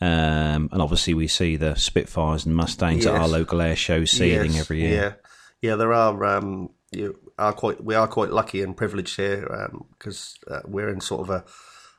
Um, 0.00 0.68
and 0.72 0.80
obviously, 0.80 1.12
we 1.12 1.26
see 1.26 1.56
the 1.56 1.74
Spitfires 1.74 2.46
and 2.46 2.54
Mustangs 2.54 3.06
at 3.06 3.14
our 3.14 3.28
local 3.28 3.60
air 3.60 3.76
show 3.76 4.04
Seething 4.04 4.52
Yes, 4.52 4.60
every 4.60 4.80
year. 4.80 5.18
Yeah, 5.62 5.70
yeah. 5.70 5.76
There 5.76 5.92
are 5.92 6.24
um, 6.24 6.70
you 6.92 7.18
are 7.36 7.52
quite 7.52 7.84
we 7.84 7.94
are 7.96 8.08
quite 8.08 8.30
lucky 8.30 8.62
and 8.62 8.76
privileged 8.76 9.16
here 9.16 9.70
because 9.98 10.38
uh, 10.48 10.60
we're 10.64 10.88
in 10.88 11.00
sort 11.00 11.22
of 11.22 11.30
a, 11.30 11.44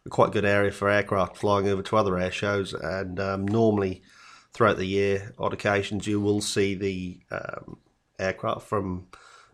a, 0.05 0.09
quite 0.09 0.31
good 0.31 0.45
area 0.45 0.71
for 0.71 0.89
aircraft 0.89 1.37
flying 1.37 1.67
over 1.67 1.81
to 1.81 1.97
other 1.97 2.17
air 2.17 2.31
shows, 2.31 2.73
and 2.73 3.19
um, 3.19 3.47
normally 3.47 4.01
throughout 4.53 4.77
the 4.77 4.85
year, 4.85 5.33
on 5.37 5.53
occasions, 5.53 6.07
you 6.07 6.19
will 6.19 6.41
see 6.41 6.75
the 6.75 7.19
um, 7.31 7.77
aircraft 8.19 8.67
from 8.67 9.07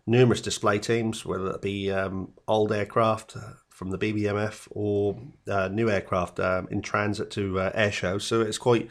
numerous 0.05 0.41
display 0.41 0.79
teams, 0.79 1.25
whether 1.25 1.51
it 1.51 1.61
be 1.61 1.91
um, 1.91 2.33
old 2.47 2.71
aircraft 2.71 3.35
uh, 3.35 3.53
from 3.69 3.91
the 3.91 3.97
BBMF 3.97 4.67
or 4.71 5.19
uh, 5.47 5.67
new 5.67 5.89
aircraft 5.89 6.39
um, 6.39 6.67
in 6.71 6.81
transit 6.81 7.29
to 7.31 7.59
uh, 7.59 7.71
air 7.75 7.91
shows. 7.91 8.25
So 8.25 8.41
it's 8.41 8.57
quite 8.57 8.89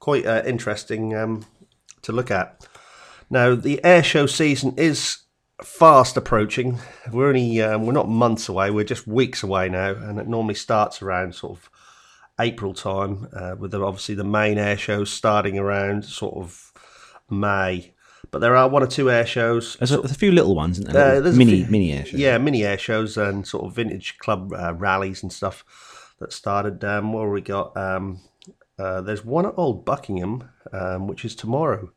quite 0.00 0.26
uh, 0.26 0.42
interesting 0.44 1.16
um, 1.16 1.46
to 2.02 2.12
look 2.12 2.30
at. 2.30 2.66
Now 3.30 3.54
the 3.54 3.82
air 3.84 4.02
show 4.02 4.26
season 4.26 4.74
is 4.76 5.18
fast 5.62 6.16
approaching. 6.16 6.78
We're 7.12 7.28
only 7.28 7.60
um, 7.60 7.86
we're 7.86 7.92
not 7.92 8.08
months 8.08 8.48
away. 8.48 8.70
We're 8.70 8.84
just 8.84 9.06
weeks 9.06 9.42
away 9.42 9.68
now, 9.68 9.90
and 9.90 10.18
it 10.18 10.28
normally 10.28 10.54
starts 10.54 11.02
around 11.02 11.34
sort 11.34 11.58
of 11.58 11.70
April 12.40 12.74
time, 12.74 13.28
uh, 13.32 13.56
with 13.58 13.72
the, 13.72 13.82
obviously 13.82 14.14
the 14.14 14.24
main 14.24 14.58
air 14.58 14.76
shows 14.76 15.10
starting 15.10 15.58
around 15.58 16.04
sort 16.04 16.36
of 16.36 16.72
May. 17.28 17.92
But 18.30 18.40
there 18.40 18.56
are 18.56 18.68
one 18.68 18.82
or 18.82 18.86
two 18.86 19.10
air 19.10 19.26
shows. 19.26 19.76
There's 19.76 19.92
a, 19.92 20.00
a 20.00 20.08
few 20.08 20.32
little 20.32 20.54
ones, 20.54 20.78
isn't 20.78 20.92
there? 20.92 21.24
Uh, 21.24 21.32
mini 21.32 21.62
few, 21.62 21.70
mini 21.70 21.92
air 21.92 22.04
shows. 22.04 22.20
Yeah, 22.20 22.38
mini 22.38 22.64
air 22.64 22.78
shows 22.78 23.16
and 23.16 23.46
sort 23.46 23.64
of 23.64 23.74
vintage 23.74 24.18
club 24.18 24.52
uh, 24.52 24.74
rallies 24.74 25.22
and 25.22 25.32
stuff 25.32 25.64
that 26.18 26.32
started. 26.32 26.84
Um, 26.84 27.12
what 27.12 27.28
we 27.28 27.40
got? 27.40 27.76
Um, 27.76 28.20
uh, 28.78 29.00
there's 29.00 29.24
one 29.24 29.46
at 29.46 29.54
Old 29.56 29.84
Buckenham, 29.84 30.48
um, 30.72 31.06
which 31.06 31.24
is 31.24 31.34
tomorrow. 31.34 31.90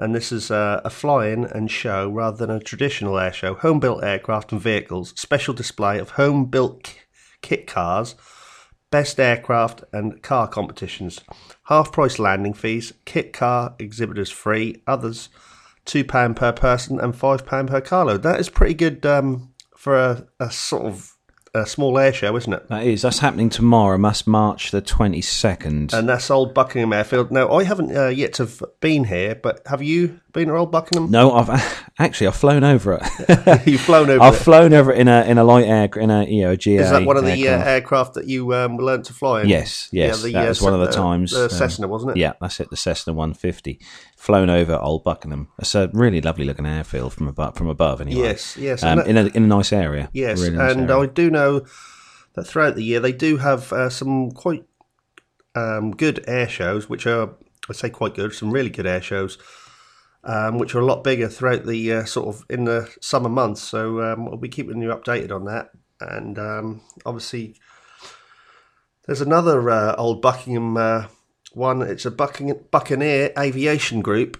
And 0.00 0.14
this 0.14 0.32
is 0.32 0.50
a 0.50 0.88
fly-in 0.90 1.44
and 1.44 1.70
show 1.70 2.08
rather 2.08 2.38
than 2.38 2.56
a 2.56 2.58
traditional 2.58 3.18
air 3.18 3.34
show. 3.34 3.54
Home-built 3.54 4.02
aircraft 4.02 4.50
and 4.50 4.60
vehicles, 4.60 5.12
special 5.14 5.52
display 5.52 5.98
of 5.98 6.12
home-built 6.12 6.94
kit 7.42 7.66
cars, 7.66 8.14
best 8.90 9.20
aircraft 9.20 9.84
and 9.92 10.22
car 10.22 10.48
competitions, 10.48 11.20
half 11.64 11.92
price 11.92 12.18
landing 12.18 12.54
fees, 12.54 12.94
kit 13.04 13.34
car 13.34 13.74
exhibitors 13.78 14.30
free, 14.30 14.82
others 14.86 15.28
£2 15.84 16.34
per 16.34 16.52
person 16.52 16.98
and 16.98 17.12
£5 17.12 17.66
per 17.66 17.80
carload. 17.82 18.22
That 18.22 18.40
is 18.40 18.48
pretty 18.48 18.74
good 18.74 19.04
um, 19.04 19.52
for 19.76 19.96
a, 19.96 20.26
a 20.38 20.50
sort 20.50 20.84
of 20.84 21.14
a 21.54 21.66
small 21.66 21.98
air 21.98 22.12
show, 22.12 22.36
isn't 22.36 22.52
it? 22.52 22.68
That 22.68 22.86
is. 22.86 23.02
That's 23.02 23.18
happening 23.18 23.50
tomorrow. 23.50 24.00
That's 24.00 24.26
March 24.26 24.70
the 24.70 24.80
twenty 24.80 25.20
second, 25.20 25.92
and 25.92 26.08
that's 26.08 26.30
Old 26.30 26.54
Buckenham 26.54 26.92
Airfield. 26.92 27.30
Now, 27.30 27.50
I 27.52 27.64
haven't 27.64 27.96
uh, 27.96 28.08
yet 28.08 28.34
to 28.34 28.44
have 28.44 28.62
been 28.80 29.04
here, 29.04 29.34
but 29.34 29.62
have 29.66 29.82
you 29.82 30.20
been 30.32 30.48
at 30.48 30.54
Old 30.54 30.70
Buckenham? 30.70 31.10
No, 31.10 31.32
I've 31.32 31.48
actually 31.98 32.28
I've 32.28 32.36
flown 32.36 32.62
over 32.62 33.00
it. 33.00 33.66
You've 33.66 33.80
flown 33.80 34.10
over. 34.10 34.22
I've 34.22 34.34
it. 34.34 34.38
flown 34.38 34.72
over 34.72 34.92
it 34.92 34.98
in 34.98 35.08
a 35.08 35.24
in 35.24 35.38
a 35.38 35.44
light 35.44 35.66
air 35.66 35.88
in 35.96 36.10
a 36.10 36.24
you 36.24 36.42
know 36.42 36.52
a 36.52 36.56
GA. 36.56 36.82
Is 36.82 36.90
that 36.90 37.04
one 37.04 37.16
of 37.16 37.24
the 37.24 37.32
aircraft, 37.32 37.66
uh, 37.66 37.70
aircraft 37.70 38.14
that 38.14 38.26
you 38.26 38.54
um, 38.54 38.76
learned 38.76 39.06
to 39.06 39.12
fly 39.12 39.42
in? 39.42 39.48
Yes, 39.48 39.88
yes. 39.92 40.18
Yeah, 40.18 40.26
the, 40.26 40.32
that 40.34 40.44
uh, 40.44 40.48
was 40.48 40.62
one 40.62 40.74
of 40.74 40.80
the 40.80 40.92
times. 40.92 41.32
The 41.32 41.44
um, 41.44 41.50
Cessna, 41.50 41.88
wasn't 41.88 42.12
it? 42.12 42.16
Yeah, 42.18 42.34
that's 42.40 42.60
it. 42.60 42.70
The 42.70 42.76
Cessna 42.76 43.12
150 43.12 43.80
flown 44.20 44.50
over 44.50 44.76
Old 44.76 45.02
Buckenham. 45.02 45.48
It's 45.58 45.74
a 45.74 45.88
really 45.94 46.20
lovely 46.20 46.44
looking 46.44 46.66
airfield 46.66 47.14
from 47.14 47.26
above. 47.26 47.56
From 47.56 47.68
above, 47.68 48.02
anyway. 48.02 48.20
Yes, 48.20 48.54
yes. 48.58 48.82
Um, 48.82 48.98
that, 48.98 49.06
in 49.06 49.16
a 49.16 49.26
in 49.28 49.44
a 49.44 49.46
nice 49.46 49.72
area. 49.72 50.10
Yes, 50.12 50.40
really 50.40 50.58
nice 50.58 50.72
and 50.72 50.90
area. 50.90 51.02
I 51.02 51.06
do 51.06 51.30
know 51.30 51.66
that 52.34 52.44
throughout 52.44 52.76
the 52.76 52.84
year 52.84 53.00
they 53.00 53.12
do 53.12 53.38
have 53.38 53.72
uh, 53.72 53.88
some 53.88 54.30
quite 54.30 54.66
um, 55.54 55.92
good 55.92 56.22
air 56.28 56.48
shows, 56.48 56.86
which 56.86 57.06
are 57.06 57.30
I 57.68 57.72
say 57.72 57.88
quite 57.88 58.14
good, 58.14 58.34
some 58.34 58.50
really 58.50 58.68
good 58.68 58.86
air 58.86 59.00
shows, 59.00 59.38
um, 60.22 60.58
which 60.58 60.74
are 60.74 60.80
a 60.80 60.84
lot 60.84 61.02
bigger 61.02 61.28
throughout 61.28 61.64
the 61.64 61.92
uh, 61.92 62.04
sort 62.04 62.28
of 62.28 62.44
in 62.50 62.64
the 62.64 62.94
summer 63.00 63.30
months. 63.30 63.62
So 63.62 64.02
um, 64.02 64.26
we'll 64.26 64.36
be 64.36 64.50
keeping 64.50 64.82
you 64.82 64.90
updated 64.90 65.34
on 65.34 65.46
that, 65.46 65.70
and 65.98 66.38
um, 66.38 66.82
obviously 67.06 67.56
there's 69.06 69.22
another 69.22 69.70
uh, 69.70 69.94
old 69.96 70.20
Buckenham 70.20 70.76
uh, 70.76 71.06
one. 71.52 71.82
It's 71.82 72.06
a 72.06 72.10
Buccaneer 72.10 73.32
Aviation 73.38 74.02
Group, 74.02 74.38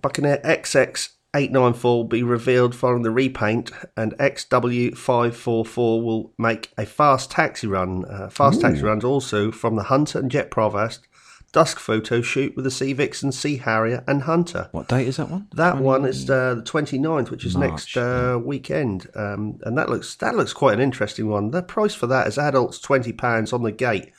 Buccaneer 0.00 0.38
XX 0.44 1.10
894 1.34 1.96
will 1.96 2.04
be 2.04 2.22
revealed 2.22 2.74
following 2.74 3.02
the 3.02 3.10
repaint, 3.10 3.70
and 3.96 4.12
XW544 4.18 6.04
will 6.04 6.30
make 6.36 6.70
a 6.76 6.84
fast 6.84 7.30
taxi 7.30 7.66
run. 7.66 8.04
Uh, 8.04 8.28
fast 8.28 8.58
Ooh. 8.58 8.62
taxi 8.62 8.82
runs 8.82 9.02
also 9.02 9.50
from 9.50 9.76
the 9.76 9.84
Hunter 9.84 10.18
and 10.18 10.30
Jet 10.30 10.50
Provost 10.50 11.06
dusk 11.52 11.78
photo 11.78 12.22
shoot 12.22 12.56
with 12.56 12.64
the 12.64 12.70
Sea 12.70 12.94
Vixen, 12.94 13.30
Sea 13.30 13.58
Harrier, 13.58 14.02
and 14.08 14.22
Hunter. 14.22 14.68
What 14.72 14.88
date 14.88 15.06
is 15.06 15.18
that 15.18 15.30
one? 15.30 15.48
That 15.54 15.72
20... 15.72 15.84
one 15.84 16.04
is 16.06 16.28
uh, 16.28 16.54
the 16.56 16.62
29th, 16.62 17.30
which 17.30 17.44
is 17.44 17.56
March, 17.56 17.70
next 17.70 17.96
uh, 17.96 18.00
yeah. 18.00 18.36
weekend, 18.36 19.08
um, 19.14 19.60
and 19.62 19.76
that 19.78 19.88
looks 19.88 20.16
that 20.16 20.34
looks 20.34 20.52
quite 20.52 20.74
an 20.74 20.80
interesting 20.80 21.28
one. 21.28 21.50
The 21.50 21.62
price 21.62 21.94
for 21.94 22.06
that 22.08 22.26
is 22.26 22.38
adults 22.38 22.78
twenty 22.78 23.12
pounds 23.12 23.52
on 23.52 23.62
the 23.62 23.72
gate. 23.72 24.12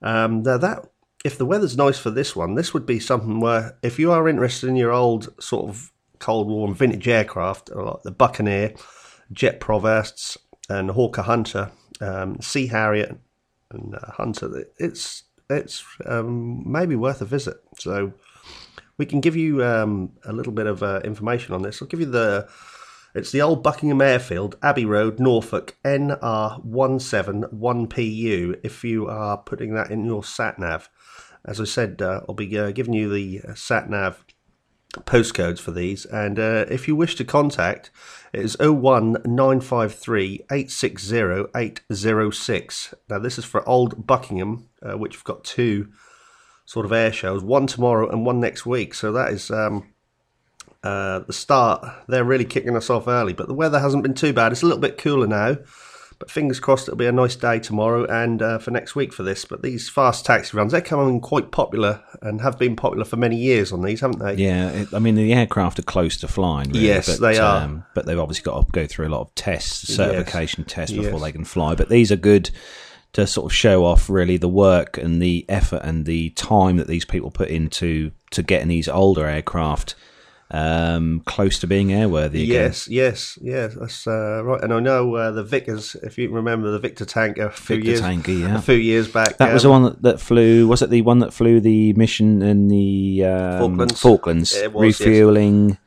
Um, 0.00 0.42
now 0.42 0.58
that 0.58 0.91
if 1.24 1.38
the 1.38 1.46
weather's 1.46 1.76
nice 1.76 1.98
for 1.98 2.10
this 2.10 2.34
one, 2.34 2.54
this 2.54 2.74
would 2.74 2.86
be 2.86 2.98
something 2.98 3.40
where 3.40 3.76
if 3.82 3.98
you 3.98 4.12
are 4.12 4.28
interested 4.28 4.68
in 4.68 4.76
your 4.76 4.92
old 4.92 5.28
sort 5.42 5.68
of 5.68 5.92
Cold 6.18 6.48
War 6.48 6.68
and 6.68 6.76
vintage 6.76 7.08
aircraft 7.08 7.70
like 7.74 8.02
the 8.02 8.10
Buccaneer, 8.10 8.74
Jet 9.32 9.60
Provosts, 9.60 10.36
and 10.68 10.90
Hawker 10.90 11.22
Hunter, 11.22 11.72
um, 12.00 12.40
Sea 12.40 12.68
Harrier, 12.68 13.18
and 13.70 13.94
uh, 13.94 14.12
Hunter. 14.12 14.66
It's 14.78 15.24
it's 15.50 15.84
um, 16.06 16.70
maybe 16.70 16.94
worth 16.96 17.20
a 17.20 17.24
visit. 17.24 17.56
So 17.78 18.12
we 18.98 19.06
can 19.06 19.20
give 19.20 19.36
you 19.36 19.64
um, 19.64 20.12
a 20.24 20.32
little 20.32 20.52
bit 20.52 20.66
of 20.66 20.82
uh, 20.82 21.00
information 21.04 21.54
on 21.54 21.62
this. 21.62 21.80
I'll 21.82 21.88
give 21.88 22.00
you 22.00 22.06
the. 22.06 22.48
It's 23.14 23.30
the 23.30 23.42
old 23.42 23.62
Buckenham 23.62 24.00
Airfield, 24.00 24.56
Abbey 24.62 24.86
Road, 24.86 25.20
Norfolk, 25.20 25.76
NR171PU. 25.84 28.60
If 28.64 28.84
you 28.84 29.06
are 29.06 29.36
putting 29.36 29.74
that 29.74 29.90
in 29.90 30.06
your 30.06 30.24
sat 30.24 30.58
nav, 30.58 30.88
as 31.44 31.60
I 31.60 31.64
said, 31.64 32.00
uh, 32.00 32.20
I'll 32.28 32.34
be 32.34 32.58
uh, 32.58 32.70
giving 32.70 32.94
you 32.94 33.08
the 33.12 33.40
uh, 33.48 33.54
sat 33.54 33.90
nav 33.90 34.24
postcodes 35.00 35.58
for 35.58 35.70
these. 35.70 36.04
And 36.06 36.38
uh, 36.38 36.66
if 36.68 36.86
you 36.86 36.94
wish 36.94 37.14
to 37.16 37.24
contact, 37.24 37.90
it 38.32 38.40
is 38.40 38.56
01953 38.58 40.44
860 40.50 41.44
806. 41.54 42.94
Now, 43.08 43.18
this 43.18 43.38
is 43.38 43.44
for 43.44 43.68
Old 43.68 44.06
Buckenham, 44.06 44.68
uh, 44.82 44.96
which 44.98 45.16
we've 45.16 45.24
got 45.24 45.44
two 45.44 45.88
sort 46.64 46.86
of 46.86 46.92
air 46.92 47.12
shows, 47.12 47.42
one 47.42 47.66
tomorrow 47.66 48.08
and 48.08 48.24
one 48.24 48.40
next 48.40 48.64
week. 48.64 48.94
So 48.94 49.12
that 49.12 49.32
is 49.32 49.50
um, 49.50 49.92
uh, 50.82 51.20
the 51.20 51.32
start. 51.32 51.86
They're 52.08 52.24
really 52.24 52.44
kicking 52.44 52.76
us 52.76 52.90
off 52.90 53.08
early, 53.08 53.32
but 53.32 53.48
the 53.48 53.54
weather 53.54 53.80
hasn't 53.80 54.02
been 54.02 54.14
too 54.14 54.32
bad. 54.32 54.52
It's 54.52 54.62
a 54.62 54.66
little 54.66 54.80
bit 54.80 54.98
cooler 54.98 55.26
now. 55.26 55.58
But 56.22 56.30
fingers 56.30 56.60
crossed 56.60 56.86
it'll 56.86 56.96
be 56.96 57.06
a 57.06 57.10
nice 57.10 57.34
day 57.34 57.58
tomorrow 57.58 58.06
and 58.06 58.40
uh, 58.40 58.58
for 58.58 58.70
next 58.70 58.94
week 58.94 59.12
for 59.12 59.24
this. 59.24 59.44
But 59.44 59.62
these 59.62 59.88
fast 59.88 60.24
taxi 60.24 60.56
runs, 60.56 60.70
they're 60.70 60.80
coming 60.80 61.20
quite 61.20 61.50
popular 61.50 62.00
and 62.20 62.40
have 62.42 62.60
been 62.60 62.76
popular 62.76 63.04
for 63.04 63.16
many 63.16 63.34
years 63.34 63.72
on 63.72 63.82
these, 63.82 64.02
haven't 64.02 64.20
they? 64.20 64.34
Yeah, 64.34 64.70
it, 64.70 64.94
I 64.94 65.00
mean, 65.00 65.16
the 65.16 65.32
aircraft 65.32 65.80
are 65.80 65.82
close 65.82 66.18
to 66.18 66.28
flying. 66.28 66.68
Really, 66.68 66.86
yes, 66.86 67.18
but, 67.18 67.20
they 67.20 67.38
are. 67.40 67.64
Um, 67.64 67.84
but 67.92 68.06
they've 68.06 68.20
obviously 68.20 68.44
got 68.44 68.64
to 68.64 68.70
go 68.70 68.86
through 68.86 69.08
a 69.08 69.10
lot 69.10 69.22
of 69.22 69.34
tests, 69.34 69.92
certification 69.92 70.62
yes. 70.64 70.72
tests 70.72 70.96
before 70.96 71.14
yes. 71.14 71.22
they 71.22 71.32
can 71.32 71.44
fly. 71.44 71.74
But 71.74 71.88
these 71.88 72.12
are 72.12 72.16
good 72.16 72.50
to 73.14 73.26
sort 73.26 73.50
of 73.50 73.52
show 73.52 73.84
off 73.84 74.08
really 74.08 74.36
the 74.36 74.46
work 74.46 74.98
and 74.98 75.20
the 75.20 75.44
effort 75.48 75.80
and 75.82 76.06
the 76.06 76.30
time 76.30 76.76
that 76.76 76.86
these 76.86 77.04
people 77.04 77.32
put 77.32 77.48
into 77.48 78.12
to 78.30 78.44
getting 78.44 78.68
these 78.68 78.86
older 78.86 79.26
aircraft 79.26 79.96
um, 80.52 81.22
close 81.24 81.58
to 81.60 81.66
being 81.66 81.88
airworthy. 81.88 82.44
Again. 82.44 82.46
Yes, 82.46 82.86
yes, 82.86 83.38
yes. 83.40 83.74
That's 83.74 84.06
uh, 84.06 84.44
right. 84.44 84.62
And 84.62 84.72
I 84.72 84.80
know 84.80 85.14
uh, 85.14 85.30
the 85.30 85.42
Vickers, 85.42 85.96
if 86.02 86.18
you 86.18 86.30
remember 86.30 86.70
the 86.70 86.78
Victor 86.78 87.06
tanker 87.06 87.46
a 87.46 87.50
few 87.50 87.76
Victor 87.76 87.90
years, 87.90 88.00
tanker, 88.00 88.32
yeah. 88.32 88.58
a 88.58 88.60
few 88.60 88.74
years 88.74 89.08
back. 89.08 89.38
That 89.38 89.48
um, 89.48 89.54
was 89.54 89.62
the 89.62 89.70
one 89.70 89.82
that, 89.84 90.02
that, 90.02 90.20
flew. 90.20 90.68
Was 90.68 90.82
it 90.82 90.90
the 90.90 91.00
one 91.02 91.20
that 91.20 91.32
flew 91.32 91.58
the 91.58 91.94
mission 91.94 92.42
in 92.42 92.68
the 92.68 93.24
um, 93.24 93.60
Falklands? 93.60 94.00
Falklands, 94.00 94.62
was, 94.72 95.00
refueling. 95.00 95.78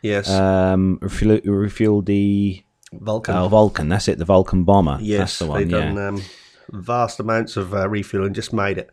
Yes. 0.00 0.30
Um, 0.30 0.98
refuel, 1.02 1.38
refueled 1.40 2.06
the 2.06 2.64
Vulcan. 2.94 3.36
Oh, 3.36 3.48
Vulcan. 3.48 3.90
That's 3.90 4.08
it. 4.08 4.18
The 4.18 4.24
Vulcan 4.24 4.64
bomber. 4.64 4.98
Yes, 5.02 5.18
that's 5.18 5.38
the 5.40 5.46
one. 5.46 5.60
They've 5.60 5.70
yeah. 5.70 5.92
done 5.92 5.98
um, 5.98 6.22
vast 6.70 7.20
amounts 7.20 7.58
of 7.58 7.74
uh, 7.74 7.88
refueling. 7.90 8.32
Just 8.32 8.54
made 8.54 8.78
it. 8.78 8.90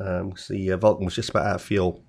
Um, 0.00 0.34
the 0.48 0.72
uh, 0.72 0.76
Vulcan 0.76 1.04
was 1.04 1.16
just 1.16 1.30
about 1.30 1.46
out 1.46 1.54
of 1.56 1.62
fuel 1.62 2.04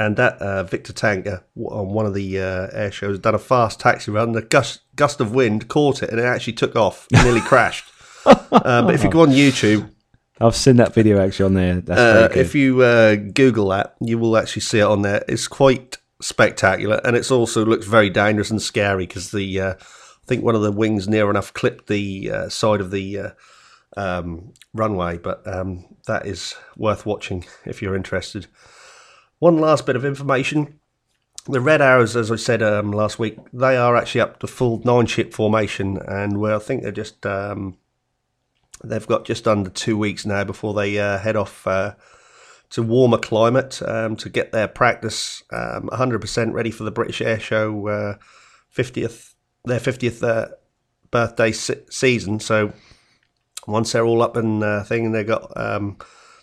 and 0.00 0.16
that 0.16 0.40
uh, 0.40 0.62
Victor 0.64 0.94
tanker 0.94 1.44
on 1.62 1.88
one 1.88 2.06
of 2.06 2.14
the 2.14 2.40
uh, 2.40 2.68
air 2.72 2.90
shows 2.90 3.18
done 3.18 3.34
a 3.34 3.38
fast 3.38 3.78
taxi 3.78 4.10
run. 4.10 4.32
The 4.32 4.40
gust, 4.40 4.80
gust 4.96 5.20
of 5.20 5.34
wind 5.34 5.68
caught 5.68 6.02
it, 6.02 6.08
and 6.08 6.18
it 6.18 6.24
actually 6.24 6.54
took 6.54 6.74
off. 6.74 7.06
It 7.12 7.22
nearly 7.22 7.40
crashed. 7.42 7.84
Uh, 8.24 8.38
but 8.50 8.94
if 8.94 9.04
you 9.04 9.10
go 9.10 9.20
on 9.20 9.28
YouTube, 9.28 9.90
I've 10.40 10.56
seen 10.56 10.76
that 10.76 10.94
video 10.94 11.20
actually 11.20 11.44
on 11.44 11.54
there. 11.54 11.82
Uh, 11.86 12.30
if 12.34 12.54
you 12.54 12.80
uh, 12.80 13.16
Google 13.16 13.68
that, 13.68 13.94
you 14.00 14.18
will 14.18 14.38
actually 14.38 14.62
see 14.62 14.78
it 14.78 14.84
on 14.84 15.02
there. 15.02 15.22
It's 15.28 15.46
quite 15.46 15.98
spectacular, 16.22 17.02
and 17.04 17.14
it 17.14 17.30
also 17.30 17.66
looks 17.66 17.86
very 17.86 18.08
dangerous 18.08 18.50
and 18.50 18.60
scary 18.60 19.06
because 19.06 19.32
the 19.32 19.60
uh, 19.60 19.74
I 19.74 20.26
think 20.26 20.42
one 20.42 20.54
of 20.54 20.62
the 20.62 20.72
wings 20.72 21.08
near 21.08 21.28
enough 21.28 21.52
clipped 21.52 21.88
the 21.88 22.48
side 22.48 22.80
of 22.80 22.90
the 22.90 23.34
um, 23.98 24.54
runway. 24.72 25.18
But 25.18 25.46
um, 25.46 25.84
that 26.06 26.24
is 26.24 26.54
worth 26.78 27.04
watching 27.04 27.44
if 27.66 27.82
you're 27.82 27.94
interested. 27.94 28.46
One 29.40 29.58
last 29.58 29.86
bit 29.86 29.96
of 29.96 30.04
information. 30.04 30.78
the 31.46 31.62
Red 31.62 31.80
Arrows, 31.80 32.14
as 32.14 32.30
I 32.30 32.36
said 32.36 32.62
um, 32.62 32.92
last 32.92 33.18
week, 33.18 33.38
they 33.54 33.74
are 33.74 33.96
actually 33.96 34.20
up 34.20 34.38
to 34.40 34.46
full 34.46 34.82
nine 34.84 35.06
ship 35.06 35.32
formation, 35.32 35.96
and 35.96 36.38
well, 36.38 36.56
I 36.56 36.62
think 36.62 36.82
they're 36.82 36.92
just 36.92 37.24
um, 37.24 37.78
they've 38.84 39.06
got 39.06 39.24
just 39.24 39.48
under 39.48 39.70
two 39.70 39.96
weeks 39.96 40.26
now 40.26 40.44
before 40.44 40.74
they 40.74 40.98
uh, 40.98 41.18
head 41.18 41.36
off 41.36 41.66
uh, 41.66 41.94
to 42.68 42.82
warmer 42.82 43.16
climate 43.16 43.80
um, 43.86 44.14
to 44.16 44.28
get 44.28 44.52
their 44.52 44.68
practice 44.68 45.42
um, 45.50 45.88
100% 45.90 46.52
ready 46.52 46.70
for 46.70 46.84
the 46.84 46.90
British 46.90 47.22
Air 47.22 47.40
Show 47.40 47.88
uh, 47.88 48.16
50th 48.74 49.34
their 49.64 49.80
50th 49.80 50.22
uh, 50.22 50.48
birthday 51.10 51.52
se- 51.52 51.84
season. 51.88 52.40
So 52.40 52.74
once 53.66 53.92
they're 53.92 54.04
all 54.04 54.20
up 54.20 54.36
and 54.36 54.62
uh, 54.62 54.84
thing, 54.84 55.06
and 55.06 55.14
they 55.14 55.24
got 55.24 55.50
um, 55.56 55.96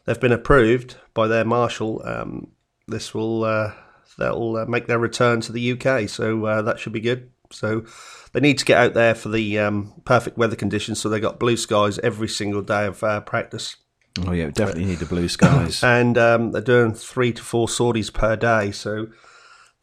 they've 0.06 0.20
been 0.20 0.32
approved 0.32 0.98
by 1.14 1.28
their 1.28 1.46
marshal. 1.46 2.02
Um, 2.04 2.48
this 2.88 3.14
will 3.14 3.44
uh, 3.44 3.74
they'll 4.18 4.58
uh, 4.58 4.66
make 4.66 4.88
their 4.88 5.00
return 5.00 5.42
to 5.42 5.52
the 5.52 5.74
UK, 5.74 6.10
so 6.10 6.46
uh, 6.46 6.62
that 6.64 6.80
should 6.80 6.94
be 6.94 7.02
good. 7.02 7.32
So 7.52 7.86
they 8.34 8.42
need 8.42 8.58
to 8.58 8.66
get 8.66 8.78
out 8.78 8.94
there 8.94 9.16
for 9.16 9.30
the 9.30 9.60
um, 9.60 10.02
perfect 10.04 10.38
weather 10.38 10.56
conditions. 10.56 11.00
So 11.00 11.08
they 11.10 11.20
got 11.20 11.40
blue 11.40 11.58
skies 11.58 11.98
every 12.00 12.28
single 12.28 12.62
day 12.62 12.86
of 12.86 13.02
uh, 13.04 13.22
practice, 13.22 13.78
Oh 14.26 14.32
yeah, 14.32 14.50
definitely 14.50 14.86
need 14.86 15.00
the 15.00 15.06
blue 15.06 15.28
skies. 15.28 15.84
and 15.84 16.18
um, 16.18 16.52
they're 16.52 16.62
doing 16.62 16.94
three 16.94 17.34
to 17.34 17.44
four 17.44 17.70
sorties 17.70 18.10
per 18.10 18.36
day. 18.36 18.72
So 18.72 19.08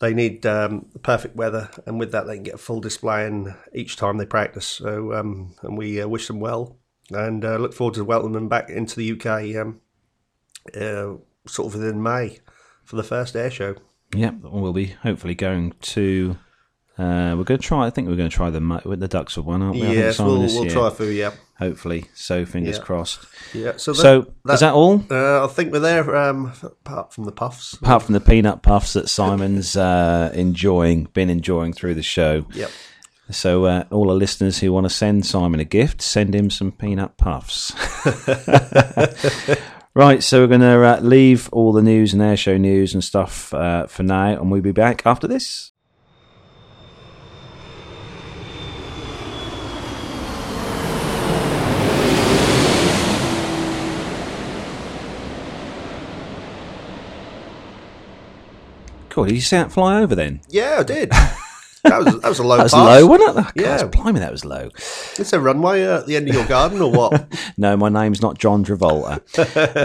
they 0.01 0.15
need 0.15 0.45
um, 0.47 0.87
the 0.93 0.99
perfect 0.99 1.37
weather, 1.37 1.71
and 1.87 1.99
with 1.99 2.13
that 2.13 2.27
they 2.27 2.35
can 2.35 2.43
get 2.43 2.55
a 2.55 2.59
full 2.59 2.81
display 2.81 3.27
in 3.27 3.55
each 3.73 3.97
time 3.97 4.17
they 4.17 4.27
practice. 4.27 4.67
So 4.67 5.13
um, 5.13 5.55
and 5.63 5.79
we 5.79 6.01
uh, 6.01 6.09
wish 6.09 6.27
them 6.27 6.41
well, 6.41 6.77
and 7.11 7.45
uh, 7.45 7.57
look 7.57 7.75
forward 7.75 7.95
to 7.95 8.05
welcoming 8.05 8.35
them 8.35 8.49
back 8.49 8.71
into 8.71 8.97
the 8.97 9.13
UK, 9.13 9.57
um, 9.57 9.81
uh, 10.75 11.19
sort 11.47 11.69
of 11.69 11.75
within 11.75 12.03
May 12.03 12.39
for 12.95 13.03
the 13.03 13.09
first 13.09 13.35
air 13.35 13.51
show. 13.51 13.75
Yep, 14.15 14.37
we'll 14.43 14.73
be 14.73 14.87
hopefully 14.87 15.35
going 15.35 15.75
to. 15.81 16.39
Uh, 16.97 17.35
we're 17.37 17.43
going 17.43 17.59
to 17.59 17.67
try. 17.67 17.87
I 17.87 17.91
think 17.91 18.07
we're 18.09 18.15
going 18.15 18.31
to 18.31 18.35
try 18.37 18.51
the 18.51 18.61
with 18.85 19.01
the 19.01 19.09
Duxford 19.09 19.45
one, 19.45 19.63
aren't 19.63 19.75
we? 19.81 19.85
I 19.87 19.93
yes, 19.93 20.21
we'll, 20.21 20.39
we'll 20.39 20.71
try 20.71 20.91
for 20.91 21.05
yeah, 21.05 21.33
Hopefully, 21.59 22.05
so 22.15 22.45
fingers 22.47 22.77
Yeah. 22.79 22.85
crossed. 22.85 23.27
yeah. 23.53 23.73
So, 23.79 23.93
that, 23.95 24.01
So 24.01 24.33
is 24.53 24.61
that 24.61 24.75
all? 24.75 25.05
uh, 25.11 25.45
I 25.45 25.49
think 25.49 25.73
we're 25.73 25.81
there. 25.81 26.15
Um, 26.15 26.53
apart 26.63 27.13
from 27.13 27.25
the 27.25 27.33
puffs. 27.33 27.73
Apart 27.73 28.05
from 28.05 28.13
the 28.13 28.21
peanut 28.21 28.63
puffs 28.63 28.93
that 28.93 29.09
Simon's 29.09 29.77
uh, 29.77 30.31
enjoying, 30.35 31.05
been 31.13 31.31
enjoying 31.31 31.73
through 31.73 31.95
the 31.95 32.03
show. 32.05 32.47
Yep. 32.55 32.71
So 33.31 33.65
uh, 33.65 33.85
all 33.91 34.07
the 34.07 34.15
listeners 34.15 34.61
who 34.61 34.73
want 34.73 34.85
to 34.85 34.91
send 34.91 35.27
Simon 35.27 35.59
a 35.59 35.65
gift, 35.65 36.01
send 36.01 36.33
him 36.33 36.49
some 36.49 36.71
peanut 36.71 37.17
puffs. 37.17 37.73
right, 39.95 40.23
so 40.23 40.41
we're 40.41 40.49
going 40.49 40.61
to 40.61 40.83
uh, 40.83 41.01
leave 41.01 41.49
all 41.53 41.73
the 41.73 41.83
news 41.83 42.13
and 42.13 42.23
airshow 42.23 42.59
news 42.59 42.95
and 42.95 43.03
stuff 43.03 43.55
uh, 43.55 43.87
for 43.87 44.03
now, 44.03 44.41
and 44.41 44.51
we'll 44.51 44.63
be 44.63 44.73
back 44.73 45.03
after 45.07 45.29
this. 45.29 45.73
Cool. 59.15 59.27
Did 59.27 59.35
you 59.37 59.41
see 59.43 59.55
that 59.55 59.71
fly 59.71 60.01
over 60.03 60.17
then? 60.17 60.41
Yeah, 60.49 60.79
I 60.81 60.83
did. 60.83 61.13
That 61.85 62.05
was 62.05 62.21
that 62.21 62.29
was 62.29 62.39
a 62.39 62.43
low 62.45 62.57
That 62.57 62.63
was 62.65 62.73
pass. 62.75 63.01
low, 63.01 63.07
wasn't 63.07 63.39
it? 63.39 63.45
Oh, 63.47 63.51
Yeah. 63.55 63.79
God, 63.79 63.93
blimey, 63.93 64.21
that 64.21 64.33
was 64.33 64.45
low. 64.45 64.69
It's 65.19 65.33
a 65.33 65.41
runway 65.41 65.85
uh, 65.85 65.99
at 66.01 66.07
the 66.07 66.17
end 66.17 66.29
of 66.29 66.35
your 66.35 66.47
garden, 66.47 66.81
or 66.81 66.91
what? 66.91 67.27
No, 67.57 67.77
my 67.77 67.89
name's 67.89 68.23
not 68.23 68.39
John 68.39 68.65
Travolta. 68.65 69.21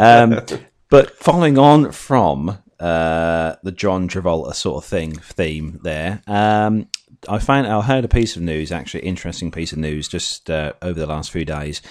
um, 0.01 0.59
but 0.89 1.15
following 1.17 1.57
on 1.57 1.91
from 1.91 2.57
uh, 2.79 3.55
the 3.63 3.71
John 3.71 4.07
Travolta 4.07 4.53
sort 4.55 4.83
of 4.83 4.89
thing 4.89 5.13
theme 5.13 5.79
there, 5.83 6.21
um, 6.27 6.87
I 7.27 7.37
found 7.39 7.67
I 7.67 7.81
heard 7.81 8.05
a 8.05 8.09
piece 8.09 8.35
of 8.37 8.41
news, 8.41 8.71
actually 8.71 9.01
interesting 9.01 9.51
piece 9.51 9.71
of 9.73 9.77
news, 9.77 10.07
just 10.07 10.49
uh, 10.49 10.73
over 10.81 10.99
the 10.99 11.07
last 11.07 11.31
few 11.31 11.43
days. 11.45 11.81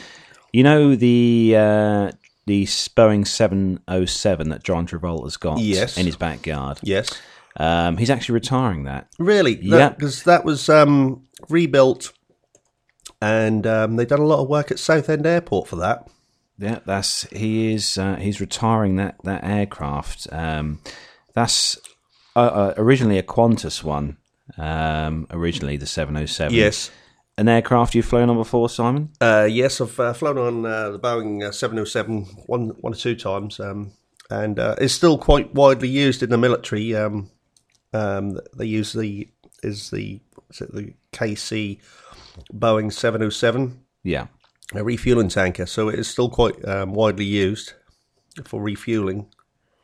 You 0.52 0.62
know 0.62 0.96
the 0.96 1.54
uh, 1.56 2.12
the 2.46 2.64
Boeing 2.64 3.26
seven 3.26 3.80
oh 3.86 4.06
seven 4.06 4.48
that 4.48 4.62
John 4.64 4.86
Travolta's 4.86 5.36
got 5.36 5.58
Yes. 5.58 5.98
in 5.98 6.06
his 6.06 6.16
backyard. 6.16 6.78
yes, 6.82 7.10
Um, 7.56 7.96
he's 7.96 8.10
actually 8.10 8.34
retiring 8.34 8.84
that. 8.84 9.08
really. 9.18 9.58
Yeah. 9.60 9.88
because 9.90 10.22
that 10.24 10.44
was 10.44 10.68
um, 10.68 11.26
rebuilt, 11.48 12.12
and 13.20 13.66
um, 13.66 13.96
they've 13.96 14.06
done 14.08 14.20
a 14.20 14.26
lot 14.26 14.40
of 14.42 14.48
work 14.48 14.70
at 14.70 14.78
Southend 14.78 15.26
Airport 15.26 15.68
for 15.68 15.76
that. 15.76 16.08
Yeah, 16.58 16.80
that's 16.86 17.22
he 17.30 17.72
is 17.72 17.98
uh, 17.98 18.16
he's 18.16 18.40
retiring 18.40 18.96
that 18.96 19.16
that 19.24 19.44
aircraft. 19.44 20.26
Um, 20.32 20.80
that's 21.34 21.78
uh, 22.34 22.40
uh, 22.40 22.74
originally 22.76 23.18
a 23.18 23.22
Qantas 23.22 23.82
one. 23.84 24.16
Um, 24.56 25.26
originally 25.30 25.76
the 25.76 25.86
seven 25.86 26.14
hundred 26.14 26.28
seven. 26.28 26.54
Yes, 26.54 26.90
an 27.36 27.48
aircraft 27.48 27.94
you've 27.94 28.06
flown 28.06 28.28
on 28.30 28.36
before, 28.36 28.68
Simon. 28.68 29.10
uh, 29.20 29.48
yes. 29.50 29.80
I've 29.80 29.98
uh, 30.00 30.12
flown 30.12 30.38
on 30.38 30.66
uh, 30.66 30.90
the 30.90 30.98
Boeing 30.98 31.42
uh, 31.46 31.52
707 31.52 32.24
one 32.46 32.68
one 32.80 32.92
or 32.92 32.96
two 32.96 33.14
times, 33.14 33.60
um, 33.60 33.92
and 34.30 34.58
uh, 34.58 34.74
it's 34.80 34.94
still 34.94 35.16
quite 35.18 35.54
widely 35.54 35.88
used 35.88 36.22
in 36.24 36.30
the 36.30 36.38
military. 36.38 36.94
Um, 36.96 37.30
um, 37.92 38.38
they 38.56 38.66
use 38.66 38.92
the 38.92 39.28
is 39.62 39.90
the 39.90 40.20
is 40.50 40.60
it 40.60 40.74
the 40.74 40.94
KC 41.12 41.78
Boeing 42.52 42.92
707. 42.92 43.80
Yeah, 44.04 44.26
a 44.74 44.84
refueling 44.84 45.28
tanker, 45.28 45.66
so 45.66 45.88
it 45.88 45.98
is 45.98 46.08
still 46.08 46.28
quite 46.30 46.66
um, 46.66 46.92
widely 46.94 47.24
used 47.24 47.72
for 48.44 48.62
refueling. 48.62 49.26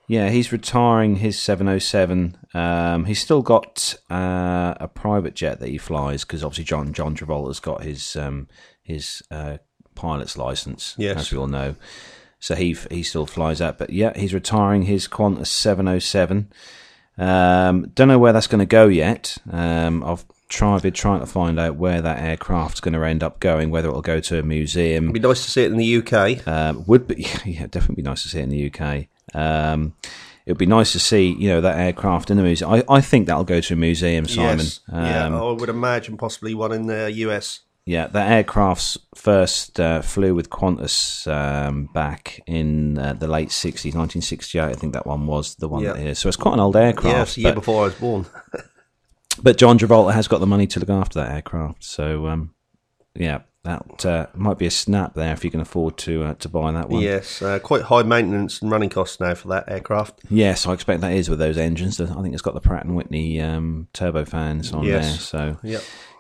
yeah. 0.07 0.31
He's 0.31 0.53
retiring 0.53 1.17
his 1.17 1.39
seven 1.39 1.67
hundred 1.67 1.81
seven. 1.81 2.37
Um, 2.55 3.05
he's 3.07 3.21
still 3.21 3.43
got 3.43 3.97
uh, 4.11 4.75
a 4.79 4.89
private 4.89 5.35
jet 5.35 5.59
that 5.61 5.69
he 5.69 5.79
flies 5.79 6.25
because 6.25 6.45
obviously 6.45 6.65
John 6.65 6.93
John 6.93 7.17
Travolta's 7.17 7.61
got 7.61 7.83
his 7.83 8.15
um, 8.17 8.49
his 8.83 9.23
uh, 9.31 9.59
pilot's 9.97 10.37
license, 10.39 10.95
Yes. 10.99 11.19
as 11.19 11.33
we 11.33 11.39
all 11.39 11.49
know. 11.49 11.75
So 12.39 12.55
he 12.55 12.77
he 12.91 13.03
still 13.03 13.27
flies 13.27 13.59
that, 13.59 13.79
but 13.79 13.91
yeah, 13.91 14.17
he's 14.17 14.35
retiring 14.35 14.83
his 14.83 15.09
Qantas 15.09 15.49
seven 15.49 15.87
hundred 15.87 16.01
seven. 16.03 16.53
Um, 17.17 17.91
don't 17.95 18.09
know 18.09 18.19
where 18.19 18.33
that's 18.33 18.47
going 18.49 18.59
to 18.61 18.67
go 18.67 18.89
yet. 18.89 19.39
Um, 19.51 20.03
I've 20.05 20.25
tried 20.49 20.83
been 20.83 20.93
trying 20.93 21.21
to 21.21 21.27
find 21.27 21.59
out 21.59 21.77
where 21.77 22.01
that 22.03 22.19
aircraft's 22.19 22.81
going 22.81 22.95
to 22.95 23.03
end 23.05 23.23
up 23.23 23.41
going. 23.41 23.71
Whether 23.71 23.89
it'll 23.89 24.03
go 24.03 24.21
to 24.21 24.39
a 24.39 24.43
museum, 24.43 25.05
It'd 25.05 25.15
be 25.15 25.21
nice 25.21 25.45
to 25.45 25.51
see 25.51 25.63
it 25.65 25.73
in 25.73 25.79
the 25.79 25.97
UK. 25.99 26.47
um, 26.47 26.85
would 26.87 27.07
be 27.09 27.27
yeah, 27.45 27.67
definitely 27.67 27.97
be 27.97 28.03
nice 28.03 28.23
to 28.23 28.29
see 28.29 28.41
it 28.41 28.45
in 28.45 28.51
the 28.51 28.71
UK. 28.73 29.07
Um, 29.35 29.95
it 30.47 30.53
would 30.53 30.59
be 30.59 30.67
nice 30.67 30.93
to 30.93 30.99
see 31.01 31.33
you 31.39 31.49
know 31.49 31.61
that 31.63 31.79
aircraft 31.79 32.31
in 32.31 32.37
the 32.37 32.43
museum. 32.43 32.71
I, 32.71 32.85
I 32.89 33.01
think 33.01 33.27
that'll 33.27 33.45
go 33.45 33.61
to 33.61 33.75
a 33.75 33.77
museum, 33.77 34.27
Simon. 34.29 34.59
yes, 34.59 34.81
Um, 34.93 35.05
yeah, 35.05 35.41
I 35.41 35.53
would 35.53 35.69
imagine 35.71 36.17
possibly 36.17 36.55
one 36.55 36.73
in 36.73 36.87
the 36.87 37.11
US. 37.13 37.61
Yeah, 37.87 38.07
that 38.07 38.31
aircraft's 38.33 38.97
first 39.15 39.79
uh, 39.79 40.01
flew 40.01 40.35
with 40.35 40.49
Qantas 40.49 41.27
um, 41.31 41.91
back 41.93 42.41
in 42.47 42.99
uh, 42.99 43.13
the 43.13 43.27
late 43.29 43.51
60s, 43.51 43.95
1968. 43.95 44.63
I 44.63 44.73
think 44.73 44.95
that 44.95 45.07
one 45.07 45.27
was 45.27 45.57
the 45.57 45.69
one 45.69 45.83
Yeah. 45.83 45.93
that 45.93 46.07
is. 46.07 46.19
So 46.19 46.29
it's 46.29 46.37
quite 46.39 46.55
an 46.55 46.61
old 46.61 46.77
aircraft. 46.77 47.07
Yes, 47.07 47.35
the 47.35 47.41
year 47.43 47.51
but, 47.51 47.57
before 47.57 47.83
I 47.83 47.85
was 47.87 47.95
born. 47.95 48.27
but 49.43 49.59
John 49.59 49.79
Travolta 49.79 50.15
has 50.15 50.29
got 50.29 50.39
the 50.41 50.47
money 50.47 50.67
to 50.69 50.81
look 50.81 50.89
after 50.89 51.21
that 51.21 51.31
aircraft. 51.33 51.85
So, 51.85 52.27
um, 52.27 52.55
yeah, 53.15 53.41
that 53.65 54.07
uh, 54.07 54.27
might 54.35 54.57
be 54.59 54.67
a 54.67 54.71
snap 54.71 55.13
there 55.13 55.35
if 55.35 55.45
you 55.45 55.51
can 55.51 55.61
afford 55.61 55.99
to 55.99 56.25
uh, 56.25 56.35
to 56.35 56.49
buy 56.49 56.73
that 56.73 56.89
one. 56.89 57.03
Yes, 57.03 57.43
uh, 57.43 57.59
quite 57.59 57.83
high 57.83 58.03
maintenance 58.03 58.63
and 58.63 58.71
running 58.71 58.91
costs 58.91 59.21
now 59.21 59.35
for 59.35 59.49
that 59.49 59.65
aircraft. 59.69 60.21
Yes, 60.31 60.67
I 60.67 60.73
expect 60.73 61.03
that 61.03 61.13
is 61.13 61.29
with 61.29 61.39
those 61.39 61.59
engines. 61.59 62.01
I 62.01 62.07
think 62.23 62.33
it's 62.33 62.43
got 62.43 62.55
the 62.55 62.61
Pratt 62.61 62.85
and 62.87 62.97
Whitney 62.97 63.41
um, 63.43 63.89
turbofans 63.93 64.73
on 64.73 64.85
Yes. 64.85 65.31
there. 65.31 65.57
So 65.59 65.59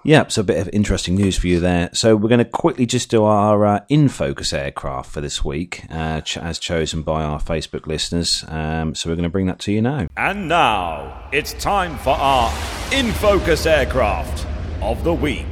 Yep. 0.04 0.26
yeah, 0.26 0.28
so 0.28 0.40
a 0.42 0.44
bit 0.44 0.58
of 0.58 0.68
interesting 0.72 1.14
news 1.14 1.38
for 1.38 1.46
you 1.46 1.60
there. 1.60 1.88
So 1.94 2.14
we're 2.14 2.28
going 2.28 2.38
to 2.38 2.44
quickly 2.44 2.84
just 2.84 3.08
do 3.08 3.24
our 3.24 3.64
uh, 3.64 3.80
in 3.88 4.08
focus 4.08 4.52
aircraft 4.52 5.10
for 5.10 5.22
this 5.22 5.42
week, 5.42 5.84
uh, 5.90 6.20
ch- 6.20 6.36
as 6.36 6.58
chosen 6.58 7.00
by 7.00 7.24
our 7.24 7.40
Facebook 7.40 7.86
listeners. 7.86 8.44
Um, 8.48 8.94
so 8.94 9.08
we're 9.08 9.16
going 9.16 9.24
to 9.24 9.30
bring 9.30 9.46
that 9.46 9.58
to 9.60 9.72
you 9.72 9.80
now. 9.80 10.08
And 10.16 10.48
now 10.48 11.28
it's 11.32 11.54
time 11.54 11.96
for 11.96 12.10
our 12.10 12.52
In 12.92 13.12
Focus 13.12 13.64
Aircraft 13.64 14.46
of 14.82 15.04
the 15.04 15.14
Week. 15.14 15.46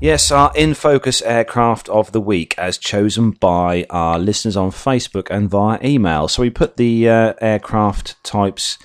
Yes, 0.00 0.30
our 0.30 0.50
in 0.56 0.72
focus 0.72 1.20
aircraft 1.20 1.88
of 1.90 2.12
the 2.12 2.22
week, 2.22 2.54
as 2.56 2.78
chosen 2.78 3.32
by 3.32 3.84
our 3.90 4.18
listeners 4.18 4.56
on 4.56 4.70
Facebook 4.70 5.28
and 5.30 5.50
via 5.50 5.78
email. 5.84 6.26
So 6.26 6.40
we 6.40 6.48
put 6.48 6.78
the 6.78 7.06
uh, 7.06 7.34
aircraft 7.42 8.16
types 8.24 8.78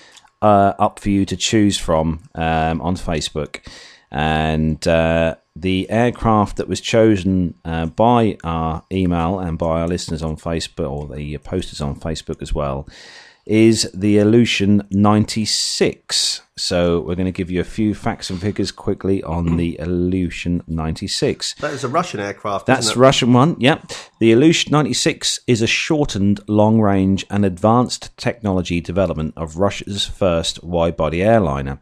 uh, 0.45 0.75
up 0.77 0.99
for 0.99 1.09
you 1.09 1.25
to 1.25 1.35
choose 1.35 1.75
from 1.75 2.21
um, 2.35 2.79
on 2.79 2.95
Facebook, 2.95 3.65
and 4.11 4.87
uh, 4.87 5.35
the 5.55 5.89
aircraft 5.89 6.57
that 6.57 6.67
was 6.67 6.79
chosen 6.79 7.55
uh, 7.65 7.87
by 7.87 8.37
our 8.43 8.83
email 8.91 9.39
and 9.39 9.57
by 9.57 9.81
our 9.81 9.87
listeners 9.87 10.21
on 10.21 10.35
Facebook 10.35 10.89
or 10.89 11.15
the 11.15 11.37
posters 11.39 11.81
on 11.81 11.95
Facebook 11.95 12.43
as 12.43 12.53
well 12.53 12.87
is 13.45 13.89
the 13.93 14.17
Ilyushin 14.17 14.85
96. 14.91 16.41
So 16.57 17.01
we're 17.01 17.15
going 17.15 17.25
to 17.25 17.31
give 17.31 17.51
you 17.51 17.59
a 17.59 17.65
few 17.65 17.93
facts 17.93 18.29
and 18.29 18.39
figures 18.39 18.71
quickly 18.71 19.21
on 19.23 19.57
the 19.57 19.77
Ilyushin 19.79 20.63
96. 20.67 21.55
That 21.55 21.73
is 21.73 21.83
a 21.83 21.89
Russian 21.89 22.21
aircraft. 22.21 22.65
That's 22.65 22.87
isn't 22.87 22.97
it? 22.97 22.99
Russian 22.99 23.33
one, 23.33 23.55
yep. 23.59 23.91
The 24.19 24.31
Ilyushin 24.31 24.71
96 24.71 25.41
is 25.47 25.61
a 25.61 25.67
shortened, 25.67 26.39
long 26.47 26.79
range, 26.79 27.25
and 27.29 27.45
advanced 27.45 28.15
technology 28.17 28.79
development 28.79 29.33
of 29.35 29.57
Russia's 29.57 30.05
first 30.05 30.63
wide 30.63 30.95
body 30.95 31.21
airliner. 31.21 31.79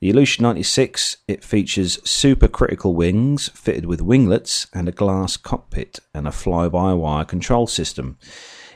The 0.00 0.12
Ilyushin 0.12 0.40
96 0.40 1.18
it 1.28 1.44
features 1.44 1.98
supercritical 1.98 2.94
wings 2.94 3.48
fitted 3.50 3.86
with 3.86 4.00
winglets 4.00 4.66
and 4.72 4.88
a 4.88 4.92
glass 4.92 5.36
cockpit 5.36 6.00
and 6.12 6.26
a 6.26 6.32
fly-by-wire 6.32 7.24
control 7.26 7.66
system. 7.66 8.18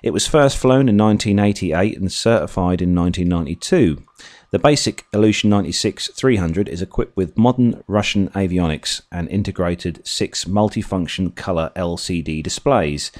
It 0.03 0.13
was 0.13 0.27
first 0.27 0.57
flown 0.57 0.89
in 0.89 0.97
1988 0.97 1.99
and 1.99 2.13
certified 2.13 2.81
in 2.81 2.95
1992. 2.95 4.03
The 4.51 4.59
basic 4.59 5.05
Ilyushin 5.13 5.51
96 5.51 6.11
300 6.15 6.69
is 6.69 6.81
equipped 6.81 7.17
with 7.17 7.37
modern 7.37 7.83
Russian 7.87 8.29
avionics 8.31 9.03
and 9.13 9.29
integrated 9.29 10.07
six 10.07 10.45
multifunction 10.45 11.35
color 11.35 11.71
LCD 11.77 12.43
displays, 12.43 13.13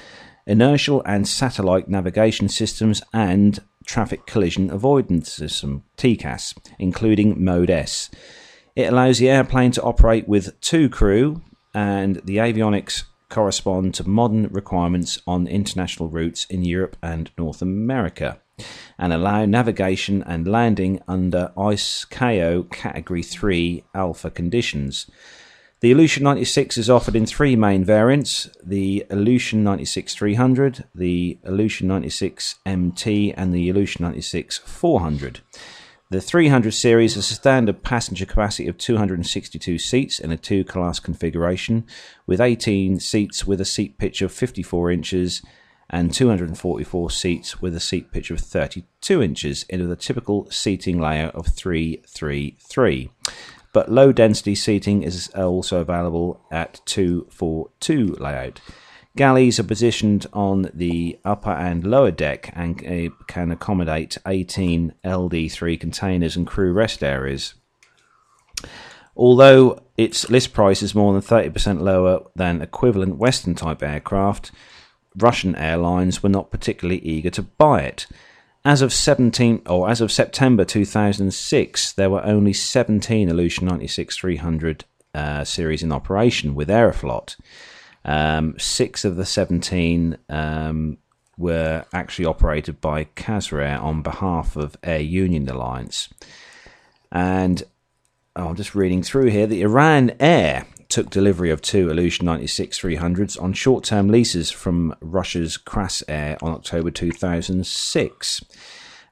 inertial 0.47 1.03
and 1.05 1.27
satellite 1.27 1.87
navigation 1.87 2.49
systems, 2.49 3.01
and 3.13 3.59
traffic 3.85 4.25
collision 4.25 4.71
avoidance 4.71 5.31
system 5.31 5.83
TCAS, 5.97 6.57
including 6.79 7.43
Mode 7.43 7.69
S. 7.69 8.09
It 8.75 8.91
allows 8.91 9.19
the 9.19 9.29
airplane 9.29 9.71
to 9.71 9.83
operate 9.83 10.27
with 10.27 10.59
two 10.61 10.89
crew, 10.89 11.41
and 11.73 12.15
the 12.23 12.37
avionics 12.37 13.03
correspond 13.29 13.93
to 13.95 14.07
modern 14.07 14.47
requirements 14.47 15.19
on 15.25 15.47
international 15.47 16.09
routes 16.09 16.45
in 16.45 16.63
Europe 16.63 16.97
and 17.01 17.31
North 17.37 17.61
America 17.61 18.39
and 18.97 19.13
allow 19.13 19.45
navigation 19.45 20.23
and 20.23 20.47
landing 20.47 21.01
under 21.07 21.51
ICAO 21.55 22.69
Category 22.71 23.23
3 23.23 23.83
Alpha 23.95 24.29
conditions. 24.29 25.09
The 25.81 25.93
Ilyushin 25.93 26.23
96 26.23 26.77
is 26.77 26.89
offered 26.89 27.15
in 27.15 27.25
three 27.25 27.55
main 27.55 27.85
variants 27.85 28.49
the 28.61 29.05
Ilyushin 29.09 29.59
96 29.59 30.13
300, 30.13 30.83
the 30.93 31.39
Ilyushin 31.45 31.83
96 31.83 32.55
MT, 32.65 33.33
and 33.33 33.53
the 33.53 33.69
Ilyushin 33.69 34.01
96 34.01 34.57
400. 34.57 35.39
The 36.11 36.19
300 36.19 36.71
series 36.71 37.13
has 37.13 37.29
a 37.29 37.35
standard 37.35 37.83
passenger 37.83 38.25
capacity 38.25 38.67
of 38.67 38.79
262 38.79 39.77
seats 39.77 40.17
in 40.17 40.31
a 40.31 40.37
two 40.37 40.63
class 40.63 40.99
configuration, 40.99 41.85
with 42.25 42.41
18 42.41 42.99
seats 42.99 43.45
with 43.45 43.61
a 43.61 43.65
seat 43.65 43.99
pitch 43.99 44.23
of 44.23 44.31
54 44.31 44.89
inches 44.89 45.43
and 45.87 46.11
244 46.11 47.11
seats 47.11 47.61
with 47.61 47.75
a 47.75 47.79
seat 47.79 48.11
pitch 48.11 48.31
of 48.31 48.39
32 48.39 49.21
inches 49.21 49.65
into 49.69 49.85
the 49.85 49.95
typical 49.95 50.49
seating 50.49 50.99
layout 50.99 51.35
of 51.35 51.45
333. 51.45 53.11
But 53.71 53.91
low 53.91 54.11
density 54.11 54.55
seating 54.55 55.03
is 55.03 55.27
also 55.35 55.79
available 55.79 56.41
at 56.49 56.81
242 56.85 58.15
layout. 58.19 58.61
Galleys 59.15 59.59
are 59.59 59.63
positioned 59.63 60.27
on 60.33 60.69
the 60.73 61.19
upper 61.25 61.51
and 61.51 61.83
lower 61.83 62.11
deck 62.11 62.51
and 62.53 62.79
uh, 62.85 63.13
can 63.27 63.51
accommodate 63.51 64.17
18 64.25 64.93
LD3 65.03 65.79
containers 65.79 66.35
and 66.35 66.45
crew 66.45 66.71
rest 66.71 67.03
areas. 67.03 67.55
Although 69.17 69.81
its 69.97 70.29
list 70.29 70.53
price 70.53 70.81
is 70.81 70.95
more 70.95 71.11
than 71.11 71.21
30% 71.21 71.81
lower 71.81 72.21
than 72.35 72.61
equivalent 72.61 73.17
Western 73.17 73.55
type 73.55 73.83
aircraft, 73.83 74.51
Russian 75.17 75.55
airlines 75.55 76.23
were 76.23 76.29
not 76.29 76.51
particularly 76.51 77.01
eager 77.01 77.29
to 77.31 77.41
buy 77.41 77.81
it. 77.81 78.07
As 78.63 78.81
of 78.81 78.93
17 78.93 79.63
or 79.65 79.89
as 79.89 80.01
of 80.01 80.11
September 80.11 80.63
2006, 80.63 81.93
there 81.93 82.09
were 82.09 82.25
only 82.25 82.53
17 82.53 83.29
Ilyushin 83.29 83.63
96 83.63 84.17
300 84.17 84.85
uh, 85.13 85.43
series 85.43 85.83
in 85.83 85.91
operation 85.91 86.55
with 86.55 86.69
Aeroflot. 86.69 87.35
Um, 88.05 88.55
six 88.57 89.05
of 89.05 89.15
the 89.15 89.25
17 89.25 90.17
um, 90.29 90.97
were 91.37 91.85
actually 91.93 92.25
operated 92.25 92.81
by 92.81 93.05
Kazra 93.05 93.81
on 93.81 94.01
behalf 94.01 94.55
of 94.55 94.77
Air 94.83 95.01
Union 95.01 95.47
Alliance. 95.49 96.09
And 97.11 97.63
oh, 98.35 98.49
I'm 98.49 98.55
just 98.55 98.75
reading 98.75 99.03
through 99.03 99.27
here. 99.27 99.47
The 99.47 99.61
Iran 99.61 100.11
Air 100.19 100.65
took 100.89 101.09
delivery 101.09 101.51
of 101.51 101.61
two 101.61 101.87
Ilyushin 101.87 102.23
96 102.23 102.79
300s 102.79 103.41
on 103.41 103.53
short 103.53 103.83
term 103.83 104.09
leases 104.09 104.51
from 104.51 104.95
Russia's 105.01 105.57
Krasair 105.57 106.41
on 106.41 106.51
October 106.51 106.91
2006. 106.91 108.41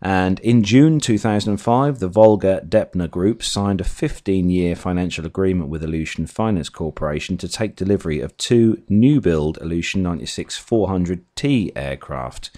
And 0.02 0.40
in 0.42 0.64
June 0.64 1.00
2005, 1.00 2.00
the 2.00 2.08
Volga 2.08 2.62
Dnepr 2.68 3.10
Group 3.10 3.42
signed 3.44 3.82
a 3.82 3.86
15 3.86 4.50
year 4.50 4.76
financial 4.76 5.26
agreement 5.26 5.70
with 5.70 5.82
Ilyushin 5.82 6.30
Finance 6.30 6.70
Corporation 6.70 7.38
to 7.38 7.48
take 7.48 7.76
delivery 7.76 8.20
of 8.20 8.38
two 8.38 8.84
new 8.90 9.20
build 9.20 9.58
Ilyushin 9.60 10.02
96 10.02 10.60
400T 10.60 11.72
aircraft. 11.76 12.56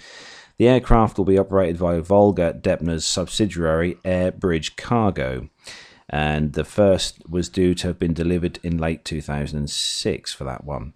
The 0.58 0.68
aircraft 0.68 1.16
will 1.16 1.24
be 1.24 1.38
operated 1.38 1.78
by 1.78 1.98
Volga 2.00 2.52
Dnepr's 2.52 3.06
subsidiary 3.06 3.96
Air 4.04 4.30
Bridge 4.32 4.76
Cargo 4.76 5.48
and 6.10 6.54
the 6.54 6.64
first 6.64 7.22
was 7.28 7.48
due 7.48 7.72
to 7.76 7.86
have 7.86 7.98
been 7.98 8.12
delivered 8.12 8.58
in 8.64 8.76
late 8.76 9.04
2006 9.04 10.32
for 10.32 10.44
that 10.44 10.64
one. 10.64 10.92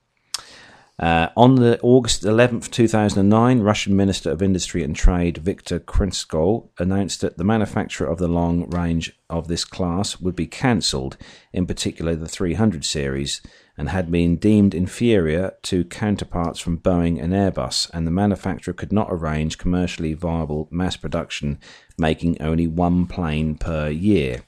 Uh, 0.97 1.29
on 1.37 1.57
the 1.57 1.81
August 1.81 2.23
11th, 2.23 2.71
2009, 2.71 3.61
Russian 3.61 3.97
Minister 3.97 4.31
of 4.31 4.41
Industry 4.41 4.85
and 4.85 4.95
Trade 4.95 5.39
Viktor 5.39 5.81
Khristenko 5.81 6.69
announced 6.79 7.21
that 7.21 7.37
the 7.37 7.43
manufacture 7.43 8.07
of 8.07 8.19
the 8.19 8.29
long 8.29 8.71
range 8.71 9.19
of 9.29 9.49
this 9.49 9.65
class 9.65 10.21
would 10.21 10.37
be 10.37 10.47
cancelled, 10.47 11.17
in 11.53 11.67
particular 11.67 12.15
the 12.15 12.29
300 12.29 12.85
series, 12.85 13.43
and 13.77 13.89
had 13.89 14.09
been 14.09 14.37
deemed 14.37 14.73
inferior 14.73 15.55
to 15.63 15.85
counterparts 15.85 16.61
from 16.61 16.79
Boeing 16.79 17.21
and 17.21 17.33
Airbus, 17.33 17.91
and 17.93 18.07
the 18.07 18.13
manufacturer 18.13 18.73
could 18.73 18.93
not 18.93 19.09
arrange 19.11 19.59
commercially 19.59 20.15
viable 20.15 20.69
mass 20.71 20.97
production, 20.97 21.59
making 21.99 22.41
only 22.41 22.69
one 22.69 23.07
plane 23.07 23.57
per 23.57 23.89
year. 23.89 24.43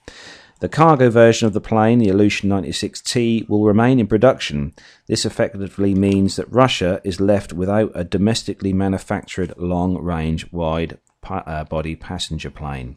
The 0.61 0.69
cargo 0.71 1.11
version 1.11 1.47
of 1.47 1.53
the 1.53 1.61
plane, 1.61 1.99
the 1.99 2.09
Ilyushin 2.09 2.49
96T, 2.49 3.47
will 3.47 3.65
remain 3.65 4.01
in 4.01 4.07
production. 4.07 4.73
This 5.07 5.27
effectively 5.27 5.95
means 5.95 6.37
that 6.37 6.51
Russia 6.51 7.01
is 7.05 7.21
left 7.21 7.53
without 7.53 7.93
a 7.95 8.05
domestically 8.05 8.73
manufactured 8.73 9.53
long 9.59 9.99
range 9.99 10.51
wide 10.53 10.99
uh, 11.29 11.65
body 11.65 11.95
passenger 11.95 12.51
plane. 12.51 12.97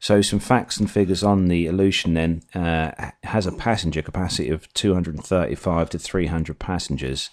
So, 0.00 0.22
some 0.22 0.40
facts 0.40 0.78
and 0.78 0.90
figures 0.90 1.22
on 1.22 1.46
the 1.46 1.66
Ilyushin 1.66 2.14
then 2.14 2.42
uh, 2.60 3.12
has 3.22 3.46
a 3.46 3.52
passenger 3.52 4.02
capacity 4.02 4.48
of 4.48 4.72
235 4.74 5.90
to 5.90 5.98
300 5.98 6.58
passengers. 6.58 7.30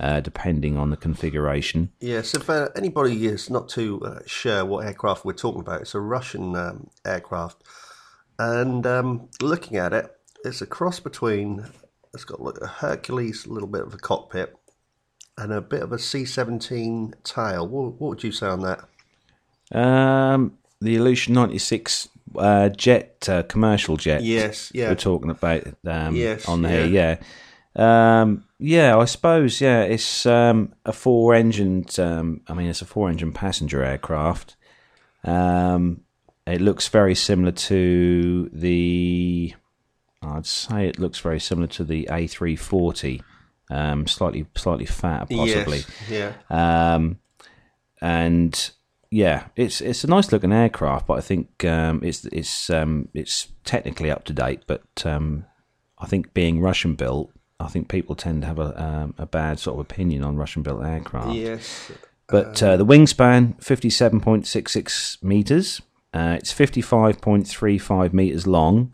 Uh, 0.00 0.18
depending 0.18 0.76
on 0.76 0.90
the 0.90 0.96
configuration. 0.96 1.92
Yes, 2.00 2.34
if 2.34 2.50
uh, 2.50 2.70
anybody 2.74 3.24
is 3.28 3.48
not 3.48 3.68
too 3.68 4.00
uh, 4.04 4.18
sure 4.26 4.64
what 4.64 4.84
aircraft 4.84 5.24
we're 5.24 5.32
talking 5.32 5.60
about, 5.60 5.82
it's 5.82 5.94
a 5.94 6.00
Russian 6.00 6.56
um, 6.56 6.90
aircraft 7.04 7.62
and 8.42 8.86
um, 8.86 9.28
looking 9.40 9.76
at 9.76 9.92
it, 9.92 10.10
it's 10.44 10.62
a 10.62 10.66
cross 10.66 10.98
between, 10.98 11.64
it's 12.12 12.24
got 12.24 12.40
like 12.40 12.58
a 12.60 12.66
Hercules, 12.66 13.46
a 13.46 13.52
little 13.52 13.68
bit 13.68 13.82
of 13.82 13.94
a 13.94 13.98
cockpit, 13.98 14.56
and 15.38 15.52
a 15.52 15.60
bit 15.60 15.82
of 15.82 15.92
a 15.92 15.98
C 15.98 16.24
17 16.24 17.14
tail. 17.24 17.66
What, 17.66 18.00
what, 18.00 18.08
would 18.08 18.24
you 18.24 18.32
say 18.32 18.46
on 18.46 18.60
that? 18.60 19.78
Um, 19.78 20.58
the 20.80 20.96
Ilyushin 20.96 21.30
96 21.30 22.08
uh, 22.36 22.68
jet, 22.70 23.28
uh, 23.28 23.44
commercial 23.44 23.96
jet. 23.96 24.22
Yes, 24.22 24.72
yeah. 24.74 24.88
We're 24.88 24.96
talking 24.96 25.30
about 25.30 25.62
um, 25.86 26.16
yes, 26.16 26.48
on 26.48 26.64
here, 26.64 26.86
yeah. 26.86 27.18
yeah. 27.18 28.20
Um, 28.20 28.44
yeah, 28.58 28.98
I 28.98 29.06
suppose, 29.06 29.60
yeah, 29.60 29.82
it's 29.82 30.26
um, 30.26 30.74
a 30.84 30.92
four 30.92 31.34
engined, 31.34 31.98
um, 31.98 32.42
I 32.48 32.54
mean, 32.54 32.66
it's 32.66 32.82
a 32.82 32.86
four 32.86 33.08
engine 33.08 33.32
passenger 33.32 33.82
aircraft. 33.82 34.56
Um, 35.24 36.02
it 36.46 36.60
looks 36.60 36.88
very 36.88 37.14
similar 37.14 37.52
to 37.52 38.48
the. 38.52 39.54
I'd 40.22 40.46
say 40.46 40.86
it 40.88 40.98
looks 40.98 41.18
very 41.18 41.40
similar 41.40 41.66
to 41.68 41.84
the 41.84 42.08
A340, 42.10 43.22
um, 43.70 44.06
slightly 44.06 44.46
slightly 44.56 44.86
fatter 44.86 45.26
possibly. 45.26 45.84
Yes, 46.08 46.34
yeah. 46.50 46.94
Um, 46.94 47.18
and 48.00 48.70
yeah, 49.10 49.48
it's 49.56 49.80
it's 49.80 50.04
a 50.04 50.08
nice 50.08 50.32
looking 50.32 50.52
aircraft, 50.52 51.06
but 51.06 51.18
I 51.18 51.20
think 51.20 51.64
um, 51.64 52.00
it's 52.02 52.24
it's 52.26 52.70
um, 52.70 53.08
it's 53.14 53.48
technically 53.64 54.10
up 54.10 54.24
to 54.24 54.32
date. 54.32 54.62
But 54.66 55.04
um, 55.04 55.44
I 55.98 56.06
think 56.06 56.32
being 56.34 56.60
Russian 56.60 56.94
built, 56.94 57.30
I 57.60 57.68
think 57.68 57.88
people 57.88 58.16
tend 58.16 58.42
to 58.42 58.48
have 58.48 58.58
a 58.58 58.82
um, 58.82 59.14
a 59.18 59.26
bad 59.26 59.58
sort 59.58 59.74
of 59.74 59.80
opinion 59.80 60.24
on 60.24 60.36
Russian 60.36 60.62
built 60.62 60.84
aircraft. 60.84 61.34
Yes. 61.34 61.92
But 62.28 62.62
uh, 62.62 62.76
the 62.78 62.86
wingspan, 62.86 63.62
fifty 63.62 63.90
seven 63.90 64.20
point 64.20 64.46
six 64.46 64.72
six 64.72 65.18
meters. 65.22 65.82
Uh, 66.14 66.36
it's 66.38 66.52
55.35 66.52 68.12
meters 68.12 68.46
long. 68.46 68.92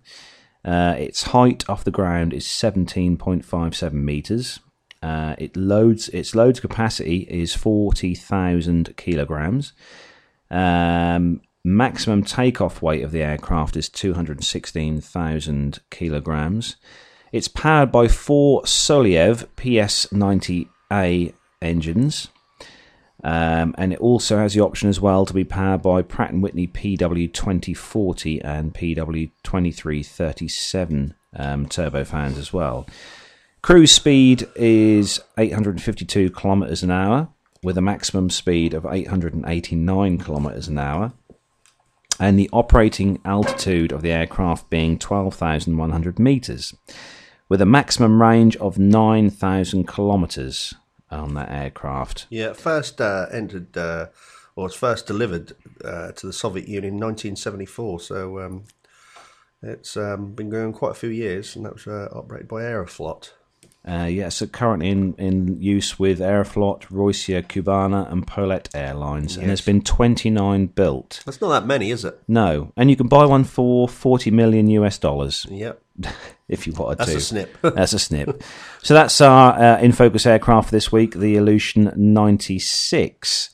Uh, 0.64 0.94
its 0.98 1.24
height 1.24 1.68
off 1.68 1.84
the 1.84 1.90
ground 1.90 2.32
is 2.32 2.44
17.57 2.44 3.92
meters. 3.92 4.60
Uh, 5.02 5.34
it 5.38 5.56
loads 5.56 6.08
its 6.08 6.34
loads 6.34 6.60
capacity 6.60 7.18
is 7.30 7.54
40,000 7.54 8.96
kilograms. 8.96 9.72
Um, 10.50 11.40
maximum 11.64 12.24
takeoff 12.24 12.82
weight 12.82 13.04
of 13.04 13.12
the 13.12 13.22
aircraft 13.22 13.76
is 13.76 13.88
216,000 13.88 15.80
kilograms. 15.90 16.76
It's 17.30 17.48
powered 17.48 17.92
by 17.92 18.08
four 18.08 18.62
Soloviev 18.62 19.46
PS90A 19.56 21.34
engines. 21.60 22.28
Um, 23.24 23.74
and 23.76 23.92
it 23.92 23.98
also 23.98 24.38
has 24.38 24.54
the 24.54 24.60
option 24.60 24.88
as 24.88 25.00
well 25.00 25.26
to 25.26 25.34
be 25.34 25.42
powered 25.44 25.82
by 25.82 26.02
Pratt 26.02 26.32
& 26.34 26.34
Whitney 26.34 26.68
PW2040 26.68 28.40
and 28.44 28.72
PW2337 28.72 31.14
um, 31.34 31.66
turbofans 31.66 32.38
as 32.38 32.52
well. 32.52 32.86
Cruise 33.60 33.90
speed 33.90 34.46
is 34.54 35.20
852 35.36 36.30
kilometers 36.30 36.84
an 36.84 36.92
hour 36.92 37.26
with 37.62 37.76
a 37.76 37.82
maximum 37.82 38.30
speed 38.30 38.72
of 38.72 38.86
889 38.86 40.18
kilometers 40.18 40.68
an 40.68 40.78
hour 40.78 41.12
and 42.20 42.38
the 42.38 42.48
operating 42.52 43.20
altitude 43.24 43.90
of 43.92 44.02
the 44.02 44.12
aircraft 44.12 44.70
being 44.70 44.96
12,100 44.98 46.20
meters 46.20 46.74
with 47.48 47.60
a 47.60 47.66
maximum 47.66 48.22
range 48.22 48.56
of 48.56 48.78
9,000 48.78 49.86
kilometers 49.86 50.74
on 51.10 51.34
that 51.34 51.50
aircraft. 51.50 52.26
Yeah, 52.30 52.52
first 52.52 53.00
uh, 53.00 53.26
entered 53.30 53.76
uh, 53.76 54.06
or 54.58 54.64
was 54.64 54.74
first 54.74 55.06
delivered 55.06 55.52
uh, 55.84 56.10
to 56.10 56.26
the 56.26 56.32
Soviet 56.32 56.66
Union 56.66 56.94
in 56.94 57.00
1974. 57.00 58.00
So 58.00 58.40
um, 58.40 58.64
it's 59.62 59.96
um, 59.96 60.32
been 60.32 60.50
going 60.50 60.72
quite 60.72 60.90
a 60.90 60.94
few 60.94 61.10
years, 61.10 61.54
and 61.54 61.64
that 61.64 61.74
was 61.74 61.86
uh, 61.86 62.08
operated 62.12 62.48
by 62.48 62.62
Aeroflot. 62.62 63.34
Uh, 63.88 64.04
yeah, 64.04 64.28
so 64.28 64.46
currently 64.46 64.90
in, 64.90 65.14
in 65.14 65.62
use 65.62 65.98
with 65.98 66.18
Aeroflot, 66.18 66.82
Rossiya 66.88 67.42
Cubana, 67.42 68.10
and 68.12 68.26
Polet 68.26 68.68
Airlines, 68.74 69.36
and 69.38 69.48
there's 69.48 69.62
been 69.62 69.80
29 69.80 70.66
built. 70.66 71.22
That's 71.24 71.40
not 71.40 71.48
that 71.50 71.66
many, 71.66 71.90
is 71.90 72.04
it? 72.04 72.20
No, 72.28 72.72
and 72.76 72.90
you 72.90 72.96
can 72.96 73.08
buy 73.08 73.24
one 73.24 73.44
for 73.44 73.88
40 73.88 74.30
million 74.30 74.68
US 74.68 74.98
dollars 74.98 75.46
Yep, 75.48 75.80
if 76.48 76.66
you 76.66 76.74
wanted 76.74 76.98
that's 76.98 77.12
to. 77.12 77.16
a 77.16 77.20
snip. 77.20 77.56
That's 77.62 77.94
a 77.94 77.98
snip. 77.98 78.42
So 78.82 78.92
that's 78.94 79.20
our 79.20 79.52
uh, 79.58 79.80
in 79.80 79.92
focus 79.92 80.26
aircraft 80.26 80.70
this 80.70 80.92
week, 80.92 81.14
the 81.14 81.36
Ilyushin 81.36 81.96
96. 81.96 83.50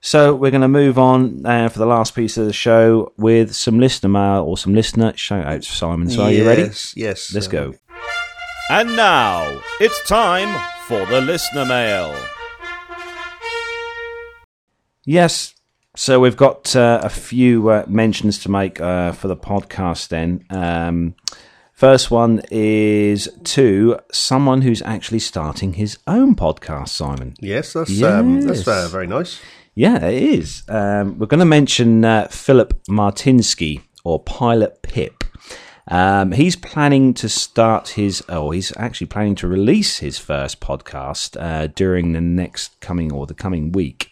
So 0.00 0.34
we're 0.36 0.52
going 0.52 0.60
to 0.60 0.68
move 0.68 0.98
on 0.98 1.44
uh, 1.44 1.68
for 1.68 1.80
the 1.80 1.86
last 1.86 2.14
piece 2.14 2.36
of 2.36 2.46
the 2.46 2.52
show 2.52 3.12
with 3.16 3.54
some 3.54 3.80
listener 3.80 4.08
mail 4.10 4.44
or 4.44 4.56
some 4.56 4.74
listener 4.74 5.16
shout 5.16 5.44
outs, 5.44 5.66
Simon. 5.68 6.08
So 6.08 6.22
are 6.22 6.30
you 6.30 6.46
ready? 6.46 6.62
Yes, 6.62 6.94
Yes. 6.96 7.34
Let's 7.34 7.48
uh, 7.48 7.50
go. 7.50 7.74
And 8.68 8.96
now 8.96 9.60
it's 9.78 10.02
time 10.08 10.60
for 10.88 11.06
the 11.06 11.20
listener 11.20 11.64
mail. 11.64 12.18
Yes. 15.04 15.54
So 15.94 16.18
we've 16.18 16.36
got 16.36 16.74
uh, 16.74 16.98
a 17.00 17.08
few 17.08 17.68
uh, 17.68 17.84
mentions 17.86 18.40
to 18.40 18.50
make 18.50 18.80
uh, 18.80 19.12
for 19.12 19.28
the 19.28 19.36
podcast 19.36 20.08
then. 20.08 20.44
Um, 20.50 21.14
first 21.74 22.10
one 22.10 22.42
is 22.50 23.28
to 23.44 24.00
someone 24.10 24.62
who's 24.62 24.82
actually 24.82 25.20
starting 25.20 25.74
his 25.74 25.98
own 26.08 26.34
podcast, 26.34 26.88
Simon. 26.88 27.34
Yes, 27.38 27.72
that's 27.72 28.02
um, 28.02 28.40
that's 28.40 28.66
uh, 28.66 28.88
very 28.90 29.06
nice. 29.06 29.40
Yeah, 29.76 30.04
it 30.04 30.22
is. 30.22 30.64
Um, 30.68 31.20
we're 31.20 31.26
going 31.26 31.38
to 31.38 31.46
mention 31.46 32.04
uh, 32.04 32.26
Philip 32.32 32.82
Martinsky 32.88 33.82
or 34.02 34.18
Pilot 34.24 34.82
Pip. 34.82 35.22
Um, 35.88 36.32
he's 36.32 36.56
planning 36.56 37.14
to 37.14 37.28
start 37.28 37.90
his, 37.90 38.22
oh, 38.28 38.50
he's 38.50 38.76
actually 38.76 39.06
planning 39.06 39.36
to 39.36 39.48
release 39.48 39.98
his 39.98 40.18
first 40.18 40.60
podcast 40.60 41.40
uh, 41.40 41.68
during 41.68 42.12
the 42.12 42.20
next 42.20 42.78
coming 42.80 43.12
or 43.12 43.26
the 43.26 43.34
coming 43.34 43.70
week. 43.72 44.10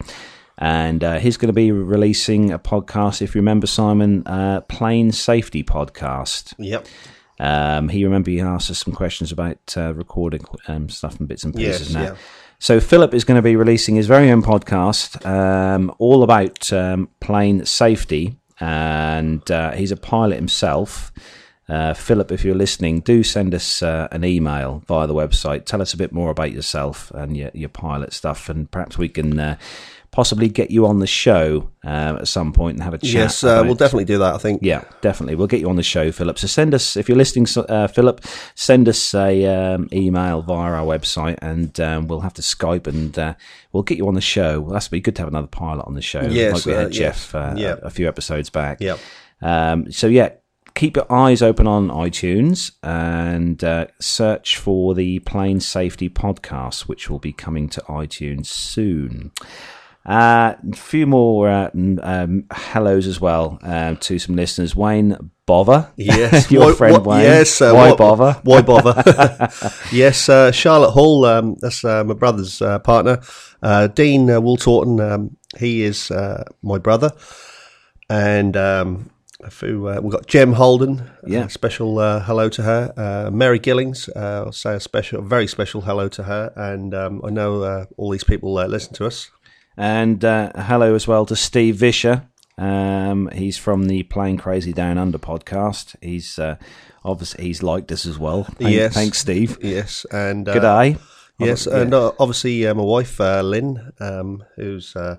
And 0.56 1.02
uh, 1.02 1.18
he's 1.18 1.36
going 1.36 1.48
to 1.48 1.52
be 1.52 1.72
releasing 1.72 2.52
a 2.52 2.60
podcast, 2.60 3.22
if 3.22 3.34
you 3.34 3.40
remember, 3.40 3.66
Simon, 3.66 4.24
uh, 4.26 4.60
Plane 4.62 5.10
Safety 5.10 5.64
Podcast. 5.64 6.54
Yep. 6.58 6.86
Um, 7.40 7.88
he 7.88 8.04
remember 8.04 8.30
he 8.30 8.40
asked 8.40 8.70
us 8.70 8.78
some 8.78 8.94
questions 8.94 9.32
about 9.32 9.58
uh, 9.76 9.92
recording 9.94 10.44
um, 10.68 10.88
stuff 10.88 11.18
and 11.18 11.26
bits 11.26 11.42
and 11.42 11.52
pieces 11.52 11.88
Yes, 11.88 11.92
now. 11.92 12.02
yeah. 12.02 12.16
So 12.60 12.78
Philip 12.78 13.12
is 13.12 13.24
going 13.24 13.36
to 13.36 13.42
be 13.42 13.56
releasing 13.56 13.96
his 13.96 14.06
very 14.06 14.30
own 14.30 14.42
podcast, 14.42 15.26
um, 15.26 15.92
all 15.98 16.22
about 16.22 16.72
um, 16.72 17.08
plane 17.18 17.66
safety, 17.66 18.36
and 18.60 19.50
uh, 19.50 19.72
he's 19.72 19.90
a 19.90 19.96
pilot 19.96 20.36
himself. 20.36 21.12
Uh, 21.68 21.94
Philip, 21.94 22.30
if 22.30 22.44
you're 22.44 22.54
listening, 22.54 23.00
do 23.00 23.22
send 23.22 23.54
us 23.54 23.82
uh, 23.82 24.08
an 24.12 24.24
email 24.24 24.82
via 24.86 25.06
the 25.06 25.14
website. 25.14 25.64
Tell 25.64 25.80
us 25.80 25.94
a 25.94 25.96
bit 25.96 26.12
more 26.12 26.30
about 26.30 26.52
yourself 26.52 27.10
and 27.12 27.36
your, 27.36 27.50
your 27.54 27.70
pilot 27.70 28.12
stuff, 28.12 28.48
and 28.50 28.70
perhaps 28.70 28.98
we 28.98 29.08
can 29.08 29.40
uh, 29.40 29.56
possibly 30.10 30.48
get 30.48 30.70
you 30.70 30.86
on 30.86 30.98
the 30.98 31.06
show 31.06 31.70
uh, 31.82 32.18
at 32.20 32.28
some 32.28 32.52
point 32.52 32.74
and 32.76 32.82
have 32.84 32.92
a 32.92 32.98
chat. 32.98 33.10
Yes, 33.12 33.42
uh, 33.44 33.62
we'll 33.64 33.74
definitely 33.76 34.04
do 34.04 34.18
that. 34.18 34.34
I 34.34 34.38
think. 34.38 34.60
yeah, 34.62 34.84
definitely. 35.00 35.36
We'll 35.36 35.46
get 35.46 35.60
you 35.60 35.70
on 35.70 35.76
the 35.76 35.82
show, 35.82 36.12
Philip. 36.12 36.38
So 36.38 36.46
send 36.46 36.74
us, 36.74 36.98
if 36.98 37.08
you're 37.08 37.16
listening, 37.18 37.46
uh, 37.68 37.86
Philip, 37.88 38.20
send 38.54 38.86
us 38.86 39.14
a 39.14 39.46
um, 39.46 39.88
email 39.90 40.42
via 40.42 40.70
our 40.72 40.84
website, 40.86 41.38
and 41.40 41.80
um, 41.80 42.08
we'll 42.08 42.20
have 42.20 42.34
to 42.34 42.42
Skype, 42.42 42.86
and 42.86 43.18
uh, 43.18 43.34
we'll 43.72 43.82
get 43.82 43.96
you 43.96 44.06
on 44.06 44.14
the 44.14 44.20
show. 44.20 44.60
Well, 44.60 44.74
that's 44.74 44.88
be 44.88 45.00
good 45.00 45.16
to 45.16 45.22
have 45.22 45.28
another 45.28 45.46
pilot 45.46 45.86
on 45.86 45.94
the 45.94 46.02
show, 46.02 46.20
Yes, 46.20 46.52
like 46.54 46.66
we 46.66 46.72
had 46.72 46.92
Jeff 46.92 47.32
yes. 47.32 47.34
uh, 47.34 47.54
Yeah. 47.56 47.76
a, 47.82 47.86
a 47.86 47.90
few 47.90 48.06
episodes 48.06 48.50
back. 48.50 48.82
Yep. 48.82 48.98
Um, 49.40 49.90
so 49.90 50.06
yeah, 50.06 50.30
keep 50.74 50.96
your 50.96 51.10
eyes 51.12 51.40
open 51.42 51.66
on 51.66 51.88
iTunes 51.88 52.72
and 52.82 53.62
uh, 53.62 53.86
search 54.00 54.56
for 54.58 54.94
the 54.94 55.20
Plane 55.20 55.60
Safety 55.60 56.08
Podcast, 56.10 56.82
which 56.82 57.08
will 57.08 57.18
be 57.20 57.32
coming 57.32 57.68
to 57.70 57.80
iTunes 57.82 58.46
soon. 58.46 59.30
Uh, 60.06 60.54
a 60.70 60.76
few 60.76 61.06
more 61.06 61.48
uh, 61.48 61.70
um, 62.02 62.44
hellos 62.50 63.06
as 63.06 63.20
well 63.20 63.58
uh, 63.62 63.94
to 64.00 64.18
some 64.18 64.36
listeners. 64.36 64.76
Wayne 64.76 65.16
Bother, 65.46 65.90
Yes, 65.96 66.50
your 66.50 66.66
Why- 66.66 66.74
friend 66.74 67.06
why- 67.06 67.16
Wayne. 67.18 67.24
Yes, 67.24 67.60
uh, 67.62 67.72
why 67.72 67.90
why- 67.90 67.96
bother? 67.96 68.32
Why 68.44 68.60
bother? 68.62 69.02
yes, 69.92 70.28
uh, 70.28 70.50
Charlotte 70.52 70.90
Hall. 70.90 71.24
Um, 71.24 71.56
that's 71.60 71.84
uh, 71.84 72.02
my 72.04 72.14
brother's 72.14 72.60
uh, 72.60 72.78
partner. 72.80 73.20
Uh, 73.62 73.86
Dean 73.86 74.28
uh, 74.28 74.40
Wooltorton. 74.40 75.00
Um, 75.00 75.36
he 75.58 75.82
is 75.82 76.10
uh, 76.10 76.44
my 76.62 76.78
brother, 76.78 77.12
and 78.10 78.56
um, 78.56 79.10
a 79.44 79.50
few, 79.50 79.88
uh, 79.88 80.00
we've 80.02 80.12
got 80.12 80.26
Jem 80.26 80.52
Holden. 80.54 81.10
Yeah. 81.26 81.44
Uh, 81.44 81.48
special 81.48 81.98
uh, 81.98 82.20
hello 82.20 82.48
to 82.50 82.62
her. 82.62 82.92
Uh, 82.96 83.30
Mary 83.30 83.58
Gillings. 83.58 84.08
Uh, 84.08 84.44
I'll 84.46 84.52
say 84.52 84.74
a 84.74 84.80
special, 84.80 85.22
very 85.22 85.46
special 85.46 85.82
hello 85.82 86.08
to 86.08 86.22
her. 86.24 86.52
And 86.56 86.94
um, 86.94 87.20
I 87.24 87.30
know 87.30 87.62
uh, 87.62 87.86
all 87.96 88.10
these 88.10 88.24
people 88.24 88.56
uh, 88.58 88.66
listen 88.66 88.94
to 88.94 89.06
us. 89.06 89.30
And 89.76 90.24
uh, 90.24 90.52
hello 90.56 90.94
as 90.94 91.06
well 91.08 91.26
to 91.26 91.36
Steve 91.36 91.76
Vischer. 91.76 92.26
Um, 92.56 93.28
he's 93.34 93.58
from 93.58 93.86
the 93.86 94.04
Plane 94.04 94.36
Crazy 94.38 94.72
Down 94.72 94.96
Under 94.98 95.18
podcast. 95.18 95.96
He's 96.00 96.38
uh, 96.38 96.56
obviously 97.04 97.44
he's 97.44 97.62
liked 97.62 97.90
us 97.90 98.06
as 98.06 98.18
well. 98.18 98.44
Thank- 98.44 98.74
Yes. 98.74 98.94
thanks, 98.94 99.18
Steve. 99.18 99.58
Yes, 99.60 100.06
and 100.12 100.46
Good 100.46 100.62
day. 100.62 100.96
Yes, 101.40 101.66
Yeah. 101.68 101.80
and 101.80 101.92
uh, 101.92 102.12
obviously 102.20 102.64
uh, 102.64 102.74
my 102.74 102.84
wife 102.84 103.20
uh, 103.20 103.42
Lynn, 103.42 103.92
um, 103.98 104.44
who's 104.54 104.94
uh, 104.94 105.16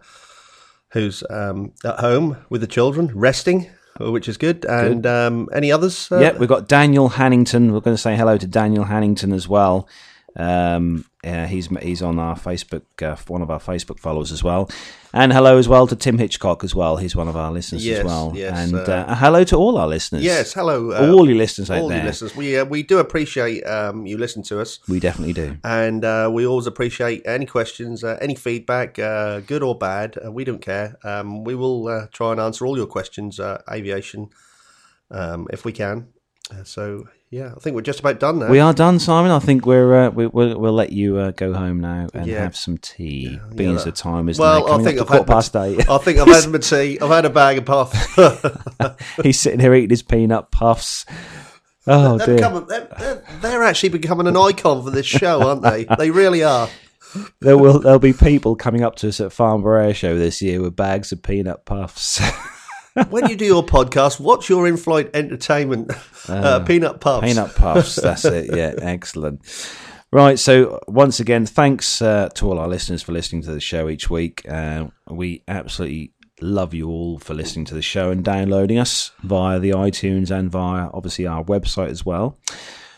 who's 0.92 1.24
um, 1.30 1.74
at 1.84 2.00
home 2.00 2.38
with 2.50 2.62
the 2.62 2.68
children, 2.68 3.12
resting, 3.14 3.70
which 4.00 4.28
is 4.28 4.38
good. 4.38 4.66
And 4.66 5.06
um, 5.06 5.50
any 5.54 5.72
others? 5.72 6.12
Uh, 6.12 6.20
yeah, 6.20 6.38
we've 6.38 6.50
got 6.50 6.68
Daniel 6.68 7.10
Hannington. 7.10 7.72
We're 7.72 7.82
going 7.82 7.96
to 7.96 8.02
say 8.02 8.16
hello 8.16 8.38
to 8.38 8.48
Daniel 8.48 8.86
Hannington 8.86 9.34
as 9.34 9.48
well. 9.48 9.88
Um, 10.36 11.06
yeah, 11.24 11.48
he's 11.48 11.68
he's 11.82 12.02
on 12.02 12.20
our 12.20 12.36
Facebook, 12.36 12.84
uh, 13.02 13.16
one 13.28 13.42
of 13.42 13.50
our 13.50 13.60
Facebook 13.60 14.00
followers 14.00 14.32
as 14.32 14.44
well. 14.44 14.70
And 15.18 15.32
hello 15.32 15.58
as 15.58 15.70
well 15.70 15.88
to 15.88 15.96
Tim 15.96 16.18
Hitchcock 16.18 16.62
as 16.66 16.76
well. 16.76 16.98
He's 16.98 17.16
one 17.16 17.30
of 17.30 17.38
our 17.38 17.50
listeners 17.50 17.86
Yes, 17.86 18.00
as 18.00 18.06
well. 18.06 18.34
yes, 18.36 18.52
and 18.60 18.76
uh, 18.76 19.06
uh, 19.08 19.16
hello 19.16 19.46
to 19.46 19.56
all 19.56 19.78
our 19.78 19.88
listeners. 19.88 20.22
Yes, 20.24 20.52
hello, 20.54 20.92
uh, 20.92 21.10
all 21.10 21.26
your 21.30 21.38
listeners 21.38 21.72
out 21.72 21.80
all 21.80 21.88
there. 21.88 22.00
your 22.00 22.08
listeners. 22.08 22.36
We 22.36 22.58
uh, 22.58 22.66
we 22.66 22.84
do 22.84 22.98
appreciate 23.00 23.66
um, 23.66 24.06
you 24.06 24.18
listen 24.18 24.44
to 24.44 24.60
us, 24.60 24.80
We 24.90 25.00
definitely 25.00 25.32
do. 25.32 25.56
and 25.64 26.04
uh, 26.04 26.30
we 26.34 26.46
always 26.46 26.68
appreciate 26.68 27.22
any 27.26 27.46
questions, 27.46 28.04
uh, 28.04 28.18
any 28.20 28.36
feedback, 28.36 29.00
uh, 29.00 29.40
good 29.40 29.64
or 29.64 29.78
bad. 29.78 30.18
Uh, 30.24 30.34
we 30.34 30.44
don't 30.44 30.62
care. 30.62 30.98
Um, 31.06 31.46
we 31.46 31.56
will 31.56 31.88
uh, 31.88 32.08
try 32.12 32.34
and 32.34 32.42
answer 32.42 32.66
all 32.66 32.76
your 32.76 32.88
questions, 32.88 33.40
uh, 33.40 33.62
aviation, 33.72 34.28
um, 35.12 35.48
if 35.50 35.64
we 35.64 35.72
can. 35.72 36.08
Uh, 36.52 36.66
so 36.66 37.08
yeah, 37.30 37.52
I 37.56 37.60
think 37.60 37.76
we're 37.76 37.82
just 37.82 38.00
about 38.00 38.20
done 38.20 38.40
now. 38.40 38.50
We 38.50 38.60
are 38.60 38.74
done, 38.74 39.00
Simon. 39.00 39.32
I 39.32 39.40
think 39.40 39.66
we're 39.66 40.06
uh, 40.06 40.10
we, 40.10 40.28
we'll, 40.28 40.60
we'll 40.60 40.74
let 40.74 40.92
you 40.92 41.18
uh, 41.18 41.32
go 41.32 41.54
home 41.54 41.82
now 41.82 42.08
and 42.14 42.28
Yeah. 42.28 42.42
have 42.42 42.56
some 42.56 42.78
tea. 42.78 43.40
Being 43.56 43.76
as 43.76 43.84
the 43.84 43.92
time 43.92 44.30
is 44.30 44.40
Well, 44.40 44.72
I 44.72 44.84
think 44.84 45.00
I've 45.00 45.10
had 45.10 45.28
my, 45.28 45.34
past 45.34 45.56
eight. 45.56 45.90
I 45.90 45.98
think 45.98 46.20
I've 46.20 46.28
had 46.28 46.50
my 46.50 46.60
tea. 46.60 47.00
I've 47.00 47.10
had 47.10 47.26
a 47.26 47.30
bag 47.30 47.58
of 47.58 47.66
puffs. 47.66 47.98
He's 49.24 49.40
sitting 49.40 49.60
here 49.60 49.74
eating 49.74 49.90
his 49.90 50.04
peanut 50.04 50.52
puffs. 50.52 51.06
Oh 51.88 52.18
they're, 52.18 52.38
dear. 52.38 52.60
they're, 52.62 52.88
they're, 52.98 53.24
they're 53.42 53.64
actually 53.64 53.90
becoming 53.90 54.28
an 54.28 54.38
icon 54.38 54.84
for 54.84 54.90
this 54.92 55.06
show, 55.06 55.48
aren't 55.48 55.62
they? 55.62 55.86
They 55.98 56.12
really 56.12 56.44
are. 56.44 56.68
There 57.42 57.58
will 57.58 57.80
there'll 57.80 58.00
be 58.00 58.14
people 58.14 58.56
coming 58.56 58.84
up 58.84 58.96
to 58.98 59.08
us 59.10 59.22
at 59.22 59.32
Farnborough 59.32 59.88
Air 59.88 59.94
Show 59.94 60.18
this 60.18 60.42
year 60.42 60.62
with 60.62 60.76
bags 60.76 61.12
of 61.12 61.24
peanut 61.24 61.66
puffs. 61.66 62.22
When 63.10 63.30
you 63.30 63.36
do 63.36 63.46
your 63.46 63.64
podcast, 63.64 64.20
what's 64.20 64.48
your 64.50 64.68
in-flight 64.68 65.12
entertainment? 65.14 65.92
Uh, 66.28 66.60
peanut 66.64 67.00
puffs. 67.02 67.24
peanut 67.28 67.54
puffs. 67.54 67.98
That's 67.98 68.26
it. 68.26 68.50
Yeah, 68.56 68.74
excellent. 68.82 69.42
Right. 70.12 70.40
So 70.40 70.80
once 70.88 71.20
again, 71.20 71.46
thanks 71.46 72.02
uh, 72.02 72.30
to 72.34 72.50
all 72.50 72.58
our 72.58 72.68
listeners 72.68 73.04
for 73.04 73.12
listening 73.12 73.44
to 73.44 73.52
the 73.52 73.60
show 73.60 73.90
each 73.90 74.10
week. 74.10 74.42
Uh, 74.50 74.88
we 75.08 75.44
absolutely 75.48 76.14
love 76.42 76.74
you 76.74 76.90
all 76.90 77.20
for 77.20 77.36
listening 77.36 77.66
to 77.66 77.76
the 77.76 77.82
show 77.84 78.10
and 78.10 78.24
downloading 78.26 78.80
us 78.80 79.12
via 79.22 79.60
the 79.60 79.70
iTunes 79.70 80.32
and 80.32 80.50
via 80.50 80.90
obviously 80.92 81.28
our 81.28 81.44
website 81.44 81.90
as 81.90 82.04
well. 82.04 82.40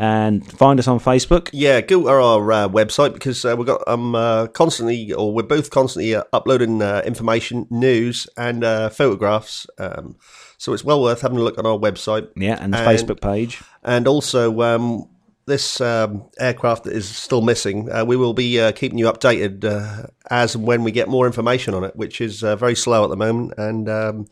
And 0.00 0.44
find 0.50 0.80
us 0.80 0.88
on 0.88 0.98
Facebook. 0.98 1.48
Yeah, 1.52 1.80
go 1.80 2.02
to 2.02 2.08
our 2.08 2.50
uh, 2.50 2.66
website 2.66 3.12
because 3.12 3.44
uh, 3.44 3.54
we've 3.56 3.68
got 3.68 3.86
um 3.86 4.16
uh, 4.16 4.48
constantly, 4.48 5.12
or 5.12 5.32
we're 5.32 5.44
both 5.44 5.70
constantly 5.70 6.16
uh, 6.16 6.24
uploading 6.32 6.82
uh, 6.82 7.02
information, 7.04 7.68
news, 7.70 8.26
and 8.36 8.64
uh, 8.64 8.88
photographs. 8.88 9.64
Um, 9.78 10.16
so 10.58 10.72
it's 10.72 10.82
well 10.82 11.00
worth 11.00 11.20
having 11.20 11.38
a 11.38 11.42
look 11.42 11.56
on 11.56 11.66
our 11.66 11.78
website. 11.78 12.30
Yeah, 12.34 12.58
and 12.60 12.74
the 12.74 12.78
And- 12.78 12.98
Facebook 12.98 13.20
page. 13.20 13.62
And 13.84 14.08
also, 14.08 14.60
um, 14.62 15.08
this 15.46 15.80
um, 15.80 16.24
aircraft 16.38 16.84
that 16.84 16.92
is 16.92 17.08
still 17.08 17.42
missing, 17.42 17.90
uh, 17.90 18.04
we 18.04 18.16
will 18.16 18.34
be 18.34 18.60
uh, 18.60 18.72
keeping 18.72 18.98
you 18.98 19.06
updated 19.06 19.64
uh, 19.64 20.06
as 20.30 20.54
and 20.54 20.66
when 20.66 20.84
we 20.84 20.92
get 20.92 21.08
more 21.08 21.26
information 21.26 21.74
on 21.74 21.84
it, 21.84 21.96
which 21.96 22.20
is 22.20 22.44
uh, 22.44 22.56
very 22.56 22.76
slow 22.76 23.04
at 23.04 23.10
the 23.10 23.16
moment, 23.16 23.54
and 23.58 23.88
um, 23.88 24.26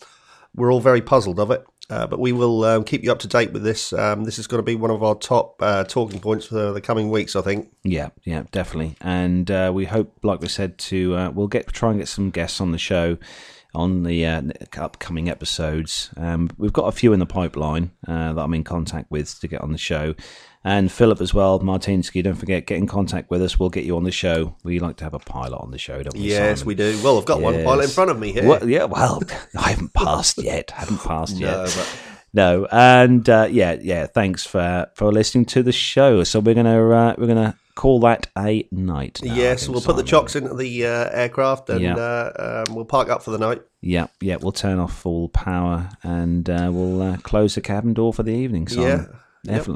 we're 0.55 0.73
all 0.73 0.81
very 0.81 1.01
puzzled 1.01 1.41
of 1.41 1.51
it. 1.51 1.65
Uh, 1.89 2.07
but 2.07 2.21
we 2.21 2.31
will 2.31 2.63
um, 2.63 2.85
keep 2.85 3.03
you 3.03 3.11
up 3.11 3.19
to 3.19 3.27
date 3.27 3.53
with 3.53 3.65
this. 3.65 3.93
Um, 3.93 4.23
this 4.23 4.39
is 4.39 4.47
going 4.47 4.61
to 4.61 4.65
be 4.65 4.77
one 4.77 4.93
of 4.93 5.03
our 5.03 5.17
top 5.17 5.61
uh, 5.61 5.83
talking 5.83 6.21
points 6.21 6.47
for 6.47 6.71
the 6.71 6.81
coming 6.81 7.11
weeks, 7.11 7.35
I 7.35 7.43
think. 7.43 7.69
Yeah, 7.83 8.11
yeah, 8.23 8.45
definitely. 8.53 8.97
And 9.01 9.51
we 9.75 9.87
hope, 9.87 10.17
like 10.23 10.41
we 10.41 10.47
said, 10.47 10.79
to 10.79 11.33
we'll 11.35 11.49
get 11.49 11.67
try 11.73 11.91
and 11.91 11.99
get 11.99 12.07
some 12.07 12.31
guests 12.31 12.61
on 12.61 12.71
the 12.71 12.79
show 12.79 13.19
on 13.75 14.03
the 14.03 14.27
uh, 14.27 14.43
upcoming 14.77 15.29
episodes. 15.29 16.11
Um, 16.17 16.51
we've 16.59 16.73
got 16.73 16.87
a 16.87 16.93
few 16.93 17.13
in 17.13 17.21
the 17.21 17.27
pipeline 17.27 17.91
uh, 18.07 18.33
that 18.33 18.43
I'm 18.43 18.55
in 18.55 18.65
contact 18.65 19.11
with 19.11 19.39
to 19.41 19.49
get 19.49 19.61
on 19.61 19.73
the 19.73 19.79
show. 19.79 20.15
And 20.63 20.93
Philip 20.93 21.23
as 21.23 21.33
well, 21.33 21.59
Martinsky. 21.61 22.23
Don't 22.23 22.35
forget, 22.35 22.67
get 22.67 22.77
in 22.77 22.87
contact 22.87 23.31
with 23.31 23.41
us. 23.43 23.59
We'll 23.59 23.71
get 23.71 23.85
you 23.85 23.97
on 23.97 24.05
the 24.05 24.11
show. 24.13 24.57
We 24.63 24.79
like 24.79 24.97
to 24.99 25.05
have 25.05 25.15
a 25.15 25.19
pilot 25.19 25.57
on 25.57 25.71
the 25.71 25.79
show, 25.79 26.03
don't 26.03 26.15
we? 26.15 26.21
Yes, 26.21 26.59
Simon? 26.59 26.67
we 26.67 26.75
do. 26.75 27.01
Well, 27.03 27.19
I've 27.19 27.25
got 27.25 27.41
one 27.41 27.65
pilot 27.65 27.85
in 27.85 27.91
front 27.91 28.11
of 28.11 28.19
me 28.19 28.33
here. 28.33 28.47
Well, 28.47 28.69
yeah, 28.69 28.85
well, 28.85 29.23
I 29.59 29.71
haven't 29.71 29.95
passed 29.95 30.37
yet. 30.43 30.71
haven't 30.73 30.99
passed 30.99 31.37
yet. 31.39 31.51
No, 31.57 31.63
but 31.65 31.99
No, 32.35 32.67
and 32.71 33.29
uh, 33.29 33.49
yeah, 33.51 33.77
yeah. 33.81 34.07
Thanks 34.07 34.45
for 34.47 34.89
for 34.95 35.11
listening 35.11 35.47
to 35.47 35.63
the 35.63 35.73
show. 35.73 36.25
So 36.25 36.41
we're 36.41 36.55
gonna 36.55 36.91
uh, 36.91 37.15
we're 37.17 37.27
gonna 37.27 37.57
call 37.75 38.01
that 38.01 38.27
a 38.37 38.69
night. 38.71 39.21
now, 39.25 39.35
yes, 39.35 39.67
we'll 39.67 39.81
put 39.81 39.97
the 39.97 40.03
chocks 40.03 40.37
into 40.37 40.55
the 40.55 40.85
uh, 40.85 41.09
aircraft 41.11 41.71
and 41.71 41.81
Yeah. 41.81 41.97
uh, 41.97 42.65
um, 42.69 42.75
we'll 42.75 42.85
park 42.85 43.09
up 43.09 43.23
for 43.23 43.31
the 43.31 43.39
night. 43.39 43.63
Yeah, 43.81 44.09
yeah. 44.21 44.37
We'll 44.37 44.53
turn 44.53 44.79
off 44.79 44.95
full 44.95 45.31
power 45.31 45.89
and 46.03 46.51
uh, 46.51 46.69
we'll 46.71 47.01
uh, 47.01 47.17
close 47.17 47.55
the 47.55 47.63
cabin 47.63 47.95
door 47.95 48.13
for 48.13 48.23
the 48.23 48.33
evening. 48.35 48.69
Simon. 48.69 49.09
Yeah, 49.45 49.55
yep. 49.57 49.67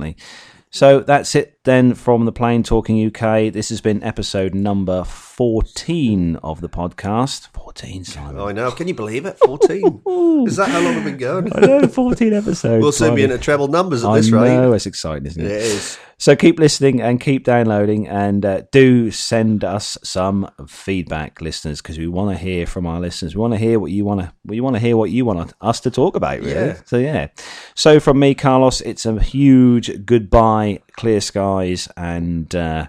So 0.74 0.98
that's 0.98 1.36
it 1.36 1.60
then 1.62 1.94
from 1.94 2.24
the 2.24 2.32
Plane 2.32 2.64
Talking 2.64 3.06
UK. 3.06 3.52
This 3.52 3.68
has 3.68 3.80
been 3.80 4.02
episode 4.02 4.56
number 4.56 5.04
14 5.36 6.36
of 6.44 6.60
the 6.60 6.68
podcast. 6.68 7.48
14, 7.54 8.04
Simon. 8.04 8.40
I 8.40 8.52
know. 8.52 8.70
Can 8.70 8.86
you 8.86 8.94
believe 8.94 9.26
it? 9.26 9.36
14. 9.44 10.02
Is 10.46 10.56
that 10.56 10.68
how 10.68 10.80
long 10.80 10.94
we've 10.94 11.04
been 11.04 11.16
going? 11.16 11.52
I 11.56 11.60
know, 11.60 11.88
14 11.88 12.32
episodes. 12.32 12.80
We'll 12.82 12.92
soon 12.92 13.16
be 13.16 13.24
into 13.24 13.38
treble 13.38 13.66
numbers 13.66 14.04
at 14.04 14.10
I 14.10 14.16
this 14.18 14.30
know, 14.30 14.70
rate. 14.70 14.76
it's 14.76 14.86
exciting, 14.86 15.26
isn't 15.26 15.44
It 15.44 15.50
it? 15.50 15.60
is. 15.60 15.98
So 16.18 16.36
keep 16.36 16.60
listening 16.60 17.00
and 17.02 17.20
keep 17.20 17.42
downloading, 17.44 18.06
and 18.06 18.46
uh, 18.46 18.62
do 18.70 19.10
send 19.10 19.64
us 19.64 19.98
some 20.04 20.48
feedback, 20.68 21.40
listeners, 21.40 21.82
because 21.82 21.98
we 21.98 22.06
want 22.06 22.30
to 22.30 22.42
hear 22.42 22.64
from 22.66 22.86
our 22.86 23.00
listeners. 23.00 23.34
We 23.34 23.40
want 23.40 23.54
to 23.54 23.58
hear 23.58 23.80
what 23.80 23.90
you 23.90 24.04
want 24.04 24.20
to. 24.20 24.32
We 24.46 24.60
want 24.60 24.76
to 24.76 24.80
hear 24.80 24.96
what 24.96 25.10
you 25.10 25.24
want 25.24 25.52
us 25.60 25.80
to 25.80 25.90
talk 25.90 26.14
about. 26.14 26.38
Really. 26.38 26.52
Yeah. 26.52 26.80
So 26.86 26.96
yeah. 26.98 27.26
So 27.74 27.98
from 27.98 28.20
me, 28.20 28.36
Carlos, 28.36 28.80
it's 28.82 29.04
a 29.04 29.20
huge 29.20 30.06
goodbye, 30.06 30.78
clear 30.92 31.20
skies, 31.20 31.88
and 31.96 32.54
uh, 32.54 32.86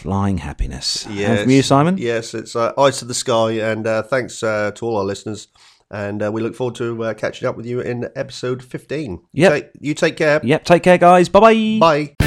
flying 0.00 0.38
happiness. 0.38 1.06
And 1.06 1.14
Yes. 1.16 1.42
from 1.42 1.50
you, 1.50 1.62
Simon. 1.62 1.98
Yes, 1.98 2.34
it's 2.34 2.56
uh, 2.56 2.72
eyes 2.78 2.98
to 2.98 3.04
the 3.04 3.14
sky. 3.14 3.52
And 3.70 3.86
uh, 3.86 4.02
thanks 4.02 4.42
uh, 4.42 4.70
to 4.76 4.86
all 4.86 4.96
our 4.96 5.04
listeners. 5.04 5.48
And 5.90 6.22
uh, 6.22 6.30
we 6.32 6.40
look 6.40 6.54
forward 6.54 6.76
to 6.76 7.04
uh, 7.04 7.14
catching 7.14 7.48
up 7.48 7.56
with 7.56 7.66
you 7.66 7.80
in 7.80 8.08
episode 8.14 8.62
15. 8.62 9.20
Yep. 9.32 9.52
Take, 9.52 9.66
you 9.80 9.94
take 9.94 10.16
care. 10.16 10.40
Yep. 10.42 10.64
Take 10.64 10.82
care, 10.84 10.98
guys. 10.98 11.28
Bye 11.28 11.40
bye. 11.40 11.78
Bye. 11.80 12.19